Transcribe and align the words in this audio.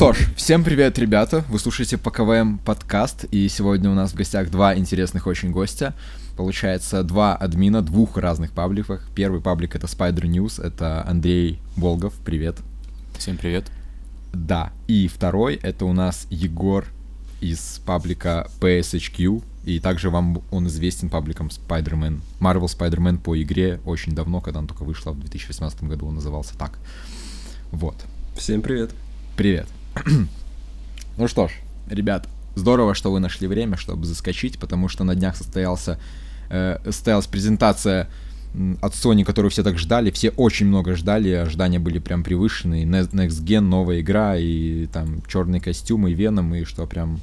что 0.00 0.14
ж, 0.14 0.32
всем 0.34 0.64
привет, 0.64 0.98
ребята. 0.98 1.44
Вы 1.50 1.58
слушаете 1.58 1.98
ПКВМ 1.98 2.56
подкаст, 2.56 3.24
и 3.24 3.46
сегодня 3.50 3.90
у 3.90 3.94
нас 3.94 4.12
в 4.12 4.14
гостях 4.14 4.50
два 4.50 4.74
интересных 4.74 5.26
очень 5.26 5.50
гостя. 5.50 5.94
Получается, 6.38 7.02
два 7.02 7.36
админа 7.36 7.82
двух 7.82 8.16
разных 8.16 8.52
пабликов. 8.52 9.02
Первый 9.14 9.42
паблик— 9.42 9.74
это 9.76 9.86
Spider 9.86 10.22
News, 10.22 10.58
это 10.64 11.06
Андрей 11.06 11.60
Волгов, 11.76 12.14
привет. 12.24 12.56
Всем 13.18 13.36
привет. 13.36 13.70
Да, 14.32 14.72
и 14.88 15.06
второй— 15.06 15.56
это 15.62 15.84
у 15.84 15.92
нас 15.92 16.26
Егор 16.30 16.86
из 17.42 17.82
паблика 17.84 18.48
PSHQ, 18.58 19.42
и 19.66 19.80
также 19.80 20.08
вам 20.08 20.42
он 20.50 20.66
известен 20.68 21.10
пабликом 21.10 21.48
Spider-Man, 21.48 22.20
Marvel 22.40 22.74
Spider-Man 22.74 23.18
по 23.18 23.38
игре 23.42 23.80
очень 23.84 24.14
давно, 24.14 24.40
когда 24.40 24.60
он 24.60 24.66
только 24.66 24.82
вышла 24.82 25.10
в 25.10 25.20
2018 25.20 25.82
году, 25.82 26.06
он 26.06 26.14
назывался 26.14 26.56
так. 26.56 26.78
Вот. 27.70 27.96
Всем 28.34 28.62
привет. 28.62 28.92
Привет. 29.36 29.66
ну 31.16 31.28
что 31.28 31.48
ж, 31.48 31.52
ребят, 31.88 32.28
здорово, 32.54 32.94
что 32.94 33.12
вы 33.12 33.20
нашли 33.20 33.46
время, 33.46 33.76
чтобы 33.76 34.06
заскочить, 34.06 34.58
потому 34.58 34.88
что 34.88 35.04
на 35.04 35.14
днях 35.14 35.36
состоялся, 35.36 35.98
э, 36.48 36.78
состоялась 36.84 37.26
презентация 37.26 38.08
от 38.80 38.94
Sony, 38.94 39.24
которую 39.24 39.50
все 39.50 39.62
так 39.62 39.78
ждали, 39.78 40.10
все 40.10 40.30
очень 40.30 40.66
много 40.66 40.96
ждали, 40.96 41.30
ожидания 41.30 41.78
были 41.78 41.98
прям 42.00 42.24
превышены, 42.24 42.82
Next 42.82 43.44
Gen, 43.44 43.60
новая 43.60 44.00
игра, 44.00 44.36
и 44.36 44.86
там 44.86 45.22
черные 45.28 45.60
костюмы, 45.60 46.10
и 46.10 46.14
Веном, 46.14 46.54
и 46.54 46.64
что 46.64 46.86
прям 46.86 47.20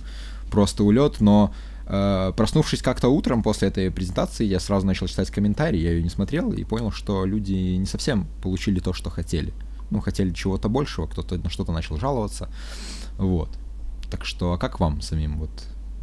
просто 0.50 0.86
улет, 0.86 1.20
но 1.20 1.54
э, 1.86 2.32
проснувшись 2.38 2.82
как-то 2.82 3.10
утром 3.10 3.44
после 3.44 3.68
этой 3.68 3.92
презентации, 3.92 4.46
я 4.46 4.62
сразу 4.62 4.88
начал 4.88 5.08
читать 5.08 5.30
комментарии, 5.30 5.80
я 5.80 5.92
ее 5.92 6.04
не 6.04 6.10
смотрел, 6.10 6.54
и 6.54 6.64
понял, 6.64 6.92
что 6.92 7.26
люди 7.26 7.54
не 7.54 7.86
совсем 7.86 8.26
получили 8.42 8.80
то, 8.80 8.94
что 8.94 9.10
хотели 9.10 9.54
ну, 9.90 10.00
хотели 10.00 10.32
чего-то 10.32 10.70
большего, 10.70 11.08
кто-то 11.08 11.38
на 11.38 11.50
что-то 11.50 11.72
начал 11.72 11.98
жаловаться, 11.98 12.50
вот. 13.18 13.50
Так 14.10 14.26
что, 14.26 14.54
а 14.54 14.58
как 14.58 14.80
вам 14.80 15.02
самим 15.02 15.38
вот 15.38 15.50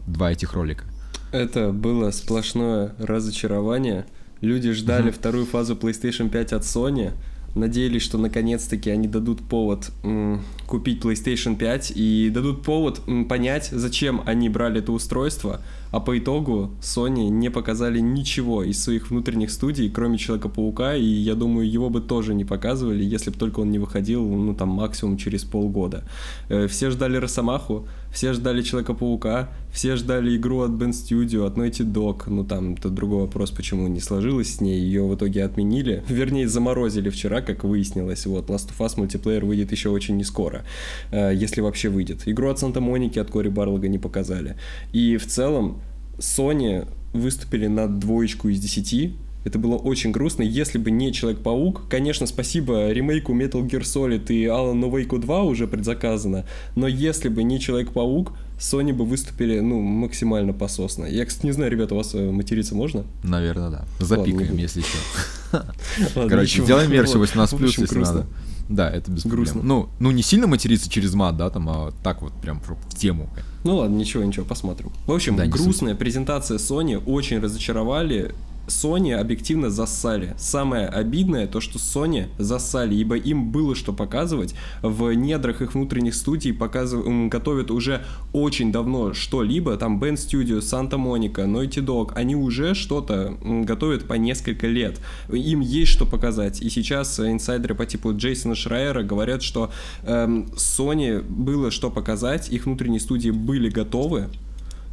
два 0.06 0.32
этих 0.32 0.52
ролика? 0.52 0.84
Это 1.32 1.72
было 1.72 2.10
сплошное 2.10 2.94
разочарование. 2.98 4.06
Люди 4.40 4.72
ждали 4.72 5.08
mm-hmm. 5.08 5.16
вторую 5.16 5.46
фазу 5.46 5.74
PlayStation 5.74 6.28
5 6.28 6.52
от 6.52 6.62
Sony, 6.62 7.12
надеялись, 7.54 8.02
что 8.02 8.18
наконец-таки 8.18 8.90
они 8.90 9.08
дадут 9.08 9.40
повод 9.48 9.90
м, 10.02 10.44
купить 10.74 11.00
PlayStation 11.00 11.54
5 11.54 11.92
и 11.94 12.30
дадут 12.30 12.62
повод 12.62 13.00
понять, 13.28 13.68
зачем 13.70 14.22
они 14.26 14.48
брали 14.48 14.80
это 14.80 14.90
устройство, 14.90 15.60
а 15.92 16.00
по 16.00 16.18
итогу 16.18 16.72
Sony 16.80 17.28
не 17.28 17.48
показали 17.48 18.00
ничего 18.00 18.64
из 18.64 18.82
своих 18.82 19.10
внутренних 19.10 19.52
студий, 19.52 19.88
кроме 19.88 20.18
Человека-паука, 20.18 20.96
и 20.96 21.04
я 21.04 21.36
думаю, 21.36 21.70
его 21.70 21.90
бы 21.90 22.00
тоже 22.00 22.34
не 22.34 22.44
показывали, 22.44 23.04
если 23.04 23.30
бы 23.30 23.36
только 23.36 23.60
он 23.60 23.70
не 23.70 23.78
выходил, 23.78 24.28
ну 24.28 24.52
там 24.52 24.70
максимум 24.70 25.16
через 25.16 25.44
полгода. 25.44 26.02
Э, 26.48 26.66
все 26.66 26.90
ждали 26.90 27.18
Росомаху, 27.18 27.86
все 28.14 28.32
ждали 28.32 28.62
Человека-паука, 28.62 29.50
все 29.72 29.96
ждали 29.96 30.36
игру 30.36 30.60
от 30.60 30.70
Ben 30.70 30.90
Studio, 30.90 31.46
от 31.46 31.58
Naughty 31.58 31.84
Dog, 31.84 32.22
ну 32.28 32.44
там 32.44 32.74
это 32.74 32.88
другой 32.88 33.22
вопрос, 33.22 33.50
почему 33.50 33.88
не 33.88 34.00
сложилось 34.00 34.54
с 34.54 34.60
ней, 34.60 34.80
ее 34.80 35.02
в 35.02 35.14
итоге 35.16 35.44
отменили, 35.44 36.04
вернее 36.08 36.48
заморозили 36.48 37.10
вчера, 37.10 37.42
как 37.42 37.64
выяснилось, 37.64 38.24
вот 38.26 38.48
Last 38.48 38.70
of 38.70 38.78
Us 38.78 38.94
мультиплеер 38.96 39.44
выйдет 39.44 39.72
еще 39.72 39.88
очень 39.90 40.16
не 40.16 40.24
скоро, 40.24 40.64
э, 41.10 41.32
если 41.34 41.60
вообще 41.60 41.88
выйдет. 41.88 42.22
Игру 42.26 42.48
от 42.50 42.60
Санта-Моники 42.60 43.18
от 43.18 43.30
Кори 43.30 43.48
Барлога 43.48 43.88
не 43.88 43.98
показали. 43.98 44.56
И 44.92 45.16
в 45.16 45.26
целом 45.26 45.82
Sony 46.18 46.86
выступили 47.12 47.66
на 47.66 47.88
двоечку 47.88 48.48
из 48.48 48.60
десяти. 48.60 49.14
Это 49.44 49.58
было 49.58 49.76
очень 49.76 50.10
грустно. 50.10 50.42
Если 50.42 50.78
бы 50.78 50.90
не 50.90 51.12
Человек-паук, 51.12 51.88
конечно, 51.88 52.26
спасибо 52.26 52.90
ремейку 52.90 53.34
Metal 53.34 53.62
Gear 53.62 53.82
Solid 53.82 54.26
и 54.28 54.44
Alan 54.46 54.80
Wake 54.90 55.18
2 55.18 55.42
уже 55.42 55.66
предзаказано, 55.68 56.46
но 56.74 56.86
если 56.88 57.28
бы 57.28 57.42
не 57.42 57.60
Человек-паук, 57.60 58.32
Sony 58.58 58.92
бы 58.92 59.04
выступили, 59.04 59.60
ну, 59.60 59.80
максимально 59.80 60.52
пососно. 60.52 61.04
Я, 61.04 61.26
кстати, 61.26 61.46
не 61.46 61.52
знаю, 61.52 61.70
ребята, 61.70 61.94
у 61.94 61.98
вас 61.98 62.14
э, 62.14 62.30
материться 62.30 62.74
можно? 62.74 63.04
Наверное, 63.22 63.70
да. 63.70 63.84
Запикаем, 63.98 64.56
если 64.56 64.82
что. 64.82 65.66
Короче, 66.28 66.62
сделаем 66.62 66.90
версию 66.90 67.22
18+, 67.22 67.80
если 67.80 67.98
надо. 67.98 68.26
Да, 68.68 68.90
это 68.90 69.10
без 69.10 69.26
Грустно. 69.26 69.60
Ну, 69.62 69.88
ну, 69.98 70.10
не 70.10 70.22
сильно 70.22 70.46
материться 70.46 70.88
через 70.88 71.12
мат, 71.14 71.36
да, 71.36 71.50
там, 71.50 71.68
а 71.68 71.92
так 72.02 72.22
вот 72.22 72.32
прям 72.32 72.60
в 72.60 72.96
тему. 72.96 73.28
Ну 73.64 73.76
ладно, 73.76 73.96
ничего, 73.96 74.24
ничего, 74.24 74.44
посмотрим. 74.44 74.90
В 75.06 75.12
общем, 75.12 75.36
да, 75.36 75.46
грустная 75.46 75.94
презентация 75.94 76.58
Sony 76.58 77.02
очень 77.04 77.40
разочаровали. 77.40 78.34
Sony 78.66 79.12
объективно 79.12 79.70
засали. 79.70 80.34
Самое 80.38 80.86
обидное 80.86 81.46
то, 81.46 81.60
что 81.60 81.78
Sony 81.78 82.28
засали, 82.38 82.94
ибо 82.94 83.16
им 83.16 83.50
было 83.50 83.74
что 83.74 83.92
показывать. 83.92 84.54
В 84.82 85.12
недрах 85.12 85.62
их 85.62 85.74
внутренних 85.74 86.14
студий 86.14 86.52
показыв... 86.52 87.04
готовят 87.28 87.70
уже 87.70 88.02
очень 88.32 88.72
давно 88.72 89.12
что-либо. 89.12 89.76
Там 89.76 90.02
Band 90.02 90.14
Studio, 90.14 90.58
Santa 90.58 90.92
Monica, 90.92 91.46
Naughty 91.46 91.84
Dog. 91.84 92.12
Они 92.14 92.34
уже 92.34 92.74
что-то 92.74 93.36
готовят 93.42 94.06
по 94.06 94.14
несколько 94.14 94.66
лет. 94.66 95.00
Им 95.30 95.60
есть 95.60 95.92
что 95.92 96.06
показать. 96.06 96.62
И 96.62 96.70
сейчас 96.70 97.20
инсайдеры 97.20 97.74
по 97.74 97.86
типу 97.86 98.16
Джейсона 98.16 98.54
Шрайера 98.54 99.02
говорят, 99.02 99.42
что 99.42 99.70
эм, 100.04 100.46
Sony 100.56 101.22
было 101.22 101.70
что 101.70 101.90
показать, 101.90 102.48
их 102.48 102.66
внутренние 102.66 103.00
студии 103.00 103.30
были 103.30 103.68
готовы, 103.68 104.28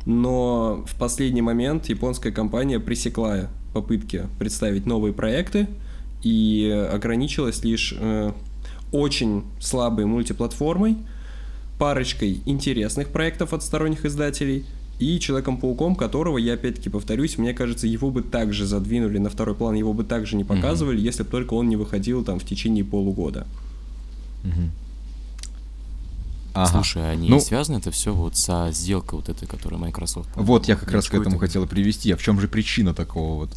но 0.05 0.83
в 0.87 0.97
последний 0.97 1.41
момент 1.41 1.87
японская 1.89 2.31
компания 2.31 2.79
пресекла 2.79 3.49
попытки 3.73 4.27
представить 4.39 4.85
новые 4.85 5.13
проекты 5.13 5.67
и 6.23 6.69
ограничилась 6.91 7.63
лишь 7.63 7.93
э, 7.97 8.31
очень 8.91 9.43
слабой 9.59 10.05
мультиплатформой, 10.05 10.97
парочкой 11.79 12.41
интересных 12.45 13.09
проектов 13.09 13.53
от 13.53 13.63
сторонних 13.63 14.05
издателей 14.05 14.65
и 14.99 15.19
Человеком-пауком, 15.19 15.95
которого, 15.95 16.37
я 16.37 16.53
опять-таки 16.53 16.89
повторюсь, 16.89 17.39
мне 17.39 17.53
кажется, 17.53 17.87
его 17.87 18.11
бы 18.11 18.21
также 18.21 18.67
задвинули 18.67 19.17
на 19.17 19.31
второй 19.31 19.55
план, 19.55 19.73
его 19.73 19.93
бы 19.93 20.03
также 20.03 20.35
не 20.35 20.43
показывали, 20.43 20.99
mm-hmm. 20.99 21.05
если 21.05 21.23
бы 21.23 21.29
только 21.29 21.55
он 21.55 21.69
не 21.69 21.75
выходил 21.75 22.23
там 22.23 22.39
в 22.39 22.45
течение 22.45 22.85
полугода. 22.85 23.47
Mm-hmm. 24.43 24.69
Ага. 26.53 26.71
Слушай, 26.71 27.11
а 27.11 27.15
не 27.15 27.29
ну, 27.29 27.39
связано 27.39 27.77
это 27.77 27.91
все 27.91 28.13
вот 28.13 28.35
со 28.35 28.69
сделкой 28.71 29.19
вот 29.19 29.29
этой, 29.29 29.47
которую 29.47 29.79
Microsoft... 29.79 30.29
Вот 30.35 30.67
я 30.67 30.75
как 30.75 30.91
раз 30.91 31.07
к 31.07 31.13
этому 31.13 31.37
хотел 31.37 31.65
привести. 31.67 32.11
А 32.11 32.17
в 32.17 32.21
чем 32.21 32.39
же 32.39 32.47
причина 32.47 32.93
такого 32.93 33.35
вот? 33.35 33.49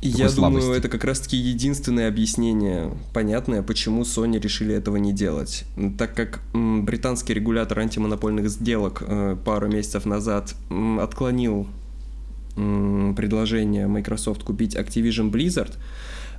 Я 0.00 0.28
слабости? 0.28 0.62
думаю, 0.62 0.78
это 0.78 0.88
как 0.88 1.02
раз-таки 1.02 1.36
единственное 1.36 2.06
объяснение 2.06 2.96
понятное, 3.12 3.62
почему 3.62 4.02
Sony 4.02 4.38
решили 4.38 4.72
этого 4.72 4.96
не 4.96 5.12
делать. 5.12 5.64
Так 5.98 6.14
как 6.14 6.40
м, 6.54 6.84
британский 6.84 7.34
регулятор 7.34 7.80
антимонопольных 7.80 8.48
сделок 8.48 9.02
э, 9.04 9.36
пару 9.44 9.66
месяцев 9.66 10.06
назад 10.06 10.54
м, 10.70 11.00
отклонил 11.00 11.66
м, 12.56 13.16
предложение 13.16 13.88
Microsoft 13.88 14.44
купить 14.44 14.76
Activision 14.76 15.32
Blizzard, 15.32 15.74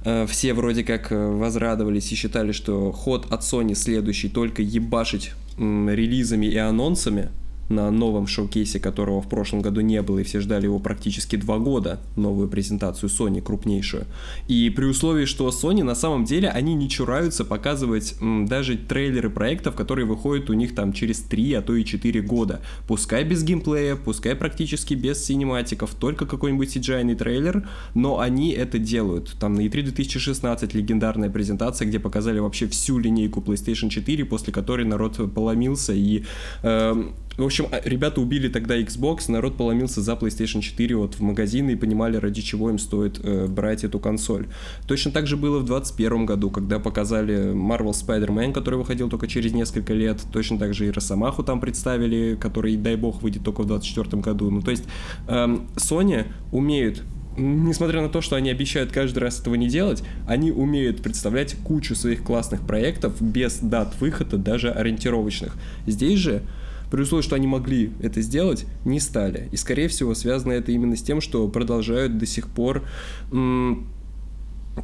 Э, 0.06 0.26
все 0.28 0.54
вроде 0.54 0.84
как 0.84 1.12
э, 1.12 1.28
возрадовались 1.28 2.12
и 2.12 2.16
считали, 2.16 2.52
что 2.52 2.92
ход 2.92 3.28
от 3.32 3.42
Sony 3.42 3.76
следующий 3.76 4.30
только 4.30 4.62
ебашить 4.62 5.32
релизами 5.60 6.46
и 6.46 6.58
анонсами, 6.58 7.30
на 7.70 7.92
новом 7.92 8.28
шоу-кейсе, 8.28 8.80
которого 8.80 9.22
в 9.22 9.30
прошлом 9.30 9.62
году 9.62 9.82
не 9.82 10.02
было, 10.02 10.20
и 10.20 10.24
все 10.24 10.40
ждали 10.40 10.66
его 10.66 10.80
практически 10.80 11.36
два 11.36 11.60
года, 11.60 12.00
новую 12.16 12.48
презентацию 12.50 13.10
Sony, 13.10 13.42
крупнейшую. 13.42 14.06
И 14.48 14.70
при 14.70 14.86
условии, 14.86 15.26
что 15.26 15.48
Sony 15.50 15.84
на 15.84 15.96
самом 15.96 16.26
деле, 16.26 16.50
они 16.50 16.74
не 16.74 16.90
чураются 16.90 17.46
показывать 17.46 18.16
м, 18.22 18.48
даже 18.48 18.76
трейлеры 18.78 19.30
проектов, 19.30 19.76
которые 19.76 20.06
выходят 20.06 20.50
у 20.50 20.54
них 20.54 20.76
там 20.76 20.94
через 20.94 21.20
3, 21.22 21.54
а 21.54 21.62
то 21.62 21.76
и 21.76 21.86
4 21.86 22.22
года. 22.22 22.62
Пускай 22.88 23.24
без 23.24 23.44
геймплея, 23.44 23.96
пускай 23.96 24.36
практически 24.36 24.96
без 24.96 25.24
синематиков, 25.24 25.94
только 25.94 26.26
какой-нибудь 26.26 26.76
CGI 26.76 27.16
трейлер, 27.16 27.68
но 27.94 28.20
они 28.20 28.52
это 28.52 28.80
делают. 28.80 29.36
Там 29.40 29.54
на 29.54 29.62
E3 29.62 29.84
2016 29.84 30.74
легендарная 30.74 31.30
презентация, 31.30 31.88
где 31.88 32.00
показали 32.00 32.40
вообще 32.40 32.68
всю 32.68 32.98
линейку 32.98 33.42
PlayStation 33.42 33.90
4, 33.90 34.26
после 34.26 34.52
которой 34.54 34.86
народ 34.86 35.20
поломился 35.34 35.94
и 35.94 36.24
э, 36.64 37.04
в 37.38 37.44
общем, 37.44 37.68
а, 37.72 37.82
ребята 37.84 38.20
убили 38.22 38.50
тогда 38.50 38.78
Xbox, 38.80 39.32
народ 39.32 39.56
поломился 39.56 40.02
за 40.02 40.14
PlayStation 40.14 40.62
4 40.62 40.96
вот 40.96 41.16
в 41.16 41.22
магазины 41.22 41.72
и 41.72 41.76
понимали, 41.76 42.18
ради 42.18 42.42
чего 42.42 42.70
им 42.70 42.78
стоит 42.78 43.20
э, 43.24 43.48
брать 43.48 43.84
эту 43.84 44.00
консоль. 44.00 44.48
Точно 44.88 45.12
так 45.12 45.26
же 45.28 45.38
было 45.38 45.60
в 45.60 45.66
2021 45.66 46.26
году, 46.26 46.50
когда 46.50 46.80
показали 46.80 47.54
Marvel 47.54 47.92
Spider-Man, 47.92 48.52
который 48.52 48.76
выходил 48.76 49.10
только 49.10 49.28
через 49.28 49.54
несколько 49.54 49.94
лет. 49.94 50.22
Точно 50.34 50.58
так 50.58 50.74
же 50.74 50.88
и 50.88 50.92
Росомаху 50.92 51.44
там 51.44 51.62
представили, 51.62 52.38
который, 52.40 52.76
дай 52.76 52.96
бог, 52.96 53.22
выйдет 53.22 53.44
только 53.44 53.62
в 53.62 53.68
2024 53.68 54.22
году. 54.22 54.52
Ну, 54.52 54.62
то 54.62 54.72
есть 54.72 54.84
эм, 55.28 55.68
Sony 55.76 56.26
умеют 56.52 57.04
несмотря 57.38 58.02
на 58.02 58.10
то, 58.10 58.22
что 58.22 58.36
они 58.36 58.50
обещают 58.50 58.92
каждый 58.92 59.20
раз 59.20 59.40
этого 59.40 59.56
не 59.56 59.70
делать, 59.70 60.04
они 60.28 60.52
умеют 60.52 61.02
представлять 61.02 61.56
кучу 61.64 61.96
своих 61.96 62.24
классных 62.24 62.62
проектов 62.62 63.22
без 63.22 63.60
дат 63.60 63.96
выхода, 64.02 64.38
даже 64.38 64.72
ориентировочных. 64.72 65.56
Здесь 65.88 66.20
же 66.20 66.44
при 66.92 67.02
условии, 67.02 67.24
что 67.24 67.36
они 67.36 67.48
могли 67.48 67.92
это 68.02 68.22
сделать, 68.22 68.66
не 68.86 69.00
стали. 69.00 69.50
И, 69.52 69.58
скорее 69.58 69.88
всего, 69.88 70.16
связано 70.16 70.54
это 70.54 70.72
именно 70.72 70.96
с 70.96 71.02
тем, 71.02 71.22
что 71.22 71.48
продолжают 71.48 72.18
до 72.18 72.26
сих 72.26 72.48
пор 72.50 72.84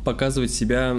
показывать 0.04 0.52
себя 0.52 0.98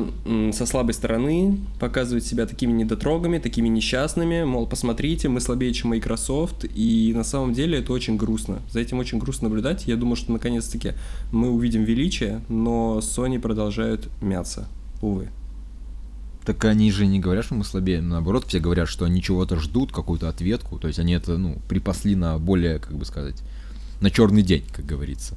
со 0.52 0.64
слабой 0.64 0.94
стороны, 0.94 1.58
показывать 1.78 2.24
себя 2.24 2.46
такими 2.46 2.72
недотрогами, 2.72 3.38
такими 3.38 3.68
несчастными, 3.68 4.44
мол, 4.44 4.66
посмотрите, 4.66 5.28
мы 5.28 5.40
слабее, 5.40 5.72
чем 5.74 5.90
Microsoft, 5.90 6.64
и 6.74 7.12
на 7.14 7.24
самом 7.24 7.52
деле 7.52 7.80
это 7.80 7.92
очень 7.92 8.16
грустно. 8.16 8.62
За 8.70 8.80
этим 8.80 8.98
очень 8.98 9.18
грустно 9.18 9.48
наблюдать. 9.48 9.86
Я 9.86 9.96
думаю, 9.96 10.16
что 10.16 10.32
наконец-таки 10.32 10.92
мы 11.30 11.50
увидим 11.50 11.84
величие, 11.84 12.40
но 12.48 13.00
Sony 13.02 13.38
продолжают 13.38 14.08
мяться, 14.22 14.66
увы. 15.02 15.28
Так 16.46 16.64
они 16.64 16.92
же 16.92 17.06
не 17.06 17.18
говорят, 17.18 17.44
что 17.44 17.56
мы 17.56 17.64
слабее, 17.64 18.00
наоборот, 18.00 18.44
все 18.46 18.60
говорят, 18.60 18.88
что 18.88 19.04
они 19.04 19.20
чего-то 19.20 19.56
ждут, 19.56 19.90
какую-то 19.90 20.28
ответку, 20.28 20.78
то 20.78 20.86
есть 20.86 21.00
они 21.00 21.12
это, 21.12 21.36
ну, 21.36 21.58
припасли 21.68 22.14
на 22.14 22.38
более, 22.38 22.78
как 22.78 22.96
бы 22.96 23.04
сказать, 23.04 23.42
на 24.00 24.12
черный 24.12 24.42
день, 24.42 24.62
как 24.72 24.86
говорится. 24.86 25.34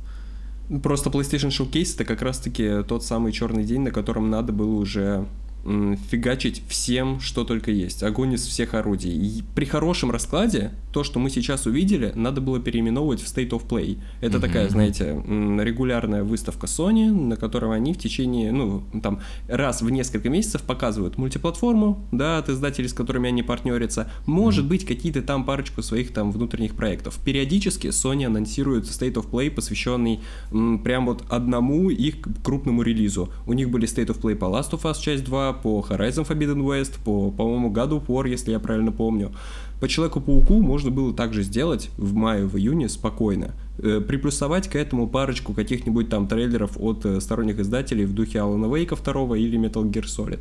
Просто 0.84 1.10
PlayStation 1.10 1.50
Showcase 1.50 1.96
это 1.96 2.06
как 2.06 2.22
раз-таки 2.22 2.84
тот 2.88 3.04
самый 3.04 3.32
черный 3.32 3.64
день, 3.64 3.82
на 3.82 3.90
котором 3.90 4.30
надо 4.30 4.54
было 4.54 4.76
уже 4.76 5.26
фигачить 5.64 6.64
всем, 6.68 7.20
что 7.20 7.44
только 7.44 7.72
есть. 7.72 8.04
Огонь 8.04 8.34
из 8.34 8.46
всех 8.46 8.74
орудий. 8.74 9.12
И 9.12 9.44
при 9.56 9.66
хорошем 9.66 10.12
раскладе, 10.12 10.72
то, 10.92 11.04
что 11.04 11.20
мы 11.20 11.30
сейчас 11.30 11.66
увидели, 11.66 12.12
надо 12.16 12.42
было 12.42 12.60
переименовывать 12.60 13.22
в 13.22 13.26
State 13.26 13.50
of 13.50 13.68
Play. 13.68 14.00
Это 14.22 14.38
mm-hmm. 14.38 14.42
такая, 14.42 14.70
знаете, 14.70 15.24
регулярная 15.28 16.24
выставка 16.24 16.66
Sony, 16.66 17.12
на 17.12 17.36
которой 17.36 17.76
они 17.76 17.94
в 17.94 17.98
течение, 17.98 18.52
ну, 18.52 18.84
там, 19.04 19.20
раз 19.48 19.82
в 19.82 19.90
несколько 19.90 20.30
месяцев 20.30 20.64
показывают 20.64 21.18
мультиплатформу, 21.18 22.08
да, 22.12 22.40
от 22.40 22.50
издателей, 22.50 22.90
с 22.90 22.94
которыми 22.94 23.30
они 23.30 23.44
партнерятся. 23.44 24.12
Может 24.26 24.66
mm-hmm. 24.66 24.70
быть, 24.70 24.86
какие-то 24.86 25.22
там 25.22 25.46
парочку 25.46 25.84
своих 25.84 26.14
там 26.14 26.32
внутренних 26.32 26.76
проектов. 26.76 27.20
Периодически 27.24 27.88
Sony 27.88 28.26
анонсирует 28.26 28.86
State 28.86 29.14
of 29.14 29.30
Play, 29.30 29.52
посвященный 29.52 30.22
м, 30.52 30.80
прям 30.80 31.06
вот 31.06 31.24
одному 31.30 31.90
их 31.90 32.16
крупному 32.44 32.82
релизу. 32.82 33.30
У 33.46 33.54
них 33.54 33.70
были 33.70 33.88
State 33.88 34.08
of 34.08 34.20
Play 34.22 34.36
по 34.36 34.46
Last 34.46 34.72
of 34.72 34.82
Us 34.84 35.00
часть 35.00 35.24
2, 35.24 35.54
по 35.62 35.86
Horizon 35.88 36.28
Forbidden 36.28 36.62
West, 36.64 36.94
по, 37.04 37.32
по-моему, 37.32 37.72
God 37.72 37.90
of 37.90 38.08
War, 38.08 38.28
если 38.28 38.52
я 38.52 38.60
правильно 38.60 38.92
помню. 38.92 39.32
По 39.80 39.88
Человеку-пауку 39.88 40.62
можно 40.62 40.92
было 40.92 41.14
также 41.14 41.44
сделать 41.44 41.90
в 41.98 42.14
мае, 42.14 42.46
в 42.46 42.58
июне 42.58 42.90
спокойно. 42.90 43.54
Э, 43.78 44.02
приплюсовать 44.02 44.68
к 44.68 44.76
этому 44.76 45.08
парочку 45.08 45.54
каких-нибудь 45.54 46.10
там 46.10 46.28
трейлеров 46.28 46.72
от 46.78 47.06
э, 47.06 47.22
сторонних 47.22 47.60
издателей 47.60 48.06
в 48.06 48.14
духе 48.14 48.42
Алана 48.42 48.74
Вейка 48.74 48.96
2 48.96 49.38
или 49.38 49.58
Metal 49.60 49.90
Gear 49.90 50.06
Solid. 50.06 50.40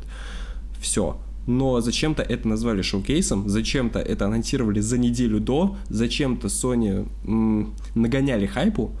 Все. 0.81 1.17
Но 1.47 1.81
зачем-то 1.81 2.21
это 2.21 2.47
назвали 2.47 2.81
шоу-кейсом, 2.81 3.49
зачем-то 3.49 3.99
это 3.99 4.25
анонсировали 4.25 4.81
за 4.81 4.97
неделю 4.97 5.39
до, 5.39 5.77
зачем-то 5.89 6.47
Sony 6.47 7.07
м- 7.25 7.73
нагоняли 7.95 8.45
хайпу, 8.45 8.91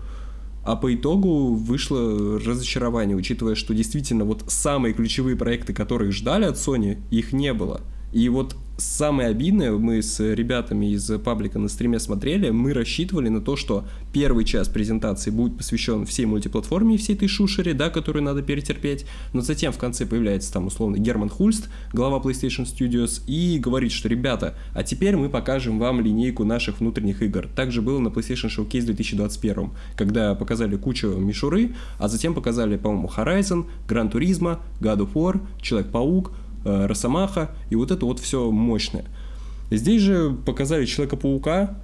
а 0.71 0.75
по 0.75 0.93
итогу 0.93 1.55
вышло 1.55 2.39
разочарование, 2.39 3.17
учитывая, 3.17 3.55
что 3.55 3.73
действительно 3.73 4.23
вот 4.23 4.43
самые 4.49 4.93
ключевые 4.93 5.35
проекты, 5.35 5.73
которых 5.73 6.11
ждали 6.11 6.45
от 6.45 6.57
Sony, 6.57 6.99
их 7.09 7.33
не 7.33 7.53
было. 7.53 7.81
И 8.13 8.29
вот 8.29 8.55
самое 8.79 9.29
обидное, 9.29 9.71
мы 9.71 10.01
с 10.01 10.19
ребятами 10.19 10.93
из 10.93 11.09
паблика 11.19 11.59
на 11.59 11.67
стриме 11.67 11.99
смотрели, 11.99 12.49
мы 12.49 12.73
рассчитывали 12.73 13.29
на 13.29 13.41
то, 13.41 13.55
что 13.55 13.85
первый 14.13 14.45
час 14.45 14.67
презентации 14.69 15.29
будет 15.29 15.57
посвящен 15.57 16.05
всей 16.05 16.25
мультиплатформе 16.25 16.95
и 16.95 16.97
всей 16.97 17.15
этой 17.15 17.27
шушере, 17.27 17.73
да, 17.73 17.89
которую 17.89 18.23
надо 18.23 18.41
перетерпеть, 18.41 19.05
но 19.33 19.41
затем 19.41 19.71
в 19.71 19.77
конце 19.77 20.05
появляется 20.05 20.51
там 20.51 20.67
условно 20.67 20.97
Герман 20.97 21.29
Хульст, 21.29 21.69
глава 21.93 22.17
PlayStation 22.19 22.65
Studios, 22.65 23.21
и 23.27 23.59
говорит, 23.59 23.91
что 23.91 24.07
ребята, 24.07 24.55
а 24.73 24.83
теперь 24.83 25.15
мы 25.15 25.29
покажем 25.29 25.79
вам 25.79 26.01
линейку 26.01 26.43
наших 26.43 26.79
внутренних 26.79 27.21
игр. 27.21 27.47
Также 27.55 27.81
было 27.81 27.99
на 27.99 28.07
PlayStation 28.07 28.49
Showcase 28.49 28.85
2021, 28.85 29.71
когда 29.95 30.35
показали 30.35 30.75
кучу 30.77 31.07
мишуры, 31.09 31.75
а 31.97 32.07
затем 32.07 32.33
показали, 32.33 32.77
по-моему, 32.77 33.09
Horizon, 33.15 33.65
Gran 33.87 34.11
Turismo, 34.11 34.59
God 34.79 34.99
of 34.99 35.13
War, 35.13 35.39
Человек-паук, 35.61 36.31
Росомаха, 36.87 37.51
и 37.69 37.75
вот 37.75 37.91
это 37.91 38.05
вот 38.05 38.19
все 38.19 38.49
мощное. 38.51 39.05
Здесь 39.71 40.01
же 40.01 40.35
показали 40.45 40.85
Человека-паука, 40.85 41.77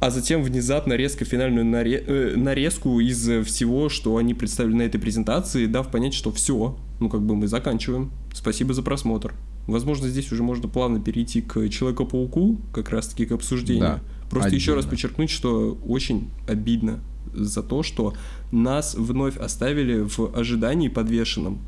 а 0.00 0.10
затем 0.10 0.42
внезапно 0.42 0.94
резко 0.94 1.24
финальную 1.24 1.64
наре- 1.64 2.02
э, 2.06 2.34
нарезку 2.36 2.98
из 3.00 3.20
всего, 3.46 3.88
что 3.88 4.16
они 4.16 4.34
представили 4.34 4.74
на 4.74 4.82
этой 4.82 4.98
презентации, 4.98 5.66
дав 5.66 5.88
понять, 5.90 6.14
что 6.14 6.32
все, 6.32 6.76
ну 7.00 7.08
как 7.08 7.22
бы 7.22 7.36
мы 7.36 7.46
заканчиваем. 7.46 8.10
Спасибо 8.34 8.74
за 8.74 8.82
просмотр. 8.82 9.34
Возможно, 9.68 10.08
здесь 10.08 10.32
уже 10.32 10.42
можно 10.42 10.66
плавно 10.68 11.00
перейти 11.00 11.40
к 11.40 11.68
Человеку-пауку, 11.68 12.58
как 12.72 12.90
раз-таки 12.90 13.26
к 13.26 13.32
обсуждению. 13.32 13.80
Да, 13.82 14.00
Просто 14.28 14.48
отдельно. 14.48 14.60
еще 14.60 14.74
раз 14.74 14.86
подчеркнуть, 14.86 15.30
что 15.30 15.78
очень 15.86 16.30
обидно 16.48 16.98
за 17.32 17.62
то, 17.62 17.82
что 17.84 18.14
нас 18.50 18.94
вновь 18.96 19.36
оставили 19.36 20.00
в 20.00 20.32
ожидании 20.36 20.88
подвешенном 20.88 21.60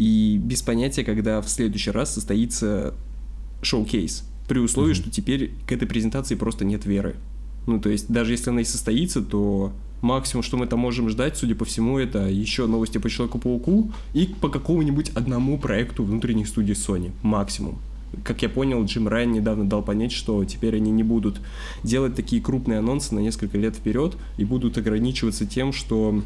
и 0.00 0.38
без 0.42 0.62
понятия, 0.62 1.04
когда 1.04 1.42
в 1.42 1.50
следующий 1.50 1.90
раз 1.90 2.14
состоится 2.14 2.94
шоу-кейс, 3.60 4.24
при 4.48 4.58
условии, 4.58 4.92
mm-hmm. 4.92 4.94
что 4.94 5.10
теперь 5.10 5.52
к 5.66 5.72
этой 5.72 5.86
презентации 5.86 6.36
просто 6.36 6.64
нет 6.64 6.86
веры. 6.86 7.16
Ну, 7.66 7.78
то 7.78 7.90
есть, 7.90 8.10
даже 8.10 8.32
если 8.32 8.48
она 8.48 8.62
и 8.62 8.64
состоится, 8.64 9.20
то 9.20 9.74
максимум, 10.00 10.42
что 10.42 10.56
мы 10.56 10.66
там 10.66 10.78
можем 10.78 11.10
ждать, 11.10 11.36
судя 11.36 11.54
по 11.54 11.66
всему, 11.66 11.98
это 11.98 12.30
еще 12.30 12.66
новости 12.66 12.96
по 12.96 13.10
Человеку-пауку 13.10 13.92
и 14.14 14.24
по 14.40 14.48
какому-нибудь 14.48 15.10
одному 15.10 15.58
проекту 15.58 16.02
внутренних 16.02 16.48
студий 16.48 16.72
Sony. 16.72 17.12
Максимум. 17.20 17.78
Как 18.24 18.40
я 18.40 18.48
понял, 18.48 18.82
Джим 18.86 19.06
Райан 19.06 19.32
недавно 19.32 19.68
дал 19.68 19.82
понять, 19.82 20.12
что 20.12 20.42
теперь 20.46 20.76
они 20.76 20.90
не 20.90 21.02
будут 21.02 21.42
делать 21.84 22.14
такие 22.14 22.40
крупные 22.40 22.78
анонсы 22.78 23.14
на 23.14 23.18
несколько 23.18 23.58
лет 23.58 23.76
вперед 23.76 24.16
и 24.38 24.46
будут 24.46 24.78
ограничиваться 24.78 25.44
тем, 25.44 25.74
что 25.74 26.22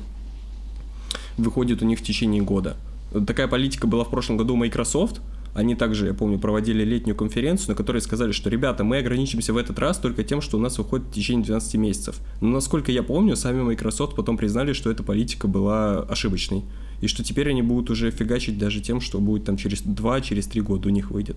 выходит 1.37 1.83
у 1.83 1.87
них 1.87 1.99
в 1.99 2.03
течение 2.05 2.41
года. 2.41 2.77
Такая 3.27 3.49
политика 3.49 3.87
была 3.87 4.05
в 4.05 4.11
прошлом 4.11 4.37
году 4.37 4.55
у 4.55 4.57
Microsoft. 4.57 5.21
Они 5.55 5.77
также, 5.77 6.07
я 6.07 6.15
помню, 6.15 6.39
проводили 6.41 6.83
летнюю 6.83 7.15
конференцию, 7.15 7.71
на 7.71 7.75
которой 7.77 8.03
сказали, 8.03 8.33
что, 8.33 8.51
ребята, 8.51 8.83
мы 8.83 8.99
ограничимся 8.99 9.53
в 9.53 9.57
этот 9.57 9.79
раз 9.79 9.99
только 9.99 10.25
тем, 10.25 10.41
что 10.41 10.59
у 10.59 10.61
нас 10.61 10.79
выходит 10.79 11.07
в 11.07 11.13
течение 11.13 11.45
12 11.45 11.75
месяцев. 11.77 12.17
Но, 12.41 12.49
насколько 12.49 12.91
я 12.91 13.05
помню, 13.05 13.37
сами 13.37 13.63
Microsoft 13.63 14.17
потом 14.17 14.37
признали, 14.37 14.73
что 14.73 14.91
эта 14.91 15.05
политика 15.05 15.47
была 15.47 16.01
ошибочной. 16.01 16.65
И 17.01 17.07
что 17.07 17.23
теперь 17.23 17.51
они 17.51 17.63
будут 17.63 17.91
уже 17.91 18.11
фигачить 18.11 18.59
даже 18.59 18.81
тем, 18.81 19.01
что 19.01 19.21
будет 19.21 19.45
там 19.45 19.57
через 19.57 19.83
2, 19.83 20.21
через 20.23 20.47
3 20.49 20.61
года 20.63 20.89
у 20.89 20.91
них 20.91 21.13
выйдет. 21.13 21.37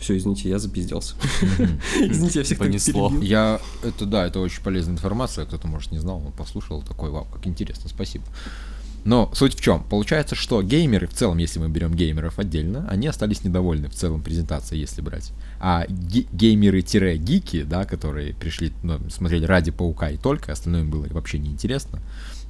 Все, 0.00 0.16
извините, 0.16 0.48
я 0.48 0.58
запизделся. 0.58 1.14
Извините, 2.00 2.38
я 2.38 2.44
всех 2.44 2.58
Понесло. 2.58 3.12
Я, 3.20 3.60
это 3.82 4.06
да, 4.06 4.26
это 4.26 4.38
очень 4.38 4.62
полезная 4.62 4.94
информация, 4.94 5.44
кто-то, 5.44 5.66
может, 5.66 5.90
не 5.90 5.98
знал, 5.98 6.22
он 6.24 6.32
послушал, 6.32 6.82
такой, 6.82 7.10
вау, 7.10 7.26
как 7.32 7.46
интересно, 7.48 7.88
спасибо. 7.88 8.24
Но 9.04 9.30
суть 9.34 9.54
в 9.54 9.60
чем? 9.60 9.82
Получается, 9.84 10.34
что 10.34 10.62
геймеры, 10.62 11.06
в 11.06 11.14
целом, 11.14 11.38
если 11.38 11.58
мы 11.58 11.68
берем 11.68 11.94
геймеров 11.94 12.38
отдельно, 12.38 12.86
они 12.90 13.06
остались 13.06 13.44
недовольны 13.44 13.88
в 13.88 13.94
целом 13.94 14.22
презентацией, 14.22 14.80
если 14.80 15.00
брать. 15.00 15.32
А 15.60 15.86
геймеры-гики, 15.88 17.62
да, 17.62 17.84
которые 17.84 18.34
пришли 18.34 18.72
ну, 18.82 18.98
смотреть 19.10 19.44
ради 19.44 19.70
Паука 19.70 20.10
и 20.10 20.16
только, 20.16 20.52
остальное 20.52 20.82
им 20.82 20.90
было 20.90 21.06
вообще 21.10 21.38
неинтересно, 21.38 22.00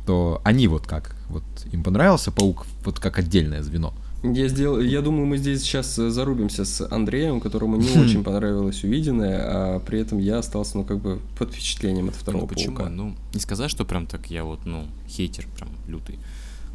то 0.07 0.40
они 0.45 0.69
вот 0.69 0.87
как, 0.87 1.14
вот 1.28 1.45
им 1.71 1.83
понравился 1.83 2.33
Паук 2.33 2.67
вот 2.85 2.99
как 2.99 3.19
отдельное 3.19 3.62
звено. 3.62 3.95
Я, 4.22 4.48
сделал, 4.48 4.80
я 4.80 5.00
думаю, 5.00 5.26
мы 5.26 5.38
здесь 5.38 5.62
сейчас 5.62 5.94
зарубимся 5.94 6.64
с 6.64 6.87
Андреем, 6.90 7.40
которому 7.40 7.76
не 7.76 7.88
очень 7.98 8.25
понравилось 8.25 8.82
увиденное, 8.82 9.40
а 9.44 9.78
при 9.80 10.00
этом 10.00 10.18
я 10.18 10.38
остался, 10.38 10.76
ну, 10.76 10.84
как 10.84 10.98
бы 10.98 11.20
под 11.38 11.52
впечатлением 11.52 12.08
от 12.08 12.16
второго 12.16 12.42
ну, 12.42 12.48
почему? 12.48 12.76
Паука. 12.76 12.90
Ну, 12.90 13.14
не 13.32 13.40
сказать, 13.40 13.70
что 13.70 13.84
прям 13.84 14.06
так 14.06 14.26
я 14.28 14.42
вот, 14.42 14.60
ну, 14.64 14.87
хейтер 15.08 15.46
прям 15.56 15.68
лютый. 15.87 16.18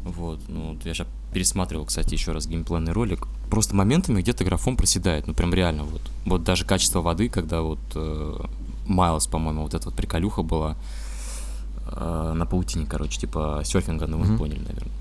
Вот, 0.04 0.40
ну, 0.48 0.78
я 0.84 0.94
сейчас 0.94 1.06
пересматривал, 1.34 1.84
кстати, 1.84 2.14
еще 2.14 2.32
раз 2.32 2.46
геймплейный 2.46 2.92
ролик. 2.92 3.26
Просто 3.50 3.74
моментами 3.74 4.22
где-то 4.22 4.44
графон 4.44 4.76
проседает, 4.76 5.26
ну, 5.26 5.34
прям 5.34 5.52
реально 5.52 5.84
вот. 5.84 6.00
Вот 6.24 6.44
даже 6.44 6.64
качество 6.64 7.02
воды, 7.02 7.28
когда 7.28 7.60
вот 7.60 7.78
э, 7.94 8.40
Майлз, 8.86 9.26
по-моему, 9.26 9.62
вот 9.62 9.74
эта 9.74 9.86
вот 9.86 9.94
приколюха 9.94 10.42
была 10.42 10.76
э, 11.90 12.32
на 12.34 12.46
паутине, 12.46 12.86
короче, 12.86 13.20
типа 13.20 13.62
серфинга, 13.64 14.06
ну, 14.06 14.18
вы 14.18 14.32
mm-hmm. 14.32 14.38
поняли, 14.38 14.60
наверное. 14.60 14.92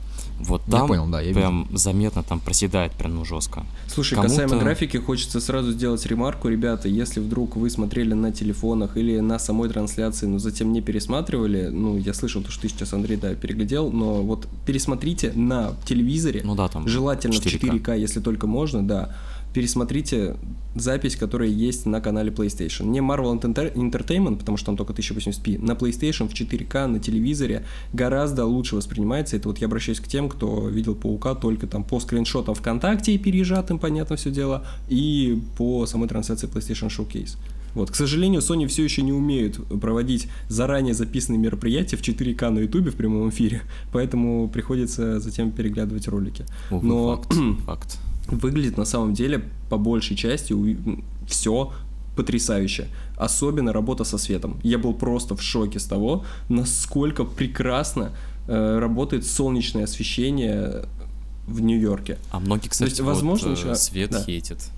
Вот 0.48 0.62
там 0.66 0.82
я 0.82 0.88
понял, 0.88 1.08
да, 1.08 1.22
я 1.22 1.34
прям 1.34 1.64
видел. 1.64 1.78
заметно 1.78 2.24
там 2.24 2.40
проседает 2.40 2.92
прям 2.94 3.16
ну 3.16 3.26
жестко. 3.26 3.66
Слушай, 3.88 4.16
Кому-то... 4.16 4.36
касаемо 4.36 4.64
графики, 4.64 4.98
хочется 4.98 5.40
сразу 5.40 5.72
сделать 5.72 6.06
ремарку, 6.06 6.50
ребята, 6.50 6.88
если 6.88 7.20
вдруг 7.20 7.56
вы 7.56 7.70
смотрели 7.70 8.14
на 8.14 8.32
телефонах 8.32 8.98
или 8.98 9.20
на 9.20 9.40
самой 9.40 9.70
трансляции, 9.70 10.26
но 10.26 10.40
затем 10.40 10.74
не 10.74 10.82
пересматривали, 10.82 11.68
ну, 11.68 11.98
я 11.98 12.14
слышал 12.14 12.42
то, 12.42 12.52
что 12.52 12.64
ты 12.64 12.70
сейчас, 12.70 12.94
Андрей, 12.94 13.18
да, 13.18 13.34
переглядел, 13.36 13.92
но 13.92 14.22
вот 14.22 14.48
пересмотрите 14.66 15.32
на 15.34 15.74
телевизоре, 15.86 16.42
ну 16.44 16.56
да, 16.56 16.68
там 16.68 16.88
желательно 16.88 17.34
4К. 17.34 17.40
в 17.42 17.64
4К, 17.64 18.00
если 18.00 18.20
только 18.20 18.48
можно, 18.48 18.86
да, 18.86 19.16
пересмотрите 19.54 20.36
запись, 20.76 21.16
которая 21.16 21.50
есть 21.50 21.86
на 21.86 22.02
канале 22.02 22.32
PlayStation. 22.32 22.86
Не 22.86 23.00
Marvel 23.00 23.40
Entertainment, 23.40 24.38
потому 24.38 24.58
что 24.58 24.68
там 24.68 24.78
только 24.78 24.94
1080p, 24.94 25.64
на 25.64 25.74
PlayStation 25.74 26.28
в 26.28 26.34
4К 26.34 26.88
на 26.88 27.00
телевизоре 27.00 27.66
гораздо 27.94 28.46
лучше 28.46 28.76
воспринимается. 28.76 29.38
Это 29.38 29.48
вот 29.48 29.60
я 29.60 29.68
обращаюсь 29.68 30.00
к 30.00 30.08
тем, 30.08 30.30
кто 30.30 30.68
видел 30.68 30.96
Паука 30.96 31.36
только 31.36 31.68
там 31.68 31.84
по 31.84 32.00
скриншотам 32.00 32.56
ВКонтакте 32.56 33.14
и 33.14 33.18
пережатым, 33.18 33.80
понятно 33.80 34.16
все 34.16 34.32
дело, 34.32 34.66
и 34.90 35.40
по 35.58 35.86
самой 35.86 36.08
трансляции 36.10 36.50
PlayStation 36.50 36.90
Showcase. 36.90 37.38
Вот, 37.76 37.90
к 37.90 37.96
сожалению, 37.96 38.42
Sony 38.42 38.68
все 38.68 38.84
еще 38.84 39.02
не 39.02 39.12
умеют 39.12 39.60
проводить 39.80 40.28
заранее 40.48 40.94
записанные 40.94 41.40
мероприятия 41.40 41.98
в 41.98 42.02
4К 42.02 42.50
на 42.50 42.60
YouTube 42.60 42.90
в 42.90 42.96
прямом 42.96 43.30
эфире, 43.30 43.62
поэтому 43.92 44.48
приходится 44.48 45.20
затем 45.20 45.52
переглядывать 45.52 46.08
ролики. 46.08 46.46
Увы, 46.70 46.88
Но 46.88 47.16
факт, 47.16 47.34
факт. 47.66 48.00
Выглядит 48.28 48.78
на 48.78 48.86
самом 48.86 49.14
деле 49.14 49.50
по 49.70 49.78
большей 49.78 50.16
части 50.16 50.56
все 51.28 51.72
потрясающе. 52.16 52.88
Особенно 53.18 53.74
работа 53.74 54.04
со 54.04 54.18
светом. 54.18 54.60
Я 54.64 54.78
был 54.78 54.94
просто 54.94 55.36
в 55.36 55.42
шоке 55.42 55.80
с 55.80 55.86
того, 55.86 56.24
насколько 56.50 57.24
прекрасно 57.24 58.12
э, 58.48 58.80
работает 58.80 59.26
солнечное 59.26 59.86
освещение 59.86 60.86
в 61.48 61.60
Нью-Йорке. 61.62 62.18
А 62.32 62.40
многие, 62.40 62.70
кстати, 62.70 62.90
есть, 62.90 63.02
возможно, 63.02 63.50
вот, 63.50 63.58
еще- 63.58 63.72
э, 63.72 63.76
свет 63.76 64.12
да. 64.12 64.24
хейтят. 64.24 64.70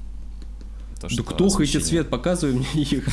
То, 0.99 1.07
Да 1.15 1.23
кто 1.23 1.49
хоть 1.49 1.71
цвет, 1.83 2.09
показывай 2.09 2.53
мне 2.53 2.67
их. 2.73 3.07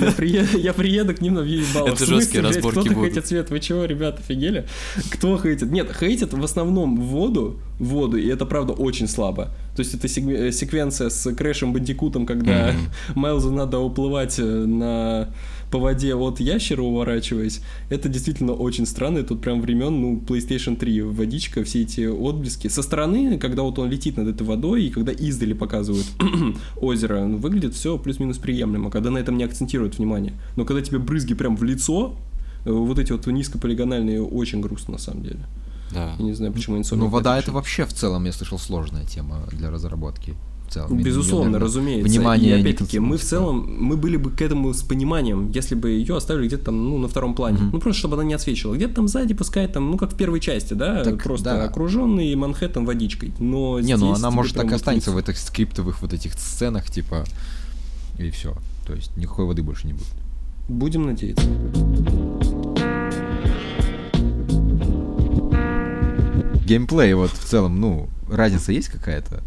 Я 0.00 0.12
приеду, 0.16 0.58
я 0.58 0.72
приеду 0.72 1.14
к 1.14 1.20
ним 1.20 1.34
на 1.34 1.40
въебало. 1.42 1.88
Это 1.88 2.04
жесткие 2.04 2.42
разборки 2.42 2.80
Кто-то 2.80 2.94
хейтит 2.94 3.26
цвет, 3.26 3.50
вы 3.50 3.60
чего, 3.60 3.84
ребята, 3.84 4.20
офигели? 4.20 4.66
Кто 5.10 5.38
хейтит? 5.38 5.70
Нет, 5.70 5.90
хейтит 5.98 6.34
в 6.34 6.44
основном 6.44 6.96
воду, 7.00 7.58
воду, 7.78 8.18
и 8.18 8.28
это 8.28 8.44
правда 8.44 8.74
очень 8.74 9.08
слабо. 9.08 9.50
То 9.74 9.80
есть 9.80 9.94
это 9.94 10.06
э, 10.06 10.52
секвенция 10.52 11.08
с 11.08 11.32
Крэшем 11.32 11.72
Бандикутом, 11.72 12.26
когда 12.26 12.74
Майлзу 13.14 13.50
надо 13.50 13.78
уплывать 13.78 14.38
э, 14.38 14.42
на 14.42 15.28
по 15.72 15.78
воде 15.78 16.14
от 16.14 16.38
ящера 16.38 16.82
уворачиваясь, 16.82 17.62
это 17.88 18.08
действительно 18.08 18.52
очень 18.52 18.86
странно. 18.86 19.18
И 19.18 19.22
Тут 19.22 19.40
прям 19.40 19.62
времен, 19.62 20.00
ну, 20.00 20.16
PlayStation 20.18 20.76
3 20.76 21.02
водичка, 21.02 21.64
все 21.64 21.82
эти 21.82 22.06
отблески. 22.06 22.68
Со 22.68 22.82
стороны, 22.82 23.38
когда 23.38 23.62
вот 23.62 23.78
он 23.78 23.90
летит 23.90 24.18
над 24.18 24.28
этой 24.28 24.46
водой, 24.46 24.84
и 24.84 24.90
когда 24.90 25.12
издали 25.12 25.54
показывают 25.54 26.06
озеро, 26.76 27.24
ну, 27.24 27.38
выглядит 27.38 27.74
все 27.74 27.96
плюс-минус 27.98 28.36
приемлемо, 28.36 28.90
когда 28.90 29.10
на 29.10 29.18
этом 29.18 29.38
не 29.38 29.44
акцентируют 29.44 29.96
внимание. 29.98 30.34
Но 30.56 30.66
когда 30.66 30.82
тебе 30.82 30.98
брызги 30.98 31.34
прям 31.34 31.56
в 31.56 31.64
лицо, 31.64 32.14
э, 32.66 32.70
вот 32.70 32.98
эти 32.98 33.12
вот 33.12 33.26
низкополигональные, 33.26 34.22
очень 34.22 34.60
грустно 34.60 34.92
на 34.92 34.98
самом 34.98 35.22
деле. 35.22 35.40
Да. 35.90 36.14
Я 36.18 36.24
не 36.24 36.34
знаю, 36.34 36.52
почему 36.52 36.76
Insomniac 36.76 36.98
Ну, 36.98 37.08
вода 37.08 37.38
это 37.38 37.50
вообще 37.50 37.86
в 37.86 37.94
целом, 37.94 38.24
я 38.26 38.32
слышал, 38.32 38.58
сложная 38.58 39.06
тема 39.06 39.46
для 39.50 39.70
разработки. 39.70 40.34
Целом. 40.72 40.90
решили. 40.90 41.02
Безусловно, 41.02 41.50
Наверное, 41.50 41.66
разумеется. 41.66 42.08
Внимание 42.08 42.56
и 42.56 42.60
опять-таки, 42.60 42.98
мы 42.98 43.16
в 43.16 43.22
целом, 43.22 43.76
мы 43.78 43.96
были 43.96 44.16
бы 44.16 44.30
к 44.30 44.40
этому 44.40 44.72
с 44.72 44.82
пониманием, 44.82 45.50
если 45.50 45.74
бы 45.74 45.90
ее 45.90 46.16
оставили 46.16 46.46
где-то 46.46 46.66
там, 46.66 46.88
ну, 46.88 46.98
на 46.98 47.08
втором 47.08 47.34
плане. 47.34 47.58
Мгм. 47.58 47.70
Ну, 47.72 47.80
просто 47.80 47.98
чтобы 47.98 48.14
она 48.14 48.24
не 48.24 48.34
отсвечивала. 48.34 48.74
Где-то 48.74 48.94
там 48.94 49.08
сзади, 49.08 49.34
пускай 49.34 49.68
там, 49.68 49.90
ну, 49.90 49.98
как 49.98 50.12
в 50.12 50.16
первой 50.16 50.40
части, 50.40 50.74
да, 50.74 51.04
Так, 51.04 51.22
просто 51.22 51.44
да. 51.44 51.64
окруженный 51.64 52.34
Манхэттен 52.34 52.84
водичкой. 52.84 53.32
Но 53.38 53.80
Не, 53.80 53.96
ну 53.96 54.12
она 54.14 54.30
может 54.30 54.56
так 54.56 54.72
останется 54.72 55.10
в 55.10 55.16
этих 55.16 55.38
скриптовых 55.38 56.00
вот 56.00 56.12
этих 56.12 56.34
сценах, 56.34 56.90
типа, 56.90 57.24
и 58.18 58.30
все. 58.30 58.54
То 58.86 58.94
есть 58.94 59.16
никакой 59.16 59.46
воды 59.46 59.62
больше 59.62 59.86
не 59.86 59.92
будет. 59.92 60.06
Будем 60.68 61.06
надеяться. 61.06 61.46
Геймплей, 66.64 67.12
вот 67.14 67.30
в 67.30 67.44
целом, 67.44 67.80
ну, 67.80 68.08
разница 68.30 68.72
есть 68.72 68.88
какая-то? 68.88 69.42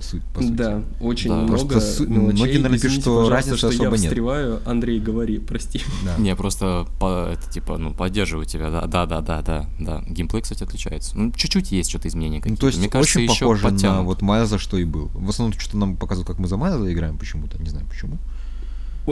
Суть, 0.00 0.22
по 0.34 0.40
сути. 0.42 0.52
Да, 0.52 0.82
очень 1.00 1.28
Да. 1.30 1.36
много 1.36 1.50
Просто 1.68 1.80
су- 1.80 2.06
мелочей. 2.08 2.32
многие, 2.36 2.56
наверное, 2.58 2.78
пишут, 2.78 3.00
что 3.02 3.28
разницы 3.28 3.58
что 3.58 3.68
особо 3.68 3.84
я 3.84 3.90
нет. 3.90 4.00
встреваю. 4.00 4.60
Андрей, 4.64 4.98
говори, 4.98 5.38
прости. 5.38 5.82
Да. 6.04 6.16
Не, 6.16 6.34
просто 6.34 6.86
по, 6.98 7.28
это 7.32 7.50
типа, 7.50 7.76
ну, 7.76 7.92
поддерживаю 7.92 8.46
тебя, 8.46 8.70
да, 8.70 8.86
да, 8.86 9.06
да, 9.06 9.20
да, 9.20 9.42
да, 9.42 9.66
да. 9.78 10.02
Геймплей, 10.08 10.42
кстати, 10.42 10.62
отличается. 10.64 11.18
Ну, 11.18 11.32
чуть-чуть 11.32 11.70
есть 11.72 11.90
что-то 11.90 12.08
изменения 12.08 12.36
Ну, 12.38 12.42
какие-то. 12.42 12.60
то 12.62 12.66
есть 12.68 12.78
Мне 12.78 12.88
кажется, 12.88 13.18
очень 13.18 13.30
еще 13.30 13.44
похоже 13.44 13.64
на 13.64 13.70
подтянут. 13.70 14.06
вот 14.06 14.22
Майлза, 14.22 14.58
что 14.58 14.78
и 14.78 14.84
был. 14.84 15.10
В 15.14 15.28
основном 15.28 15.58
что-то 15.58 15.76
нам 15.76 15.96
показывают, 15.96 16.26
как 16.26 16.38
мы 16.38 16.48
за 16.48 16.56
Майлза 16.56 16.90
играем 16.92 17.18
почему-то, 17.18 17.62
не 17.62 17.68
знаю 17.68 17.86
почему. 17.86 18.16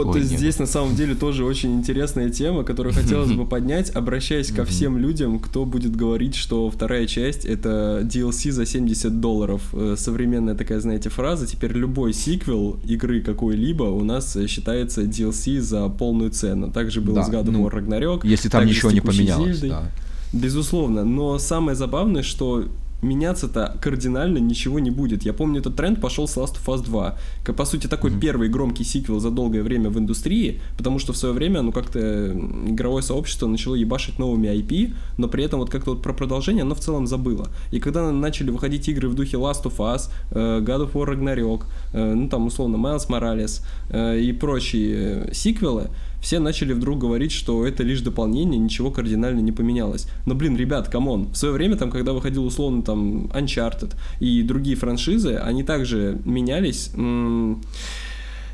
Вот 0.05 0.15
Ой, 0.15 0.21
и 0.21 0.25
нет. 0.25 0.39
здесь 0.39 0.59
на 0.59 0.67
самом 0.67 0.95
деле 0.95 1.15
тоже 1.15 1.45
очень 1.45 1.75
интересная 1.75 2.31
тема, 2.31 2.63
которую 2.63 2.95
хотелось 2.95 3.33
бы 3.33 3.45
поднять, 3.49 3.91
обращаясь 3.91 4.53
ко 4.53 4.65
всем 4.65 4.97
людям, 4.97 5.41
кто 5.41 5.65
будет 5.65 5.97
говорить, 5.97 6.37
что 6.37 6.71
вторая 6.71 7.07
часть 7.07 7.45
это 7.45 8.03
DLC 8.05 8.53
за 8.53 8.65
70 8.65 9.21
долларов. 9.21 9.63
Э, 9.73 9.97
Современная 9.99 10.55
такая, 10.55 10.81
знаете, 10.81 11.09
фраза. 11.11 11.47
Теперь 11.47 11.73
любой 11.73 12.13
сиквел 12.13 12.79
игры 12.85 13.21
какой-либо 13.21 13.85
у 13.85 14.05
нас 14.05 14.37
э, 14.37 14.47
считается 14.47 15.03
DLC 15.03 15.61
за 15.61 15.89
полную 15.89 16.31
цену. 16.31 16.71
Также 16.71 17.01
было 17.01 17.17
Да, 17.17 17.25
с 17.25 17.31
God 17.31 17.47
of 17.47 17.51
ну, 17.51 17.67
War 17.67 17.73
Ragnarok. 17.73 18.21
Если 18.23 18.49
там 18.49 18.67
ничего 18.67 18.91
не 18.91 19.01
поменялось, 19.01 19.61
да. 19.61 19.91
Безусловно, 20.33 21.05
но 21.05 21.39
самое 21.39 21.75
забавное, 21.75 22.23
что 22.23 22.67
меняться-то 23.03 23.79
кардинально 23.81 24.39
ничего 24.39 24.79
не 24.79 24.91
будет. 24.91 25.23
Я 25.25 25.33
помню, 25.33 25.61
этот 25.61 25.77
тренд 25.77 26.01
пошел 26.01 26.27
с 26.27 26.37
Last 26.37 26.57
of 26.57 26.75
Us 26.75 26.85
2. 26.85 27.17
Как, 27.45 27.57
по 27.57 27.65
сути, 27.65 27.87
такой 27.87 28.11
Мгм. 28.11 28.21
первый 28.21 28.49
громкий 28.49 28.85
сиквел 28.85 29.21
за 29.21 29.31
долгое 29.31 29.63
время 29.63 29.91
в 29.91 29.99
индустрии, 29.99 30.61
потому 30.77 30.99
что 30.99 31.13
в 31.13 31.17
свое 31.17 31.35
время, 31.35 31.63
ну, 31.63 31.73
как-то 31.73 32.33
игровое 32.67 33.03
сообщество 33.03 33.47
начало 33.47 33.77
ебашить 33.77 34.19
новыми 34.19 34.49
IP, 34.49 34.95
но 35.17 35.29
при 35.29 35.45
этом 35.45 35.61
вот 35.61 35.71
как-то 35.71 35.91
вот 35.91 36.03
про 36.03 36.13
продолжение 36.13 36.63
оно 36.63 36.75
в 36.75 36.81
целом 36.81 37.07
забыло. 37.07 37.49
И 37.71 37.79
когда 37.81 38.11
начали 38.11 38.51
выходить 38.51 38.89
игры 38.89 39.09
в 39.09 39.15
духе 39.15 39.37
Last 39.37 39.63
of 39.65 39.77
Us, 39.79 40.11
э, 40.33 40.61
God 40.61 40.91
of 40.91 40.93
War 40.93 41.07
Ragnarok, 41.09 41.63
э, 41.93 42.15
ну, 42.15 42.29
там, 42.29 42.47
условно, 42.47 42.77
Miles 42.77 43.09
Morales 43.09 43.63
э, 43.91 44.19
и 44.21 44.33
прочие 44.33 45.31
сиквелы, 45.33 45.89
все 46.21 46.39
начали 46.41 46.73
вдруг 46.73 46.99
говорить, 46.99 47.33
что 47.33 47.67
это 47.67 47.83
лишь 47.83 48.01
дополнение, 48.01 48.59
ничего 48.59 48.91
кардинально 48.91 49.41
не 49.41 49.53
поменялось. 49.53 50.09
Но, 50.27 50.35
блин, 50.35 50.57
ребят, 50.57 50.89
come 50.89 51.12
on, 51.12 51.29
в 51.33 51.37
свое 51.37 51.55
время, 51.55 51.77
там, 51.77 51.91
когда 51.91 52.13
выходил 52.13 52.45
условно 52.45 52.83
там 52.83 53.27
Uncharted 53.27 53.95
и 54.21 54.43
другие 54.43 54.77
франшизы, 54.77 55.37
они 55.37 55.63
также 55.63 56.19
менялись. 56.25 56.91
м, 56.95 57.63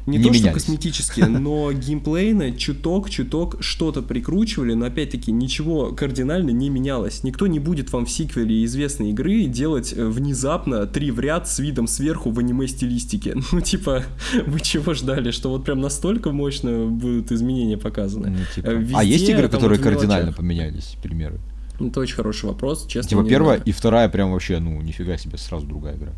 не, 0.06 0.18
Не 0.18 0.24
то, 0.24 0.34
что 0.34 0.42
менялись. 0.42 0.62
косметически, 0.62 1.20
но 1.28 1.72
геймплейно 1.72 2.52
чуток-чуток 2.52 3.56
что-то 3.60 4.02
прикручивали, 4.02 4.74
но 4.74 4.86
опять-таки 4.86 5.32
ничего 5.32 5.92
кардинально 5.92 6.50
не 6.50 6.68
менялось. 6.68 7.24
Никто 7.24 7.46
не 7.46 7.58
будет 7.58 7.92
вам 7.92 8.04
в 8.04 8.10
сиквеле 8.10 8.64
известной 8.64 9.10
игры 9.10 9.44
делать 9.44 9.94
э, 9.96 10.06
внезапно 10.06 10.86
три 10.86 11.10
в 11.10 11.20
ряд 11.20 11.48
с 11.48 11.58
видом 11.58 11.86
сверху 11.86 12.30
в 12.30 12.38
аниме-стилистике. 12.38 13.36
Ну, 13.52 13.60
типа, 13.60 14.02
вы 14.46 14.58
чего 14.60 14.94
ждали, 14.94 15.30
что 15.30 15.48
вот 15.48 15.64
прям 15.64 15.80
настолько 15.80 16.32
мощно 16.32 16.86
будут 16.86 17.30
изменения 17.30 17.78
показаны? 17.78 18.30
Ну, 18.30 18.38
типа. 18.54 18.66
Э, 18.66 18.86
а 18.94 19.04
есть 19.04 19.20
везде 19.20 19.32
игры, 19.34 19.48
там 19.48 19.60
которые 19.60 19.78
вот 19.78 19.84
кардинально 19.84 20.26
мелочах. 20.26 20.36
поменялись, 20.36 20.96
примеры? 21.02 21.38
Это 21.78 22.00
очень 22.00 22.16
хороший 22.16 22.46
вопрос, 22.46 22.86
честно. 22.86 23.10
Типа 23.10 23.24
первая 23.24 23.60
и 23.64 23.72
вторая 23.72 24.08
прям 24.08 24.32
вообще, 24.32 24.58
ну, 24.58 24.80
нифига 24.80 25.16
себе, 25.18 25.38
сразу 25.38 25.66
другая 25.66 25.96
игра. 25.96 26.12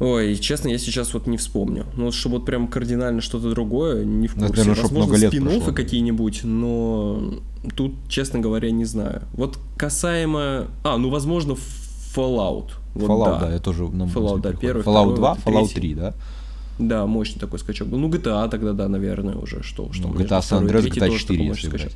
Ой, 0.00 0.36
честно, 0.36 0.68
я 0.68 0.78
сейчас 0.78 1.12
вот 1.12 1.26
не 1.26 1.36
вспомню. 1.36 1.84
Ну, 1.96 2.06
вот 2.06 2.14
чтобы 2.14 2.36
вот 2.36 2.46
прям 2.46 2.68
кардинально 2.68 3.20
что-то 3.20 3.50
другое, 3.50 4.04
не 4.04 4.28
в 4.28 4.36
Ну, 4.36 4.46
курсе. 4.46 4.62
наверное, 4.62 4.82
Возможно, 4.82 4.98
много 5.06 5.16
лет 5.16 5.32
спин-оффы 5.32 5.56
прошло. 5.58 5.74
какие-нибудь, 5.74 6.40
но 6.44 7.34
тут, 7.76 7.94
честно 8.08 8.38
говоря, 8.38 8.70
не 8.70 8.84
знаю. 8.84 9.22
Вот 9.32 9.58
касаемо... 9.76 10.66
А, 10.84 10.96
ну, 10.98 11.10
возможно, 11.10 11.56
Fallout. 12.14 12.70
Вот 12.94 13.10
Fallout, 13.10 13.40
да. 13.40 13.46
да, 13.46 13.52
я 13.52 13.58
тоже 13.58 13.84
на 13.88 14.04
мысли 14.04 14.20
Fallout, 14.20 14.40
да, 14.40 14.52
первый, 14.52 14.82
Fallout 14.82 15.14
второй, 15.14 15.16
2, 15.16 15.34
вот 15.34 15.38
Fallout 15.44 15.64
третий. 15.66 15.74
3, 15.80 15.94
да? 15.94 16.14
Да, 16.78 17.06
мощный 17.06 17.40
такой 17.40 17.58
скачок 17.58 17.88
был. 17.88 17.98
Ну, 17.98 18.08
GTA 18.08 18.48
тогда, 18.48 18.72
да, 18.72 18.88
наверное, 18.88 19.34
уже. 19.34 19.62
Что, 19.64 19.92
что 19.92 20.06
Ну, 20.08 20.14
GTA 20.14 20.38
San 20.38 20.42
второй 20.42 20.70
Andreas, 20.70 20.88
GTA 20.90 21.06
тоже 21.08 21.18
4, 21.18 21.38
такой 21.38 21.56
если 21.56 21.68
брать. 21.68 21.92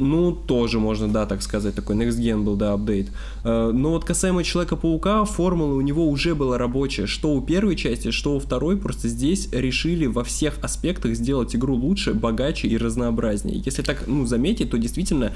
Ну, 0.00 0.32
тоже 0.32 0.78
можно, 0.78 1.08
да, 1.08 1.26
так 1.26 1.42
сказать, 1.42 1.74
такой 1.74 1.96
Next 1.96 2.18
Gen 2.18 2.42
был, 2.42 2.56
да, 2.56 2.72
апдейт. 2.72 3.08
Э, 3.44 3.70
Но 3.72 3.90
вот 3.90 4.04
касаемо 4.04 4.42
Человека-паука, 4.42 5.24
формула 5.24 5.74
у 5.74 5.80
него 5.80 6.08
уже 6.08 6.34
была 6.34 6.58
рабочая. 6.58 7.06
Что 7.06 7.34
у 7.34 7.40
первой 7.40 7.76
части, 7.76 8.10
что 8.10 8.34
у 8.34 8.40
второй, 8.40 8.76
просто 8.76 9.08
здесь 9.08 9.48
решили 9.52 10.06
во 10.06 10.24
всех 10.24 10.58
аспектах 10.62 11.14
сделать 11.14 11.54
игру 11.54 11.74
лучше, 11.74 12.14
богаче 12.14 12.68
и 12.68 12.76
разнообразнее. 12.76 13.62
Если 13.64 13.82
так, 13.82 14.04
ну, 14.06 14.26
заметить, 14.26 14.70
то 14.70 14.78
действительно 14.78 15.32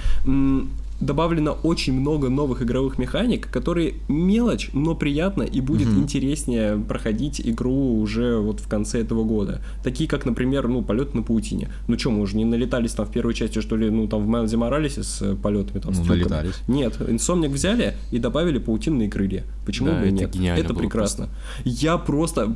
добавлено 1.01 1.53
очень 1.63 1.93
много 1.99 2.29
новых 2.29 2.63
игровых 2.63 2.99
механик, 2.99 3.51
которые 3.51 3.95
мелочь, 4.09 4.71
но 4.73 4.95
приятно 4.95 5.43
и 5.43 5.61
будет 5.61 5.89
Мгм. 5.89 6.03
интереснее 6.03 6.79
проходить 6.79 7.41
игру 7.45 7.99
уже 8.01 8.39
вот 8.39 8.61
в 8.61 8.69
конце 8.69 9.01
этого 9.01 9.25
года. 9.25 9.61
Такие 9.83 10.09
как, 10.09 10.25
например, 10.25 10.69
ну, 10.69 10.83
полет 10.83 11.15
на 11.15 11.23
паутине. 11.23 11.69
Ну 11.89 11.99
что, 11.99 12.11
мы 12.11 12.21
уже 12.21 12.37
не 12.37 12.45
налетались 12.45 12.93
там 12.93 13.07
в 13.07 13.11
первой 13.11 13.35
части, 13.35 13.61
что 13.61 13.77
ли, 13.77 13.91
ну, 13.91 14.07
там 14.09 14.23
в 14.23 14.27
Майлзе 14.27 14.57
Моралесе 14.57 15.03
с 15.03 15.21
э, 15.21 15.35
полетами, 15.35 15.81
там, 15.81 15.93
с 15.95 15.99
Ну, 15.99 16.05
трюками? 16.05 16.23
налетались. 16.23 16.55
Нет, 16.69 16.97
Insomniac 17.01 17.51
взяли 17.51 17.95
и 18.13 18.19
добавили 18.19 18.59
паутинные 18.59 19.11
крылья. 19.11 19.45
Почему 19.67 19.89
Да, 19.91 20.01
бы 20.01 20.09
и 20.09 20.15
это 20.15 20.39
нет? 20.39 20.59
это 20.59 20.73
было 20.73 20.83
прекрасно. 20.83 21.29
Я 21.65 21.99
просто... 21.99 22.55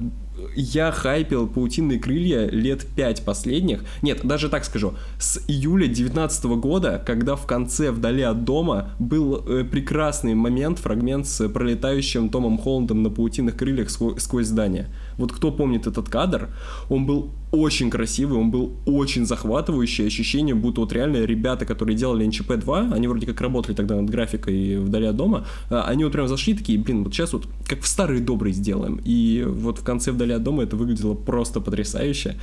Я 0.55 0.93
хайпил 0.93 1.47
паутинные 1.49 1.99
крылья 1.99 2.49
лет 2.49 2.87
пять 2.97 3.25
последних. 3.25 3.85
Нет, 4.03 4.21
даже 4.25 4.49
так 4.49 4.65
скажу. 4.65 4.95
С 5.19 5.43
июля 5.49 5.87
2019 5.87 6.45
года, 6.45 7.03
когда 7.05 7.37
в 7.37 7.47
конце 7.47 7.91
«Вдали 7.91 8.23
от 8.23 8.45
дома» 8.45 8.91
был 8.99 9.45
э, 9.47 9.65
прекрасный 9.65 10.35
момент, 10.35 10.79
фрагмент 10.79 11.27
с 11.27 11.49
пролетающим 11.49 12.29
Томом 12.31 12.59
Холландом 12.59 13.03
на 13.03 13.11
паутинных 13.11 13.57
крыльях 13.57 13.89
скво- 13.89 14.19
сквозь 14.19 14.47
здание. 14.47 14.89
Вот 15.19 15.33
кто 15.33 15.51
помнит 15.51 15.87
этот 15.87 16.09
кадр, 16.09 16.49
он 16.89 17.07
был 17.07 17.31
очень 17.51 17.91
красивый, 17.91 18.39
он 18.39 18.51
был 18.51 18.73
очень 18.87 19.27
захватывающий, 19.27 20.07
ощущение, 20.07 20.55
будто 20.55 20.81
вот 20.81 20.93
реально 20.93 21.25
ребята, 21.25 21.65
которые 21.65 21.97
делали 21.97 22.27
NCP 22.27 22.59
2, 22.59 22.91
они 22.93 23.09
вроде 23.09 23.27
как 23.27 23.41
работали 23.41 23.75
тогда 23.75 23.97
над 23.97 24.11
графикой 24.11 24.79
вдали 24.79 25.07
от 25.07 25.17
дома, 25.17 25.47
а, 25.71 25.83
они 25.85 26.05
вот 26.05 26.13
прям 26.13 26.29
зашли 26.29 26.55
такие, 26.55 26.79
блин, 26.79 27.05
вот 27.05 27.15
сейчас 27.15 27.33
вот 27.33 27.49
как 27.67 27.81
в 27.81 27.87
старые 27.87 28.21
добрые 28.21 28.53
сделаем. 28.53 29.01
И 29.05 29.45
вот 29.47 29.79
в 29.79 29.83
конце 29.83 30.13
вдали 30.13 30.35
от 30.35 30.43
дома 30.43 30.63
это 30.63 30.77
выглядело 30.77 31.15
просто 31.15 31.61
потрясающе. 31.61 32.37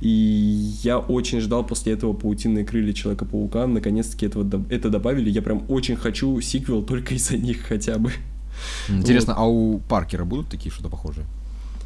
И 0.00 0.08
я 0.82 0.98
очень 0.98 1.40
ждал 1.40 1.64
после 1.64 1.92
этого 1.92 2.12
паутинные 2.12 2.64
крылья 2.64 2.92
Человека-паука, 2.92 3.66
наконец-таки 3.66 4.26
этого, 4.26 4.48
это 4.70 4.88
добавили, 4.88 5.30
я 5.30 5.42
прям 5.42 5.64
очень 5.68 5.96
хочу 5.96 6.40
сиквел 6.40 6.82
только 6.82 7.14
из-за 7.14 7.36
них 7.36 7.62
хотя 7.62 7.98
бы. 7.98 8.12
Интересно, 8.88 9.34
вот. 9.34 9.40
а 9.40 9.44
у 9.46 9.78
Паркера 9.80 10.24
будут 10.24 10.48
такие 10.48 10.70
что-то 10.70 10.88
похожие? 10.88 11.26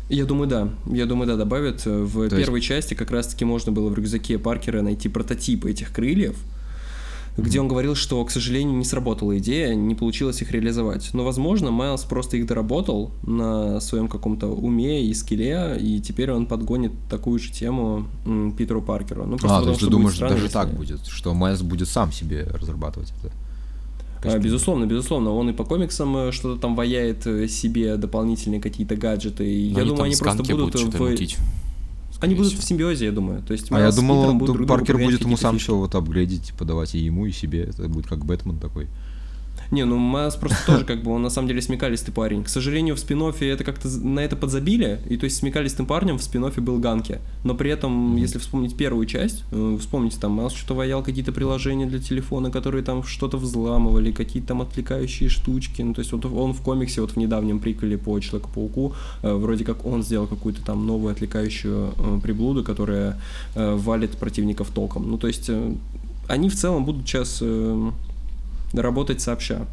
Я 0.09 0.25
думаю, 0.25 0.49
да. 0.49 0.69
Я 0.87 1.07
думаю, 1.07 1.27
да, 1.27 1.37
добавят. 1.37 1.85
В 1.85 2.29
То 2.29 2.37
первой 2.37 2.61
есть... 2.61 2.69
части 2.69 2.95
как 2.95 3.11
раз-таки 3.11 3.45
можно 3.45 3.73
было 3.73 3.91
в 3.91 3.95
рюкзаке 3.95 4.39
Паркера 4.39 4.81
найти 4.81 5.09
прототипы 5.09 5.71
этих 5.71 5.93
крыльев, 5.93 6.35
mm-hmm. 6.35 7.43
где 7.43 7.61
он 7.61 7.69
говорил, 7.69 7.95
что, 7.95 8.25
к 8.25 8.31
сожалению, 8.31 8.77
не 8.77 8.85
сработала 8.85 9.37
идея, 9.37 9.75
не 9.75 9.95
получилось 9.95 10.41
их 10.41 10.51
реализовать. 10.51 11.11
Но, 11.13 11.25
возможно, 11.25 11.71
Майлз 11.71 12.05
просто 12.05 12.39
их 12.39 12.47
доработал 12.47 13.11
на 13.23 13.81
своем 13.81 14.09
каком-то 14.09 14.47
уме 14.47 15.05
и 15.05 15.13
скилле, 15.13 15.77
и 15.79 16.01
теперь 16.01 16.33
он 16.33 16.47
подгонит 16.47 16.93
такую 17.11 17.39
же 17.39 17.53
тему 17.53 18.07
Питеру 18.57 18.81
Паркеру. 18.81 19.27
Ну, 19.27 19.37
просто 19.37 19.59
а, 19.59 19.63
то 19.63 19.71
есть 19.71 19.81
ты 19.81 19.89
думаешь, 19.89 20.19
даже 20.19 20.45
если... 20.45 20.49
так 20.49 20.73
будет, 20.73 21.07
что 21.07 21.35
Майлз 21.35 21.61
будет 21.63 21.89
сам 21.89 22.13
себе 22.13 22.45
разрабатывать 22.45 23.13
это? 23.21 23.33
Костюм. 24.21 24.43
Безусловно, 24.43 24.85
безусловно. 24.87 25.31
Он 25.33 25.51
и 25.51 25.53
по 25.53 25.65
комиксам 25.65 26.17
э, 26.17 26.33
что-то 26.33 26.61
там 26.61 26.75
ваяет 26.75 27.27
э, 27.27 27.49
себе 27.49 27.97
дополнительные 27.97 28.61
какие-то 28.61 28.97
гаджеты. 28.97 29.47
И 29.47 29.69
я 29.69 29.85
думаю, 29.85 30.05
они 30.05 30.17
просто 30.17 30.43
будут 30.43 30.75
в... 30.75 31.01
Мутить. 31.01 31.37
Они 32.21 32.35
будут 32.35 32.53
в 32.53 32.63
симбиозе, 32.63 33.07
я 33.07 33.13
думаю. 33.13 33.43
То 33.43 33.53
есть, 33.53 33.71
а 33.71 33.79
я 33.79 33.93
думал, 33.93 34.39
Паркер 34.67 34.99
будет 34.99 35.23
ему 35.23 35.37
сам 35.37 35.59
все 35.59 35.77
вот 35.77 35.95
апгрейдить, 35.95 36.45
типа 36.45 36.65
давать 36.65 36.95
и 36.95 36.99
ему, 36.99 37.27
и 37.27 37.33
себе. 37.33 37.65
Это 37.65 37.89
будет 37.89 38.07
как 38.07 38.25
Бэтмен 38.25 38.59
такой. 38.59 38.89
Не, 39.71 39.85
ну 39.85 39.99
Майлз 39.99 40.37
просто 40.37 40.57
тоже 40.67 40.85
как 40.85 41.03
бы, 41.03 41.11
он 41.13 41.23
на 41.23 41.31
самом 41.31 41.49
деле 41.49 41.61
смекалистый 41.61 42.15
парень. 42.15 42.43
К 42.43 42.49
сожалению, 42.49 42.97
в 42.97 42.99
спин 42.99 43.19
это 43.23 43.65
как-то 43.65 43.89
на 43.89 44.21
это 44.21 44.37
подзабили, 44.37 45.01
и 45.09 45.17
то 45.17 45.25
есть 45.25 45.37
смекалистым 45.37 45.87
парнем 45.87 46.19
в 46.19 46.23
спин 46.23 46.51
был 46.59 46.79
Ганки. 46.79 47.19
Но 47.45 47.55
при 47.55 47.71
этом, 47.71 48.17
mm-hmm. 48.17 48.21
если 48.21 48.39
вспомнить 48.39 48.77
первую 48.77 49.07
часть, 49.07 49.45
э, 49.51 49.77
вспомните, 49.81 50.19
там 50.21 50.33
Майлз 50.33 50.55
что-то 50.55 50.75
ваял, 50.75 51.03
какие-то 51.03 51.33
приложения 51.33 51.87
для 51.87 51.99
телефона, 51.99 52.51
которые 52.51 52.83
там 52.83 53.03
что-то 53.03 53.37
взламывали, 53.37 54.13
какие-то 54.13 54.49
там 54.49 54.63
отвлекающие 54.63 55.29
штучки. 55.29 55.83
Ну, 55.83 55.95
то 55.95 56.01
есть 56.01 56.13
вот 56.13 56.25
он 56.25 56.55
в 56.55 56.63
комиксе, 56.63 57.01
вот 57.01 57.13
в 57.13 57.17
недавнем 57.17 57.59
приколе 57.59 57.99
по 57.99 58.19
Человеку-пауку, 58.19 58.95
э, 59.23 59.35
вроде 59.35 59.65
как 59.65 59.85
он 59.85 60.03
сделал 60.03 60.27
какую-то 60.27 60.65
там 60.65 60.87
новую 60.87 61.13
отвлекающую 61.13 61.93
э, 61.97 62.21
приблуду, 62.23 62.65
которая 62.65 63.21
валит 63.55 64.13
противников 64.13 64.71
током. 64.71 65.11
Ну, 65.11 65.19
то 65.19 65.27
есть 65.27 65.51
они 66.29 66.49
в 66.49 66.55
целом 66.55 66.85
будут 66.85 67.07
сейчас 67.07 67.43
работать 68.73 69.21
сообща. 69.21 69.67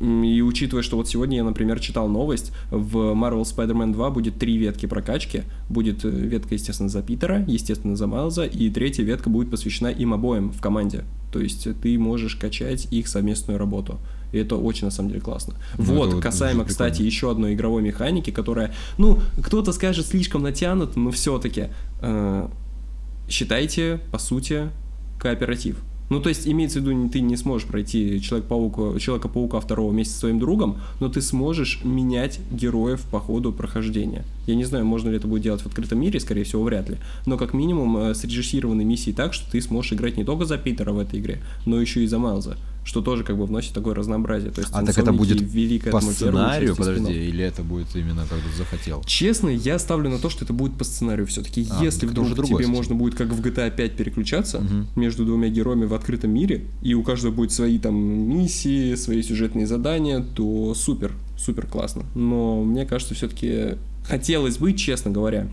И 0.00 0.42
учитывая, 0.42 0.82
что 0.82 0.96
вот 0.96 1.08
сегодня 1.08 1.38
я, 1.38 1.44
например, 1.44 1.80
читал 1.80 2.06
новость, 2.06 2.52
в 2.70 2.96
Marvel 3.14 3.42
Spider-Man 3.42 3.92
2 3.92 4.10
будет 4.10 4.38
три 4.38 4.58
ветки 4.58 4.84
прокачки. 4.84 5.44
Будет 5.70 6.04
э, 6.04 6.10
ветка, 6.10 6.54
естественно, 6.54 6.90
за 6.90 7.02
Питера, 7.02 7.44
естественно, 7.46 7.96
за 7.96 8.06
Майлза, 8.06 8.44
и 8.44 8.68
третья 8.68 9.04
ветка 9.04 9.30
будет 9.30 9.50
посвящена 9.50 9.88
им 9.88 10.12
обоим 10.12 10.50
в 10.50 10.60
команде. 10.60 11.04
То 11.32 11.40
есть 11.40 11.66
ты 11.80 11.98
можешь 11.98 12.36
качать 12.36 12.88
их 12.90 13.08
совместную 13.08 13.58
работу. 13.58 13.98
И 14.32 14.38
это 14.38 14.56
очень, 14.56 14.84
на 14.84 14.90
самом 14.90 15.10
деле, 15.10 15.22
классно. 15.22 15.54
Ну, 15.78 15.84
вот, 15.94 16.12
вот 16.12 16.22
касаемо, 16.22 16.64
кстати, 16.64 17.00
еще 17.00 17.30
одной 17.30 17.54
игровой 17.54 17.82
механики, 17.82 18.30
которая, 18.30 18.74
ну, 18.98 19.20
кто-то 19.42 19.72
скажет, 19.72 20.06
слишком 20.06 20.42
натянут, 20.42 20.96
но 20.96 21.10
все-таки 21.10 21.68
э, 22.02 22.48
считайте, 23.28 24.00
по 24.12 24.18
сути, 24.18 24.68
кооператив. 25.18 25.78
Ну, 26.08 26.20
то 26.20 26.28
есть, 26.28 26.46
имеется 26.46 26.80
в 26.80 26.82
виду, 26.82 27.08
ты 27.08 27.20
не 27.20 27.36
сможешь 27.36 27.66
пройти 27.66 28.20
Человек-паука, 28.20 28.98
Человека-паука 28.98 29.60
второго 29.60 29.90
вместе 29.90 30.14
со 30.14 30.20
своим 30.20 30.38
другом, 30.38 30.78
но 31.00 31.08
ты 31.08 31.20
сможешь 31.20 31.80
менять 31.82 32.40
героев 32.50 33.02
по 33.10 33.18
ходу 33.18 33.52
прохождения. 33.52 34.24
Я 34.46 34.54
не 34.54 34.64
знаю, 34.64 34.84
можно 34.84 35.10
ли 35.10 35.16
это 35.16 35.26
будет 35.26 35.42
делать 35.42 35.62
в 35.62 35.66
открытом 35.66 36.00
мире, 36.00 36.20
скорее 36.20 36.44
всего, 36.44 36.62
вряд 36.62 36.88
ли. 36.88 36.98
Но 37.26 37.36
как 37.36 37.54
минимум 37.54 37.96
э, 37.96 38.14
срежиссированы 38.14 38.84
миссии 38.84 39.10
так, 39.10 39.34
что 39.34 39.50
ты 39.50 39.60
сможешь 39.60 39.92
играть 39.92 40.16
не 40.16 40.24
только 40.24 40.44
за 40.44 40.58
Питера 40.58 40.92
в 40.92 40.98
этой 40.98 41.18
игре, 41.18 41.42
но 41.64 41.80
еще 41.80 42.04
и 42.04 42.06
за 42.06 42.18
Майлза 42.18 42.56
что 42.86 43.02
тоже 43.02 43.24
как 43.24 43.36
бы 43.36 43.46
вносит 43.46 43.72
такое 43.72 43.96
разнообразие. 43.96 44.52
То 44.52 44.60
есть 44.60 44.72
а 44.72 44.84
так 44.84 44.96
это 44.96 45.12
будет 45.12 45.38
по 45.90 46.00
сценарию, 46.00 46.76
подожди, 46.76 47.12
или 47.12 47.44
это 47.44 47.62
будет 47.62 47.88
именно 47.96 48.24
как 48.28 48.38
ты 48.38 48.56
захотел? 48.56 49.02
Честно, 49.04 49.48
я 49.48 49.80
ставлю 49.80 50.08
на 50.08 50.18
то, 50.18 50.30
что 50.30 50.44
это 50.44 50.52
будет 50.52 50.78
по 50.78 50.84
сценарию 50.84 51.26
все-таки. 51.26 51.66
А, 51.68 51.82
Если 51.82 52.06
вдруг 52.06 52.28
тебе 52.28 52.44
кстати. 52.44 52.66
можно 52.66 52.94
будет 52.94 53.16
как 53.16 53.28
в 53.28 53.40
GTA 53.40 53.74
5 53.74 53.96
переключаться 53.96 54.58
угу. 54.58 54.86
между 54.94 55.24
двумя 55.24 55.48
героями 55.48 55.84
в 55.84 55.94
открытом 55.94 56.30
мире, 56.30 56.64
и 56.80 56.94
у 56.94 57.02
каждого 57.02 57.32
будет 57.32 57.50
свои 57.50 57.80
там 57.80 57.96
миссии, 57.96 58.94
свои 58.94 59.20
сюжетные 59.22 59.66
задания, 59.66 60.24
то 60.34 60.72
супер, 60.74 61.12
супер 61.36 61.66
классно. 61.66 62.04
Но 62.14 62.62
мне 62.62 62.86
кажется, 62.86 63.14
все-таки 63.14 63.78
хотелось 64.04 64.58
бы, 64.58 64.72
честно 64.74 65.10
говоря, 65.10 65.48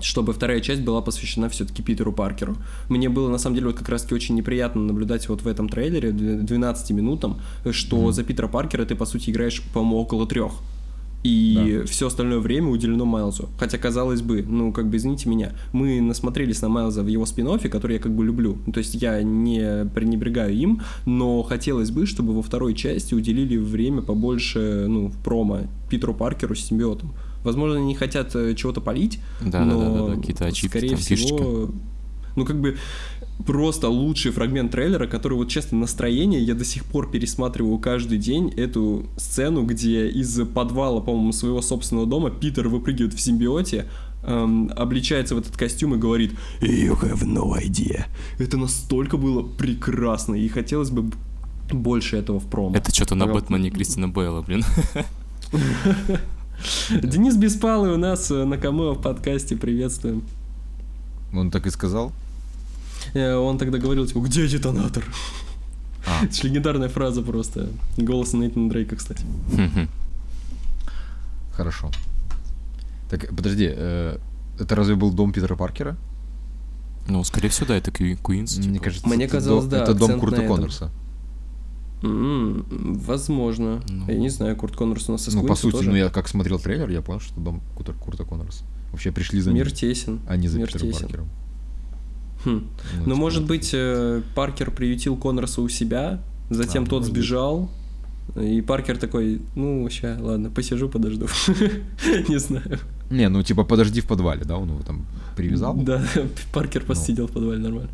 чтобы 0.00 0.32
вторая 0.32 0.60
часть 0.60 0.82
была 0.82 1.00
посвящена 1.02 1.48
все-таки 1.48 1.82
Питеру 1.82 2.12
Паркеру. 2.12 2.56
Мне 2.88 3.08
было, 3.08 3.28
на 3.28 3.38
самом 3.38 3.56
деле, 3.56 3.68
вот 3.68 3.76
как 3.76 3.88
раз-таки 3.88 4.14
очень 4.14 4.34
неприятно 4.34 4.82
наблюдать 4.82 5.28
вот 5.28 5.42
в 5.42 5.48
этом 5.48 5.68
трейлере 5.68 6.12
12 6.12 6.90
минутам, 6.90 7.40
что 7.70 7.96
mm-hmm. 7.96 8.12
за 8.12 8.24
Питера 8.24 8.48
Паркера 8.48 8.84
ты, 8.84 8.94
по 8.94 9.06
сути, 9.06 9.30
играешь, 9.30 9.62
по-моему, 9.72 9.98
около 9.98 10.26
трех. 10.26 10.52
И 11.26 11.80
да. 11.80 11.86
все 11.86 12.06
остальное 12.06 12.38
время 12.38 12.68
уделено 12.68 13.04
Майлзу. 13.04 13.48
Хотя, 13.58 13.78
казалось 13.78 14.22
бы, 14.22 14.44
ну, 14.46 14.72
как 14.72 14.88
бы, 14.88 14.96
извините 14.96 15.28
меня, 15.28 15.54
мы 15.72 16.00
насмотрелись 16.00 16.62
на 16.62 16.68
Майлза 16.68 17.02
в 17.02 17.08
его 17.08 17.26
спин 17.26 17.46
который 17.58 17.94
я 17.94 17.98
как 17.98 18.14
бы 18.14 18.24
люблю. 18.24 18.58
То 18.72 18.78
есть 18.78 18.94
я 18.94 19.22
не 19.22 19.88
пренебрегаю 19.92 20.54
им, 20.54 20.82
но 21.04 21.42
хотелось 21.42 21.90
бы, 21.90 22.06
чтобы 22.06 22.32
во 22.32 22.42
второй 22.42 22.74
части 22.74 23.14
уделили 23.14 23.56
время 23.56 24.02
побольше, 24.02 24.86
ну, 24.88 25.08
в 25.08 25.18
промо 25.18 25.62
Питеру 25.90 26.14
Паркеру 26.14 26.54
с 26.54 26.60
симбиотом. 26.60 27.12
Возможно, 27.46 27.76
они 27.76 27.86
не 27.86 27.94
хотят 27.94 28.34
э, 28.34 28.54
чего-то 28.56 28.80
полить, 28.80 29.20
да, 29.40 29.64
но, 29.64 29.80
да, 29.80 29.88
да, 29.88 30.06
да, 30.08 30.16
какие-то 30.16 30.46
ачивки, 30.46 30.66
скорее 30.66 30.88
там, 30.88 30.98
всего, 30.98 31.16
фишечка. 31.16 31.72
ну, 32.34 32.44
как 32.44 32.60
бы, 32.60 32.76
просто 33.46 33.88
лучший 33.88 34.32
фрагмент 34.32 34.72
трейлера, 34.72 35.06
который, 35.06 35.34
вот 35.34 35.48
честно, 35.48 35.78
настроение, 35.78 36.42
я 36.42 36.54
до 36.54 36.64
сих 36.64 36.84
пор 36.84 37.08
пересматриваю 37.08 37.78
каждый 37.78 38.18
день 38.18 38.50
эту 38.56 39.06
сцену, 39.16 39.62
где 39.62 40.08
из 40.08 40.40
подвала, 40.48 41.00
по-моему, 41.00 41.30
своего 41.30 41.62
собственного 41.62 42.08
дома 42.08 42.30
Питер 42.30 42.66
выпрыгивает 42.66 43.14
в 43.14 43.20
симбиоте, 43.20 43.86
эм, 44.24 44.72
обличается 44.74 45.36
в 45.36 45.38
этот 45.38 45.56
костюм 45.56 45.94
и 45.94 45.98
говорит 45.98 46.32
«You 46.60 47.00
have 47.00 47.24
no 47.24 47.56
idea». 47.56 48.06
Это 48.38 48.56
настолько 48.56 49.18
было 49.18 49.44
прекрасно, 49.44 50.34
и 50.34 50.48
хотелось 50.48 50.90
бы 50.90 51.12
больше 51.70 52.16
этого 52.16 52.40
в 52.40 52.46
промо. 52.46 52.74
Это 52.74 52.92
что-то 52.92 53.14
на 53.14 53.26
Бэтмене 53.26 53.70
Кристина 53.70 54.08
Бейла, 54.08 54.42
блин. 54.42 54.64
Денис 57.02 57.36
Беспалый 57.36 57.92
у 57.92 57.96
нас 57.96 58.30
э, 58.30 58.44
на 58.44 58.56
камео 58.58 58.94
в 58.94 59.02
подкасте, 59.02 59.56
приветствуем. 59.56 60.22
Он 61.32 61.50
так 61.50 61.66
и 61.66 61.70
сказал? 61.70 62.12
Э, 63.14 63.34
он 63.34 63.58
тогда 63.58 63.78
говорил, 63.78 64.06
типа, 64.06 64.20
где 64.20 64.46
детонатор? 64.48 65.04
А. 66.06 66.24
Это 66.24 66.46
легендарная 66.46 66.88
фраза 66.88 67.22
просто. 67.22 67.68
Голос 67.96 68.32
Нейтана 68.32 68.70
Дрейка, 68.70 68.96
кстати. 68.96 69.24
Хорошо. 71.52 71.90
Так, 73.10 73.28
подожди, 73.34 73.68
э, 73.70 74.18
это 74.58 74.74
разве 74.74 74.94
был 74.94 75.12
дом 75.12 75.32
Питера 75.32 75.54
Паркера? 75.56 75.96
Ну, 77.08 77.22
скорее 77.24 77.48
всего, 77.48 77.68
да, 77.68 77.76
это 77.76 77.92
Куинс. 77.92 78.58
Мне 78.58 78.74
типа. 78.74 78.84
кажется, 78.84 79.08
Мне 79.08 79.28
казалось, 79.28 79.66
да. 79.66 79.82
Это 79.82 79.94
дом 79.94 80.18
Курта 80.18 80.42
Коннорса. 80.42 80.90
Mm, 82.02 82.64
возможно. 83.04 83.82
Ну, 83.88 84.04
я 84.08 84.16
не 84.18 84.28
знаю, 84.28 84.54
Курт 84.56 84.76
Коннорс 84.76 85.08
у 85.08 85.12
нас 85.12 85.26
Ну, 85.32 85.44
по 85.46 85.54
сути, 85.54 85.76
тоже. 85.76 85.90
ну 85.90 85.96
я 85.96 86.10
как 86.10 86.28
смотрел 86.28 86.58
трейлер, 86.58 86.90
я 86.90 87.00
понял, 87.00 87.20
что 87.20 87.40
дом 87.40 87.62
Курта, 87.74 87.92
Курта 87.94 88.24
Коннорса. 88.24 88.64
Вообще 88.92 89.12
пришли 89.12 89.40
за 89.40 89.52
Мир 89.52 89.66
ним. 89.66 89.74
тесен. 89.74 90.20
А 90.28 90.36
не 90.36 90.48
за 90.48 90.58
Мир 90.58 90.66
Питером 90.68 90.88
тесен. 90.88 91.02
Паркером. 91.02 91.28
Хм. 92.44 92.48
Ну, 92.48 92.66
ну 92.98 93.04
типа, 93.04 93.16
может 93.16 93.46
быть, 93.46 93.70
э, 93.72 94.22
Паркер 94.34 94.70
приютил 94.70 95.16
Коннорса 95.16 95.62
у 95.62 95.68
себя, 95.68 96.22
затем 96.50 96.84
а, 96.84 96.86
тот 96.86 97.04
сбежал, 97.04 97.70
быть. 98.34 98.44
и 98.44 98.60
Паркер 98.60 98.98
такой, 98.98 99.40
ну, 99.54 99.82
вообще, 99.82 100.16
ладно, 100.20 100.50
посижу, 100.50 100.88
подожду. 100.88 101.26
не 102.28 102.38
знаю. 102.38 102.78
Не, 103.10 103.28
ну, 103.28 103.42
типа, 103.42 103.64
подожди 103.64 104.00
в 104.00 104.06
подвале, 104.06 104.44
да, 104.44 104.56
он 104.56 104.68
его 104.68 104.82
там 104.82 105.06
привязал? 105.34 105.74
Да, 105.74 106.04
Паркер 106.52 106.82
ну. 106.82 106.88
посидел 106.88 107.26
в 107.26 107.32
подвале 107.32 107.58
нормально. 107.58 107.90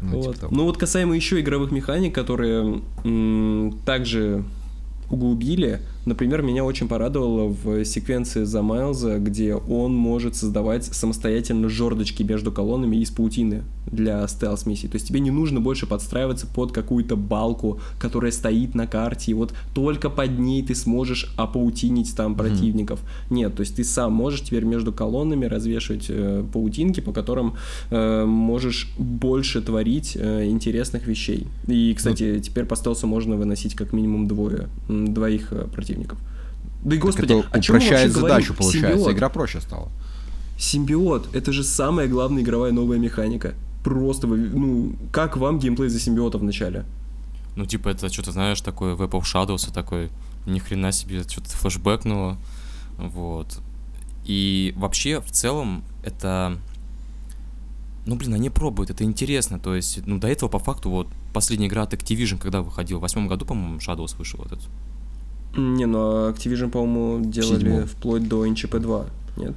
Ну, 0.00 0.20
вот. 0.20 0.34
Типа 0.36 0.48
ну 0.50 0.64
вот 0.64 0.76
касаемо 0.76 1.14
еще 1.16 1.40
игровых 1.40 1.70
механик, 1.70 2.14
которые 2.14 2.80
м- 3.04 3.78
также 3.84 4.44
углубили, 5.10 5.80
например, 6.04 6.42
меня 6.42 6.64
очень 6.64 6.86
порадовало 6.86 7.48
в 7.48 7.84
секвенции 7.84 8.44
за 8.44 8.62
Майлза, 8.62 9.18
где 9.18 9.54
он 9.54 9.94
может 9.94 10.36
создавать 10.36 10.84
самостоятельно 10.84 11.68
жердочки 11.68 12.22
между 12.22 12.52
колоннами 12.52 12.96
из 12.96 13.10
паутины. 13.10 13.62
Для 13.90 14.26
стелс-миссий. 14.26 14.88
То 14.88 14.96
есть 14.96 15.08
тебе 15.08 15.20
не 15.20 15.30
нужно 15.30 15.60
больше 15.60 15.86
подстраиваться 15.86 16.46
под 16.46 16.72
какую-то 16.72 17.16
балку, 17.16 17.80
которая 17.98 18.32
стоит 18.32 18.74
на 18.74 18.86
карте, 18.86 19.30
и 19.30 19.34
вот 19.34 19.54
только 19.74 20.10
под 20.10 20.38
ней 20.38 20.62
ты 20.62 20.74
сможешь 20.74 21.32
опаутинить 21.36 22.14
там 22.16 22.34
противников. 22.34 23.00
Mm-hmm. 23.00 23.34
Нет, 23.34 23.54
то 23.54 23.60
есть 23.60 23.76
ты 23.76 23.84
сам 23.84 24.12
можешь 24.12 24.42
теперь 24.42 24.64
между 24.64 24.92
колоннами 24.92 25.46
развешивать 25.46 26.06
э, 26.08 26.44
паутинки, 26.52 27.00
по 27.00 27.12
которым 27.12 27.54
э, 27.90 28.24
можешь 28.24 28.90
больше 28.98 29.60
творить 29.60 30.16
э, 30.16 30.46
интересных 30.46 31.06
вещей. 31.06 31.46
И, 31.66 31.94
кстати, 31.94 32.22
mm-hmm. 32.22 32.40
теперь 32.40 32.64
по 32.64 32.76
стелсу 32.76 33.06
можно 33.06 33.36
выносить 33.36 33.74
как 33.74 33.92
минимум 33.92 34.28
двое, 34.28 34.68
двоих 34.88 35.52
э, 35.52 35.66
противников. 35.72 36.18
Да 36.84 36.94
и 36.94 36.98
господи, 36.98 37.32
это 37.32 37.48
о 37.50 37.60
чем 37.60 37.76
упрощает 37.76 38.12
задачу, 38.12 38.52
говорим? 38.52 38.56
получается, 38.56 38.98
Симбиот. 38.98 39.16
игра 39.16 39.28
проще 39.28 39.60
стала. 39.60 39.88
Симбиот— 40.58 41.28
это 41.34 41.52
же 41.52 41.62
самая 41.62 42.08
главная 42.08 42.42
игровая 42.42 42.72
новая 42.72 42.98
механика. 42.98 43.54
Просто, 43.88 44.26
ну, 44.26 44.92
как 45.12 45.38
вам 45.38 45.58
геймплей 45.58 45.88
за 45.88 45.98
симбиота 45.98 46.36
в 46.36 46.42
начале? 46.42 46.84
Ну, 47.56 47.64
типа, 47.64 47.88
это 47.88 48.12
что-то, 48.12 48.32
знаешь, 48.32 48.60
такое 48.60 48.94
Web 48.94 49.12
of 49.12 49.22
Shadows, 49.22 49.72
такой, 49.72 50.10
ни 50.46 50.58
хрена 50.58 50.92
себе, 50.92 51.22
что-то 51.22 51.48
флешбэкнуло, 51.48 52.36
вот. 52.98 53.60
И 54.26 54.74
вообще, 54.76 55.22
в 55.22 55.30
целом, 55.30 55.84
это... 56.04 56.58
Ну, 58.04 58.16
блин, 58.16 58.34
они 58.34 58.50
пробуют, 58.50 58.90
это 58.90 59.04
интересно, 59.04 59.58
то 59.58 59.74
есть, 59.74 60.06
ну, 60.06 60.18
до 60.18 60.28
этого, 60.28 60.50
по 60.50 60.58
факту, 60.58 60.90
вот, 60.90 61.08
последняя 61.32 61.68
игра 61.68 61.82
от 61.82 61.94
Activision, 61.94 62.38
когда 62.38 62.60
выходил, 62.60 62.98
в 62.98 63.00
восьмом 63.00 63.26
году, 63.26 63.46
по-моему, 63.46 63.78
Shadows 63.78 64.18
вышел 64.18 64.44
этот. 64.44 64.60
Не, 65.56 65.86
ну, 65.86 66.28
Activision, 66.28 66.68
по-моему, 66.68 67.24
делали 67.24 67.58
Седьмом. 67.58 67.86
вплоть 67.86 68.28
до 68.28 68.44
NCP 68.44 68.80
2, 68.80 69.06
нет? 69.38 69.54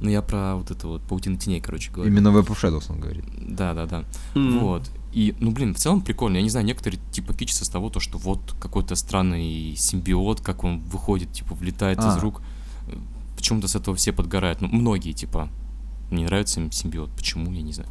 Ну, 0.00 0.08
я 0.08 0.22
про 0.22 0.56
вот 0.56 0.70
это 0.70 0.88
вот 0.88 1.02
паутину 1.02 1.36
теней, 1.36 1.60
короче 1.60 1.90
говоря. 1.90 2.10
Именно 2.10 2.28
Web 2.28 2.46
of 2.46 2.60
Shadows 2.60 2.86
он 2.88 3.00
говорит. 3.00 3.24
Да, 3.38 3.74
да, 3.74 3.86
да. 3.86 4.04
Mm. 4.34 4.58
Вот. 4.60 4.90
И, 5.12 5.34
ну, 5.40 5.50
блин, 5.50 5.74
в 5.74 5.78
целом 5.78 6.00
прикольно. 6.00 6.36
Я 6.36 6.42
не 6.42 6.50
знаю, 6.50 6.64
некоторые, 6.64 7.00
типа, 7.10 7.34
кичатся 7.34 7.64
с 7.64 7.68
того, 7.68 7.90
то, 7.90 8.00
что 8.00 8.16
вот 8.16 8.54
какой-то 8.60 8.94
странный 8.94 9.74
симбиот, 9.76 10.40
как 10.40 10.64
он 10.64 10.80
выходит, 10.80 11.32
типа, 11.32 11.54
влетает 11.54 11.98
а. 12.00 12.08
из 12.16 12.22
рук. 12.22 12.42
Почему-то 13.36 13.68
с 13.68 13.74
этого 13.74 13.96
все 13.96 14.12
подгорают. 14.12 14.60
Ну, 14.60 14.68
многие, 14.68 15.12
типа, 15.12 15.48
мне 16.10 16.24
нравится 16.24 16.60
симбиот. 16.70 17.10
Почему, 17.10 17.52
я 17.52 17.62
не 17.62 17.72
знаю. 17.72 17.90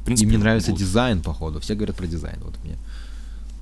В 0.00 0.04
принципе, 0.04 0.26
И 0.26 0.28
мне 0.28 0.38
нравится 0.38 0.70
вот. 0.70 0.78
дизайн, 0.78 1.22
походу. 1.22 1.60
Все 1.60 1.74
говорят 1.74 1.96
про 1.96 2.06
дизайн. 2.06 2.38
Вот 2.42 2.54
мне 2.64 2.78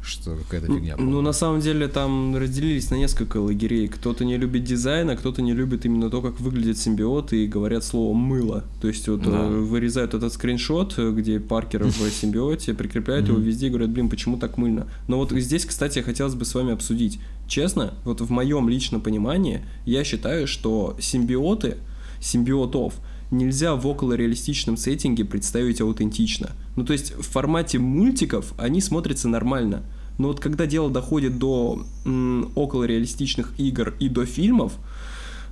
что 0.07 0.37
какая-то 0.37 0.67
фигня. 0.67 0.97
Ну, 0.99 1.11
ну, 1.11 1.21
на 1.21 1.33
самом 1.33 1.61
деле, 1.61 1.89
там 1.89 2.37
разделились 2.37 2.91
на 2.91 2.97
несколько 2.97 3.39
лагерей. 3.39 3.89
Кто-то 3.89 4.25
не 4.25 4.37
любит 4.37 4.65
дизайн, 4.65 5.11
а 5.11 5.17
кто-то 5.17 5.43
не 5.43 5.53
любит 5.53 5.85
именно 5.85 6.11
то, 6.11 6.23
как 6.23 6.41
выглядит 6.41 6.79
симбиот, 6.79 7.33
и 7.33 7.47
говорят 7.47 7.85
слово 7.85 8.15
«мыло». 8.15 8.65
То 8.81 8.89
есть 8.89 9.09
вот 9.09 9.23
да. 9.23 9.31
Э, 9.31 9.49
вырезают 9.49 10.15
этот 10.15 10.33
скриншот, 10.33 10.99
где 10.99 11.41
Паркер 11.41 11.85
в 11.85 12.11
симбиоте, 12.11 12.75
прикрепляют 12.75 13.29
его 13.29 13.39
везде 13.39 13.67
и 13.67 13.71
говорят, 13.71 13.91
блин, 13.91 14.09
почему 14.09 14.39
так 14.39 14.57
мыльно? 14.57 14.87
Но 15.09 15.19
вот 15.19 15.33
здесь, 15.33 15.65
кстати, 15.65 15.99
хотелось 16.01 16.35
бы 16.35 16.45
с 16.45 16.55
вами 16.55 16.73
обсудить. 16.73 17.21
Честно, 17.49 17.95
вот 18.05 18.21
в 18.21 18.31
моем 18.31 18.69
личном 18.69 19.01
понимании, 19.01 19.63
я 19.85 20.05
считаю, 20.05 20.47
что 20.47 20.97
симбиоты, 21.01 21.77
симбиотов– 22.21 22.95
нельзя 23.31 23.75
в 23.75 23.87
околореалистичном 23.87 24.77
сеттинге 24.77 25.25
представить 25.25 25.81
аутентично. 25.81 26.51
Ну, 26.77 26.85
то 26.85 26.93
есть 26.93 27.15
в 27.15 27.23
формате 27.23 27.79
мультиков 27.79 28.53
они 28.59 28.81
смотрятся 28.81 29.29
нормально– 29.29 29.83
но 30.19 30.29
вот 30.29 30.41
когда 30.41 30.67
дело 30.67 30.91
доходит 30.91 31.39
до 31.39 31.85
м, 32.05 32.51
около 32.55 32.85
реалистичных 32.85 33.53
игр 33.59 33.95
и 33.99 34.09
до 34.09 34.25
фильмов, 34.25 34.73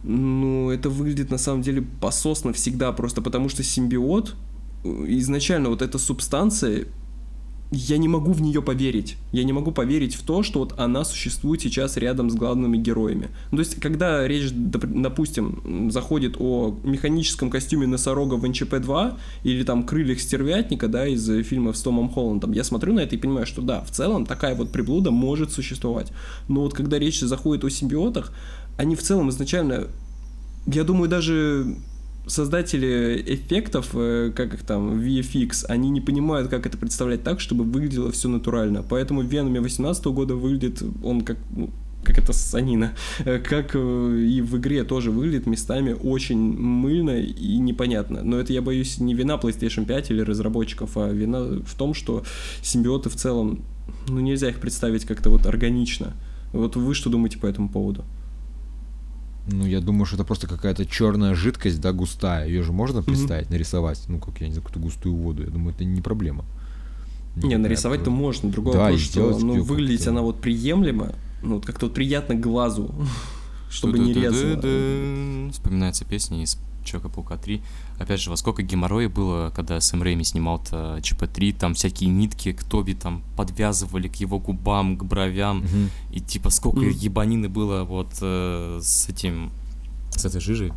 ну, 0.02 0.70
это 0.70 0.90
выглядит 0.90 1.30
на 1.30 1.38
самом 1.38 1.62
деле 1.62 1.84
пососно 2.00 2.52
всегда, 2.52 2.92
просто 2.92 3.22
потому 3.22 3.48
что 3.48 3.62
симбиот, 3.62 4.34
э, 4.84 5.04
изначально 5.08 5.70
вот 5.70 5.82
эта 5.82 5.98
субстанция 5.98 6.86
я 7.74 7.98
не 7.98 8.08
могу 8.08 8.32
в 8.32 8.40
нее 8.40 8.62
поверить. 8.62 9.16
Я 9.32 9.44
не 9.44 9.52
могу 9.52 9.72
поверить 9.72 10.14
в 10.14 10.22
то, 10.22 10.42
что 10.42 10.60
вот 10.60 10.78
она 10.78 11.04
существует 11.04 11.60
сейчас 11.60 11.96
рядом 11.96 12.30
с 12.30 12.34
главными 12.34 12.76
героями. 12.76 13.28
Ну, 13.50 13.58
то 13.58 13.60
есть, 13.62 13.80
когда 13.80 14.26
речь, 14.26 14.50
допустим, 14.52 15.90
заходит 15.90 16.36
о 16.38 16.78
механическом 16.84 17.50
костюме 17.50 17.86
носорога 17.86 18.34
в 18.34 18.44
НЧП-2 18.44 19.14
или 19.44 19.62
там 19.64 19.84
крыльях 19.84 20.20
стервятника, 20.20 20.88
да, 20.88 21.06
из 21.06 21.26
фильмов 21.44 21.76
с 21.76 21.82
Томом 21.82 22.08
Холландом, 22.08 22.52
я 22.52 22.64
смотрю 22.64 22.94
на 22.94 23.00
это 23.00 23.16
и 23.16 23.18
понимаю, 23.18 23.46
что 23.46 23.62
да, 23.62 23.82
в 23.82 23.90
целом 23.90 24.26
такая 24.26 24.54
вот 24.54 24.70
приблуда 24.70 25.10
может 25.10 25.52
существовать. 25.52 26.12
Но 26.48 26.62
вот 26.62 26.74
когда 26.74 26.98
речь 26.98 27.20
заходит 27.20 27.64
о 27.64 27.70
симбиотах, 27.70 28.32
они 28.76 28.96
в 28.96 29.02
целом 29.02 29.30
изначально, 29.30 29.88
я 30.66 30.84
думаю, 30.84 31.08
даже 31.08 31.76
создатели 32.26 33.22
эффектов, 33.26 33.90
э, 33.94 34.32
как 34.34 34.54
их 34.54 34.62
там, 34.64 35.00
VFX, 35.00 35.66
они 35.68 35.90
не 35.90 36.00
понимают, 36.00 36.48
как 36.48 36.66
это 36.66 36.78
представлять 36.78 37.22
так, 37.22 37.40
чтобы 37.40 37.64
выглядело 37.64 38.10
все 38.12 38.28
натурально. 38.28 38.82
Поэтому 38.82 39.22
в 39.22 39.26
Веноме 39.26 39.60
18 39.60 40.04
года 40.06 40.34
выглядит 40.34 40.82
он 41.02 41.22
как 41.22 41.38
ну, 41.54 41.70
как 42.04 42.18
это 42.18 42.32
санина, 42.32 42.92
э, 43.24 43.38
как 43.38 43.74
э, 43.74 43.78
и 43.78 44.40
в 44.42 44.56
игре 44.58 44.84
тоже 44.84 45.10
выглядит 45.10 45.46
местами 45.46 45.92
очень 45.92 46.38
мыльно 46.38 47.18
и 47.18 47.58
непонятно. 47.58 48.22
Но 48.22 48.38
это, 48.38 48.52
я 48.52 48.62
боюсь, 48.62 48.98
не 48.98 49.14
вина 49.14 49.34
PlayStation 49.34 49.86
5 49.86 50.10
или 50.10 50.20
разработчиков, 50.20 50.96
а 50.96 51.10
вина 51.10 51.60
в 51.64 51.74
том, 51.76 51.94
что 51.94 52.22
симбиоты 52.62 53.08
в 53.08 53.16
целом, 53.16 53.64
ну 54.08 54.20
нельзя 54.20 54.50
их 54.50 54.60
представить 54.60 55.04
как-то 55.04 55.30
вот 55.30 55.46
органично. 55.46 56.14
Вот 56.52 56.76
вы 56.76 56.94
что 56.94 57.10
думаете 57.10 57.38
по 57.38 57.46
этому 57.46 57.68
поводу? 57.68 58.04
Ну, 59.46 59.66
я 59.66 59.80
думаю, 59.80 60.06
что 60.06 60.16
это 60.16 60.24
просто 60.24 60.46
какая-то 60.46 60.86
черная 60.86 61.34
жидкость, 61.34 61.80
да, 61.80 61.92
густая. 61.92 62.46
Ее 62.46 62.62
же 62.62 62.72
можно 62.72 63.02
представить, 63.02 63.48
mm-hmm. 63.48 63.52
нарисовать, 63.52 64.02
ну, 64.08 64.18
как, 64.18 64.40
я 64.40 64.46
не 64.46 64.54
знаю, 64.54 64.66
какую-то 64.66 64.80
густую 64.80 65.14
воду. 65.14 65.42
Я 65.42 65.50
думаю, 65.50 65.74
это 65.74 65.84
не 65.84 66.00
проблема. 66.00 66.44
Не, 67.36 67.48
не 67.50 67.56
нарисовать-то 67.58 68.10
можно. 68.10 68.50
Другое 68.50 68.74
да, 68.74 68.82
вопрос, 68.84 69.00
что 69.00 69.38
ну, 69.38 69.62
выглядеть 69.62 70.06
она 70.06 70.22
вот 70.22 70.40
приемлемо, 70.40 71.12
ну, 71.42 71.56
вот 71.56 71.66
как-то 71.66 71.86
вот 71.86 71.94
приятно 71.94 72.34
глазу, 72.34 72.94
чтобы 73.70 73.98
не 73.98 74.14
резало. 74.14 75.50
Вспоминается 75.52 76.04
песня 76.04 76.42
из 76.42 76.58
Человека-паука 76.84 77.36
3. 77.36 77.62
Опять 77.98 78.20
же, 78.20 78.30
во 78.30 78.36
сколько 78.36 78.62
геморроя 78.62 79.08
было, 79.08 79.52
когда 79.54 79.80
Сэм 79.80 80.02
Рэйми 80.02 80.24
снимал 80.24 80.60
ЧП-3, 80.60 81.56
там 81.56 81.74
всякие 81.74 82.10
нитки 82.10 82.52
к 82.52 82.64
Тоби 82.64 82.94
там 82.94 83.22
подвязывали 83.36 84.08
к 84.08 84.16
его 84.16 84.40
губам, 84.40 84.96
к 84.96 85.04
бровям, 85.04 85.58
угу. 85.58 85.90
и 86.12 86.20
типа 86.20 86.50
сколько 86.50 86.78
угу. 86.78 86.88
ебанины 86.88 87.48
было 87.48 87.84
вот 87.84 88.08
э, 88.20 88.80
с 88.82 89.08
этим, 89.08 89.52
с 90.10 90.24
этой 90.24 90.40
жижей. 90.40 90.72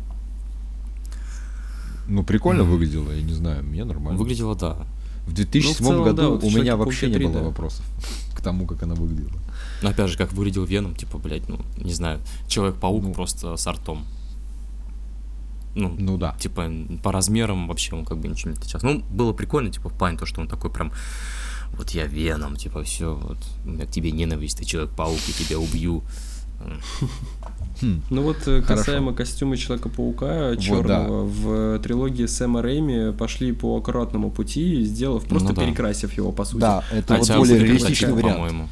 Ну, 2.08 2.22
прикольно 2.22 2.62
mm. 2.62 2.64
выглядело, 2.64 3.12
я 3.12 3.22
не 3.22 3.34
знаю, 3.34 3.62
мне 3.62 3.84
нормально. 3.84 4.18
Выглядело, 4.18 4.56
да. 4.56 4.78
В 5.26 5.34
2007 5.34 5.66
ну, 5.68 5.72
в 5.72 5.76
целом, 5.76 6.04
году 6.04 6.22
да, 6.22 6.28
вот 6.28 6.44
у 6.44 6.50
меня 6.50 6.76
вообще 6.76 7.10
не 7.10 7.18
было 7.18 7.34
да. 7.34 7.42
вопросов 7.42 7.84
к 8.34 8.40
тому, 8.40 8.66
как 8.66 8.82
она 8.82 8.94
выглядела. 8.94 9.38
Ну, 9.82 9.90
опять 9.90 10.10
же, 10.10 10.16
как 10.16 10.32
выглядел 10.32 10.64
Веном, 10.64 10.94
типа, 10.94 11.18
блядь, 11.18 11.48
ну, 11.48 11.60
не 11.76 11.92
знаю, 11.92 12.20
Человек-паук 12.48 13.02
ну, 13.02 13.12
просто 13.12 13.56
с 13.56 13.66
артом. 13.66 14.04
Ну, 15.78 15.94
ну 15.98 16.18
да. 16.18 16.34
Типа, 16.38 16.70
по 17.02 17.12
размерам 17.12 17.68
вообще 17.68 17.94
он 17.94 18.04
как 18.04 18.18
бы 18.18 18.28
ничего 18.28 18.50
не 18.50 18.56
отличался. 18.56 18.86
Ну, 18.86 19.02
было 19.10 19.32
прикольно, 19.32 19.70
типа, 19.70 19.88
в 19.88 19.94
плане 19.94 20.18
то, 20.18 20.26
что 20.26 20.40
он 20.40 20.48
такой 20.48 20.70
прям, 20.70 20.92
вот 21.72 21.90
я 21.90 22.06
Веном, 22.06 22.56
типа, 22.56 22.82
все, 22.82 23.14
вот, 23.14 23.38
у 23.64 23.70
меня 23.70 23.86
к 23.86 23.90
тебе 23.90 24.10
ненависть, 24.10 24.58
ты 24.58 24.64
Человек-паук, 24.64 25.20
я 25.28 25.34
тебя 25.34 25.58
убью. 25.58 26.02
Хм. 27.80 28.02
Ну 28.10 28.22
вот 28.22 28.48
э, 28.48 28.60
касаемо 28.60 29.14
костюма 29.14 29.56
Человека-паука 29.56 30.56
черного, 30.56 31.22
вот, 31.22 31.42
да. 31.44 31.78
в 31.78 31.78
трилогии 31.78 32.26
Сэма 32.26 32.60
Рэйми 32.60 33.12
пошли 33.12 33.52
по 33.52 33.76
аккуратному 33.76 34.32
пути, 34.32 34.82
сделав 34.82 35.24
просто 35.26 35.50
ну, 35.50 35.54
да. 35.54 35.64
перекрасив 35.64 36.12
его 36.14 36.32
по 36.32 36.44
сути. 36.44 36.60
Да, 36.60 36.82
это 36.90 37.14
Хотя 37.14 37.38
вот 37.38 37.46
более 37.46 37.64
реалистичный 37.64 38.12
вариант. 38.12 38.34
По-моему. 38.34 38.68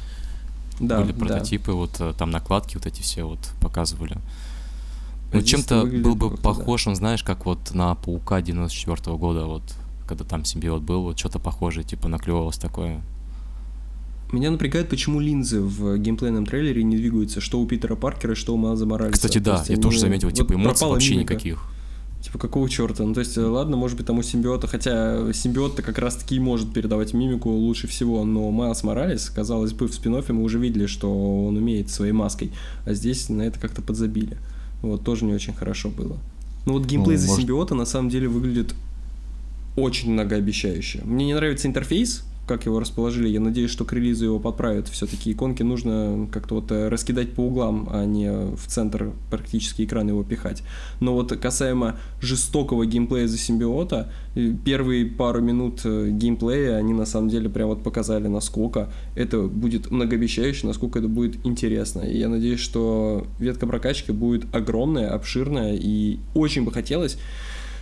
Да, 0.81 0.99
Были 0.99 1.13
прототипы, 1.13 1.71
вот 1.71 1.91
э, 1.99 2.13
там 2.17 2.31
накладки 2.31 2.75
вот 2.75 2.85
эти 2.85 3.01
все 3.01 3.23
вот 3.23 3.39
показывали. 3.61 4.17
Ну, 5.33 5.41
чем-то 5.41 5.85
был 5.85 6.15
бы 6.15 6.37
похож, 6.37 6.85
да. 6.85 6.91
он, 6.91 6.95
знаешь, 6.95 7.23
как 7.23 7.45
вот 7.45 7.73
на 7.73 7.95
Паука 7.95 8.41
94 8.41 8.95
-го 8.95 9.17
года, 9.17 9.45
вот, 9.45 9.63
когда 10.07 10.23
там 10.23 10.45
симбиот 10.45 10.81
был, 10.81 11.03
вот 11.03 11.19
что-то 11.19 11.39
похожее, 11.39 11.83
типа, 11.83 12.07
наклевалось 12.07 12.57
такое. 12.57 13.01
Меня 14.31 14.51
напрягает, 14.51 14.89
почему 14.89 15.19
линзы 15.19 15.61
в 15.61 15.97
геймплейном 15.97 16.45
трейлере 16.45 16.83
не 16.83 16.97
двигаются, 16.97 17.39
что 17.39 17.59
у 17.59 17.65
Питера 17.65 17.95
Паркера, 17.95 18.35
что 18.35 18.53
у 18.53 18.57
Маза 18.57 18.85
Моралеса. 18.85 19.13
Кстати, 19.13 19.37
да, 19.37 19.63
я 19.67 19.77
тоже 19.77 19.99
заметил, 19.99 20.31
типа, 20.31 20.53
вот 20.53 20.61
эмоций 20.61 20.87
вообще 20.87 21.13
мимика. 21.13 21.33
никаких. 21.33 21.63
Типа, 22.21 22.39
какого 22.39 22.67
черта? 22.69 23.03
Ну, 23.03 23.13
то 23.13 23.21
есть, 23.21 23.37
ладно, 23.37 23.77
может 23.77 23.95
быть, 23.95 24.05
там 24.07 24.17
у 24.17 24.23
симбиота, 24.23 24.67
хотя 24.67 25.31
симбиот-то 25.31 25.81
как 25.81 25.97
раз-таки 25.97 26.39
может 26.39 26.73
передавать 26.73 27.13
мимику 27.13 27.49
лучше 27.49 27.87
всего, 27.87 28.25
но 28.25 28.51
Майлз 28.51 28.83
Моралес, 28.83 29.29
казалось 29.29 29.71
бы, 29.71 29.87
в 29.87 29.93
спин 29.93 30.21
мы 30.27 30.43
уже 30.43 30.59
видели, 30.59 30.87
что 30.87 31.09
он 31.47 31.55
умеет 31.55 31.89
своей 31.89 32.11
маской, 32.11 32.51
а 32.85 32.93
здесь 32.93 33.29
на 33.29 33.43
это 33.43 33.59
как-то 33.59 33.81
подзабили. 33.81 34.37
Вот, 34.81 35.03
тоже 35.03 35.25
не 35.25 35.33
очень 35.33 35.53
хорошо 35.53 35.89
было. 35.89 36.17
Ну 36.65 36.73
вот 36.73 36.85
геймплей 36.85 37.15
ну, 37.15 37.21
за 37.21 37.27
может... 37.27 37.41
симбиота 37.41 37.75
на 37.75 37.85
самом 37.85 38.09
деле 38.09 38.27
выглядит 38.27 38.75
очень 39.75 40.11
многообещающе. 40.11 41.01
Мне 41.03 41.25
не 41.25 41.33
нравится 41.33 41.67
интерфейс, 41.67 42.23
как 42.47 42.65
его 42.65 42.79
расположили. 42.79 43.27
Я 43.27 43.39
надеюсь, 43.39 43.69
что 43.69 43.85
к 43.85 43.93
релизу 43.93 44.25
его 44.25 44.39
подправят. 44.39 44.87
Все-таки 44.87 45.31
иконки 45.31 45.63
нужно 45.63 46.27
как-то 46.31 46.55
вот 46.55 46.71
э, 46.71 46.87
раскидать 46.87 47.33
по 47.33 47.41
углам, 47.41 47.89
а 47.91 48.05
не 48.05 48.31
в 48.31 48.67
центр 48.67 49.11
практически 49.29 49.83
экрана 49.83 50.09
его 50.09 50.23
пихать. 50.23 50.63
Но 50.99 51.13
вот 51.13 51.35
касаемо 51.35 51.99
жестокого 52.21 52.85
геймплея 52.85 53.27
за 53.27 53.37
симбиота, 53.37 54.11
э, 54.35 54.53
первые 54.63 55.05
пару 55.05 55.41
минут 55.41 55.81
э, 55.83 56.09
геймплея, 56.09 56.77
они 56.77 56.93
на 56.93 57.05
самом 57.05 57.29
деле 57.29 57.49
прям 57.49 57.67
вот 57.67 57.83
показали, 57.83 58.27
насколько 58.27 58.91
это 59.15 59.43
будет 59.43 59.91
многообещающе, 59.91 60.67
насколько 60.67 60.99
это 60.99 61.09
будет 61.09 61.45
интересно. 61.45 62.01
И 62.01 62.17
я 62.17 62.29
надеюсь, 62.29 62.61
что 62.61 63.27
ветка 63.39 63.67
прокачки 63.67 64.11
будет 64.11 64.45
огромная, 64.55 65.13
обширная, 65.13 65.75
и 65.75 66.19
очень 66.33 66.63
бы 66.63 66.71
хотелось 66.71 67.17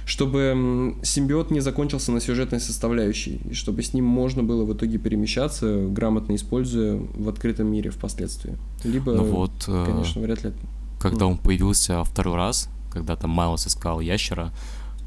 чтобы 0.06 0.96
симбиот 1.02 1.50
не 1.52 1.60
закончился 1.60 2.12
на 2.12 2.22
сюжетной 2.22 2.60
составляющей, 2.60 3.42
и 3.50 3.54
чтобы 3.54 3.82
с 3.82 3.94
ним 3.94 4.06
можно 4.06 4.44
было 4.44 4.64
в 4.64 4.74
итоге 4.74 5.00
перемещаться, 5.00 5.88
грамотно 5.88 6.36
используя 6.36 6.98
в 6.98 7.28
открытом 7.28 7.68
мире 7.68 7.90
впоследствии. 7.90 8.58
Либо, 8.84 9.14
ну 9.14 9.24
вот, 9.24 9.66
э, 9.68 9.86
конечно, 9.86 10.22
вряд 10.22 10.44
ли... 10.44 10.54
Когда 11.00 11.26
он 11.26 11.38
появился 11.38 12.04
второй 12.04 12.36
раз, 12.36 12.70
когда 12.92 13.16
там 13.16 13.32
Майлз 13.32 13.68
искал 13.68 14.00
ящера, 14.00 14.54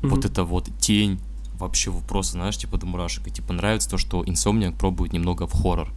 mm-hmm. 0.02 0.08
вот 0.08 0.24
эта 0.24 0.42
вот 0.42 0.68
тень 0.80 1.20
вообще 1.58 1.92
просто, 2.08 2.32
знаешь, 2.32 2.56
типа 2.56 2.76
до 2.76 2.86
мурашек. 2.86 3.26
И 3.26 3.30
типа 3.30 3.52
нравится 3.52 3.88
то, 3.88 3.98
что 3.98 4.22
Insomniac 4.22 4.76
пробует 4.76 5.12
немного 5.12 5.46
в 5.46 5.52
хоррор. 5.52 5.88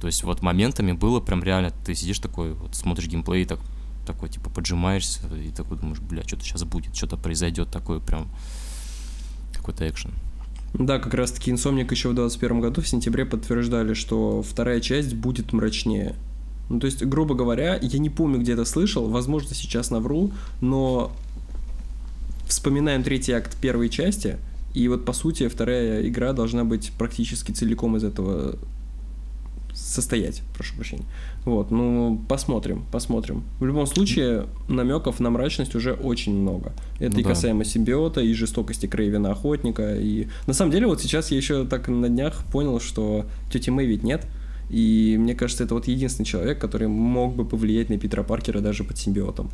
То 0.00 0.06
есть 0.06 0.24
вот 0.24 0.42
моментами 0.42 0.92
было 0.92 1.20
прям 1.20 1.42
реально, 1.42 1.72
ты 1.84 1.94
сидишь 1.94 2.18
такой, 2.18 2.52
вот 2.54 2.74
смотришь 2.74 3.06
геймплей 3.06 3.42
и 3.42 3.44
так 3.44 3.60
такой, 4.06 4.28
типа, 4.28 4.50
поджимаешься 4.50 5.20
и 5.34 5.50
такой 5.50 5.78
думаешь, 5.78 6.00
бля, 6.00 6.22
что-то 6.22 6.44
сейчас 6.44 6.64
будет, 6.64 6.94
что-то 6.94 7.16
произойдет 7.16 7.70
такое 7.70 8.00
прям, 8.00 8.28
какой-то 9.54 9.88
экшен. 9.88 10.12
Да, 10.74 10.98
как 10.98 11.14
раз 11.14 11.32
таки 11.32 11.50
Insomniac 11.50 11.90
еще 11.90 12.08
в 12.08 12.14
2021 12.14 12.60
году 12.60 12.80
в 12.80 12.88
сентябре 12.88 13.24
подтверждали, 13.24 13.94
что 13.94 14.42
вторая 14.42 14.80
часть 14.80 15.14
будет 15.14 15.52
мрачнее. 15.52 16.14
Ну, 16.68 16.78
то 16.78 16.86
есть, 16.86 17.04
грубо 17.04 17.34
говоря, 17.34 17.76
я 17.82 17.98
не 17.98 18.10
помню, 18.10 18.38
где 18.38 18.52
это 18.52 18.64
слышал, 18.64 19.08
возможно, 19.08 19.54
сейчас 19.54 19.90
навру, 19.90 20.30
но 20.60 21.10
вспоминаем 22.46 23.02
третий 23.02 23.32
акт 23.32 23.56
первой 23.60 23.88
части, 23.88 24.38
и 24.72 24.86
вот, 24.86 25.04
по 25.04 25.12
сути, 25.12 25.48
вторая 25.48 26.06
игра 26.06 26.32
должна 26.32 26.64
быть 26.64 26.92
практически 26.96 27.50
целиком 27.50 27.96
из 27.96 28.04
этого 28.04 28.56
состоять, 29.74 30.42
прошу 30.54 30.74
прощения. 30.76 31.04
Вот, 31.44 31.70
ну, 31.70 32.20
посмотрим, 32.28 32.84
посмотрим. 32.92 33.44
В 33.58 33.66
любом 33.66 33.86
случае, 33.86 34.46
намеков 34.68 35.20
на 35.20 35.30
мрачность 35.30 35.74
уже 35.74 35.92
очень 35.92 36.34
много. 36.34 36.72
Это 36.98 37.14
ну, 37.14 37.20
и 37.20 37.22
касаемо 37.22 37.64
да. 37.64 37.70
симбиота, 37.70 38.20
и 38.20 38.32
жестокости 38.34 38.86
Крейвена 38.86 39.32
Охотника, 39.32 39.96
и... 39.96 40.28
На 40.46 40.52
самом 40.52 40.72
деле, 40.72 40.86
вот 40.86 41.00
сейчас 41.00 41.30
я 41.30 41.36
еще 41.36 41.64
так 41.64 41.88
на 41.88 42.08
днях 42.08 42.44
понял, 42.52 42.80
что 42.80 43.26
тети 43.52 43.70
Мэй 43.70 43.86
ведь 43.86 44.02
нет, 44.02 44.26
и 44.68 45.16
мне 45.18 45.34
кажется, 45.34 45.64
это 45.64 45.74
вот 45.74 45.88
единственный 45.88 46.26
человек, 46.26 46.60
который 46.60 46.88
мог 46.88 47.34
бы 47.34 47.44
повлиять 47.44 47.90
на 47.90 47.98
Питера 47.98 48.22
Паркера 48.22 48.60
даже 48.60 48.84
под 48.84 48.98
симбиотом. 48.98 49.48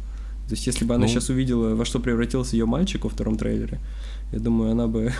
То 0.48 0.52
есть, 0.52 0.66
если 0.66 0.84
бы 0.84 0.94
она 0.94 1.06
ну, 1.06 1.08
сейчас 1.08 1.28
увидела, 1.28 1.74
во 1.74 1.84
что 1.84 1.98
превратился 1.98 2.54
ее 2.54 2.66
мальчик 2.66 3.04
во 3.04 3.10
втором 3.10 3.36
трейлере, 3.36 3.80
я 4.32 4.38
думаю, 4.38 4.72
она 4.72 4.86
бы... 4.86 5.12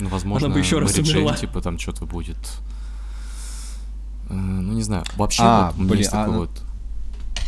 Ну, 0.00 0.08
возможно, 0.10 0.46
она 0.46 0.54
бы 0.54 0.60
еще 0.60 0.78
раз 0.78 0.96
умерла. 0.98 1.36
типа, 1.36 1.60
там 1.60 1.78
что-то 1.78 2.06
будет 2.06 2.36
ну, 4.34 4.72
не 4.72 4.82
знаю. 4.82 5.04
Вообще, 5.16 5.42
а, 5.44 5.66
вот, 5.66 5.76
у 5.76 5.78
меня 5.78 5.88
блин, 5.88 5.98
есть 5.98 6.10
такой 6.10 6.28
она... 6.28 6.38
вот... 6.38 6.50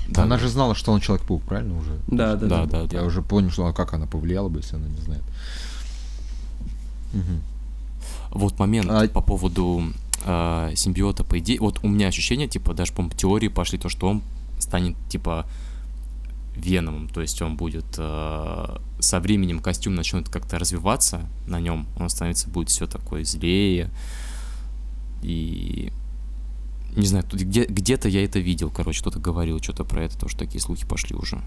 Да, 0.08 0.22
она 0.22 0.36
да. 0.36 0.42
же 0.42 0.48
знала, 0.48 0.74
что 0.74 0.92
он 0.92 1.00
Человек-паук, 1.00 1.42
правильно 1.42 1.78
уже? 1.78 1.98
Да, 2.06 2.36
да, 2.36 2.46
да. 2.46 2.66
да, 2.66 2.82
да 2.86 2.96
Я 2.96 3.00
да. 3.00 3.04
уже 3.04 3.20
понял, 3.20 3.50
что 3.50 3.72
как 3.72 3.92
она 3.92 4.06
повлияла 4.06 4.48
бы, 4.48 4.60
если 4.60 4.76
она 4.76 4.88
не 4.88 5.00
знает. 5.00 5.22
Угу. 7.12 8.38
Вот 8.38 8.58
момент 8.58 8.90
а... 8.90 9.06
по 9.08 9.20
поводу 9.20 9.82
э, 10.24 10.72
симбиота, 10.74 11.24
по 11.24 11.38
идее, 11.38 11.58
вот 11.60 11.80
у 11.82 11.88
меня 11.88 12.08
ощущение, 12.08 12.48
типа, 12.48 12.74
даже, 12.74 12.92
по 12.92 13.08
теории 13.10 13.48
пошли 13.48 13.78
то, 13.78 13.88
что 13.88 14.08
он 14.08 14.22
станет, 14.58 14.96
типа, 15.08 15.46
Веномом, 16.58 17.08
то 17.08 17.20
есть 17.20 17.40
он 17.40 17.56
будет 17.56 17.86
э, 17.98 18.76
со 18.98 19.20
временем 19.20 19.60
костюм 19.60 19.94
начнет 19.94 20.28
как-то 20.28 20.58
развиваться 20.58 21.20
на 21.46 21.60
нем, 21.60 21.86
он 22.00 22.10
становится 22.10 22.48
будет 22.48 22.68
все 22.68 22.88
такое 22.88 23.22
злее 23.24 23.90
и 25.22 25.92
не 26.96 27.06
знаю, 27.06 27.24
где, 27.32 27.64
где-то 27.64 28.08
я 28.08 28.24
это 28.24 28.38
видел, 28.38 28.70
короче, 28.70 29.00
кто-то 29.00 29.18
говорил 29.18 29.60
что-то 29.60 29.84
про 29.84 30.04
это, 30.04 30.18
то, 30.18 30.28
что 30.28 30.40
такие 30.40 30.60
слухи 30.60 30.86
пошли 30.86 31.16
уже. 31.16 31.42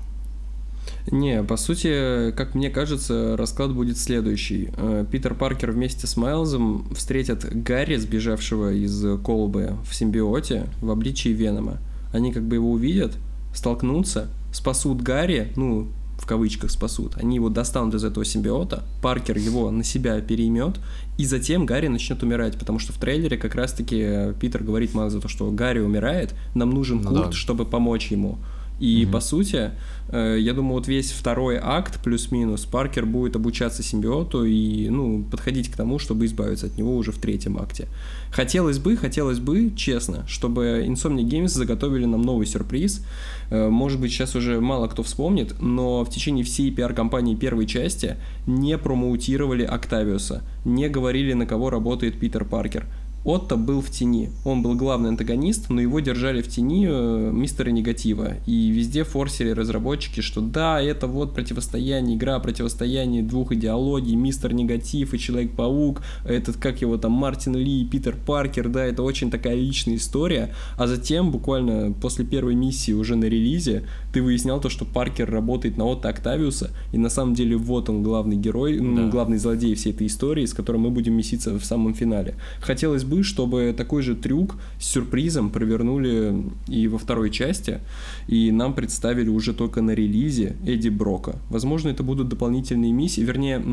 Не, 1.09 1.43
по 1.43 1.57
сути, 1.57 2.31
как 2.31 2.53
мне 2.53 2.69
кажется, 2.69 3.35
расклад 3.35 3.73
будет 3.73 3.97
следующий. 3.97 4.69
Э, 4.77 5.05
Питер 5.09 5.33
Паркер 5.33 5.71
вместе 5.71 6.05
с 6.05 6.15
Майлзом 6.15 6.85
встретят 6.93 7.45
Гарри, 7.63 7.95
сбежавшего 7.95 8.71
из 8.71 9.03
Колбы 9.23 9.77
в 9.89 9.95
симбиоте, 9.95 10.67
в 10.79 10.91
обличии 10.91 11.29
Венома. 11.29 11.79
Они 12.13 12.31
как 12.31 12.43
бы 12.43 12.55
его 12.55 12.71
увидят, 12.71 13.17
столкнутся, 13.53 14.29
спасут 14.53 15.01
Гарри, 15.01 15.51
ну, 15.55 15.87
в 16.21 16.27
кавычках 16.27 16.69
спасут, 16.69 17.13
они 17.17 17.37
его 17.37 17.49
достанут 17.49 17.95
из 17.95 18.03
этого 18.03 18.23
симбиота, 18.23 18.83
Паркер 19.01 19.37
его 19.37 19.71
на 19.71 19.83
себя 19.83 20.21
переймет, 20.21 20.79
и 21.17 21.25
затем 21.25 21.65
Гарри 21.65 21.87
начнет 21.87 22.21
умирать, 22.21 22.59
потому 22.59 22.77
что 22.77 22.93
в 22.93 22.97
трейлере 22.97 23.37
как 23.37 23.55
раз-таки 23.55 24.33
Питер 24.39 24.63
говорит 24.63 24.93
то, 24.93 25.27
что 25.27 25.49
Гарри 25.49 25.79
умирает, 25.79 26.35
нам 26.53 26.69
нужен 26.69 27.01
ну, 27.01 27.09
Курт, 27.09 27.25
да. 27.25 27.31
чтобы 27.31 27.65
помочь 27.65 28.11
ему. 28.11 28.37
И 28.81 29.05
угу. 29.05 29.13
по 29.13 29.19
сути, 29.19 29.71
э, 30.09 30.37
я 30.39 30.53
думаю, 30.53 30.73
вот 30.73 30.87
весь 30.87 31.11
второй 31.11 31.59
акт 31.61 32.03
плюс-минус 32.03 32.65
Паркер 32.65 33.05
будет 33.05 33.35
обучаться 33.35 33.83
симбиоту 33.83 34.43
и 34.43 34.89
ну 34.89 35.23
подходить 35.29 35.69
к 35.69 35.77
тому, 35.77 35.99
чтобы 35.99 36.25
избавиться 36.25 36.65
от 36.65 36.77
него 36.79 36.97
уже 36.97 37.11
в 37.11 37.19
третьем 37.19 37.59
акте. 37.59 37.87
Хотелось 38.31 38.79
бы, 38.79 38.97
хотелось 38.97 39.37
бы, 39.37 39.71
честно, 39.75 40.25
чтобы 40.27 40.83
Insomnia 40.87 41.23
Games 41.23 41.49
заготовили 41.49 42.05
нам 42.05 42.23
новый 42.23 42.47
сюрприз. 42.47 43.05
Э, 43.51 43.69
может 43.69 44.01
быть, 44.01 44.11
сейчас 44.11 44.35
уже 44.35 44.59
мало 44.59 44.87
кто 44.87 45.03
вспомнит, 45.03 45.61
но 45.61 46.03
в 46.03 46.09
течение 46.09 46.43
всей 46.43 46.71
пиар-компании 46.71 47.35
первой 47.35 47.67
части 47.67 48.15
не 48.47 48.79
промоутировали 48.79 49.63
Октавиуса, 49.63 50.41
не 50.65 50.89
говорили, 50.89 51.33
на 51.33 51.45
кого 51.45 51.69
работает 51.69 52.19
Питер 52.19 52.45
Паркер. 52.45 52.87
Отто 53.23 53.55
был 53.55 53.81
в 53.81 53.91
тени. 53.91 54.31
Он 54.43 54.63
был 54.63 54.73
главный 54.75 55.09
антагонист, 55.09 55.69
но 55.69 55.79
его 55.79 55.99
держали 55.99 56.41
в 56.41 56.47
тени 56.47 56.87
э, 56.89 57.29
мистера 57.31 57.69
негатива. 57.69 58.37
И 58.47 58.69
везде 58.69 59.03
форсили 59.03 59.51
разработчики, 59.51 60.21
что 60.21 60.41
да, 60.41 60.81
это 60.81 61.05
вот 61.05 61.35
противостояние, 61.35 62.17
игра 62.17 62.39
противостояние 62.39 63.21
двух 63.21 63.51
идеологий, 63.51 64.15
мистер 64.15 64.53
негатив 64.53 65.13
и 65.13 65.19
Человек-паук, 65.19 66.01
этот, 66.25 66.57
как 66.57 66.81
его 66.81 66.97
там, 66.97 67.11
Мартин 67.11 67.55
Ли 67.55 67.81
и 67.81 67.85
Питер 67.85 68.15
Паркер, 68.25 68.69
да, 68.69 68.85
это 68.85 69.03
очень 69.03 69.29
такая 69.29 69.55
личная 69.55 69.97
история. 69.97 70.53
А 70.77 70.87
затем, 70.87 71.31
буквально 71.31 71.93
после 71.93 72.25
первой 72.25 72.55
миссии 72.55 72.91
уже 72.91 73.15
на 73.15 73.25
релизе, 73.25 73.83
ты 74.11 74.21
выяснял 74.21 74.59
то, 74.59 74.69
что 74.69 74.85
Паркер 74.85 75.29
работает 75.29 75.77
на 75.77 75.85
Отто 75.85 76.09
Октавиуса, 76.09 76.71
и 76.91 76.97
на 76.97 77.09
самом 77.09 77.33
деле 77.33 77.55
вот 77.55 77.89
он 77.89 78.03
главный 78.03 78.35
герой, 78.35 78.79
да. 78.79 79.07
главный 79.07 79.37
злодей 79.37 79.75
всей 79.75 79.93
этой 79.93 80.07
истории, 80.07 80.45
с 80.45 80.53
которым 80.53 80.81
мы 80.81 80.89
будем 80.89 81.13
меситься 81.13 81.57
в 81.57 81.63
самом 81.63 81.93
финале. 81.93 82.35
Хотелось 82.61 83.03
бы, 83.03 83.23
чтобы 83.23 83.73
такой 83.75 84.01
же 84.01 84.15
трюк 84.15 84.55
с 84.79 84.85
сюрпризом 84.87 85.49
провернули 85.49 86.43
и 86.67 86.87
во 86.87 86.97
второй 86.97 87.31
части, 87.31 87.79
и 88.27 88.51
нам 88.51 88.73
представили 88.73 89.29
уже 89.29 89.53
только 89.53 89.81
на 89.81 89.91
релизе 89.91 90.55
Эдди 90.65 90.89
Брока. 90.89 91.35
Возможно, 91.49 91.89
это 91.89 92.03
будут 92.03 92.29
дополнительные 92.29 92.91
миссии, 92.91 93.21
вернее, 93.21 93.63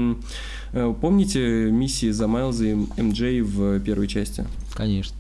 э, 0.72 0.94
помните 1.00 1.70
миссии 1.70 2.10
за 2.10 2.28
Майлза 2.28 2.66
и 2.66 2.74
МД 2.74 3.18
в 3.48 3.80
первой 3.80 4.06
части? 4.06 4.44
Конечно. 4.74 5.17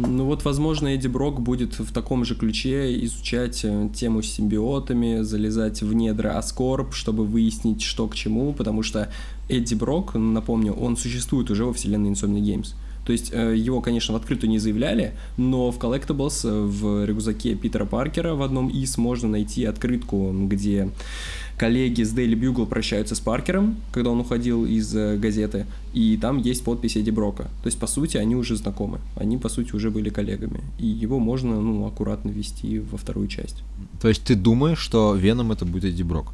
Ну 0.00 0.26
вот, 0.26 0.44
возможно, 0.44 0.94
Эдди 0.94 1.08
Брок 1.08 1.40
будет 1.40 1.80
в 1.80 1.92
таком 1.92 2.24
же 2.24 2.36
ключе 2.36 3.04
изучать 3.04 3.64
э, 3.64 3.88
тему 3.92 4.22
с 4.22 4.30
симбиотами, 4.30 5.22
залезать 5.22 5.82
в 5.82 5.92
недра 5.92 6.38
Аскорб, 6.38 6.94
чтобы 6.94 7.24
выяснить, 7.24 7.82
что 7.82 8.06
к 8.06 8.14
чему, 8.14 8.52
потому 8.52 8.84
что 8.84 9.10
Эдди 9.48 9.74
Брок, 9.74 10.14
напомню, 10.14 10.72
он 10.72 10.96
существует 10.96 11.50
уже 11.50 11.64
во 11.64 11.72
вселенной 11.72 12.10
Insomnia 12.10 12.40
Games. 12.40 12.74
То 13.06 13.12
есть 13.12 13.32
э, 13.32 13.56
его, 13.56 13.80
конечно, 13.80 14.14
в 14.14 14.16
открытую 14.18 14.50
не 14.50 14.60
заявляли, 14.60 15.14
но 15.36 15.72
в 15.72 15.78
Collectibles 15.78 16.48
э, 16.48 16.60
в 16.64 17.04
рюкзаке 17.04 17.56
Питера 17.56 17.84
Паркера 17.84 18.34
в 18.34 18.42
одном 18.42 18.68
из 18.68 18.98
можно 18.98 19.28
найти 19.28 19.64
открытку, 19.64 20.32
где 20.46 20.90
коллеги 21.58 22.02
с 22.02 22.14
Daily 22.14 22.34
Bugle 22.34 22.66
прощаются 22.66 23.14
с 23.14 23.20
Паркером, 23.20 23.76
когда 23.92 24.10
он 24.10 24.20
уходил 24.20 24.64
из 24.64 24.94
э, 24.94 25.16
газеты, 25.16 25.66
и 25.92 26.16
там 26.16 26.38
есть 26.38 26.64
подпись 26.64 26.96
Эдди 26.96 27.10
Брока. 27.10 27.44
То 27.62 27.66
есть, 27.66 27.78
по 27.78 27.86
сути, 27.86 28.16
они 28.16 28.36
уже 28.36 28.56
знакомы. 28.56 29.00
Они, 29.16 29.36
по 29.36 29.48
сути, 29.48 29.74
уже 29.74 29.90
были 29.90 30.10
коллегами. 30.10 30.60
И 30.78 30.86
его 30.86 31.18
можно, 31.18 31.60
ну, 31.60 31.86
аккуратно 31.86 32.30
ввести 32.30 32.78
во 32.78 32.96
вторую 32.96 33.28
часть. 33.28 33.62
То 34.00 34.08
есть, 34.08 34.22
ты 34.22 34.34
думаешь, 34.34 34.78
что 34.78 35.14
Веном 35.14 35.52
это 35.52 35.64
будет 35.64 35.84
Эдди 35.84 36.02
Брок? 36.04 36.32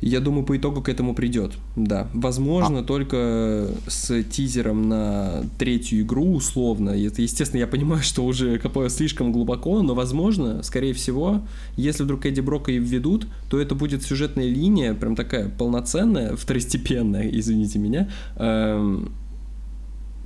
Я 0.00 0.20
думаю, 0.20 0.44
по 0.44 0.56
итогу 0.56 0.80
к 0.80 0.88
этому 0.88 1.14
придет. 1.14 1.52
Да. 1.74 2.08
Возможно, 2.14 2.80
а. 2.80 2.82
только 2.84 3.68
с 3.86 4.22
тизером 4.24 4.88
на 4.88 5.42
третью 5.58 6.02
игру, 6.02 6.34
условно. 6.34 6.90
Это, 6.90 7.22
естественно, 7.22 7.60
я 7.60 7.66
понимаю, 7.66 8.02
что 8.02 8.24
уже 8.24 8.58
копаю 8.58 8.90
слишком 8.90 9.32
глубоко, 9.32 9.82
но 9.82 9.94
возможно, 9.94 10.62
скорее 10.62 10.94
всего, 10.94 11.42
если 11.76 12.04
вдруг 12.04 12.26
Эдди 12.26 12.40
Брока 12.40 12.70
и 12.70 12.78
введут, 12.78 13.26
то 13.50 13.60
это 13.60 13.74
будет 13.74 14.02
сюжетная 14.02 14.48
линия, 14.48 14.94
прям 14.94 15.16
такая 15.16 15.48
полноценная, 15.48 16.36
второстепенная, 16.36 17.28
извините 17.28 17.78
меня, 17.78 18.08
эм, 18.36 19.12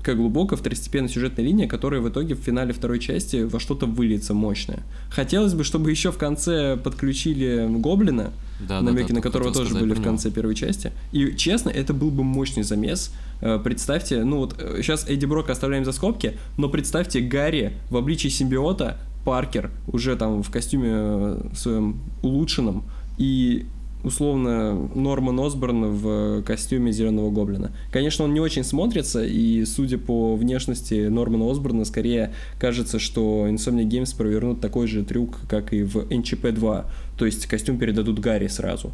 такая 0.03 0.17
глубокая 0.17 0.59
второстепенная 0.59 1.09
сюжетная 1.09 1.45
линия, 1.45 1.69
которая 1.69 2.01
в 2.01 2.09
итоге 2.09 2.35
в 2.35 2.39
финале 2.39 2.73
второй 2.73 2.99
части 2.99 3.45
во 3.45 3.61
что-то 3.61 3.87
выльется 3.87 4.35
мощное. 4.35 4.81
Хотелось 5.11 5.55
бы, 5.55 5.63
чтобы 5.63 5.93
еще 5.93 6.11
в 6.11 6.19
конце 6.19 6.77
подключили 6.77 7.69
Гоблина, 7.79 8.33
да, 8.59 8.81
намеки 8.81 9.09
да, 9.09 9.09
да, 9.09 9.15
на 9.15 9.21
которого 9.21 9.53
тоже 9.53 9.75
были 9.75 9.95
в 9.95 10.03
конце 10.03 10.33
первой 10.33 10.57
части. 10.57 10.91
И 11.13 11.37
честно, 11.37 11.71
это 11.71 11.95
был 11.95 12.11
бы 12.11 12.25
мощный 12.25 12.65
замес. 12.65 13.15
Э, 13.41 13.61
представьте, 13.63 14.25
ну 14.25 14.39
вот 14.39 14.57
сейчас 14.79 15.09
э, 15.09 15.15
Эдди 15.15 15.27
Брока 15.27 15.53
оставляем 15.53 15.85
за 15.85 15.93
скобки, 15.93 16.37
но 16.57 16.69
представьте 16.69 17.21
Гарри 17.21 17.75
в 17.89 17.97
обличии 17.97 18.27
симбиота, 18.29 18.99
Паркер 19.25 19.71
уже 19.87 20.17
там 20.17 20.43
в 20.43 20.51
костюме 20.51 20.91
э, 20.91 21.49
своем 21.55 22.01
улучшенном, 22.23 22.83
и 23.19 23.67
условно 24.03 24.89
Норман 24.95 25.39
Осборн 25.41 25.85
в 25.87 26.43
костюме 26.43 26.93
Зеленого 26.93 27.31
Гоблина. 27.31 27.73
Конечно, 27.91 28.25
он 28.25 28.35
не 28.35 28.41
очень 28.41 28.65
смотрится, 28.65 29.25
и 29.25 29.65
судя 29.65 29.99
по 29.99 30.37
внешности 30.37 31.09
Нормана 31.09 31.51
Осборна, 31.51 31.85
скорее 31.85 32.33
кажется, 32.59 32.99
что 32.99 33.47
Insomnia 33.49 33.89
Games 33.89 34.17
провернут 34.17 34.61
такой 34.61 34.87
же 34.87 35.05
трюк, 35.05 35.39
как 35.49 35.73
и 35.73 35.83
в 35.83 35.97
NCP 35.97 36.53
2, 36.53 36.87
то 37.17 37.27
есть 37.27 37.47
костюм 37.47 37.79
передадут 37.79 38.19
Гарри 38.19 38.49
сразу, 38.49 38.93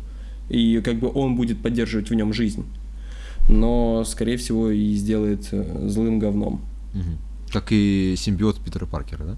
и 0.48 0.80
как 0.80 0.96
бы 0.96 1.10
он 1.12 1.36
будет 1.36 1.62
поддерживать 1.62 2.10
в 2.10 2.14
нем 2.14 2.32
жизнь, 2.32 2.64
но, 3.48 4.04
скорее 4.04 4.36
всего, 4.36 4.70
и 4.70 4.92
сделает 4.94 5.48
э, 5.52 5.88
злым 5.88 6.18
говном. 6.18 6.60
Как 7.50 7.68
и 7.70 8.14
симбиот 8.16 8.60
Питера 8.60 8.84
Паркера, 8.84 9.24
да? 9.24 9.36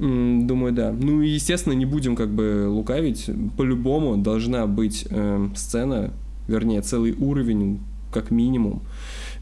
Думаю, 0.00 0.72
да. 0.72 0.92
Ну 0.92 1.20
и, 1.20 1.28
естественно, 1.28 1.74
не 1.74 1.84
будем 1.84 2.16
как 2.16 2.30
бы 2.30 2.66
лукавить. 2.68 3.28
По-любому 3.56 4.16
должна 4.16 4.66
быть 4.66 5.06
э, 5.10 5.48
сцена, 5.54 6.12
вернее, 6.48 6.80
целый 6.80 7.12
уровень, 7.12 7.80
как 8.10 8.30
минимум, 8.30 8.82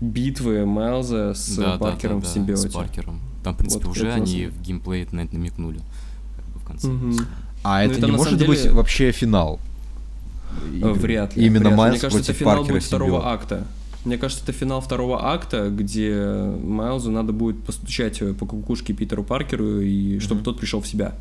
битвы 0.01 0.67
Майлза 0.67 1.35
с 1.35 1.57
да, 1.57 1.79
Паркером 1.79 2.21
да, 2.21 2.27
да, 2.27 2.31
в 2.31 2.35
симбиоте. 2.35 2.69
С 2.71 2.73
Паркером. 2.73 3.21
Там, 3.45 3.55
в 3.55 3.59
принципе, 3.59 3.87
вот 3.87 3.97
уже 3.97 4.13
они 4.13 4.47
в 4.47 4.61
геймплее 4.61 5.07
на 5.13 5.21
это 5.21 5.35
намекнули. 5.35 5.79
Как 6.37 6.45
бы 6.47 6.61
в 6.61 6.65
конце. 6.65 6.89
Угу. 6.89 7.13
А 7.63 7.85
ну, 7.85 7.93
это, 7.93 8.07
не 8.07 8.13
может 8.13 8.39
деле... 8.39 8.51
быть 8.51 8.67
вообще 8.73 9.13
финал? 9.13 9.61
Вряд 10.73 11.37
ли. 11.37 11.47
Именно 11.47 11.69
вряд 11.69 11.79
Майлз 11.79 11.93
Мне 11.93 12.01
кажется, 12.01 12.33
это 12.33 12.41
финал 12.41 12.65
будет 12.65 12.83
второго 12.83 13.31
акта. 13.31 13.65
Мне 14.05 14.17
кажется, 14.17 14.45
это 14.45 14.53
финал 14.53 14.81
второго 14.81 15.33
акта, 15.33 15.71
где 15.71 16.15
Майлзу 16.63 17.11
надо 17.11 17.33
будет 17.33 17.63
постучать 17.65 18.23
по 18.39 18.47
кукушке 18.47 18.93
Питеру 18.93 19.25
Паркеру, 19.25 19.81
и 19.81 20.19
чтобы 20.21 20.41
mm-hmm. 20.41 20.45
тот 20.45 20.59
пришел 20.59 20.81
в 20.81 20.87
себя. 20.87 21.15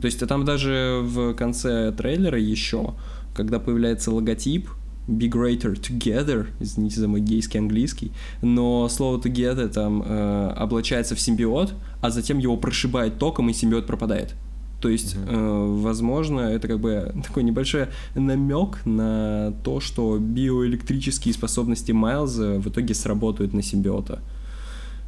То 0.00 0.06
есть, 0.06 0.22
а 0.22 0.26
там 0.26 0.44
даже 0.44 1.00
в 1.02 1.34
конце 1.34 1.92
трейлера 1.92 2.38
еще, 2.38 2.94
когда 3.34 3.58
появляется 3.58 4.10
логотип 4.10 4.68
Be 5.08 5.30
Greater 5.30 5.74
Together, 5.74 6.48
извините 6.60 7.00
за 7.00 7.08
мой 7.08 7.20
гейский 7.20 7.58
английский, 7.58 8.12
но 8.42 8.88
слово 8.88 9.18
Together 9.18 9.68
там 9.68 10.02
э, 10.04 10.52
облачается 10.56 11.14
в 11.14 11.20
симбиот, 11.20 11.74
а 12.00 12.10
затем 12.10 12.38
его 12.38 12.56
прошибает 12.56 13.18
током, 13.18 13.48
и 13.48 13.52
симбиот 13.52 13.86
пропадает. 13.86 14.34
То 14.80 14.88
есть, 14.88 15.16
mm-hmm. 15.16 15.28
э, 15.28 15.82
возможно, 15.82 16.40
это 16.40 16.68
как 16.68 16.78
бы 16.78 17.12
такой 17.26 17.42
небольшой 17.42 17.88
намек 18.14 18.84
на 18.84 19.52
то, 19.64 19.80
что 19.80 20.18
биоэлектрические 20.18 21.34
способности 21.34 21.90
Майлза 21.92 22.60
в 22.60 22.68
итоге 22.68 22.94
сработают 22.94 23.52
на 23.54 23.62
симбиота. 23.62 24.20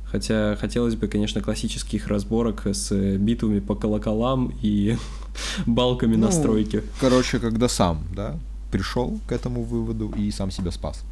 Хотя 0.04 0.56
хотелось 0.56 0.96
бы, 0.96 1.06
конечно, 1.06 1.40
классических 1.40 2.08
разборок 2.08 2.66
с 2.66 2.92
битвами 3.16 3.60
по 3.60 3.76
колоколам 3.76 4.52
и 4.60 4.96
балками 5.66 6.16
ну, 6.16 6.26
настройки. 6.26 6.82
Короче, 7.00 7.38
когда 7.38 7.68
сам, 7.68 8.02
да, 8.14 8.36
пришел 8.72 9.20
к 9.28 9.32
этому 9.32 9.62
выводу 9.62 10.12
и 10.16 10.32
сам 10.32 10.50
себя 10.50 10.72
спас. 10.72 11.04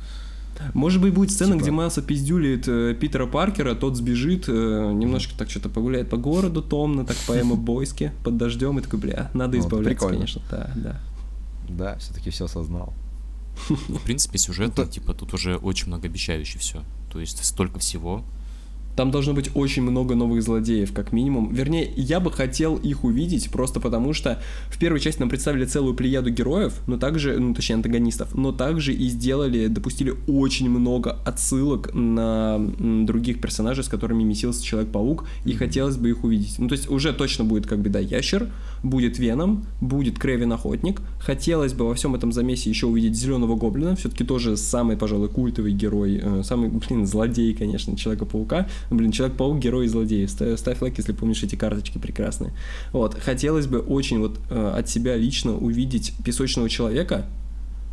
Может 0.74 1.00
быть, 1.00 1.14
будет 1.14 1.30
сцена, 1.30 1.52
типа... 1.52 1.62
где 1.62 1.70
Майлз 1.70 1.98
опиздюлит 1.98 2.68
э, 2.68 2.94
Питера 2.94 3.26
Паркера, 3.26 3.74
тот 3.74 3.96
сбежит, 3.96 4.48
э, 4.48 4.92
немножко 4.92 5.36
так 5.36 5.50
что-то 5.50 5.68
погуляет 5.68 6.08
по 6.10 6.16
городу 6.16 6.62
томно, 6.62 7.04
так 7.04 7.16
по 7.26 7.34
бойске 7.56 8.12
под 8.24 8.36
дождем, 8.36 8.78
и 8.78 8.82
такой, 8.82 8.98
бля, 8.98 9.30
надо 9.34 9.56
ну, 9.56 9.62
избавляться, 9.62 9.90
прикольно. 9.90 10.16
конечно, 10.16 10.42
да, 10.50 10.72
да. 10.74 11.00
Да, 11.68 11.98
все-таки 11.98 12.30
все 12.30 12.46
осознал. 12.46 12.94
В 13.68 14.02
принципе, 14.04 14.38
сюжет, 14.38 14.72
ну, 14.76 14.86
типа, 14.86 15.14
тут 15.14 15.34
уже 15.34 15.56
очень 15.56 15.88
многообещающий 15.88 16.58
все. 16.58 16.82
То 17.10 17.20
есть 17.20 17.44
столько 17.44 17.78
всего, 17.78 18.24
там 18.98 19.12
должно 19.12 19.32
быть 19.32 19.50
очень 19.54 19.82
много 19.82 20.16
новых 20.16 20.42
злодеев, 20.42 20.92
как 20.92 21.12
минимум. 21.12 21.54
Вернее, 21.54 21.88
я 21.94 22.18
бы 22.18 22.32
хотел 22.32 22.74
их 22.74 23.04
увидеть, 23.04 23.48
просто 23.48 23.78
потому 23.78 24.12
что 24.12 24.42
в 24.70 24.76
первой 24.76 24.98
части 24.98 25.20
нам 25.20 25.28
представили 25.28 25.66
целую 25.66 25.94
плеяду 25.94 26.30
героев, 26.30 26.80
но 26.88 26.96
также, 26.96 27.38
ну, 27.38 27.54
точнее, 27.54 27.76
антагонистов, 27.76 28.34
но 28.34 28.50
также 28.50 28.92
и 28.92 29.06
сделали, 29.06 29.68
допустили 29.68 30.14
очень 30.26 30.68
много 30.68 31.16
отсылок 31.24 31.94
на 31.94 32.58
других 33.06 33.40
персонажей, 33.40 33.84
с 33.84 33.88
которыми 33.88 34.24
месился 34.24 34.64
Человек-паук, 34.64 35.26
и 35.44 35.52
хотелось 35.52 35.96
бы 35.96 36.08
их 36.10 36.24
увидеть. 36.24 36.58
Ну, 36.58 36.66
то 36.66 36.74
есть 36.74 36.90
уже 36.90 37.12
точно 37.12 37.44
будет, 37.44 37.68
как 37.68 37.78
бы, 37.78 37.90
да, 37.90 38.00
Ящер, 38.00 38.50
будет 38.82 39.18
Веном, 39.18 39.66
будет 39.80 40.18
Кревин 40.18 40.52
Охотник. 40.52 41.00
Хотелось 41.20 41.72
бы 41.72 41.86
во 41.86 41.94
всем 41.94 42.14
этом 42.14 42.32
замесе 42.32 42.70
еще 42.70 42.86
увидеть 42.86 43.16
Зеленого 43.16 43.56
Гоблина, 43.56 43.96
все-таки 43.96 44.24
тоже 44.24 44.56
самый, 44.56 44.96
пожалуй, 44.96 45.28
культовый 45.28 45.72
герой, 45.72 46.20
э, 46.22 46.42
самый, 46.44 46.70
блин, 46.70 47.06
злодей, 47.06 47.54
конечно, 47.54 47.96
Человека-паука. 47.96 48.68
Блин, 48.90 49.12
Человек-паук 49.12 49.58
герой 49.58 49.86
и 49.86 49.88
злодей. 49.88 50.28
Ставь 50.28 50.80
лайк, 50.80 50.98
если 50.98 51.12
помнишь 51.12 51.42
эти 51.42 51.56
карточки 51.56 51.98
прекрасные. 51.98 52.52
Вот, 52.92 53.14
хотелось 53.14 53.66
бы 53.66 53.80
очень 53.80 54.18
вот 54.20 54.38
э, 54.50 54.72
от 54.76 54.88
себя 54.88 55.16
лично 55.16 55.56
увидеть 55.56 56.12
песочного 56.24 56.68
человека, 56.68 57.26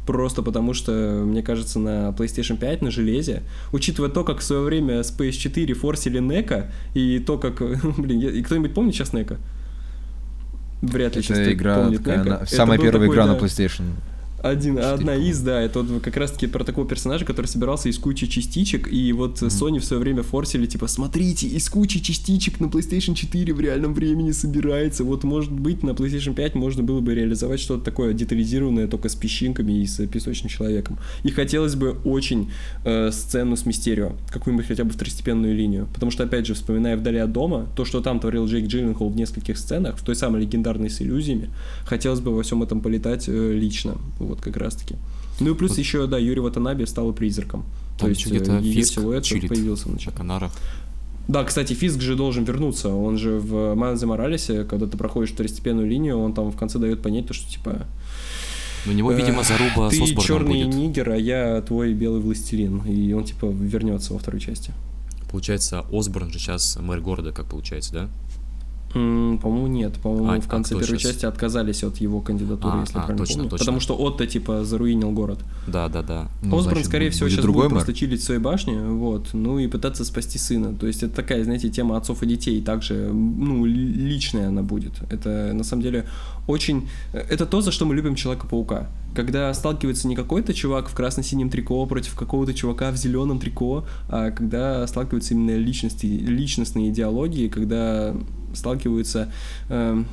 просто 0.06 0.42
потому 0.42 0.74
что, 0.74 1.24
мне 1.26 1.42
кажется, 1.42 1.80
на 1.80 2.10
PlayStation 2.10 2.58
5 2.58 2.82
на 2.82 2.92
железе, 2.92 3.44
учитывая 3.72 4.10
то, 4.10 4.24
как 4.24 4.40
в 4.40 4.44
свое 4.44 4.62
время 4.62 5.04
с 5.04 5.16
PS4 5.18 5.74
форсили 5.74 6.20
Нека, 6.20 6.72
и 6.94 7.20
то, 7.20 7.38
как, 7.38 7.62
блин, 7.98 8.44
кто-нибудь 8.44 8.74
помнит 8.74 8.94
сейчас 8.94 9.14
Нека? 9.14 9.38
Вряд 10.88 11.16
ли 11.16 11.22
Это 11.24 11.54
игра 11.54 11.76
помнит 11.76 12.04
такая, 12.04 12.24
Нека. 12.24 12.46
Самая 12.46 12.78
первая 12.80 13.08
игра 13.08 13.26
да, 13.26 13.34
на 13.34 13.38
PlayStation 13.38 13.84
один, 14.50 14.78
одна 14.78 15.16
из, 15.16 15.40
да, 15.42 15.62
это 15.62 15.82
вот 15.82 16.04
как 16.04 16.18
раз-таки 16.18 16.48
про 16.48 16.64
такого 16.64 16.88
персонажа, 16.88 17.26
который 17.26 17.48
собирался 17.48 17.90
из 17.90 17.98
кучи 17.98 18.28
частичек, 18.28 18.88
и 18.92 19.12
вот 19.12 19.42
mm-hmm. 19.42 19.48
Sony 19.48 19.80
в 19.80 19.86
свое 19.86 20.02
время 20.02 20.24
форсили, 20.24 20.66
типа, 20.66 20.88
смотрите, 20.88 21.48
из 21.48 21.68
кучи 21.70 22.00
частичек 22.00 22.60
на 22.60 22.66
PlayStation 22.66 23.16
4 23.16 23.54
в 23.54 23.60
реальном 23.60 23.94
времени 23.94 24.32
собирается, 24.32 25.04
вот, 25.04 25.24
может 25.24 25.52
быть, 25.52 25.84
на 25.84 25.92
PlayStation 25.92 26.34
5 26.34 26.56
можно 26.56 26.84
было 26.84 27.00
бы 27.00 27.16
реализовать 27.16 27.60
что-то 27.60 27.84
такое 27.84 28.14
детализированное 28.14 28.88
только 28.88 29.10
с 29.10 29.16
песчинками 29.16 29.82
и 29.82 29.86
с 29.86 30.06
песочным 30.08 30.50
человеком. 30.50 30.98
И 31.24 31.32
хотелось 31.32 31.76
бы 31.76 31.98
очень 32.06 32.52
э, 32.84 33.12
сцену 33.12 33.56
с 33.56 33.66
Мистерио, 33.66 34.14
какую-нибудь 34.32 34.68
хотя 34.68 34.84
бы 34.84 34.92
второстепенную 34.92 35.56
линию, 35.56 35.88
потому 35.94 36.12
что, 36.12 36.24
опять 36.24 36.46
же, 36.46 36.54
вспоминая 36.54 36.98
«Вдали 36.98 37.18
от 37.18 37.32
дома», 37.32 37.68
то, 37.76 37.86
что 37.86 38.02
там 38.02 38.20
творил 38.20 38.46
Джейк 38.46 38.68
Джилленхол 38.68 39.10
в 39.10 39.16
нескольких 39.16 39.58
сценах, 39.58 39.98
в 39.98 40.04
той 40.04 40.16
самой 40.16 40.42
легендарной 40.42 40.90
с 40.90 41.02
иллюзиями, 41.02 41.50
хотелось 41.86 42.20
бы 42.20 42.36
во 42.36 42.44
всем 42.44 42.62
этом 42.62 42.82
полетать 42.82 43.26
э, 43.28 43.54
лично. 43.54 43.96
Вот 44.20 44.35
вот 44.36 44.44
как 44.44 44.58
раз-таки. 44.58 44.96
Ну 45.40 45.52
и 45.52 45.56
плюс 45.56 45.72
вот. 45.72 45.80
еще, 45.80 46.08
да, 46.08 46.18
Юрий 46.18 46.42
Ватанаби 46.42 46.86
стал 46.86 47.12
призраком. 47.14 47.66
Там 47.98 48.08
То 48.08 48.10
есть 48.10 48.26
где-то 48.26 48.60
ее 48.60 48.84
силуэт 48.84 49.24
чилит 49.24 49.50
появился 49.50 49.90
на 49.90 49.98
канарах. 50.12 50.52
Да, 51.28 51.44
кстати, 51.44 51.74
Фиск 51.74 52.02
же 52.02 52.16
должен 52.16 52.44
вернуться. 52.44 52.90
Он 52.90 53.18
же 53.18 53.40
в 53.40 53.74
Майлзе 53.74 54.06
Моралесе, 54.06 54.64
когда 54.64 54.86
ты 54.86 54.96
проходишь 54.96 55.32
второстепенную 55.32 55.88
линию, 55.88 56.20
он 56.20 56.34
там 56.34 56.52
в 56.52 56.56
конце 56.56 56.78
дает 56.78 57.02
понять 57.02 57.28
то, 57.28 57.34
что 57.34 57.50
типа 57.50 57.88
у 58.88 58.92
него, 58.92 59.12
видимо, 59.12 59.44
заруба 59.44 59.90
Ты 59.90 60.16
черный 60.18 60.66
будет. 60.66 60.76
нигер, 60.76 61.10
а 61.10 61.18
я 61.18 61.62
твой 61.62 61.94
белый 61.94 62.22
властелин. 62.22 62.84
И 62.86 63.14
он, 63.14 63.24
типа, 63.24 63.48
вернется 63.48 64.14
во 64.14 64.20
второй 64.20 64.40
части. 64.40 64.74
Получается, 65.32 65.86
Осборн 65.92 66.32
же 66.32 66.40
сейчас 66.40 66.78
мэр 66.80 67.02
города, 67.02 67.32
как 67.32 67.48
получается, 67.48 67.94
да? 67.94 68.10
По-моему, 68.96 69.68
нет. 69.68 70.00
По-моему, 70.02 70.32
а, 70.32 70.40
в 70.40 70.48
конце 70.48 70.74
а 70.74 70.80
первой 70.80 70.98
сейчас? 70.98 71.12
части 71.12 71.26
отказались 71.26 71.84
от 71.84 71.98
его 71.98 72.22
кандидатуры, 72.22 72.78
а, 72.78 72.80
если 72.82 72.98
а, 72.98 73.02
правильно 73.02 73.18
точно, 73.18 73.36
помню. 73.36 73.50
Точно. 73.50 73.66
Потому 73.66 73.80
что 73.82 73.96
Отто, 73.98 74.26
типа, 74.26 74.64
заруинил 74.64 75.12
город. 75.12 75.40
Да, 75.68 75.90
да, 75.90 76.02
да. 76.02 76.30
Ну, 76.42 76.58
Осборн, 76.58 76.76
значит, 76.76 76.86
скорее 76.86 77.10
всего, 77.10 77.28
сейчас 77.28 77.46
будет 77.46 77.56
мэр? 77.58 77.70
просто 77.72 77.94
чилить 77.94 78.22
в 78.22 78.24
своей 78.24 78.40
башне, 78.40 78.80
вот, 78.80 79.34
ну 79.34 79.60
и 79.60 79.68
пытаться 79.68 80.06
спасти 80.06 80.38
сына. 80.38 80.74
То 80.74 80.88
есть 80.88 81.04
это 81.04 81.14
такая, 81.14 81.44
знаете, 81.44 81.70
тема 81.70 81.98
отцов 81.98 82.24
и 82.24 82.26
детей, 82.26 82.62
также, 82.62 83.12
ну, 83.12 83.66
личная 83.66 84.48
она 84.48 84.64
будет. 84.64 84.94
Это, 85.10 85.52
на 85.54 85.66
самом 85.66 85.84
деле, 85.84 86.06
очень... 86.48 86.88
Это 87.12 87.46
то, 87.46 87.60
за 87.60 87.72
что 87.72 87.86
мы 87.86 87.96
любим 87.96 88.16
Человека-паука. 88.16 88.88
Когда 89.16 89.54
сталкивается 89.54 90.08
не 90.08 90.16
какой-то 90.16 90.54
чувак 90.54 90.90
в 90.90 90.94
красно-синем 90.94 91.50
трико 91.50 91.86
против 91.86 92.16
какого-то 92.16 92.54
чувака 92.54 92.92
в 92.92 92.98
зеленом 92.98 93.40
трико, 93.40 93.86
а 94.10 94.32
когда 94.32 94.86
сталкиваются 94.88 95.34
именно 95.34 95.58
личности, 95.58 96.06
личностные 96.06 96.90
идеологии, 96.90 97.48
когда 97.48 98.14
сталкиваются 98.54 99.32
э, 99.70 100.04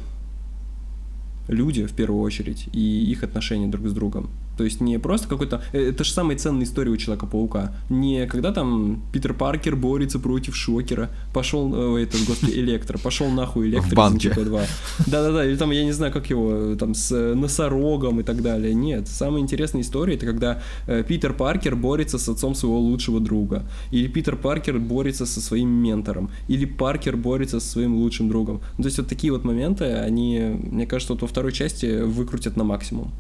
люди 1.49 1.85
в 1.85 1.93
первую 1.93 2.23
очередь 2.23 2.69
и 2.73 3.11
их 3.11 3.25
отношения 3.25 3.67
друг 3.67 3.89
с 3.89 3.93
другом. 3.93 4.31
То 4.57 4.65
есть 4.65 4.81
не 4.81 4.99
просто 4.99 5.29
какой-то... 5.29 5.63
Э, 5.73 5.89
это 5.91 6.05
же 6.05 6.13
самая 6.13 6.37
ценная 6.37 6.65
история 6.65 6.91
у 6.91 6.97
Человека-паука. 6.97 7.75
Не 7.89 8.27
когда 8.27 8.53
там 8.53 9.03
Питер 9.13 9.35
Паркер 9.35 9.77
борется 9.77 10.19
против 10.19 10.57
Шокера, 10.57 11.11
пошел, 11.33 11.97
э, 11.97 12.03
этот, 12.03 12.25
господи, 12.27 12.53
Электро, 12.59 12.99
пошел 12.99 13.29
нахуй 13.31 13.69
Электро 13.69 13.91
В 13.91 13.95
банке. 13.95 14.29
из 14.29 14.35
2 14.35 14.61
Да-да-да, 15.07 15.45
или 15.45 15.57
там, 15.57 15.71
я 15.71 15.85
не 15.85 15.93
знаю, 15.93 16.13
как 16.13 16.31
его, 16.31 16.77
там, 16.77 16.95
с 16.95 17.13
э, 17.13 17.35
носорогом 17.35 18.21
и 18.21 18.23
так 18.23 18.43
далее. 18.43 18.75
Нет, 18.75 19.09
самая 19.09 19.43
интересная 19.43 19.83
история, 19.83 20.15
это 20.15 20.27
когда 20.27 20.63
э, 20.87 21.03
Питер 21.03 21.33
Паркер 21.33 21.77
борется 21.77 22.19
с 22.19 22.29
отцом 22.29 22.55
своего 22.55 22.79
лучшего 22.79 23.21
друга. 23.21 23.65
Или 23.91 24.09
Питер 24.09 24.37
Паркер 24.37 24.79
борется 24.79 25.27
со 25.27 25.41
своим 25.41 25.69
ментором. 25.69 26.31
Или 26.49 26.65
Паркер 26.65 27.17
борется 27.17 27.61
со 27.61 27.69
своим 27.69 27.97
лучшим 27.97 28.29
другом. 28.29 28.61
Ну, 28.79 28.83
то 28.83 28.89
есть 28.89 28.99
вот 28.99 29.09
такие 29.09 29.33
вот 29.33 29.45
моменты, 29.45 29.85
они, 29.85 30.39
мне 30.71 30.87
кажется, 30.87 31.13
вот 31.15 31.23
во 31.23 31.29
второй 31.29 31.53
части 31.53 32.03
выкрутят 32.03 32.57
на 32.57 32.65
максимум. 32.65 33.13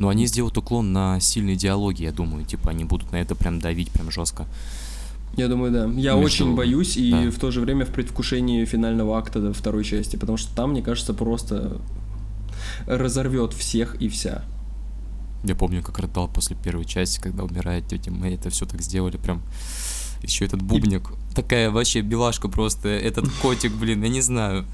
Но 0.00 0.08
они 0.08 0.26
сделают 0.26 0.56
уклон 0.56 0.92
на 0.92 1.20
сильные 1.20 1.56
диалоги, 1.56 2.02
я 2.02 2.10
думаю. 2.10 2.44
Типа 2.44 2.70
они 2.70 2.84
будут 2.84 3.12
на 3.12 3.16
это 3.16 3.34
прям 3.34 3.60
давить 3.60 3.90
прям 3.90 4.10
жестко. 4.10 4.46
Я 5.36 5.46
думаю, 5.46 5.70
да. 5.70 5.84
Я 5.84 6.14
Между... 6.14 6.18
очень 6.20 6.56
боюсь 6.56 6.96
и 6.96 7.10
да. 7.10 7.30
в 7.30 7.38
то 7.38 7.50
же 7.50 7.60
время 7.60 7.84
в 7.84 7.90
предвкушении 7.90 8.64
финального 8.64 9.16
акта 9.18 9.52
второй 9.52 9.84
части, 9.84 10.16
потому 10.16 10.38
что 10.38 10.52
там, 10.56 10.70
мне 10.70 10.82
кажется, 10.82 11.12
просто 11.12 11.76
разорвет 12.86 13.52
всех 13.52 13.94
и 14.00 14.08
вся. 14.08 14.42
Я 15.44 15.54
помню, 15.54 15.82
как 15.82 15.98
рыдал 15.98 16.28
после 16.28 16.56
первой 16.56 16.86
части, 16.86 17.20
когда 17.20 17.44
умирает 17.44 17.86
тетя 17.86 18.10
Мэй, 18.10 18.34
это 18.34 18.48
все 18.48 18.64
так 18.64 18.80
сделали 18.80 19.18
прям. 19.18 19.42
Еще 20.22 20.46
этот 20.46 20.62
бубник. 20.62 21.10
И... 21.10 21.34
Такая 21.34 21.70
вообще 21.70 22.00
белашка 22.00 22.48
просто. 22.48 22.88
Этот 22.88 23.30
котик, 23.42 23.72
блин, 23.72 24.02
я 24.02 24.08
не 24.08 24.22
знаю. 24.22 24.64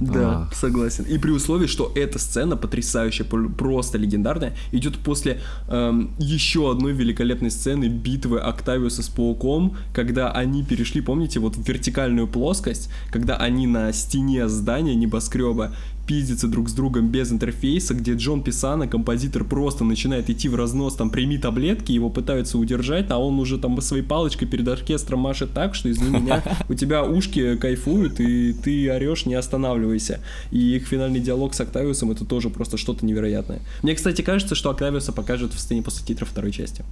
Да, 0.00 0.48
согласен. 0.52 1.04
И 1.04 1.18
при 1.18 1.30
условии, 1.30 1.66
что 1.66 1.92
эта 1.94 2.18
сцена 2.18 2.56
потрясающая, 2.56 3.24
просто 3.24 3.98
легендарная, 3.98 4.56
идет 4.72 4.98
после 4.98 5.40
эм, 5.68 6.10
еще 6.18 6.70
одной 6.70 6.92
великолепной 6.92 7.50
сцены 7.50 7.86
битвы 7.86 8.40
Октавиуса 8.40 9.02
с 9.02 9.08
Пауком, 9.08 9.76
когда 9.92 10.30
они 10.30 10.62
перешли, 10.62 11.00
помните, 11.00 11.40
вот 11.40 11.56
в 11.56 11.66
вертикальную 11.66 12.28
плоскость, 12.28 12.90
когда 13.10 13.36
они 13.36 13.66
на 13.66 13.92
стене 13.92 14.48
здания 14.48 14.94
небоскреба 14.94 15.72
пиздятся 16.08 16.48
друг 16.48 16.70
с 16.70 16.72
другом 16.72 17.08
без 17.08 17.30
интерфейса, 17.30 17.92
где 17.92 18.14
Джон 18.14 18.42
Писана, 18.42 18.88
композитор, 18.88 19.44
просто 19.44 19.84
начинает 19.84 20.30
идти 20.30 20.48
в 20.48 20.54
разнос, 20.54 20.96
там, 20.96 21.10
прими 21.10 21.36
таблетки, 21.36 21.92
его 21.92 22.08
пытаются 22.08 22.56
удержать, 22.56 23.10
а 23.10 23.18
он 23.18 23.38
уже 23.38 23.58
там 23.58 23.78
своей 23.82 24.02
палочкой 24.02 24.48
перед 24.48 24.66
оркестром 24.66 25.20
машет 25.20 25.52
так, 25.52 25.74
что, 25.74 25.90
извини 25.90 26.18
меня, 26.18 26.42
у 26.70 26.74
тебя 26.74 27.04
ушки 27.04 27.56
кайфуют, 27.56 28.20
и 28.20 28.54
ты 28.54 28.90
орешь, 28.90 29.26
не 29.26 29.34
останавливайся. 29.34 30.20
И 30.50 30.76
их 30.76 30.86
финальный 30.86 31.20
диалог 31.20 31.52
с 31.52 31.60
Октавиусом 31.60 32.10
это 32.10 32.24
тоже 32.24 32.48
просто 32.48 32.78
что-то 32.78 33.04
невероятное. 33.04 33.60
Мне, 33.82 33.94
кстати, 33.94 34.22
кажется, 34.22 34.54
что 34.54 34.70
Октавиуса 34.70 35.12
покажут 35.12 35.52
в 35.52 35.60
сцене 35.60 35.82
после 35.82 36.06
титров 36.06 36.30
второй 36.30 36.52
части. 36.52 36.84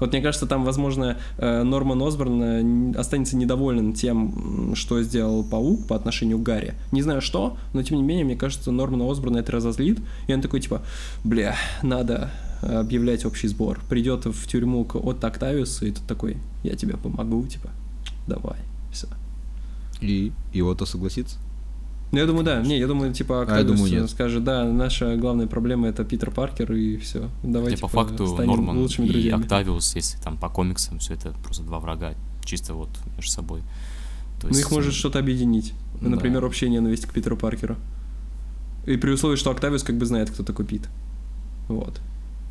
Вот 0.00 0.12
мне 0.12 0.22
кажется, 0.22 0.46
там, 0.46 0.64
возможно, 0.64 1.18
э, 1.36 1.62
Норман 1.62 2.02
Осборн 2.02 2.42
э, 2.42 2.98
останется 2.98 3.36
недоволен 3.36 3.92
тем, 3.92 4.74
что 4.76 5.02
сделал 5.02 5.44
Паук 5.44 5.86
по 5.86 5.96
отношению 5.96 6.38
к 6.38 6.42
Гарри. 6.42 6.74
Не 6.90 7.02
знаю 7.02 7.20
что, 7.20 7.58
но 7.74 7.82
тем 7.82 7.98
не 7.98 8.02
менее, 8.02 8.24
мне 8.24 8.36
кажется, 8.36 8.61
Нормана 8.70 9.10
Осборна 9.10 9.38
это 9.38 9.52
разозлит, 9.52 9.98
и 10.26 10.34
он 10.34 10.40
такой, 10.40 10.60
типа, 10.60 10.82
бля, 11.24 11.56
надо 11.82 12.30
объявлять 12.62 13.24
общий 13.24 13.48
сбор. 13.48 13.80
Придет 13.88 14.24
в 14.26 14.46
тюрьму 14.46 14.86
от 14.92 15.24
Октавиуса, 15.24 15.86
и 15.86 15.90
тут 15.90 16.04
такой, 16.06 16.36
я 16.62 16.76
тебе 16.76 16.96
помогу, 16.96 17.44
типа, 17.46 17.70
давай, 18.26 18.58
все. 18.92 19.08
И, 20.00 20.32
и 20.52 20.62
Отто 20.62 20.86
согласится? 20.86 21.38
Ну, 22.12 22.18
я 22.18 22.26
думаю, 22.26 22.44
да. 22.44 22.60
Не, 22.60 22.78
я 22.78 22.86
думаю, 22.86 23.14
типа, 23.14 23.46
а, 23.48 23.64
думаю, 23.64 23.90
нет. 23.90 24.10
скажет, 24.10 24.44
да, 24.44 24.64
наша 24.64 25.16
главная 25.16 25.46
проблема 25.46 25.88
это 25.88 26.04
Питер 26.04 26.30
Паркер, 26.30 26.70
и 26.72 26.98
все. 26.98 27.30
Давайте 27.42 27.76
типа, 27.76 27.88
по 27.88 28.04
факту 28.04 28.26
Норман 28.36 28.76
лучшими 28.78 29.06
и 29.06 29.12
друзьями. 29.12 29.42
Октавиус, 29.42 29.96
если 29.96 30.18
там 30.18 30.36
по 30.36 30.50
комиксам, 30.50 30.98
все 30.98 31.14
это 31.14 31.32
просто 31.42 31.62
два 31.62 31.78
врага, 31.78 32.12
чисто 32.44 32.74
вот 32.74 32.90
между 33.16 33.30
собой. 33.30 33.62
То 34.40 34.48
ну, 34.48 34.48
есть, 34.48 34.60
их 34.60 34.70
может 34.70 34.92
что-то 34.92 35.20
объединить. 35.20 35.72
Да. 36.02 36.10
Например, 36.10 36.44
общая 36.44 36.68
ненависть 36.68 37.06
к 37.06 37.14
Питеру 37.14 37.38
Паркеру. 37.38 37.76
И 38.86 38.96
при 38.96 39.10
условии, 39.10 39.36
что 39.36 39.50
Октавиус 39.50 39.82
как 39.82 39.96
бы 39.96 40.06
знает, 40.06 40.30
кто 40.30 40.42
такой 40.42 40.64
Пит. 40.64 40.88
Вот. 41.68 42.00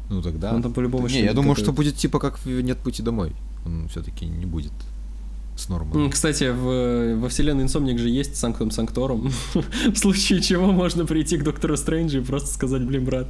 Ну 0.09 0.21
тогда. 0.21 0.53
Он 0.53 0.61
там 0.61 0.73
по-любому. 0.73 1.07
Не, 1.07 1.23
я 1.23 1.33
думаю, 1.33 1.55
что 1.55 1.71
будет 1.71 1.95
типа 1.95 2.19
как 2.19 2.45
нет 2.45 2.77
пути 2.77 3.01
домой. 3.03 3.33
Он 3.65 3.87
все-таки 3.89 4.25
не 4.25 4.45
будет 4.45 4.73
с 5.55 5.69
нормой. 5.69 6.09
Кстати, 6.09 6.49
в, 6.49 7.19
во 7.19 7.29
вселенной 7.29 7.63
Инсомник 7.63 7.99
же 7.99 8.09
есть 8.09 8.35
Санктум 8.35 8.71
Санкторум, 8.71 9.31
в 9.85 9.95
случае 9.95 10.41
чего 10.41 10.71
можно 10.71 11.05
прийти 11.05 11.37
к 11.37 11.43
Доктору 11.43 11.77
Стрэнджу 11.77 12.19
и 12.19 12.23
просто 12.23 12.53
сказать, 12.53 12.83
блин, 12.83 13.05
брат, 13.05 13.27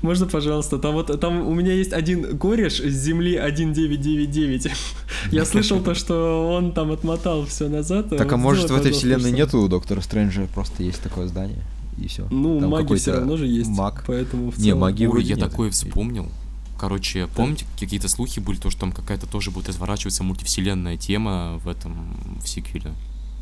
можно, 0.00 0.26
пожалуйста, 0.26 0.78
там 0.78 0.94
вот, 0.94 1.20
там 1.20 1.46
у 1.46 1.54
меня 1.54 1.72
есть 1.72 1.92
один 1.92 2.38
кореш 2.38 2.80
с 2.80 2.94
Земли 2.94 3.36
1999, 3.36 4.68
я 5.32 5.44
слышал 5.44 5.80
то, 5.80 5.94
что 5.94 6.48
он 6.56 6.72
там 6.72 6.92
отмотал 6.92 7.44
все 7.46 7.68
назад. 7.68 8.10
Так, 8.10 8.32
а 8.32 8.36
может 8.36 8.70
в 8.70 8.74
этой 8.74 8.92
вселенной 8.92 9.32
нету 9.32 9.68
Доктора 9.68 10.00
Стрэнджа, 10.00 10.46
просто 10.54 10.82
есть 10.82 11.02
такое 11.02 11.26
здание? 11.26 11.62
И 11.98 12.08
все. 12.08 12.26
Ну, 12.30 12.60
Там 12.60 12.70
маги 12.70 12.94
все 12.94 13.12
равно 13.12 13.36
же 13.36 13.46
есть. 13.46 13.70
Маг. 13.70 14.04
Поэтому 14.06 14.50
в 14.50 14.54
целом... 14.54 14.64
Не, 14.64 14.74
магии 14.74 15.06
Ой, 15.06 15.22
я 15.24 15.36
нет. 15.36 15.50
такое 15.50 15.70
вспомнил. 15.70 16.28
Короче, 16.78 17.28
помните, 17.34 17.66
какие-то 17.78 18.08
слухи 18.08 18.40
были, 18.40 18.56
то, 18.58 18.70
что 18.70 18.80
там 18.80 18.92
какая-то 18.92 19.26
тоже 19.26 19.50
будет 19.50 19.68
разворачиваться 19.68 20.24
мультивселенная 20.24 20.96
тема 20.96 21.60
в 21.64 21.68
этом, 21.68 22.16
в 22.42 22.48
сиквеле. 22.48 22.92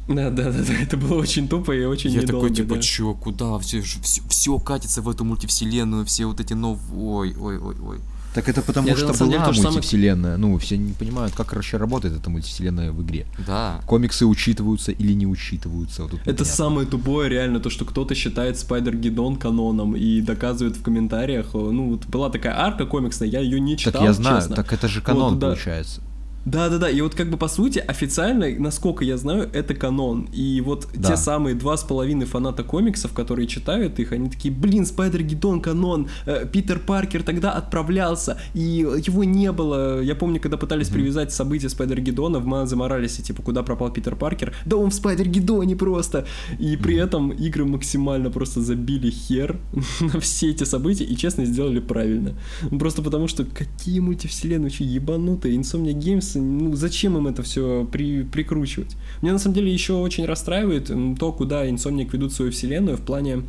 Да, 0.09 0.31
да, 0.31 0.51
да, 0.51 0.65
да, 0.65 0.75
это 0.75 0.97
было 0.97 1.21
очень 1.21 1.49
тупо 1.49 1.73
и 1.73 1.85
очень 1.85 2.11
Я 2.11 2.23
недолго, 2.23 2.49
такой, 2.49 2.57
типа, 2.57 2.75
да. 2.75 2.83
чё, 2.83 3.15
куда? 3.15 3.59
Все, 3.59 3.81
все, 3.81 4.23
все 4.29 4.59
катится 4.59 5.01
в 5.01 5.09
эту 5.09 5.25
мультивселенную, 5.25 6.05
все 6.05 6.27
вот 6.27 6.41
эти 6.41 6.55
новые... 6.55 6.93
Ой, 6.95 7.37
ой, 7.39 7.59
ой, 7.59 7.77
ой. 7.81 8.01
Так 8.35 8.49
это 8.49 8.63
потому 8.63 8.89
Нет, 8.89 8.99
что 8.99 9.13
была 9.13 9.31
деле, 9.31 9.69
мультивселенная. 9.71 10.37
Самое... 10.37 10.53
Ну, 10.53 10.59
все 10.59 10.77
не 10.79 10.93
понимают, 10.93 11.35
как 11.35 11.55
вообще 11.55 11.77
работает 11.77 12.17
эта 12.17 12.31
мультивселенная 12.31 12.91
в 12.91 13.03
игре. 13.03 13.27
Да. 13.47 13.81
Комиксы 13.87 14.25
учитываются 14.27 14.91
или 14.91 15.13
не 15.13 15.27
учитываются. 15.27 16.03
Вот 16.03 16.13
это 16.15 16.21
непонятно. 16.21 16.45
самое 16.47 16.87
тупое 16.87 17.29
реально, 17.29 17.61
то, 17.61 17.69
что 17.71 17.85
кто-то 17.85 18.15
считает 18.15 18.59
Spider-Geddon 18.59 19.37
каноном 19.37 19.95
и 19.97 20.21
доказывает 20.21 20.77
в 20.77 20.83
комментариях. 20.83 21.55
Ну, 21.55 21.91
вот 21.91 22.07
была 22.07 22.31
такая 22.31 22.59
арка 22.59 22.87
комиксная, 22.87 23.29
я 23.29 23.41
ее 23.41 23.61
не 23.61 23.77
читал, 23.77 23.93
Так 23.93 24.03
я 24.03 24.13
знаю, 24.13 24.41
честно. 24.41 24.57
так 24.57 24.73
это 24.73 24.89
же 24.89 25.03
канон 25.03 25.35
вот, 25.35 25.39
да. 25.39 25.49
получается. 25.49 26.01
Да-да-да, 26.45 26.91
и 26.91 27.01
вот 27.01 27.15
как 27.15 27.31
бы 27.31 27.37
по 27.37 27.49
сути 27.49 27.79
официально, 27.79 28.49
насколько 28.59 29.05
я 29.05 29.17
знаю, 29.17 29.49
это 29.53 29.75
канон. 29.75 30.29
И 30.33 30.61
вот 30.61 30.89
да. 30.95 31.11
те 31.11 31.17
самые 31.17 31.55
два 31.55 31.77
с 31.77 31.85
половиной 31.85 32.27
фаната 32.27 32.65
комиксов, 32.65 33.13
которые 33.13 33.47
читают 33.47 33.99
их, 34.01 34.13
они 34.13 34.29
такие, 34.29 34.53
блин, 34.53 34.85
Spider-Geddon 34.85 35.61
канон, 35.61 36.09
э, 36.27 36.47
Питер 36.51 36.81
Паркер 36.81 37.23
тогда 37.23 37.53
отправлялся, 37.53 38.39
и 38.55 38.61
его 38.61 39.23
не 39.25 39.53
было. 39.53 40.03
Я 40.03 40.15
помню, 40.17 40.41
когда 40.41 40.57
пытались 40.57 40.89
mm-hmm. 40.89 40.95
привязать 40.95 41.33
события 41.33 41.69
Spider-Geddon 41.69 42.01
а 42.01 42.41
в 42.41 42.47
Майлзе 42.47 42.75
Моралесе, 42.75 43.23
типа, 43.23 43.43
куда 43.43 43.63
пропал 43.63 43.91
Питер 43.91 44.17
Паркер, 44.17 44.53
да 44.65 44.77
он 44.77 44.91
в 44.91 44.95
Spider-Geddon 44.95 45.29
е 45.29 45.77
просто. 45.77 46.27
И 46.59 46.77
при 46.77 46.97
mm-hmm. 46.97 47.05
этом 47.05 47.31
игры 47.31 47.65
максимально 47.65 48.31
просто 48.31 48.61
забили 48.61 49.11
хер 49.11 49.61
на 50.01 50.19
все 50.19 50.51
эти 50.51 50.65
события 50.65 51.05
и 51.05 51.17
честно 51.17 51.45
сделали 51.45 51.79
правильно. 51.79 52.35
Просто 52.79 53.03
потому 53.03 53.29
что 53.29 53.45
какие 53.45 54.01
мультивселенные, 54.01 54.65
вообще 54.65 54.85
ебанутые, 54.85 55.57
Insomnia 55.57 55.93
Games 55.93 56.32
ну, 56.35 56.75
зачем 56.75 57.17
им 57.17 57.27
это 57.27 57.43
все 57.43 57.89
при, 57.91 58.23
прикручивать? 58.23 58.97
Мне 59.21 59.33
на 59.33 59.39
самом 59.39 59.55
деле 59.55 59.73
еще 59.73 59.95
очень 59.95 60.25
расстраивает 60.27 60.91
то, 61.19 61.33
куда 61.33 61.67
Insomniac 61.69 62.11
ведут 62.13 62.33
свою 62.33 62.53
вселенную 62.53 62.97
в 62.97 63.03
плане 63.03 63.43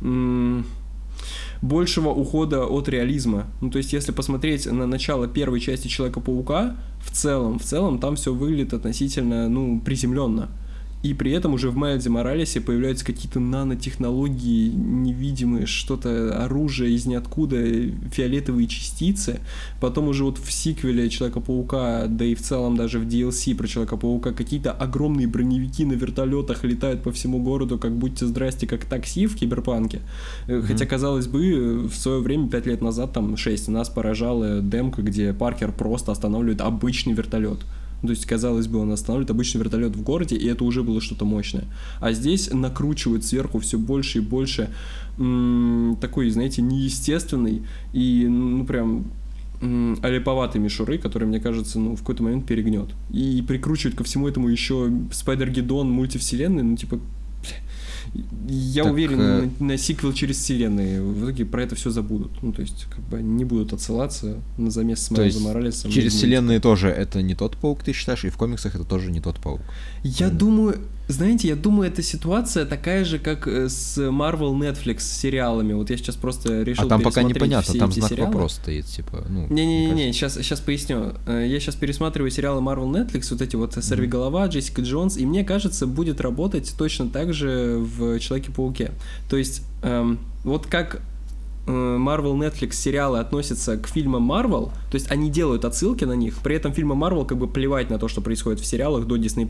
м- 0.00 0.64
большего 1.62 2.10
ухода 2.10 2.64
от 2.64 2.88
реализма. 2.88 3.46
Ну, 3.60 3.70
то 3.70 3.78
есть, 3.78 3.92
если 3.92 4.12
посмотреть 4.12 4.66
на 4.66 4.86
начало 4.86 5.26
первой 5.26 5.60
части 5.60 5.88
Человека-паука, 5.88 6.76
в 7.02 7.10
целом, 7.10 7.58
в 7.58 7.64
целом 7.64 7.98
там 7.98 8.16
все 8.16 8.34
выглядит 8.34 8.74
относительно, 8.74 9.48
ну, 9.48 9.80
приземленно. 9.80 10.48
И 11.04 11.12
при 11.12 11.32
этом 11.32 11.52
уже 11.52 11.68
в 11.68 11.76
Майлзе 11.76 12.08
Моралесе 12.08 12.62
появляются 12.62 13.04
какие-то 13.04 13.38
нанотехнологии 13.38 14.70
невидимые, 14.70 15.66
что-то 15.66 16.42
оружие 16.42 16.94
из 16.94 17.04
ниоткуда, 17.04 17.58
фиолетовые 18.10 18.66
частицы. 18.66 19.40
Потом 19.82 20.08
уже 20.08 20.24
вот 20.24 20.38
в 20.38 20.50
сиквеле 20.50 21.10
Человека-паука, 21.10 22.06
да 22.06 22.24
и 22.24 22.34
в 22.34 22.40
целом 22.40 22.78
даже 22.78 22.98
в 22.98 23.06
DLC 23.06 23.54
про 23.54 23.66
Человека-паука, 23.66 24.32
какие-то 24.32 24.72
огромные 24.72 25.26
броневики 25.26 25.84
на 25.84 25.92
вертолетах 25.92 26.64
летают 26.64 27.02
по 27.02 27.12
всему 27.12 27.38
городу, 27.42 27.76
как 27.78 27.94
будьте 27.94 28.24
здрасте, 28.24 28.66
как 28.66 28.86
такси 28.86 29.26
в 29.26 29.36
Киберпанке. 29.36 30.00
Mm-hmm. 30.48 30.62
Хотя, 30.62 30.86
казалось 30.86 31.26
бы, 31.26 31.86
в 31.86 31.94
свое 31.94 32.20
время, 32.20 32.48
пять 32.48 32.64
лет 32.64 32.80
назад, 32.80 33.12
там, 33.12 33.36
шесть, 33.36 33.68
нас 33.68 33.90
поражала 33.90 34.60
демка, 34.62 35.02
где 35.02 35.34
Паркер 35.34 35.70
просто 35.70 36.12
останавливает 36.12 36.62
обычный 36.62 37.12
вертолет. 37.12 37.58
То 38.06 38.10
есть, 38.10 38.26
казалось 38.26 38.66
бы, 38.66 38.78
он 38.78 38.92
останавливает 38.92 39.30
обычный 39.30 39.58
вертолет 39.58 39.96
в 39.96 40.02
городе, 40.02 40.36
и 40.36 40.46
это 40.46 40.64
уже 40.64 40.82
было 40.82 41.00
что-то 41.00 41.24
мощное. 41.24 41.64
А 42.00 42.12
здесь 42.12 42.50
накручивают 42.52 43.24
сверху 43.24 43.58
все 43.58 43.78
больше 43.78 44.18
и 44.18 44.20
больше 44.20 44.70
м- 45.18 45.96
такой, 46.00 46.30
знаете, 46.30 46.62
неестественный 46.62 47.62
и, 47.92 48.26
ну, 48.28 48.64
прям 48.64 49.04
олиповатой 50.02 50.60
мишуры, 50.60 50.98
который, 50.98 51.26
мне 51.26 51.40
кажется, 51.40 51.78
ну, 51.78 51.96
в 51.96 52.00
какой-то 52.00 52.22
момент 52.22 52.46
перегнет. 52.46 52.90
И 53.10 53.42
прикручивают 53.46 53.96
ко 53.96 54.04
всему 54.04 54.28
этому 54.28 54.48
еще 54.48 54.92
Спайдер 55.12 55.50
Гедон 55.50 55.90
мультивселенной, 55.90 56.62
ну, 56.62 56.76
типа, 56.76 56.98
Я 58.48 58.84
так, 58.84 58.92
уверен, 58.92 59.20
э... 59.20 59.48
на, 59.58 59.66
на 59.66 59.76
сиквел 59.78 60.12
через 60.12 60.36
вселенные 60.38 61.02
в 61.02 61.24
итоге 61.24 61.44
про 61.44 61.62
это 61.62 61.74
все 61.74 61.90
забудут. 61.90 62.42
Ну, 62.42 62.52
то 62.52 62.62
есть, 62.62 62.86
как 62.90 63.00
бы 63.04 63.22
не 63.22 63.44
будут 63.44 63.72
отсылаться 63.72 64.36
на 64.58 64.70
замес 64.70 65.00
с 65.00 65.10
Майлзом 65.10 65.44
Моралесом. 65.44 65.90
Через 65.90 66.14
вселенные 66.14 66.60
тоже 66.60 66.88
это 66.88 67.22
не 67.22 67.34
тот 67.34 67.56
паук, 67.56 67.82
ты 67.82 67.92
считаешь, 67.92 68.24
и 68.24 68.30
в 68.30 68.36
комиксах 68.36 68.74
это 68.74 68.84
тоже 68.84 69.10
не 69.10 69.20
тот 69.20 69.36
паук. 69.36 69.60
Я 70.02 70.28
mm. 70.28 70.36
думаю, 70.36 70.80
знаете, 71.08 71.48
я 71.48 71.56
думаю, 71.56 71.90
эта 71.90 72.02
ситуация 72.02 72.64
такая 72.64 73.04
же, 73.04 73.18
как 73.18 73.46
э, 73.46 73.68
с 73.68 73.98
Marvel 73.98 74.54
Netflix 74.54 75.00
сериалами. 75.00 75.74
Вот 75.74 75.90
я 75.90 75.96
сейчас 75.96 76.16
просто 76.16 76.62
решил 76.62 76.86
А 76.86 76.88
там 76.88 77.02
пока 77.02 77.22
непонятно, 77.22 77.74
там 77.74 77.92
знак 77.92 78.10
сериалы. 78.10 78.32
вопрос 78.32 78.54
стоит, 78.54 78.86
типа, 78.86 79.24
ну... 79.28 79.46
Не-не-не, 79.48 80.12
сейчас, 80.12 80.34
сейчас 80.34 80.60
поясню. 80.60 81.14
Э, 81.26 81.44
я 81.46 81.60
сейчас 81.60 81.74
пересматриваю 81.74 82.30
сериалы 82.30 82.62
Marvel 82.62 82.90
Netflix, 82.90 83.28
вот 83.30 83.42
эти 83.42 83.56
вот 83.56 83.74
«Сорви 83.74 84.06
голова», 84.06 84.46
«Джессика 84.46 84.82
Джонс», 84.82 85.16
и 85.16 85.26
мне 85.26 85.44
кажется, 85.44 85.86
будет 85.86 86.20
работать 86.20 86.74
точно 86.78 87.08
так 87.08 87.34
же 87.34 87.76
в 87.78 88.18
«Человеке-пауке». 88.18 88.92
То 89.28 89.36
есть, 89.36 89.62
эм, 89.82 90.18
вот 90.44 90.66
как 90.66 91.02
Э, 91.02 91.13
Marvel 91.66 92.36
Netflix 92.36 92.74
сериалы 92.74 93.18
относятся 93.18 93.76
к 93.76 93.88
фильмам 93.88 94.30
Marvel, 94.30 94.70
то 94.90 94.94
есть 94.94 95.10
они 95.10 95.30
делают 95.30 95.64
отсылки 95.64 96.04
на 96.04 96.12
них, 96.12 96.38
при 96.42 96.56
этом 96.56 96.72
фильмы 96.72 96.94
Marvel 96.94 97.24
как 97.24 97.38
бы 97.38 97.48
плевать 97.48 97.90
на 97.90 97.98
то, 97.98 98.08
что 98.08 98.20
происходит 98.20 98.60
в 98.60 98.66
сериалах 98.66 99.06
до 99.06 99.16
Disney+. 99.16 99.48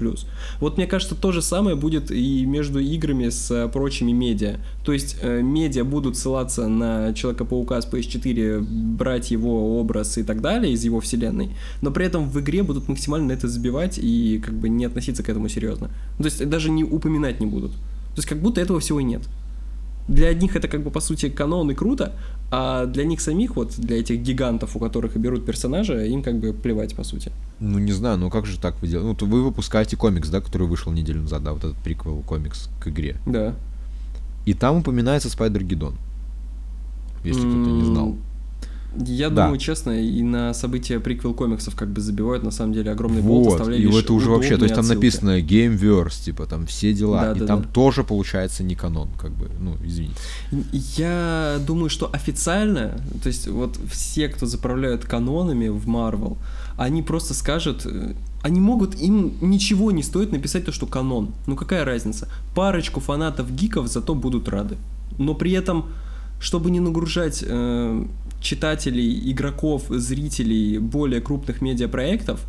Вот 0.61 0.77
мне 0.77 0.87
кажется, 0.87 1.15
то 1.15 1.33
же 1.33 1.43
самое 1.43 1.77
будет 1.77 2.11
и 2.11 2.47
между 2.47 2.79
играми 2.79 3.29
с 3.29 3.51
э, 3.51 3.69
прочими 3.69 4.13
медиа. 4.13 4.59
То 4.85 4.93
есть 4.93 5.17
э, 5.23 5.43
медиа 5.43 5.85
будут 5.85 6.17
ссылаться 6.17 6.69
на 6.69 7.13
Человека-паука 7.15 7.81
с 7.81 7.87
PS4, 7.87 8.61
брать 8.61 9.31
его 9.31 9.81
образ 9.81 10.19
и 10.19 10.23
так 10.23 10.41
далее 10.41 10.73
из 10.73 10.85
его 10.85 11.01
вселенной, 11.01 11.51
но 11.83 11.91
при 11.91 12.07
этом 12.07 12.29
в 12.29 12.41
игре 12.41 12.63
будут 12.63 12.89
максимально 12.89 13.33
это 13.33 13.49
забивать 13.49 13.99
и 13.99 14.41
как 14.45 14.55
бы 14.55 14.69
не 14.69 14.85
относиться 14.85 15.23
к 15.23 15.29
этому 15.29 15.49
серьезно. 15.49 15.91
То 16.19 16.25
есть 16.25 16.49
даже 16.49 16.71
не 16.71 16.85
упоминать 16.85 17.41
не 17.41 17.47
будут. 17.47 17.73
То 17.73 18.19
есть 18.19 18.29
как 18.29 18.39
будто 18.39 18.61
этого 18.61 18.79
всего 18.79 19.01
и 19.01 19.05
нет. 19.05 19.23
Для 20.07 20.29
одних 20.29 20.55
это 20.55 20.69
как 20.69 20.83
бы 20.83 20.91
по 20.91 21.01
сути 21.01 21.31
канон 21.31 21.71
и 21.71 21.75
круто, 21.75 22.13
а 22.51 22.85
для 22.87 23.05
них 23.05 23.21
самих, 23.21 23.57
вот 23.57 23.75
для 23.79 23.99
этих 23.99 24.21
гигантов, 24.21 24.77
у 24.77 24.79
которых 24.79 25.17
и 25.17 25.19
берут 25.19 25.47
персонажа, 25.47 26.05
им 26.05 26.23
как 26.23 26.39
бы 26.39 26.53
плевать 26.53 26.95
по 26.95 27.05
сути. 27.05 27.33
Ну 27.59 27.79
не 27.79 27.93
знаю, 27.93 28.19
ну 28.19 28.31
как 28.31 28.45
же 28.45 28.59
так 28.59 28.81
вы 28.83 28.89
делаете? 28.89 29.09
Ну 29.09 29.15
то 29.15 29.25
вы 29.25 29.43
выпускаете 29.43 29.97
комикс, 29.97 30.29
да, 30.29 30.41
который 30.41 30.67
вышел 30.67 30.93
неделю 30.93 31.23
назад, 31.23 31.43
да, 31.43 31.53
вот 31.53 31.65
этот 31.65 31.77
приквел 31.79 32.21
комикс 32.21 32.69
к 32.81 32.89
игре. 32.89 33.17
Да. 33.25 33.55
И 34.45 34.53
там 34.53 34.77
упоминается 34.77 35.31
Спайдер 35.31 35.65
Гидон. 35.65 35.95
Если 37.25 37.41
кто-то 37.41 37.71
не 37.71 37.85
знал. 37.85 38.17
Я 38.97 39.31
да. 39.31 39.45
думаю, 39.45 39.59
честно, 39.59 39.91
и 39.91 40.23
на 40.23 40.55
события 40.55 41.01
приквел 41.01 41.35
комиксов 41.35 41.75
как 41.75 41.89
бы 41.89 42.01
забивают, 42.01 42.45
на 42.45 42.51
самом 42.51 42.73
деле, 42.73 42.91
огромный 42.91 43.23
болт, 43.23 43.61
вот, 43.61 43.69
и 43.69 43.99
это 43.99 44.13
уже 44.13 44.31
вообще, 44.31 44.57
то 44.57 44.65
есть 44.65 44.75
там 44.75 44.83
отсылки. 44.83 44.97
написано 44.97 45.41
Gameverse, 45.41 46.25
типа, 46.25 46.47
там 46.47 46.67
все 46.67 46.93
дела, 46.93 47.27
да, 47.27 47.33
и 47.33 47.41
да, 47.41 47.47
там 47.47 47.63
да. 47.63 47.69
тоже 47.69 48.05
получается 48.05 48.63
не 48.63 48.75
канон, 48.75 49.09
как 49.19 49.33
бы, 49.33 49.51
ну, 49.61 49.77
извините. 49.85 50.17
Я 50.73 51.59
думаю, 51.67 51.91
что 51.91 52.11
официально, 52.13 53.01
то 53.23 53.29
есть 53.29 53.49
вот 53.49 53.79
все, 53.91 54.29
кто 54.29 54.47
заправляют 54.47 55.05
канонами 55.05 55.69
в 55.69 55.89
Marvel, 55.89 56.37
они 56.77 57.03
просто 57.03 57.35
скажут, 57.35 57.87
э, 57.87 58.15
они 58.43 58.61
могут, 58.61 58.95
им 59.01 59.35
ничего 59.41 59.91
не 59.91 60.03
стоит 60.03 60.33
написать 60.33 60.65
то, 60.65 60.73
что 60.73 60.87
канон. 60.87 61.33
Ну 61.47 61.57
какая 61.57 61.85
разница? 61.85 62.29
Парочку 62.55 63.01
фанатов-гиков 63.01 63.87
зато 63.89 64.15
будут 64.15 64.49
рады. 64.49 64.77
Но 65.19 65.35
при 65.35 65.53
этом, 65.53 65.87
чтобы 66.41 66.71
не 66.71 66.81
нагружать 66.81 67.45
э, 67.47 68.07
читателей, 68.45 69.33
игроков, 69.33 69.85
зрителей 69.89 70.79
более 70.79 71.21
крупных 71.21 71.63
медиапроектов, 71.63 72.41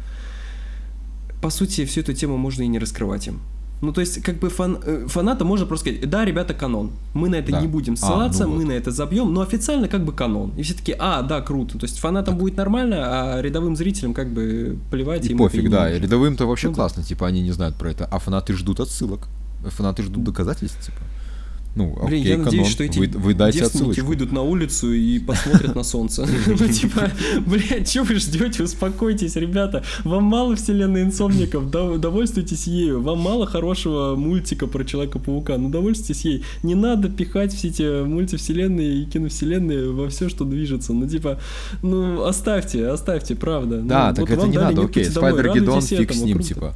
по 1.42 1.50
сути, 1.50 1.86
всю 1.86 2.02
эту 2.02 2.14
тему 2.14 2.38
можно 2.38 2.64
и 2.64 2.68
не 2.68 2.80
раскрывать 2.80 3.28
им. 3.28 3.40
Ну, 3.82 3.92
то 3.92 4.02
есть, 4.02 4.22
как 4.24 4.40
бы 4.40 4.50
фан, 4.50 4.80
э, 4.84 5.06
фаната 5.08 5.46
можно 5.46 5.66
просто 5.66 5.90
сказать, 5.90 6.10
да, 6.10 6.26
ребята, 6.26 6.54
канон. 6.54 6.92
Мы 7.14 7.30
на 7.30 7.36
это 7.36 7.52
да. 7.52 7.62
не 7.62 7.68
будем 7.68 7.98
ссылаться, 7.98 8.44
а, 8.44 8.48
ну 8.48 8.54
мы 8.54 8.62
вот. 8.62 8.68
на 8.70 8.72
это 8.72 8.92
забьем, 8.92 9.34
но 9.34 9.42
официально 9.42 9.88
как 9.88 10.06
бы 10.06 10.14
канон. 10.14 10.54
И 10.58 10.64
все 10.64 10.74
таки 10.74 10.96
а, 10.98 11.22
да, 11.22 11.42
круто. 11.42 11.78
То 11.78 11.86
есть 11.86 12.00
фанатам 12.00 12.34
так. 12.34 12.42
будет 12.42 12.58
нормально, 12.58 13.36
а 13.36 13.42
рядовым 13.42 13.76
зрителям 13.76 14.14
как 14.14 14.34
бы 14.34 14.78
плевать. 14.90 15.26
И 15.26 15.36
пофиг, 15.36 15.70
да. 15.70 15.92
Рядовым-то 15.92 16.46
вообще 16.48 16.70
ну, 16.70 16.74
классно, 16.74 17.04
типа 17.04 17.28
они 17.28 17.42
не 17.42 17.52
знают 17.52 17.76
про 17.76 17.92
это, 17.92 18.06
а 18.06 18.20
фанаты 18.20 18.54
ждут 18.54 18.80
отсылок. 18.80 19.28
Фанаты 19.66 20.04
ждут 20.04 20.24
доказательств, 20.24 20.84
типа. 20.86 21.00
Ну, 21.76 21.94
Блин, 22.06 22.22
окей, 22.22 22.24
я 22.24 22.36
канон, 22.36 22.46
надеюсь, 22.46 22.68
что 22.70 22.84
эти 22.86 23.00
вы, 23.00 23.08
вы 23.08 23.34
девственники 23.34 24.00
выйдут 24.00 24.32
на 24.32 24.44
улицу 24.44 24.94
и 24.94 25.20
посмотрят 25.20 25.76
на 25.76 25.84
солнце. 25.84 26.26
Ну, 26.48 26.68
типа, 26.68 27.12
блядь, 27.46 27.90
что 27.90 28.04
вы 28.04 28.16
ждете? 28.16 28.64
Успокойтесь, 28.64 29.36
ребята. 29.36 29.84
Вам 30.04 30.24
мало 30.24 30.56
вселенной 30.56 31.04
инсомников, 31.04 31.70
довольствуйтесь 31.70 32.68
ею. 32.68 33.02
Вам 33.02 33.20
мало 33.20 33.46
хорошего 33.46 34.16
мультика 34.16 34.68
про 34.68 34.86
Человека-паука, 34.86 35.58
ну 35.58 35.70
довольствуйтесь 35.70 36.24
ей. 36.24 36.44
Не 36.64 36.76
надо 36.76 37.10
пихать 37.10 37.54
все 37.54 37.68
эти 37.68 38.04
мультивселенные 38.04 39.02
и 39.02 39.06
киновселенные 39.06 39.90
во 39.92 40.08
все, 40.10 40.30
что 40.30 40.46
движется. 40.46 40.94
Ну, 40.94 41.10
типа, 41.10 41.40
ну, 41.82 42.24
оставьте, 42.24 42.88
оставьте, 42.88 43.36
правда. 43.36 43.82
Да, 43.82 44.14
так 44.14 44.30
это 44.30 44.48
не 44.48 44.58
надо, 44.58 44.86
окей. 44.86 45.04
Спайдер-Гидон 45.04 45.82
фиг 45.82 46.14
с 46.14 46.22
ним, 46.22 46.40
типа. 46.40 46.74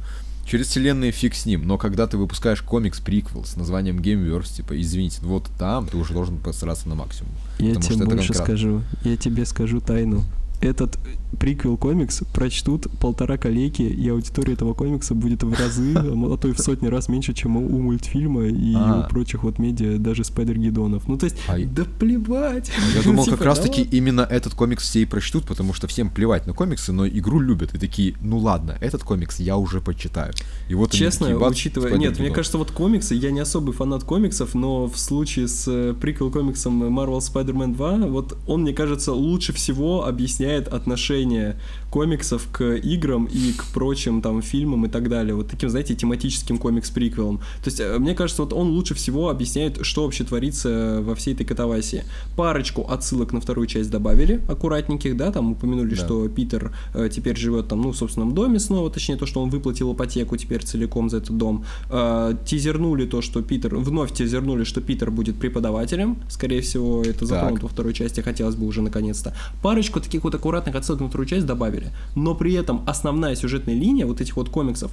Через 0.50 0.66
вселенные 0.66 1.12
фиг 1.12 1.36
с 1.36 1.46
ним, 1.46 1.64
но 1.64 1.78
когда 1.78 2.08
ты 2.08 2.16
выпускаешь 2.16 2.60
комикс-приквел 2.60 3.44
с 3.44 3.54
названием 3.54 4.00
Gameverse, 4.00 4.56
типа, 4.56 4.80
извините, 4.80 5.20
вот 5.22 5.48
там 5.60 5.86
ты 5.86 5.96
уже 5.96 6.12
должен 6.12 6.38
постараться 6.38 6.88
на 6.88 6.96
максимум. 6.96 7.30
Я 7.60 7.76
тебе 7.76 8.04
больше 8.04 8.34
скажу, 8.34 8.82
я 9.04 9.16
тебе 9.16 9.44
скажу 9.44 9.80
тайну 9.80 10.24
этот 10.60 10.98
приквел 11.38 11.76
комикс 11.76 12.22
прочтут 12.34 12.86
полтора 13.00 13.36
коллеги, 13.36 13.82
и 13.82 14.08
аудитория 14.08 14.54
этого 14.54 14.74
комикса 14.74 15.14
будет 15.14 15.42
в 15.42 15.52
разы, 15.52 15.94
а 15.96 16.36
то 16.36 16.48
и 16.48 16.52
в 16.52 16.58
сотни 16.58 16.88
раз 16.88 17.08
меньше, 17.08 17.32
чем 17.32 17.56
у 17.56 17.80
мультфильма 17.80 18.44
и 18.44 18.74
у 18.74 19.08
прочих 19.08 19.42
вот 19.44 19.58
медиа, 19.58 19.98
даже 19.98 20.22
Спайдер-Гидонов. 20.22 21.04
Ну, 21.06 21.16
то 21.16 21.24
есть, 21.24 21.36
а... 21.48 21.58
да 21.58 21.84
плевать. 21.98 22.70
Я 22.94 23.02
думал, 23.02 23.24
как 23.26 23.34
типа, 23.34 23.44
раз-таки 23.44 23.82
именно 23.82 24.22
этот 24.22 24.54
комикс 24.54 24.82
все 24.84 25.02
и 25.02 25.04
прочтут, 25.04 25.46
потому 25.46 25.72
что 25.72 25.86
всем 25.86 26.10
плевать 26.10 26.46
на 26.46 26.52
комиксы, 26.52 26.92
но 26.92 27.06
игру 27.06 27.40
любят. 27.40 27.74
И 27.74 27.78
такие, 27.78 28.14
ну 28.20 28.38
ладно, 28.38 28.76
этот 28.80 29.02
комикс 29.02 29.40
я 29.40 29.56
уже 29.56 29.80
почитаю. 29.80 30.32
И 30.68 30.74
вот 30.74 30.90
Честно, 30.90 31.34
учитывая... 31.36 31.96
Нет, 31.96 32.18
мне 32.18 32.30
кажется, 32.30 32.58
вот 32.58 32.70
комиксы, 32.70 33.14
я 33.14 33.30
не 33.30 33.40
особый 33.40 33.74
фанат 33.74 34.04
комиксов, 34.04 34.54
но 34.54 34.86
в 34.86 34.98
случае 34.98 35.48
с 35.48 35.64
э, 35.68 35.94
приквел 35.98 36.30
комиксом 36.30 36.82
Marvel 36.82 37.18
Spider-Man 37.18 37.74
2, 37.74 37.96
вот 38.08 38.36
он, 38.46 38.62
мне 38.62 38.72
кажется, 38.72 39.12
лучше 39.12 39.52
всего 39.52 40.06
объясняет 40.06 40.49
меняет 40.50 40.68
отношение 40.68 41.56
комиксов 41.90 42.48
к 42.52 42.76
играм 42.76 43.26
и 43.26 43.52
к 43.52 43.64
прочим 43.66 44.22
там 44.22 44.42
фильмам 44.42 44.86
и 44.86 44.88
так 44.88 45.08
далее. 45.08 45.34
Вот 45.34 45.48
таким, 45.48 45.68
знаете, 45.68 45.94
тематическим 45.94 46.58
комикс-приквелом. 46.58 47.38
То 47.38 47.66
есть, 47.66 47.80
э, 47.80 47.98
мне 47.98 48.14
кажется, 48.14 48.42
вот 48.42 48.52
он 48.52 48.68
лучше 48.68 48.94
всего 48.94 49.28
объясняет, 49.28 49.84
что 49.84 50.04
вообще 50.04 50.24
творится 50.24 51.00
во 51.02 51.14
всей 51.14 51.34
этой 51.34 51.44
катавасии. 51.44 52.04
Парочку 52.36 52.86
отсылок 52.88 53.32
на 53.32 53.40
вторую 53.40 53.66
часть 53.66 53.90
добавили, 53.90 54.40
аккуратненьких, 54.48 55.16
да, 55.16 55.32
там 55.32 55.52
упомянули, 55.52 55.94
да. 55.94 55.96
что 55.96 56.28
Питер 56.28 56.72
э, 56.94 57.08
теперь 57.12 57.36
живет 57.36 57.68
там, 57.68 57.82
ну, 57.82 57.90
в 57.90 57.96
собственном 57.96 58.34
доме 58.34 58.58
снова, 58.58 58.90
точнее, 58.90 59.16
то, 59.16 59.26
что 59.26 59.42
он 59.42 59.50
выплатил 59.50 59.92
ипотеку 59.92 60.36
теперь 60.36 60.62
целиком 60.62 61.10
за 61.10 61.18
этот 61.18 61.36
дом. 61.36 61.64
Э, 61.90 62.34
тизернули 62.46 63.06
то, 63.06 63.20
что 63.20 63.42
Питер, 63.42 63.76
вновь 63.76 64.12
тизернули, 64.12 64.64
что 64.64 64.80
Питер 64.80 65.10
будет 65.10 65.36
преподавателем. 65.38 66.18
Скорее 66.28 66.60
всего, 66.60 67.02
это 67.02 67.26
затронуто 67.26 67.62
во 67.62 67.68
второй 67.68 67.94
части, 67.94 68.20
хотелось 68.20 68.54
бы 68.54 68.66
уже 68.66 68.82
наконец-то. 68.82 69.34
Парочку 69.62 70.00
таких 70.00 70.24
вот 70.24 70.34
аккуратных 70.34 70.74
отсылок 70.76 71.00
на 71.00 71.08
вторую 71.08 71.26
часть 71.26 71.46
добавили. 71.46 71.79
Но 72.14 72.34
при 72.34 72.54
этом 72.54 72.82
основная 72.86 73.34
сюжетная 73.34 73.74
линия 73.74 74.06
вот 74.06 74.20
этих 74.20 74.36
вот 74.36 74.48
комиксов 74.48 74.92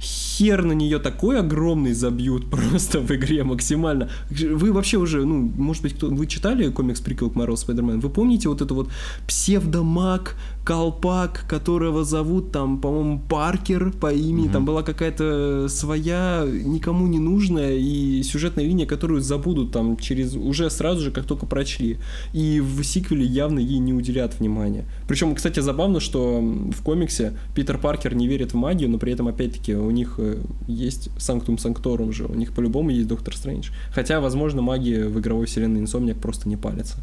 хер 0.00 0.64
на 0.64 0.72
нее 0.72 0.98
такой 0.98 1.40
огромный 1.40 1.92
забьют 1.92 2.50
просто 2.50 3.00
в 3.00 3.10
игре 3.10 3.44
максимально. 3.44 4.08
Вы 4.30 4.72
вообще 4.72 4.96
уже, 4.96 5.24
ну, 5.24 5.52
может 5.56 5.82
быть, 5.82 5.94
кто, 5.94 6.08
вы 6.08 6.26
читали 6.26 6.70
комикс 6.70 7.00
приквел 7.00 7.30
к 7.30 7.34
Marvel 7.34 7.54
Spider-Man? 7.54 8.00
Вы 8.00 8.08
помните 8.08 8.48
вот 8.48 8.62
это 8.62 8.74
вот 8.74 8.90
псевдомаг, 9.26 10.36
колпак, 10.68 11.46
которого 11.48 12.04
зовут 12.04 12.52
там, 12.52 12.78
по-моему, 12.78 13.22
Паркер 13.26 13.90
по 13.90 14.12
имени, 14.12 14.48
угу. 14.48 14.52
там 14.52 14.64
была 14.66 14.82
какая-то 14.82 15.66
своя, 15.70 16.44
никому 16.46 17.06
не 17.06 17.18
нужная 17.18 17.78
и 17.78 18.22
сюжетная 18.22 18.66
линия, 18.66 18.84
которую 18.84 19.22
забудут 19.22 19.72
там 19.72 19.96
через, 19.96 20.34
уже 20.34 20.68
сразу 20.68 21.04
же, 21.04 21.10
как 21.10 21.24
только 21.24 21.46
прочли. 21.46 21.96
И 22.34 22.60
в 22.60 22.84
сиквеле 22.84 23.24
явно 23.24 23.60
ей 23.60 23.78
не 23.78 23.94
уделят 23.94 24.38
внимания. 24.38 24.84
Причем, 25.08 25.34
кстати, 25.34 25.60
забавно, 25.60 26.00
что 26.00 26.38
в 26.38 26.82
комиксе 26.82 27.32
Питер 27.54 27.78
Паркер 27.78 28.14
не 28.14 28.28
верит 28.28 28.52
в 28.52 28.56
магию, 28.56 28.90
но 28.90 28.98
при 28.98 29.14
этом, 29.14 29.26
опять-таки, 29.26 29.74
у 29.74 29.90
них 29.90 30.16
э, 30.18 30.36
есть 30.66 31.08
Санктум 31.18 31.56
Санкторум 31.56 32.12
же, 32.12 32.26
у 32.26 32.34
них 32.34 32.52
по-любому 32.52 32.90
есть 32.90 33.08
Доктор 33.08 33.34
Стрэндж. 33.34 33.70
Хотя, 33.90 34.20
возможно, 34.20 34.60
магия 34.60 35.06
в 35.06 35.18
игровой 35.18 35.46
вселенной 35.46 35.80
Инсомниак 35.80 36.18
просто 36.18 36.46
не 36.46 36.58
палится. 36.58 36.98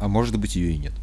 А 0.00 0.08
может 0.08 0.38
быть, 0.38 0.56
ее 0.56 0.72
и 0.72 0.78
нет. 0.78 0.94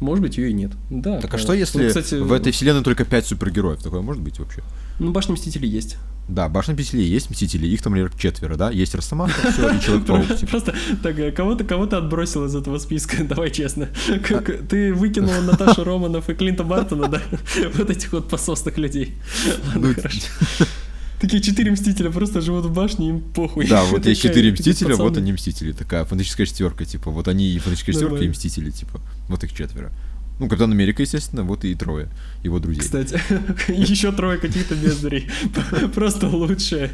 Может 0.00 0.22
быть, 0.22 0.38
ее 0.38 0.50
и 0.50 0.52
нет. 0.52 0.72
Да. 0.90 1.20
Так 1.20 1.34
а 1.34 1.38
что 1.38 1.52
если 1.52 1.82
ну, 1.82 1.88
кстати, 1.88 2.14
в 2.14 2.32
этой 2.32 2.52
вселенной 2.52 2.84
только 2.84 3.04
пять 3.04 3.26
супергероев? 3.26 3.82
Такое 3.82 4.00
может 4.00 4.22
быть 4.22 4.38
вообще? 4.38 4.62
Ну, 5.00 5.10
башня 5.12 5.34
Мстителей 5.34 5.68
есть. 5.68 5.96
Да, 6.28 6.48
башня 6.48 6.74
Мстителей 6.74 7.04
есть 7.04 7.30
Мстители, 7.30 7.66
их 7.66 7.82
там, 7.82 7.94
например, 7.94 8.12
четверо, 8.16 8.56
да? 8.56 8.70
Есть 8.70 8.94
Росомаха, 8.94 9.50
все, 9.50 9.70
и 9.70 9.80
Человек-паук. 9.80 10.26
Типа. 10.38 10.50
Просто 10.50 10.74
так, 11.02 11.18
э, 11.18 11.32
кого-то 11.32 11.64
кого-то 11.64 11.98
отбросил 11.98 12.44
из 12.44 12.54
этого 12.54 12.78
списка, 12.78 13.24
давай 13.28 13.50
честно. 13.50 13.88
А 14.08 14.40
ты 14.40 14.92
выкинул 14.92 15.32
Наташу 15.42 15.84
Романов 15.84 16.28
и 16.28 16.34
Клинта 16.34 16.64
Бартона, 16.64 17.08
да? 17.08 17.22
Вот 17.74 17.90
этих 17.90 18.12
вот 18.12 18.28
пососных 18.28 18.76
людей. 18.78 19.14
Ладно, 19.66 19.88
ну, 19.88 19.94
хорошо. 19.94 20.20
Такие 21.20 21.42
четыре 21.42 21.72
мстителя 21.72 22.10
просто 22.10 22.40
живут 22.40 22.64
в 22.66 22.72
башне, 22.72 23.08
им 23.10 23.20
похуй. 23.20 23.66
Да, 23.66 23.84
вот 23.84 24.06
есть 24.06 24.22
четыре 24.22 24.52
мстителя, 24.52 24.96
вот 24.96 25.16
они 25.16 25.32
мстители. 25.32 25.72
Такая 25.72 26.04
фантастическая 26.04 26.46
четверка, 26.46 26.84
типа. 26.84 27.10
Вот 27.10 27.28
они 27.28 27.48
и 27.48 27.58
фантастическая 27.58 27.94
четверка, 27.94 28.24
и 28.24 28.28
мстители, 28.28 28.70
типа. 28.70 29.00
Вот 29.28 29.42
их 29.44 29.52
четверо. 29.52 29.90
Ну, 30.38 30.48
Капитан 30.48 30.70
Америка, 30.70 31.02
естественно, 31.02 31.42
вот 31.42 31.64
и 31.64 31.74
трое 31.74 32.08
его 32.44 32.60
друзей. 32.60 32.82
Кстати, 32.82 33.20
еще 33.68 34.12
трое 34.12 34.38
каких-то 34.38 34.76
бездарей. 34.76 35.28
Просто 35.94 36.28
лучшее. 36.28 36.92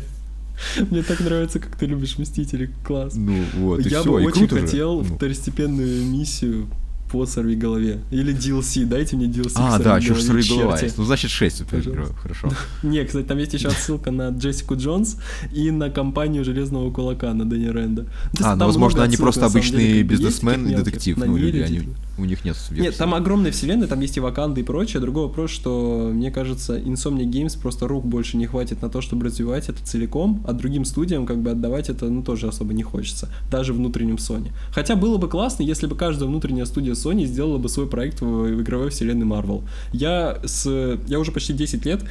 Мне 0.91 1.03
так 1.03 1.21
нравится, 1.21 1.59
как 1.59 1.77
ты 1.77 1.87
любишь 1.87 2.17
Мстителей, 2.17 2.71
класс. 2.85 3.15
Ну 3.17 3.45
вот, 3.57 3.85
и 3.85 3.89
Я 3.89 4.01
все, 4.01 4.13
бы 4.13 4.23
и 4.23 4.27
очень 4.27 4.49
круто 4.49 4.63
хотел 4.63 5.03
же. 5.03 5.11
Ну. 5.11 5.17
второстепенную 5.17 6.05
миссию 6.07 6.69
по 7.15 7.27
сорви 7.27 7.55
голове. 7.55 8.01
Или 8.11 8.35
DLC, 8.35 8.85
дайте 8.87 9.17
мне 9.17 9.27
DLC 9.27 9.53
А, 9.55 9.79
да, 9.79 10.01
«Сорви 10.01 10.05
что 10.05 10.15
ж 10.15 10.17
голове», 10.17 10.43
сорви 10.43 10.49
голова 10.49 10.73
черти. 10.73 10.85
есть. 10.85 10.99
Ну, 10.99 11.05
значит, 11.05 11.31
6 11.31 11.57
супергероев, 11.57 12.17
хорошо. 12.17 12.49
Не, 12.83 13.05
кстати, 13.05 13.25
там 13.27 13.39
есть 13.39 13.55
еще 13.55 13.69
отсылка 13.69 14.11
на 14.11 14.31
Джессику 14.31 14.75
Джонс 14.75 15.17
и 15.53 15.71
на 15.71 15.91
компанию 15.91 16.45
Железного 16.45 16.91
Кулака, 16.91 17.33
на 17.33 17.49
Дэнни 17.49 17.69
Рэнда. 17.69 18.07
А, 18.41 18.57
ну, 18.57 18.67
возможно, 18.67 19.05
они 19.05 19.17
просто 19.17 19.43
на 19.43 19.49
самом 19.49 19.61
обычный 19.61 19.79
деле, 19.79 19.99
как 20.01 20.07
бы, 20.09 20.13
есть 20.15 20.23
бизнесмен 20.25 20.65
таких 20.65 20.73
и 20.73 20.83
детектив, 20.83 21.17
ну, 21.19 21.37
люди, 21.37 21.57
Ниле, 21.57 21.65
они. 21.65 21.89
У 22.17 22.25
них 22.25 22.45
нет 22.45 22.57
Нет, 22.71 22.97
там 22.97 23.15
огромная 23.15 23.51
вселенная, 23.51 23.89
там 23.89 24.01
есть 24.01 24.17
и 24.17 24.21
Ваканда 24.21 24.61
и 24.61 24.63
прочее. 24.63 25.01
Другой 25.01 25.25
вопрос, 25.25 25.51
что, 25.51 26.11
мне 26.13 26.31
кажется, 26.31 26.79
Insomnia 26.79 27.25
Games 27.25 27.59
просто 27.61 27.89
рук 27.89 28.05
больше 28.05 28.37
не 28.37 28.47
хватит 28.47 28.83
на 28.83 28.89
то, 28.89 29.01
чтобы 29.01 29.27
развивать 29.27 29.69
это 29.69 29.85
целиком, 29.85 30.45
а 30.47 30.53
другим 30.53 30.85
студиям 30.85 31.27
как 31.27 31.39
бы 31.39 31.51
отдавать 31.51 31.89
это, 31.89 32.09
ну, 32.09 32.23
тоже 32.23 32.49
особо 32.49 32.73
не 32.73 32.83
хочется. 32.83 33.29
Даже 33.51 33.73
внутренним 33.73 34.17
Sony. 34.17 34.53
Хотя 34.71 34.95
было 34.95 35.17
бы 35.19 35.29
классно, 35.29 35.65
если 35.65 35.87
бы 35.87 35.97
каждая 35.97 36.29
внутренняя 36.29 36.67
студия 36.67 36.95
Sony 36.95 37.25
сделала 37.25 37.59
бы 37.59 37.69
свой 37.69 37.89
проект 37.89 38.21
в, 38.21 38.25
в 38.25 38.63
игровой 38.63 38.91
вселенной 38.91 39.27
Marvel. 39.27 39.65
Я 39.93 40.39
с... 40.45 40.99
Я 41.07 41.19
уже 41.19 41.33
почти 41.33 41.53
10 41.53 41.85
лет 41.85 42.05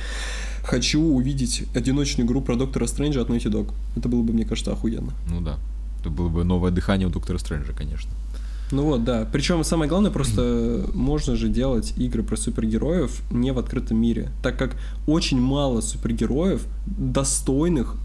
хочу 0.63 1.01
увидеть 1.01 1.63
одиночную 1.75 2.27
игру 2.27 2.41
про 2.41 2.55
Доктора 2.55 2.87
Стрэнджа 2.87 3.21
от 3.21 3.29
Naughty 3.29 3.51
Dog. 3.51 3.73
Это 3.95 4.09
было 4.09 4.21
бы, 4.21 4.33
мне 4.33 4.45
кажется, 4.45 4.71
охуенно. 4.71 5.13
Ну 5.29 5.41
да. 5.41 5.57
Это 5.99 6.09
было 6.09 6.27
бы 6.27 6.43
новое 6.43 6.71
дыхание 6.71 7.07
у 7.07 7.11
Доктора 7.11 7.37
Стрэнджа, 7.37 7.73
конечно. 7.73 8.11
Ну 8.71 8.83
вот, 8.83 9.03
да. 9.03 9.27
Причем 9.31 9.63
самое 9.63 9.89
главное, 9.89 10.11
просто 10.11 10.85
можно 10.93 11.35
же 11.35 11.49
делать 11.49 11.93
игры 11.97 12.23
про 12.23 12.35
супергероев 12.37 13.21
не 13.31 13.51
в 13.51 13.59
открытом 13.59 13.97
мире, 13.97 14.31
так 14.41 14.57
как 14.57 14.75
очень 15.07 15.39
мало 15.39 15.81
супергероев 15.81 16.65
достойных 16.85 17.95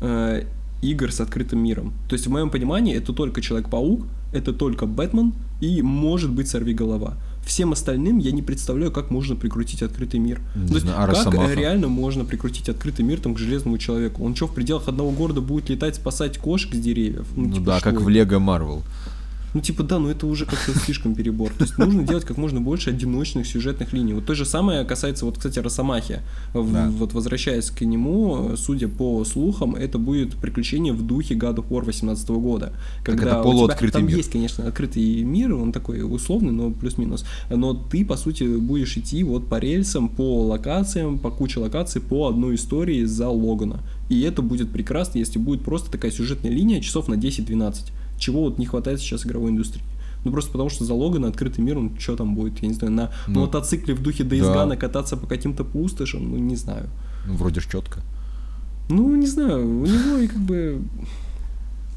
э, 0.00 0.44
игр 0.82 1.12
с 1.12 1.20
открытым 1.20 1.60
миром. 1.60 1.92
То 2.08 2.14
есть 2.14 2.26
в 2.26 2.30
моем 2.30 2.50
понимании 2.50 2.94
это 2.94 3.12
только 3.12 3.40
Человек-паук, 3.40 4.06
это 4.32 4.52
только 4.52 4.86
Бэтмен 4.86 5.32
и 5.60 5.82
может 5.82 6.30
быть 6.30 6.48
Сорви 6.48 6.74
голова. 6.74 7.14
Всем 7.44 7.72
остальным 7.72 8.18
я 8.18 8.30
не 8.30 8.42
представляю, 8.42 8.92
как 8.92 9.10
можно 9.10 9.34
прикрутить 9.34 9.82
открытый 9.82 10.20
мир. 10.20 10.40
Не 10.54 10.68
То 10.68 10.74
есть, 10.74 10.86
знаю, 10.86 10.98
как 10.98 11.08
Росомаха? 11.08 11.54
реально 11.54 11.88
можно 11.88 12.26
прикрутить 12.26 12.68
открытый 12.68 13.06
мир 13.06 13.20
там 13.20 13.34
к 13.34 13.38
железному 13.38 13.78
человеку? 13.78 14.22
Он 14.22 14.36
что, 14.36 14.46
в 14.46 14.54
пределах 14.54 14.86
одного 14.86 15.10
города 15.10 15.40
будет 15.40 15.70
летать, 15.70 15.94
спасать 15.94 16.36
кошек 16.36 16.74
с 16.74 16.78
деревьев? 16.78 17.26
Ну, 17.34 17.50
типа, 17.50 17.64
да, 17.64 17.80
как 17.80 17.94
это? 17.94 18.04
в 18.04 18.08
Лего 18.10 18.38
Марвел. 18.38 18.82
Ну, 19.54 19.60
типа, 19.60 19.82
да, 19.82 19.98
но 19.98 20.10
это 20.10 20.26
уже 20.26 20.44
как-то 20.44 20.78
слишком 20.78 21.14
перебор. 21.14 21.52
То 21.52 21.64
есть 21.64 21.78
нужно 21.78 22.02
делать 22.02 22.24
как 22.24 22.36
можно 22.36 22.60
больше 22.60 22.90
одиночных 22.90 23.46
сюжетных 23.46 23.92
линий. 23.92 24.12
Вот 24.12 24.26
то 24.26 24.34
же 24.34 24.44
самое 24.44 24.84
касается, 24.84 25.24
вот, 25.24 25.38
кстати, 25.38 25.58
Росомахи. 25.58 26.20
Да. 26.54 26.90
Вот 26.90 27.14
возвращаясь 27.14 27.70
к 27.70 27.80
нему, 27.82 28.56
судя 28.56 28.88
по 28.88 29.24
слухам, 29.24 29.74
это 29.74 29.98
будет 29.98 30.36
приключение 30.36 30.92
в 30.92 31.06
духе 31.06 31.34
God 31.34 31.56
of 31.56 31.68
War 31.68 31.84
18 31.84 32.28
года. 32.30 32.72
Когда 33.02 33.30
это 33.30 33.40
у 33.40 33.44
полуоткрытый 33.44 33.88
тебя, 33.88 33.98
там 34.00 34.06
мир. 34.06 34.16
есть, 34.18 34.30
конечно, 34.30 34.66
открытый 34.66 35.22
мир, 35.22 35.54
он 35.54 35.72
такой 35.72 36.02
условный, 36.02 36.52
но 36.52 36.70
плюс-минус. 36.70 37.24
Но 37.50 37.74
ты, 37.74 38.04
по 38.04 38.16
сути, 38.16 38.44
будешь 38.44 38.96
идти 38.96 39.24
вот 39.24 39.48
по 39.48 39.58
рельсам, 39.58 40.08
по 40.08 40.44
локациям, 40.44 41.18
по 41.18 41.30
куче 41.30 41.60
локаций, 41.60 42.00
по 42.00 42.28
одной 42.28 42.56
истории 42.56 43.04
за 43.04 43.28
Логана. 43.28 43.80
И 44.08 44.20
это 44.22 44.42
будет 44.42 44.70
прекрасно, 44.70 45.18
если 45.18 45.38
будет 45.38 45.62
просто 45.62 45.90
такая 45.90 46.10
сюжетная 46.10 46.50
линия 46.50 46.80
часов 46.80 47.08
на 47.08 47.14
10-12 47.14 47.90
чего 48.18 48.42
вот 48.42 48.58
не 48.58 48.66
хватает 48.66 49.00
сейчас 49.00 49.26
игровой 49.26 49.50
индустрии. 49.50 49.84
Ну 50.24 50.32
просто 50.32 50.50
потому 50.50 50.68
что 50.68 50.84
за 50.84 50.94
Логана 50.94 51.28
открытый 51.28 51.64
мир, 51.64 51.78
он 51.78 51.96
что 51.98 52.16
там 52.16 52.34
будет, 52.34 52.60
я 52.62 52.68
не 52.68 52.74
знаю, 52.74 52.92
на 52.92 53.10
Ну, 53.28 53.40
мотоцикле 53.42 53.94
в 53.94 54.02
духе 54.02 54.24
Days 54.24 54.42
да. 54.42 54.54
Gone 54.66 54.76
кататься 54.76 55.16
по 55.16 55.26
каким-то 55.26 55.64
пустошам, 55.64 56.30
ну 56.30 56.36
не 56.36 56.56
знаю. 56.56 56.88
Ну, 57.26 57.34
вроде 57.34 57.60
ж 57.60 57.68
четко. 57.70 58.00
Ну, 58.88 59.14
не 59.16 59.26
знаю, 59.26 59.64
у 59.64 59.86
него 59.86 60.18
и 60.18 60.26
как 60.26 60.38
бы... 60.38 60.82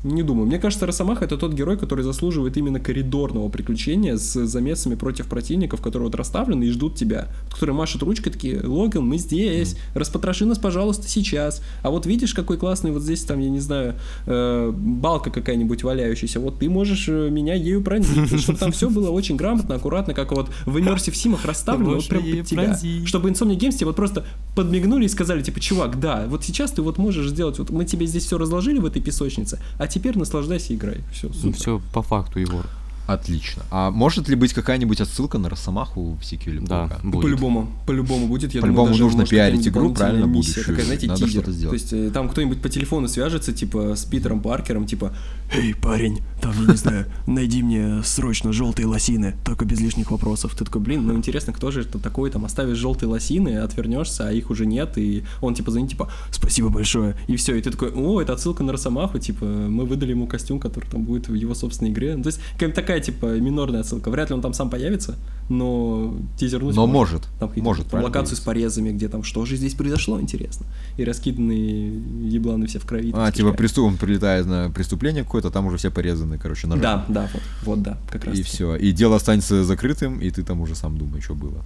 Не 0.04 0.24
думаю. 0.24 0.48
Мне 0.48 0.58
кажется, 0.58 0.88
Росомаха 0.88 1.26
это 1.26 1.38
тот 1.38 1.54
герой, 1.54 1.78
который 1.78 2.04
заслуживает 2.04 2.58
именно 2.58 2.80
коридорного 2.80 3.50
приключения 3.50 4.18
с 4.18 4.46
замесами 4.46 4.96
против 4.96 5.28
противников, 5.28 5.82
которые 5.82 6.08
вот 6.08 6.16
расставлены 6.16 6.64
и 6.64 6.72
ждут 6.72 6.96
тебя. 6.96 7.28
Которые 7.52 7.76
машут 7.76 8.02
ручкой 8.02 8.32
такие, 8.32 8.62
Логан, 8.66 9.06
мы 9.06 9.18
здесь, 9.18 9.76
распотроши 9.94 10.46
нас, 10.46 10.58
пожалуйста, 10.58 11.08
сейчас. 11.08 11.62
А 11.84 11.92
вот 11.92 12.08
видишь, 12.08 12.34
какой 12.34 12.58
классный 12.58 12.92
вот 12.92 13.04
здесь 13.04 13.24
там, 13.24 13.40
я 13.40 13.50
не 13.50 13.60
знаю, 13.60 13.96
э, 14.26 14.72
балка 14.76 15.30
какая-нибудь 15.30 15.84
валяющаяся, 15.84 16.40
вот 16.40 16.58
ты 16.60 16.70
можешь 16.70 17.08
э, 17.08 17.30
меня 17.30 17.54
ею 17.54 17.84
пронзить. 17.84 18.42
Чтобы 18.42 18.58
там 18.58 18.72
все 18.72 18.90
было 18.90 19.12
очень 19.12 19.36
грамотно, 19.36 19.76
аккуратно, 19.76 20.16
как 20.16 20.32
вот 20.32 20.50
в 20.66 20.78
Immersive 20.78 21.14
Симах 21.14 21.46
расставлено, 21.46 21.96
вот 21.96 22.08
прям 22.08 22.24
под 22.24 22.48
тебя. 22.48 22.76
Чтобы 23.06 23.30
Insomnia 23.30 23.58
Games 23.58 23.74
тебе 23.74 23.86
вот 23.86 23.96
просто 23.96 24.26
подмигнули 24.56 25.06
и 25.06 25.08
сказали, 25.08 25.44
типа, 25.44 25.60
чувак, 25.60 26.00
да, 26.00 26.26
вот 26.28 26.44
сейчас 26.44 26.72
ты 26.72 26.82
вот 26.82 26.98
можешь 26.98 27.30
сделать, 27.30 27.60
вот 27.60 27.70
мы 27.70 27.86
тебе 27.86 28.08
здесь 28.08 28.26
все 28.26 28.40
разложили 28.40 28.80
в 28.80 28.86
этой 28.86 29.02
песочнице, 29.02 29.60
а 29.78 29.91
теперь 29.92 30.18
наслаждайся 30.18 30.74
и 30.74 30.76
играй. 30.76 31.02
Все, 31.12 31.30
Ну, 31.44 31.52
все 31.52 31.82
по 31.94 32.02
факту, 32.02 32.40
Егор. 32.40 32.66
Отлично. 33.08 33.64
А 33.72 33.92
может 33.92 34.28
ли 34.30 34.36
быть 34.36 34.54
какая-нибудь 34.54 35.02
отсылка 35.02 35.38
на 35.38 35.50
Росомаху 35.50 36.18
в 36.22 36.26
сиквеле 36.26 36.62
Да, 36.62 37.00
будет. 37.04 37.24
По-любому, 37.24 37.72
по-любому 37.86 38.28
будет. 38.28 38.54
Я 38.54 38.62
По-любому 38.62 38.88
думаю, 38.88 38.92
даже, 38.94 39.04
нужно 39.04 39.20
может, 39.20 39.32
пиарить 39.32 39.68
игру, 39.68 39.94
правильно, 39.94 40.26
миссия, 40.26 40.62
будущую. 40.62 40.66
такая, 40.66 40.86
знаете, 40.86 41.08
Надо 41.08 41.20
тизер. 41.20 41.32
что-то 41.32 41.52
сделать. 41.52 41.70
То 41.90 41.96
есть 41.96 42.10
э, 42.10 42.12
там 42.14 42.30
кто-нибудь 42.30 42.62
по 42.62 42.70
телефону 42.70 43.08
свяжется, 43.08 43.54
типа, 43.54 43.96
с 43.96 44.06
Питером 44.06 44.40
Паркером, 44.42 44.86
типа, 44.86 45.14
«Эй, 45.54 45.74
парень, 45.76 46.20
там, 46.42 46.54
я 46.62 46.72
не 46.72 46.78
знаю, 46.78 47.06
найди 47.28 47.62
мне 47.64 48.02
срочно 48.04 48.54
желтые 48.54 48.86
лосины, 48.86 49.36
только 49.44 49.66
без 49.66 49.80
лишних 49.80 50.12
вопросов». 50.12 50.56
Ты 50.56 50.64
такой, 50.66 50.82
блин, 50.82 51.06
ну 51.06 51.16
интересно, 51.16 51.54
кто 51.54 51.72
же 51.72 51.82
это 51.82 52.00
такой, 52.00 52.30
там, 52.30 52.46
оставишь 52.46 52.78
желтые 52.78 53.10
лосины, 53.10 53.58
отвернешься, 53.58 54.28
а 54.28 54.32
их 54.32 54.50
уже 54.50 54.66
нет, 54.66 54.98
и 54.98 55.24
он, 55.42 55.54
типа, 55.56 55.72
звонит, 55.72 55.90
типа, 55.90 56.10
«Спасибо 56.32 56.70
большое», 56.70 57.16
и 57.28 57.36
все, 57.36 57.56
и 57.56 57.62
ты 57.62 57.72
такой, 57.72 57.92
о, 57.92 58.22
это 58.22 58.34
отсылка 58.34 58.64
на 58.64 58.72
Росомаху, 58.72 59.20
типа, 59.20 59.46
мы 59.46 59.86
выдали 59.86 60.12
ему 60.12 60.28
костюм, 60.28 60.60
который 60.60 60.90
там 60.90 61.04
будет 61.04 61.28
в 61.28 61.34
его 61.34 61.54
собственной 61.56 61.92
игре. 61.92 62.16
Ну, 62.16 62.24
То 62.24 62.28
есть, 62.28 62.40
как 62.58 62.74
такая, 62.92 63.02
типа, 63.02 63.40
минорная 63.40 63.82
отсылка. 63.82 64.10
Вряд 64.10 64.30
ли 64.30 64.36
он 64.36 64.42
там 64.42 64.54
сам 64.54 64.70
появится, 64.70 65.16
но 65.50 66.14
тизернуть 66.38 66.76
Но 66.76 66.88
может. 66.88 67.24
Там 67.40 67.52
Может, 67.56 67.88
там 67.88 68.04
локацию 68.04 68.36
с 68.36 68.40
порезами, 68.42 68.92
где 68.92 69.08
там 69.08 69.24
что 69.24 69.46
же 69.46 69.56
здесь 69.56 69.76
произошло, 69.76 70.20
интересно. 70.20 70.66
И 70.98 71.06
раскиданные 71.06 72.02
ебланы 72.30 72.68
все 72.68 72.80
в 72.80 72.86
крови. 72.86 73.14
А, 73.16 73.32
типа 73.32 73.54
преступ, 73.54 73.86
он 73.86 73.98
прилетает 73.98 74.46
на 74.46 74.70
преступление 74.70 75.24
какое-то, 75.24 75.48
а 75.48 75.52
там 75.52 75.68
уже 75.68 75.78
все 75.78 75.90
порезаны, 75.90 76.38
короче, 76.38 76.68
ножом. 76.68 76.82
Да, 76.82 77.06
да, 77.08 77.30
вот, 77.34 77.44
вот 77.64 77.82
да, 77.82 77.98
как 78.10 78.26
раз. 78.26 78.38
И 78.38 78.44
все. 78.44 78.76
И 78.76 78.92
дело 78.92 79.16
останется 79.16 79.64
закрытым, 79.64 80.20
и 80.20 80.30
ты 80.30 80.44
там 80.44 80.60
уже 80.62 80.76
сам 80.76 80.98
думаешь, 80.98 81.24
что 81.24 81.36
было. 81.36 81.64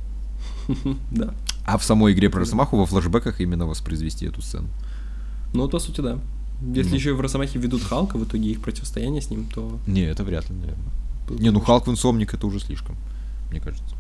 Да. 1.11 1.34
А 1.65 1.78
в 1.78 1.84
самой 1.84 2.13
игре 2.13 2.30
про 2.30 2.41
Росомаху 2.41 2.78
во 2.78 2.86
флэшбэках 2.86 3.41
именно 3.41 3.65
воспроизвести 3.65 4.28
эту 4.28 4.41
сцену. 4.41 4.67
Ну, 5.53 5.67
по 5.67 5.80
сути, 5.80 6.01
да. 6.01 6.19
Если 6.76 6.91
Ну. 6.91 6.95
еще 6.95 7.09
и 7.09 7.13
в 7.13 7.21
Росомахе 7.21 7.59
ведут 7.59 7.84
Халка, 7.84 8.17
в 8.17 8.23
итоге 8.23 8.51
их 8.51 8.61
противостояние 8.61 9.21
с 9.21 9.30
ним, 9.30 9.45
то... 9.53 9.80
Не, 9.88 10.03
это 10.03 10.23
вряд 10.23 10.49
ли, 10.49 10.55
наверное. 10.55 10.91
Не, 11.30 11.51
ну 11.51 11.59
Халк 11.59 11.88
в 11.88 11.91
Инсомник 11.91 12.34
это 12.34 12.47
уже 12.47 12.59
слишком, 12.59 12.95
мне 13.51 13.59
кажется. 13.59 13.95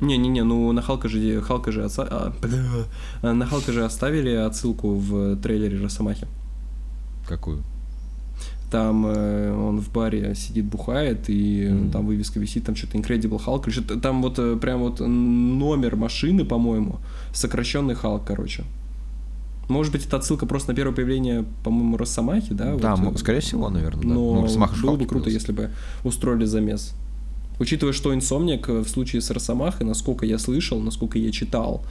Не-не-не, 0.00 0.42
ну 0.44 0.72
на 0.72 0.82
Халка 0.82 1.08
же, 1.08 1.40
Халка 1.40 1.72
же, 1.72 1.82
отца- 1.82 2.06
а, 2.10 2.32
бля. 2.42 3.32
на 3.32 3.46
Халка 3.46 3.72
же 3.72 3.84
оставили 3.84 4.30
отсылку 4.30 4.94
в 4.94 5.36
трейлере 5.36 5.80
Росомахи. 5.82 6.26
Какую? 7.28 7.62
Там 8.70 9.06
э, 9.06 9.52
он 9.52 9.80
в 9.80 9.90
баре 9.92 10.34
сидит, 10.34 10.64
бухает, 10.66 11.30
и 11.30 11.68
Мгм. 11.70 11.90
там 11.92 12.06
вывеска 12.06 12.40
висит, 12.40 12.64
там 12.64 12.74
что-то 12.76 12.98
Incredible 12.98 13.40
Hulk, 13.44 13.64
или 13.66 13.70
что-то, 13.72 13.98
там 14.00 14.22
вот 14.22 14.38
э, 14.38 14.56
прям 14.56 14.80
вот 14.80 15.00
номер 15.00 15.96
машины, 15.96 16.44
по-моему, 16.44 16.98
сокращенный 17.32 17.94
Халк, 17.94 18.24
короче. 18.26 18.64
Может 19.68 19.92
быть, 19.92 20.06
это 20.06 20.16
отсылка 20.16 20.46
просто 20.46 20.70
на 20.70 20.76
первое 20.76 20.94
появление, 20.94 21.44
по-моему, 21.64 21.96
Росомахи, 21.96 22.52
да? 22.54 22.76
Да, 22.76 22.94
вот, 22.96 23.16
э, 23.16 23.18
скорее 23.18 23.40
всего, 23.40 23.68
наверное, 23.68 24.02
да. 24.02 24.08
Но 24.08 24.34
Ну, 24.34 24.42
Росомаха 24.42 24.76
было 24.80 24.96
бы 24.96 25.06
круто, 25.06 25.28
если 25.28 25.52
бы 25.52 25.70
устроили 26.04 26.44
замес. 26.44 26.94
Учитывая, 27.58 27.92
что 27.92 28.14
Инсомник 28.14 28.68
в 28.68 28.86
случае 28.86 29.22
с 29.22 29.30
Росомахой, 29.30 29.86
насколько 29.86 30.26
я 30.26 30.38
слышал, 30.38 30.78
насколько 30.78 31.18
я 31.18 31.32
читал, 31.32 31.84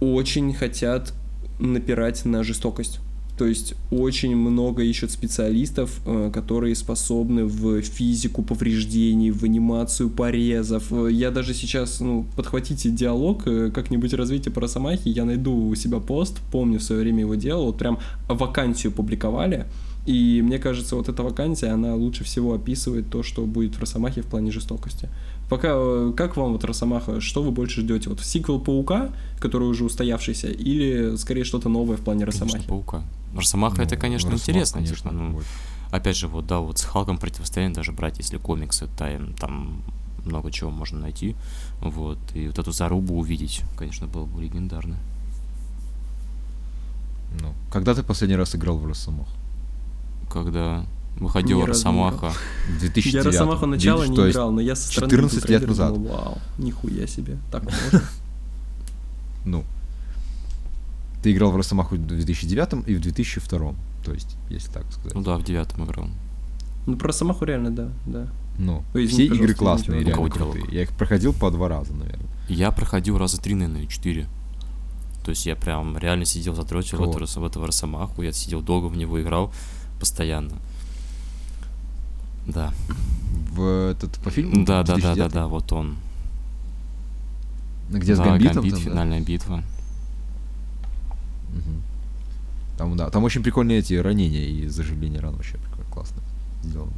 очень 0.00 0.54
хотят 0.54 1.12
напирать 1.58 2.24
на 2.24 2.42
жестокость. 2.42 3.00
То 3.38 3.44
есть 3.46 3.74
очень 3.90 4.34
много 4.34 4.82
ищут 4.82 5.10
специалистов, 5.10 6.00
э, 6.06 6.30
которые 6.32 6.74
способны 6.74 7.44
в 7.44 7.82
физику 7.82 8.42
повреждений, 8.42 9.30
в 9.30 9.44
анимацию 9.44 10.08
порезов. 10.08 10.90
Э, 10.90 11.10
Я 11.12 11.30
даже 11.30 11.52
сейчас, 11.54 12.00
ну, 12.00 12.24
подхватите 12.36 12.88
диалог, 12.90 13.42
э, 13.46 13.70
как-нибудь 13.70 14.14
развитие 14.14 14.52
по 14.52 14.60
Росомахе, 14.60 15.10
я 15.10 15.24
найду 15.24 15.52
у 15.68 15.74
себя 15.74 15.98
пост, 16.00 16.40
помню, 16.50 16.78
в 16.78 16.82
свое 16.82 17.02
время 17.02 17.20
его 17.20 17.34
делал, 17.34 17.66
вот 17.66 17.78
прям 17.78 17.98
вакансию 18.28 18.92
публиковали, 18.92 19.66
И 20.06 20.40
мне 20.40 20.58
кажется, 20.58 20.94
вот 20.94 21.08
эта 21.08 21.22
вакансия, 21.24 21.66
она 21.74 21.94
лучше 21.96 22.22
всего 22.22 22.54
описывает 22.54 23.10
то, 23.10 23.24
что 23.24 23.44
будет 23.44 23.74
в 23.74 23.80
Росомахе 23.80 24.22
в 24.22 24.26
плане 24.26 24.52
жестокости. 24.52 25.08
Пока, 25.48 26.12
как 26.12 26.36
вам 26.36 26.52
вот 26.52 26.64
Росомаха, 26.64 27.20
что 27.20 27.42
вы 27.42 27.50
больше 27.50 27.80
ждете? 27.80 28.08
Вот 28.08 28.20
сиквел 28.20 28.60
Паука, 28.60 29.10
который 29.40 29.68
уже 29.68 29.84
устоявшийся, 29.84 30.48
или 30.48 31.16
скорее 31.16 31.44
что-то 31.44 31.68
новое 31.68 31.96
в 31.96 32.00
плане 32.00 32.24
Росомахи? 32.24 32.52
Конечно, 32.52 32.68
Паука. 32.68 33.02
Росомаха 33.38 33.78
ну, 33.78 33.82
это, 33.84 33.96
конечно, 33.96 34.32
интересно. 34.32 34.80
Конечно, 34.80 34.96
типа, 34.96 35.12
ну, 35.12 35.40
опять 35.90 36.16
же, 36.16 36.28
вот, 36.28 36.46
да, 36.46 36.58
вот 36.58 36.78
с 36.78 36.84
Халком 36.84 37.18
противостояние 37.18 37.74
даже 37.74 37.92
брать, 37.92 38.18
если 38.18 38.38
комиксы, 38.38 38.88
там, 38.96 39.32
там 39.34 39.82
много 40.24 40.50
чего 40.50 40.70
можно 40.70 40.98
найти. 40.98 41.36
Вот. 41.80 42.18
И 42.34 42.48
вот 42.48 42.58
эту 42.58 42.72
зарубу 42.72 43.18
увидеть, 43.18 43.62
конечно, 43.76 44.06
было 44.06 44.24
бы 44.24 44.42
легендарно. 44.42 44.96
Ну, 47.40 47.54
когда 47.70 47.94
ты 47.94 48.02
последний 48.02 48.36
раз 48.36 48.54
играл 48.54 48.78
в 48.78 48.86
Росомах? 48.86 49.28
Когда 50.30 50.84
выходил 51.18 51.64
Росомаха. 51.64 52.32
В 52.68 52.80
2009 52.80 53.14
Я 53.14 53.22
Росомаху 53.22 53.66
начала 53.66 54.06
не 54.06 54.16
играл, 54.16 54.50
но 54.52 54.60
я 54.60 54.74
со 54.74 54.88
стороны 54.88 55.10
14 55.10 55.48
лет 55.48 55.66
назад. 55.66 55.94
Думал, 55.94 56.08
Вау, 56.08 56.38
нихуя 56.58 57.06
себе. 57.06 57.38
Так 57.50 57.64
можно? 57.92 58.02
Ну, 59.44 59.64
ты 61.22 61.32
играл 61.32 61.50
в 61.50 61.56
Росомаху 61.56 61.96
в 61.96 62.06
2009 62.06 62.88
и 62.88 62.94
в 62.94 63.00
2002, 63.00 63.74
то 64.04 64.12
есть, 64.12 64.36
если 64.48 64.72
так 64.72 64.90
сказать. 64.92 65.14
Ну 65.14 65.22
да, 65.22 65.36
в 65.36 65.44
девятом 65.44 65.84
играл. 65.84 66.08
Ну, 66.86 66.96
про 66.96 67.08
Росомаху 67.08 67.44
реально, 67.44 67.70
да, 67.70 67.88
да. 68.06 68.28
Ну, 68.58 68.84
Ой, 68.94 69.06
все 69.06 69.26
игры 69.26 69.54
классные, 69.54 70.04
реально 70.04 70.30
крутые. 70.30 70.64
Я 70.70 70.82
их 70.82 70.90
проходил 70.90 71.32
по 71.32 71.50
два 71.50 71.68
раза, 71.68 71.92
наверное. 71.92 72.28
Я 72.48 72.70
проходил 72.70 73.18
раза 73.18 73.40
три, 73.40 73.54
наверное, 73.54 73.86
четыре. 73.86 74.28
То 75.24 75.30
есть 75.30 75.44
я 75.44 75.56
прям 75.56 75.98
реально 75.98 76.24
сидел, 76.24 76.54
задротил 76.54 76.98
в, 76.98 77.16
эту, 77.16 77.40
в 77.40 77.44
этого 77.44 77.66
Росомаху, 77.66 78.22
я 78.22 78.32
сидел 78.32 78.62
долго 78.62 78.86
в 78.86 78.96
него 78.96 79.20
играл 79.20 79.52
постоянно. 79.98 80.54
Да. 82.46 82.72
В 83.50 83.90
этот 83.90 84.14
по 84.18 84.30
фильму? 84.30 84.64
Да, 84.64 84.84
да, 84.84 84.96
да, 84.96 85.14
да, 85.16 85.28
да, 85.28 85.46
вот 85.48 85.72
он. 85.72 85.96
Где 87.90 88.14
да, 88.14 88.22
с 88.22 88.24
Гамбитом? 88.24 88.54
Гамбит, 88.54 88.74
там, 88.74 88.80
финальная 88.80 89.20
да? 89.20 89.26
битва. 89.26 89.62
Угу. 91.54 91.82
Там, 92.76 92.96
да, 92.96 93.10
там 93.10 93.24
очень 93.24 93.42
прикольные 93.42 93.78
эти 93.78 93.94
ранения 93.94 94.44
и 94.44 94.66
заживление 94.68 95.20
ран 95.20 95.34
вообще 95.34 95.56
классно 95.92 96.22
сделано. 96.62 96.92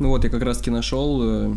Ну 0.00 0.08
вот, 0.08 0.24
я 0.24 0.30
как 0.30 0.42
раз-таки 0.42 0.70
нашел 0.70 1.20
э, 1.22 1.54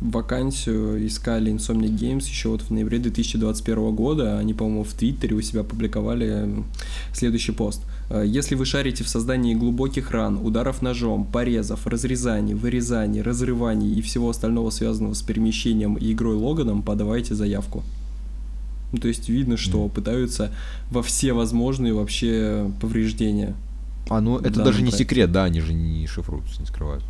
вакансию, 0.00 1.06
искали 1.06 1.52
Insomniac 1.52 1.96
Games 1.96 2.22
еще 2.22 2.48
вот 2.48 2.62
в 2.62 2.70
ноябре 2.70 2.98
2021 2.98 3.94
года. 3.94 4.38
Они, 4.38 4.54
по-моему, 4.54 4.84
в 4.84 4.92
Твиттере 4.92 5.36
у 5.36 5.40
себя 5.40 5.62
публиковали 5.62 6.64
следующий 7.12 7.52
пост. 7.52 7.82
Э, 8.10 8.24
Если 8.26 8.54
вы 8.54 8.64
шарите 8.64 9.04
в 9.04 9.08
создании 9.08 9.54
глубоких 9.54 10.10
ран, 10.10 10.38
ударов 10.44 10.82
ножом, 10.82 11.24
порезов, 11.24 11.86
разрезаний, 11.86 12.54
вырезаний, 12.54 13.22
разрываний 13.22 13.94
и 13.94 14.02
всего 14.02 14.30
остального 14.30 14.70
связанного 14.70 15.14
с 15.14 15.22
перемещением 15.22 15.94
и 15.96 16.12
игрой 16.12 16.36
Логаном, 16.36 16.82
подавайте 16.82 17.34
заявку. 17.34 17.82
Ну, 18.92 18.98
то 18.98 19.08
есть 19.08 19.28
видно, 19.28 19.56
что 19.56 19.84
mm. 19.84 19.90
пытаются 19.90 20.52
во 20.90 21.02
все 21.02 21.32
возможные 21.32 21.92
вообще 21.92 22.70
повреждения. 22.80 23.54
А, 24.08 24.20
ну 24.20 24.38
это 24.38 24.64
даже 24.64 24.82
не 24.82 24.90
секрет, 24.90 25.30
да, 25.32 25.44
они 25.44 25.60
же 25.60 25.74
не 25.74 26.06
шифруются, 26.06 26.60
не 26.60 26.66
скрывают. 26.66 27.04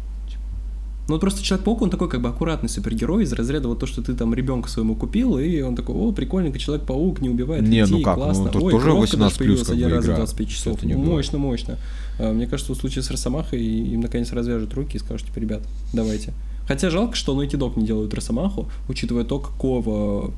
Ну, 1.09 1.19
просто 1.19 1.43
Человек-паук, 1.43 1.81
он 1.81 1.89
такой 1.89 2.11
как 2.11 2.21
бы 2.21 2.29
аккуратный 2.29 2.69
супергерой 2.69 3.25
из 3.25 3.33
разряда 3.33 3.67
вот 3.67 3.79
то, 3.79 3.87
что 3.87 4.03
ты 4.03 4.15
там 4.15 4.35
ребенка 4.35 4.69
своему 4.69 4.95
купил, 4.95 5.39
и 5.39 5.63
он 5.63 5.75
такой, 5.75 5.95
о, 5.95 6.13
прикольненько, 6.13 6.59
Человек-паук 6.59 7.23
не 7.23 7.31
убивает 7.31 7.63
не, 7.63 7.81
людей, 7.81 7.97
ну 7.97 8.03
как, 8.03 8.17
классно. 8.17 8.45
Ну, 8.45 8.51
тут 8.51 8.63
Ой, 8.65 8.73
тоже 8.73 8.93
18 8.93 9.39
плюс 9.39 9.61
как 9.61 9.71
один 9.71 9.89
раз 9.89 10.05
за 10.05 10.17
25 10.17 10.49
часов. 10.49 10.83
Не 10.83 10.97
мощно, 10.97 11.39
мощно. 11.39 11.79
А, 12.19 12.31
мне 12.35 12.47
кажется, 12.47 12.75
в 12.75 12.77
случае 12.77 13.03
с 13.03 13.11
Росомахой 13.11 13.63
им 13.63 14.03
наконец 14.03 14.33
развяжут 14.33 14.75
руки 14.75 14.99
и 14.99 15.01
скажут, 15.01 15.29
типа, 15.29 15.39
ребят, 15.39 15.63
давайте. 15.95 16.35
Хотя 16.67 16.91
жалко, 16.91 17.17
что 17.17 17.35
Naughty 17.43 17.53
Dog 17.53 17.79
не 17.79 17.87
делают 17.87 18.13
Росомаху, 18.13 18.69
учитывая 18.87 19.25
то, 19.25 19.39
какого 19.39 20.35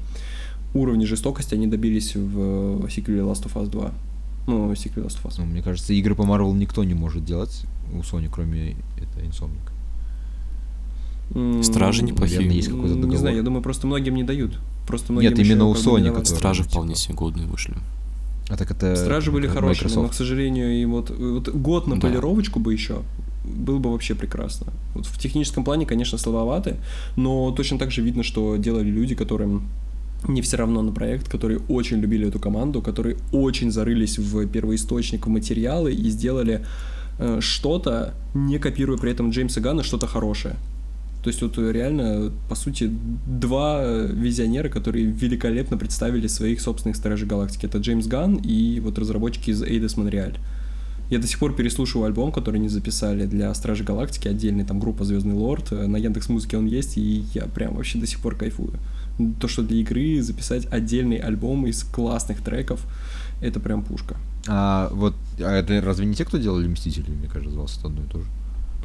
уровня 0.75 1.07
жестокости 1.07 1.55
они 1.55 1.67
добились 1.67 2.15
в 2.15 2.89
сиквеле 2.91 3.23
Last 3.23 3.45
of 3.45 3.55
Us 3.55 3.69
2. 3.69 3.93
Ну, 4.47 4.75
сиквел 4.75 5.07
Last 5.07 5.23
of 5.23 5.29
Us. 5.29 5.35
Ну, 5.39 5.45
мне 5.45 5.63
кажется, 5.63 5.93
игры 5.93 6.15
по 6.15 6.23
Marvel 6.23 6.55
никто 6.55 6.85
не 6.85 6.95
может 6.95 7.25
делать 7.25 7.65
у 7.93 7.99
Sony, 7.99 8.29
кроме 8.33 8.77
это 8.97 9.21
Insomniac. 9.21 9.71
Стражи 11.63 12.03
неплохие. 12.03 12.39
Наверное, 12.39 12.57
есть 12.57 12.69
какой-то 12.69 12.95
договор. 12.95 13.11
Не 13.11 13.17
знаю, 13.17 13.37
я 13.37 13.43
думаю, 13.43 13.63
просто 13.63 13.87
многим 13.87 14.15
не 14.15 14.25
дают. 14.25 14.59
Просто 14.87 15.13
многим 15.13 15.31
Нет, 15.31 15.39
именно 15.39 15.67
у 15.67 15.75
Sony, 15.75 16.09
которые... 16.09 16.25
Стражи 16.25 16.63
вполне 16.65 16.97
себе 16.97 17.15
годные 17.15 17.47
вышли. 17.47 17.75
А 18.49 18.57
так 18.57 18.71
это... 18.73 18.97
Стражи 18.97 19.31
были 19.31 19.47
хорошие, 19.47 19.85
Microsoft. 19.85 20.03
но, 20.03 20.09
к 20.09 20.15
сожалению, 20.15 20.73
и 20.73 20.85
вот, 20.85 21.11
вот 21.11 21.49
год 21.51 21.87
на 21.87 21.95
да. 21.95 22.01
полировочку 22.09 22.59
бы 22.59 22.73
еще 22.73 23.03
было 23.45 23.79
бы 23.79 23.93
вообще 23.93 24.15
прекрасно. 24.17 24.73
Вот 24.95 25.07
в 25.07 25.19
техническом 25.19 25.65
плане, 25.65 25.87
конечно, 25.87 26.19
слабоваты, 26.19 26.77
но 27.17 27.53
точно 27.53 27.79
так 27.79 27.93
же 27.93 28.03
видно, 28.03 28.23
что 28.25 28.57
делали 28.57 28.91
люди, 28.91 29.15
которым 29.15 29.69
не 30.29 30.43
все 30.43 30.57
равно 30.57 30.83
на 30.83 30.93
проект, 30.93 31.29
которые 31.29 31.61
очень 31.69 31.99
любили 31.99 32.29
эту 32.29 32.39
команду, 32.39 32.83
которые 32.83 33.17
очень 33.33 33.71
зарылись 33.71 34.19
в 34.19 34.47
первоисточник, 34.47 35.27
в 35.27 35.31
материалы 35.31 35.93
и 35.93 36.11
сделали 36.11 36.65
э, 37.19 37.39
что-то, 37.41 38.15
не 38.35 38.59
копируя 38.59 38.99
при 38.99 39.13
этом 39.13 39.31
Джеймса 39.31 39.61
Ганна, 39.61 39.83
что-то 39.83 40.07
хорошее. 40.07 40.57
То 41.23 41.29
есть 41.29 41.43
вот 41.43 41.59
реально, 41.59 42.33
по 42.49 42.55
сути, 42.55 42.91
два 43.27 43.85
визионера, 43.85 44.71
которые 44.71 45.05
великолепно 45.05 45.77
представили 45.77 46.27
своих 46.29 46.63
собственных 46.63 46.97
Стражей 46.97 47.29
Галактики. 47.29 47.67
Это 47.67 47.79
Джеймс 47.79 48.07
Ганн 48.07 48.37
и 48.37 48.81
вот 48.81 48.99
разработчики 48.99 49.51
из 49.51 49.63
Эйдес 49.63 49.99
Монреаль. 49.99 50.39
Я 51.11 51.19
до 51.19 51.27
сих 51.27 51.39
пор 51.39 51.55
переслушиваю 51.55 52.07
альбом, 52.07 52.33
который 52.33 52.57
они 52.57 52.69
записали 52.69 53.27
для 53.27 53.53
Стражи 53.53 53.85
Галактики, 53.85 54.29
отдельный 54.29 54.65
там 54.65 54.81
группа 54.81 55.05
Звездный 55.05 55.35
Лорд. 55.35 55.73
На 55.73 55.97
Яндекс 55.97 56.29
Музыке 56.29 56.57
он 56.57 56.67
есть, 56.67 56.97
и 56.97 57.25
я 57.35 57.47
прям 57.47 57.75
вообще 57.75 57.99
до 57.99 58.07
сих 58.07 58.21
пор 58.21 58.37
кайфую. 58.37 58.75
То, 59.41 59.49
что 59.49 59.63
для 59.63 59.79
игры 59.79 60.23
записать 60.23 60.67
отдельный 60.71 61.17
альбом 61.17 61.67
из 61.67 61.85
классных 61.85 62.43
треков, 62.43 62.85
это 63.41 63.61
прям 63.61 63.83
пушка. 63.83 64.17
А 64.49 64.91
вот 64.93 65.15
а 65.39 65.53
это 65.53 65.81
разве 65.81 66.07
не 66.07 66.15
те, 66.15 66.25
кто 66.25 66.39
делали 66.39 66.69
Мстители, 66.69 67.11
мне 67.11 67.29
кажется, 67.29 67.53
звался 67.53 67.79
это 67.79 67.89
одно 67.89 68.03
и 68.03 68.07
то 68.07 68.21
же? 68.21 68.27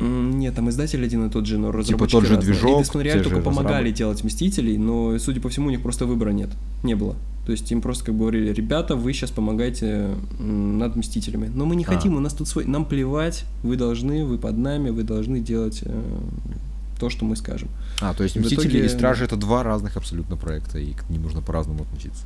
Нет, 0.01 0.53
там 0.53 0.69
издатель 0.69 1.03
один 1.05 1.25
и 1.25 1.29
тот 1.29 1.45
же, 1.45 1.57
но 1.57 1.71
разработчики 1.71 2.09
Типа 2.09 2.11
тот 2.11 2.25
же 2.25 2.37
движок, 2.37 2.95
И 2.95 2.99
Реаль 2.99 3.23
только 3.23 3.39
помогали 3.39 3.91
делать 3.91 4.23
Мстителей, 4.23 4.77
но, 4.77 5.17
судя 5.19 5.39
по 5.39 5.49
всему, 5.49 5.67
у 5.67 5.69
них 5.69 5.81
просто 5.81 6.05
выбора 6.05 6.31
нет. 6.31 6.49
Не 6.83 6.95
было. 6.95 7.15
То 7.45 7.51
есть 7.51 7.71
им 7.71 7.81
просто 7.81 8.05
как 8.05 8.15
бы 8.15 8.21
говорили, 8.21 8.51
ребята, 8.51 8.95
вы 8.95 9.13
сейчас 9.13 9.31
помогаете 9.31 10.09
над 10.39 10.95
Мстителями. 10.95 11.49
Но 11.53 11.65
мы 11.65 11.75
не 11.75 11.85
а. 11.85 11.87
хотим, 11.87 12.15
у 12.15 12.19
нас 12.19 12.33
тут 12.33 12.47
свой... 12.47 12.65
Нам 12.65 12.85
плевать, 12.85 13.45
вы 13.63 13.77
должны, 13.77 14.25
вы 14.25 14.37
под 14.37 14.57
нами, 14.57 14.89
вы 14.89 15.03
должны 15.03 15.39
делать 15.39 15.81
э, 15.83 16.01
то, 16.99 17.09
что 17.09 17.25
мы 17.25 17.35
скажем. 17.35 17.69
А, 18.01 18.13
то 18.13 18.23
есть 18.23 18.35
Мстители 18.35 18.67
итоге... 18.67 18.85
и 18.85 18.89
Стражи 18.89 19.25
это 19.25 19.35
два 19.35 19.63
разных 19.63 19.97
абсолютно 19.97 20.37
проекта, 20.37 20.79
и 20.79 20.93
к 20.93 21.09
ним 21.09 21.23
нужно 21.23 21.41
по-разному 21.41 21.83
относиться. 21.83 22.25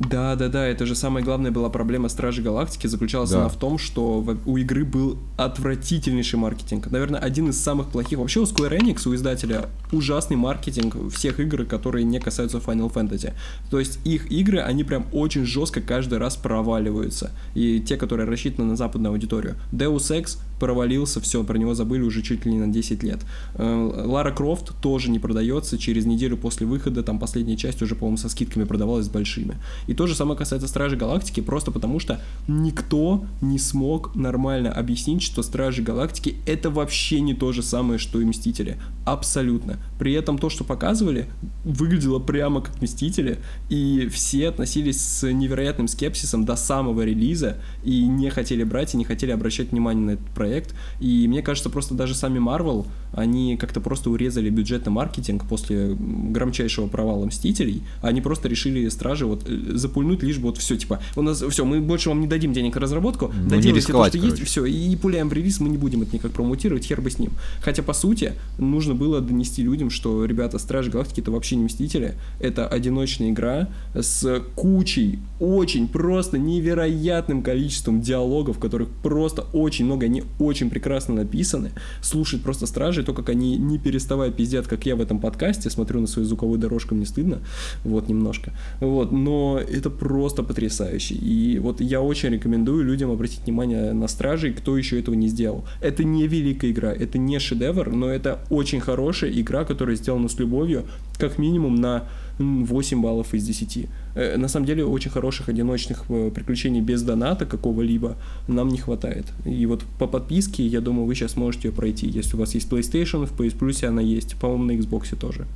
Да, 0.00 0.34
да, 0.34 0.48
да, 0.48 0.66
это 0.66 0.86
же 0.86 0.96
самая 0.96 1.22
главная 1.22 1.52
была 1.52 1.68
проблема 1.68 2.08
Стражи 2.08 2.42
Галактики, 2.42 2.88
заключалась 2.88 3.30
да. 3.30 3.40
она 3.40 3.48
в 3.48 3.56
том, 3.56 3.78
что 3.78 4.24
у 4.44 4.56
игры 4.56 4.84
был 4.84 5.18
отвратительнейший 5.36 6.38
маркетинг. 6.38 6.90
Наверное, 6.90 7.20
один 7.20 7.50
из 7.50 7.60
самых 7.60 7.88
плохих. 7.88 8.18
Вообще 8.18 8.40
у 8.40 8.42
Square 8.42 8.76
Enix, 8.80 9.08
у 9.08 9.14
издателя, 9.14 9.66
ужасный 9.92 10.36
маркетинг 10.36 10.96
всех 11.12 11.38
игр, 11.38 11.64
которые 11.64 12.04
не 12.04 12.18
касаются 12.18 12.58
Final 12.58 12.92
Fantasy. 12.92 13.34
То 13.70 13.78
есть 13.78 14.00
их 14.04 14.32
игры, 14.32 14.58
они 14.58 14.82
прям 14.82 15.06
очень 15.12 15.44
жестко 15.44 15.80
каждый 15.80 16.18
раз 16.18 16.36
проваливаются. 16.36 17.30
И 17.54 17.80
те, 17.80 17.96
которые 17.96 18.28
рассчитаны 18.28 18.70
на 18.70 18.76
западную 18.76 19.12
аудиторию. 19.12 19.54
Deus 19.70 20.10
Ex 20.10 20.38
провалился, 20.58 21.20
все, 21.20 21.42
про 21.44 21.58
него 21.58 21.74
забыли 21.74 22.02
уже 22.02 22.22
чуть 22.22 22.44
ли 22.46 22.52
не 22.52 22.58
на 22.58 22.68
10 22.68 23.02
лет. 23.02 23.20
Э, 23.54 24.04
Лара 24.06 24.32
Крофт 24.32 24.72
тоже 24.80 25.10
не 25.10 25.18
продается, 25.18 25.78
через 25.78 26.06
неделю 26.06 26.36
после 26.36 26.66
выхода, 26.66 27.02
там 27.02 27.18
последняя 27.18 27.56
часть 27.56 27.82
уже, 27.82 27.94
по-моему, 27.94 28.16
со 28.16 28.28
скидками 28.28 28.64
продавалась 28.64 29.08
большими. 29.08 29.56
И 29.86 29.94
то 29.94 30.06
же 30.06 30.14
самое 30.14 30.38
касается 30.38 30.68
Стражи 30.68 30.96
Галактики, 30.96 31.40
просто 31.40 31.70
потому 31.70 32.00
что 32.00 32.20
никто 32.48 33.24
не 33.40 33.58
смог 33.58 34.14
нормально 34.14 34.72
объяснить, 34.72 35.22
что 35.22 35.42
Стражи 35.42 35.82
Галактики 35.82 36.36
это 36.46 36.70
вообще 36.70 37.20
не 37.20 37.34
то 37.34 37.52
же 37.52 37.62
самое, 37.62 37.98
что 37.98 38.20
и 38.20 38.24
Мстители. 38.24 38.78
Абсолютно. 39.04 39.78
При 39.98 40.12
этом 40.12 40.38
то, 40.38 40.48
что 40.48 40.64
показывали, 40.64 41.26
выглядело 41.64 42.18
прямо 42.18 42.60
как 42.60 42.80
Мстители, 42.80 43.38
и 43.68 44.08
все 44.12 44.48
относились 44.48 45.00
с 45.00 45.30
невероятным 45.30 45.88
скепсисом 45.88 46.44
до 46.44 46.56
самого 46.56 47.02
релиза, 47.02 47.58
и 47.84 48.06
не 48.06 48.30
хотели 48.30 48.64
брать, 48.64 48.94
и 48.94 48.96
не 48.96 49.04
хотели 49.04 49.30
обращать 49.30 49.72
внимание 49.72 50.04
на 50.06 50.10
этот 50.12 50.26
проект. 50.30 50.53
И 51.00 51.26
мне 51.28 51.42
кажется, 51.42 51.70
просто 51.70 51.94
даже 51.94 52.14
сами 52.14 52.38
Marvel, 52.38 52.86
они 53.12 53.56
как-то 53.56 53.80
просто 53.80 54.10
урезали 54.10 54.50
бюджет 54.50 54.84
на 54.84 54.90
маркетинг 54.90 55.44
после 55.48 55.96
громчайшего 55.98 56.86
провала 56.86 57.26
Мстителей, 57.26 57.82
они 58.02 58.20
просто 58.20 58.48
решили 58.48 58.88
Стражи 58.88 59.26
вот 59.26 59.44
э, 59.48 59.76
запульнуть, 59.76 60.22
лишь 60.22 60.38
бы 60.38 60.44
вот 60.48 60.58
все, 60.58 60.76
типа, 60.76 61.00
у 61.16 61.22
нас 61.22 61.42
все, 61.42 61.64
мы 61.64 61.80
больше 61.80 62.08
вам 62.08 62.20
не 62.20 62.26
дадим 62.26 62.52
денег 62.52 62.74
на 62.74 62.80
разработку, 62.80 63.32
ну, 63.34 63.48
доделайте 63.48 63.92
то, 63.92 64.06
что 64.08 64.18
короче. 64.18 64.18
есть, 64.18 64.44
все, 64.44 64.64
и 64.64 64.96
пуляем 64.96 65.28
в 65.28 65.32
релиз, 65.32 65.60
мы 65.60 65.68
не 65.68 65.78
будем 65.78 66.02
это 66.02 66.14
никак 66.14 66.32
промутировать, 66.32 66.84
хер 66.84 67.00
бы 67.00 67.10
с 67.10 67.18
ним. 67.18 67.32
Хотя, 67.60 67.82
по 67.82 67.92
сути, 67.92 68.32
нужно 68.58 68.94
было 68.94 69.20
донести 69.20 69.62
людям, 69.62 69.90
что, 69.90 70.24
ребята, 70.24 70.58
Стражи 70.58 70.90
Галактики 70.90 71.20
это 71.20 71.30
вообще 71.30 71.56
не 71.56 71.64
Мстители, 71.64 72.14
это 72.40 72.66
одиночная 72.66 73.30
игра 73.30 73.68
с 73.94 74.42
кучей, 74.54 75.18
очень 75.40 75.88
просто 75.88 76.38
невероятным 76.38 77.42
количеством 77.42 78.00
диалогов, 78.00 78.58
которых 78.58 78.88
просто 79.02 79.46
очень 79.52 79.84
много, 79.86 80.06
они 80.06 80.24
очень 80.38 80.70
прекрасно 80.70 81.14
написаны. 81.14 81.72
Слушать 82.00 82.42
просто 82.42 82.66
Стражи, 82.66 83.02
то, 83.02 83.12
как 83.12 83.28
они 83.28 83.56
не 83.56 83.78
переставая 83.78 84.30
пиздят, 84.30 84.66
как 84.66 84.86
я 84.86 84.96
в 84.96 85.00
этом 85.00 85.18
подкасте, 85.20 85.70
смотрю 85.70 86.00
на 86.00 86.06
свою 86.06 86.26
звуковую 86.26 86.58
дорожку, 86.58 86.94
мне 86.94 87.06
стыдно, 87.06 87.40
вот, 87.84 88.08
немножко, 88.08 88.52
вот, 88.80 89.12
но 89.12 89.58
это 89.58 89.90
просто 89.90 90.42
потрясающе, 90.42 91.14
и 91.14 91.58
вот 91.58 91.80
я 91.80 92.00
очень 92.00 92.30
рекомендую 92.30 92.84
людям 92.84 93.10
обратить 93.10 93.44
внимание 93.44 93.92
на 93.92 94.08
Стражей, 94.08 94.52
кто 94.52 94.76
еще 94.76 94.98
этого 94.98 95.14
не 95.14 95.28
сделал. 95.28 95.64
Это 95.80 96.04
не 96.04 96.26
великая 96.26 96.70
игра, 96.70 96.92
это 96.92 97.18
не 97.18 97.38
шедевр, 97.38 97.90
но 97.90 98.08
это 98.08 98.40
очень 98.50 98.80
хорошая 98.80 99.30
игра, 99.30 99.64
которая 99.64 99.96
сделана 99.96 100.28
с 100.28 100.38
любовью, 100.38 100.84
как 101.18 101.38
минимум 101.38 101.76
на 101.76 102.04
8 102.38 103.00
баллов 103.00 103.34
из 103.34 103.44
10. 103.44 103.88
Э, 104.14 104.36
на 104.36 104.48
самом 104.48 104.66
деле 104.66 104.84
очень 104.84 105.10
хороших 105.10 105.48
одиночных 105.48 106.04
э, 106.08 106.30
приключений 106.30 106.80
без 106.80 107.02
доната 107.02 107.46
какого-либо 107.46 108.16
нам 108.48 108.68
не 108.68 108.78
хватает. 108.78 109.26
И 109.44 109.66
вот 109.66 109.82
по 109.98 110.06
подписке, 110.06 110.66
я 110.66 110.80
думаю, 110.80 111.06
вы 111.06 111.14
сейчас 111.14 111.36
можете 111.36 111.68
ее 111.68 111.74
пройти. 111.74 112.06
Если 112.06 112.36
у 112.36 112.40
вас 112.40 112.54
есть 112.54 112.70
PlayStation, 112.70 113.26
в 113.26 113.32
PS 113.32 113.58
Plus 113.58 113.84
она 113.86 114.02
есть, 114.02 114.36
по-моему, 114.36 114.64
на 114.64 114.72
Xbox 114.72 115.16
тоже. 115.16 115.46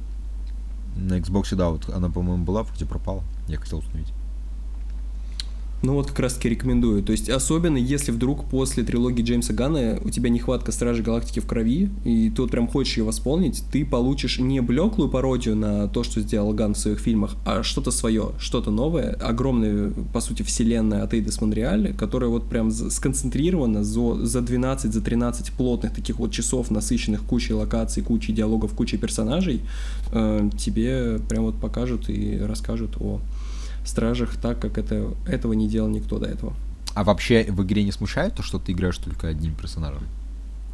На 0.96 1.18
Xbox, 1.18 1.54
да, 1.54 1.68
вот 1.68 1.88
она, 1.88 2.08
по-моему, 2.08 2.44
была, 2.44 2.66
где 2.74 2.84
пропала. 2.84 3.22
Я 3.48 3.58
хотел 3.58 3.78
установить. 3.78 4.12
Ну 5.80 5.94
вот 5.94 6.08
как 6.08 6.18
раз 6.20 6.34
таки 6.34 6.48
рекомендую. 6.48 7.04
То 7.04 7.12
есть 7.12 7.30
особенно 7.30 7.76
если 7.76 8.10
вдруг 8.10 8.46
после 8.46 8.82
трилогии 8.82 9.22
Джеймса 9.22 9.52
Ганна 9.52 9.98
у 10.02 10.10
тебя 10.10 10.28
нехватка 10.28 10.72
Стражи 10.72 11.02
Галактики 11.04 11.38
в 11.38 11.46
крови, 11.46 11.88
и 12.04 12.30
ты 12.30 12.42
вот 12.42 12.50
прям 12.50 12.66
хочешь 12.66 12.96
ее 12.96 13.04
восполнить, 13.04 13.62
ты 13.70 13.84
получишь 13.84 14.40
не 14.40 14.60
блеклую 14.60 15.08
пародию 15.08 15.54
на 15.54 15.86
то, 15.86 16.02
что 16.02 16.20
сделал 16.20 16.52
Ган 16.52 16.74
в 16.74 16.78
своих 16.78 16.98
фильмах, 16.98 17.36
а 17.44 17.62
что-то 17.62 17.92
свое, 17.92 18.30
что-то 18.40 18.72
новое, 18.72 19.12
огромная, 19.14 19.92
по 20.12 20.20
сути, 20.20 20.42
вселенная 20.42 21.04
от 21.04 21.14
Эйдес 21.14 21.40
Монреаль, 21.40 21.94
которая 21.94 22.28
вот 22.28 22.48
прям 22.48 22.72
сконцентрирована 22.72 23.84
за, 23.84 24.26
за 24.26 24.40
12, 24.40 24.92
за 24.92 25.00
13 25.00 25.52
плотных 25.52 25.94
таких 25.94 26.18
вот 26.18 26.32
часов, 26.32 26.72
насыщенных 26.72 27.22
кучей 27.22 27.54
локаций, 27.54 28.02
кучей 28.02 28.32
диалогов, 28.32 28.72
кучей 28.72 28.96
персонажей, 28.96 29.60
э, 30.12 30.50
тебе 30.58 31.20
прям 31.28 31.44
вот 31.44 31.54
покажут 31.60 32.08
и 32.08 32.38
расскажут 32.38 32.96
о 33.00 33.20
Стражах 33.88 34.36
так, 34.36 34.60
как 34.60 34.78
это, 34.78 35.14
этого 35.26 35.52
не 35.52 35.68
делал 35.68 35.88
никто 35.88 36.18
до 36.18 36.26
этого. 36.26 36.54
А 36.94 37.04
вообще 37.04 37.46
в 37.48 37.62
игре 37.62 37.84
не 37.84 37.92
смущает 37.92 38.34
то, 38.34 38.42
что 38.42 38.58
ты 38.58 38.72
играешь 38.72 38.98
только 38.98 39.28
одним 39.28 39.54
персонажем? 39.54 40.02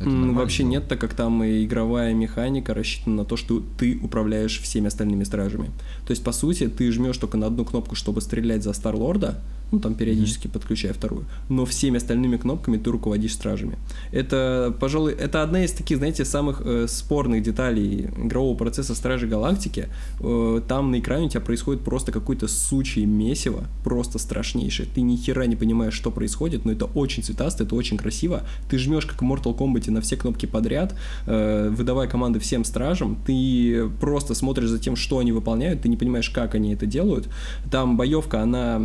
Mm, 0.00 0.34
вообще 0.34 0.64
нет, 0.64 0.88
так 0.88 1.00
как 1.00 1.14
там 1.14 1.44
и 1.44 1.64
игровая 1.64 2.14
механика 2.14 2.74
рассчитана 2.74 3.16
на 3.16 3.24
то, 3.24 3.36
что 3.36 3.62
ты 3.78 3.98
управляешь 4.02 4.60
всеми 4.60 4.88
остальными 4.88 5.24
стражами. 5.24 5.70
То 6.06 6.10
есть, 6.10 6.24
по 6.24 6.32
сути, 6.32 6.68
ты 6.68 6.90
жмешь 6.90 7.16
только 7.16 7.36
на 7.36 7.46
одну 7.46 7.64
кнопку, 7.64 7.94
чтобы 7.94 8.20
стрелять 8.20 8.64
за 8.64 8.72
Старлорда, 8.72 9.40
ну 9.74 9.80
там 9.80 9.94
периодически 9.94 10.46
mm-hmm. 10.46 10.52
подключая 10.52 10.92
вторую, 10.92 11.24
но 11.48 11.64
всеми 11.64 11.96
остальными 11.96 12.36
кнопками 12.36 12.78
ты 12.78 12.90
руководишь 12.90 13.34
стражами. 13.34 13.76
Это, 14.12 14.74
пожалуй, 14.80 15.12
это 15.12 15.42
одна 15.42 15.64
из 15.64 15.72
таких, 15.72 15.98
знаете, 15.98 16.24
самых 16.24 16.62
э, 16.64 16.86
спорных 16.88 17.42
деталей 17.42 18.10
игрового 18.16 18.56
процесса 18.56 18.94
Стражи 18.94 19.26
Галактики. 19.26 19.88
Э, 20.20 20.60
там 20.66 20.90
на 20.90 21.00
экране 21.00 21.26
у 21.26 21.28
тебя 21.28 21.40
происходит 21.40 21.82
просто 21.82 22.12
какое-то 22.12 22.48
сучье 22.48 23.04
месиво, 23.06 23.64
просто 23.82 24.18
страшнейшее. 24.18 24.88
Ты 24.94 25.00
ни 25.00 25.16
хера 25.16 25.46
не 25.46 25.56
понимаешь, 25.56 25.94
что 25.94 26.10
происходит, 26.10 26.64
но 26.64 26.72
это 26.72 26.84
очень 26.86 27.22
цветасто, 27.22 27.64
это 27.64 27.74
очень 27.74 27.98
красиво. 27.98 28.42
Ты 28.70 28.78
жмешь 28.78 29.06
как 29.06 29.22
в 29.22 29.24
Mortal 29.24 29.56
Kombat 29.56 29.90
на 29.90 30.00
все 30.00 30.16
кнопки 30.16 30.46
подряд, 30.46 30.94
э, 31.26 31.68
выдавая 31.70 32.08
команды 32.08 32.38
всем 32.38 32.64
стражам, 32.64 33.16
ты 33.26 33.88
просто 34.00 34.34
смотришь 34.34 34.68
за 34.68 34.78
тем, 34.78 34.96
что 34.96 35.18
они 35.18 35.32
выполняют, 35.32 35.82
ты 35.82 35.88
не 35.88 35.96
понимаешь, 35.96 36.30
как 36.30 36.54
они 36.54 36.74
это 36.74 36.86
делают. 36.86 37.28
Там 37.70 37.96
боевка, 37.96 38.42
она, 38.42 38.80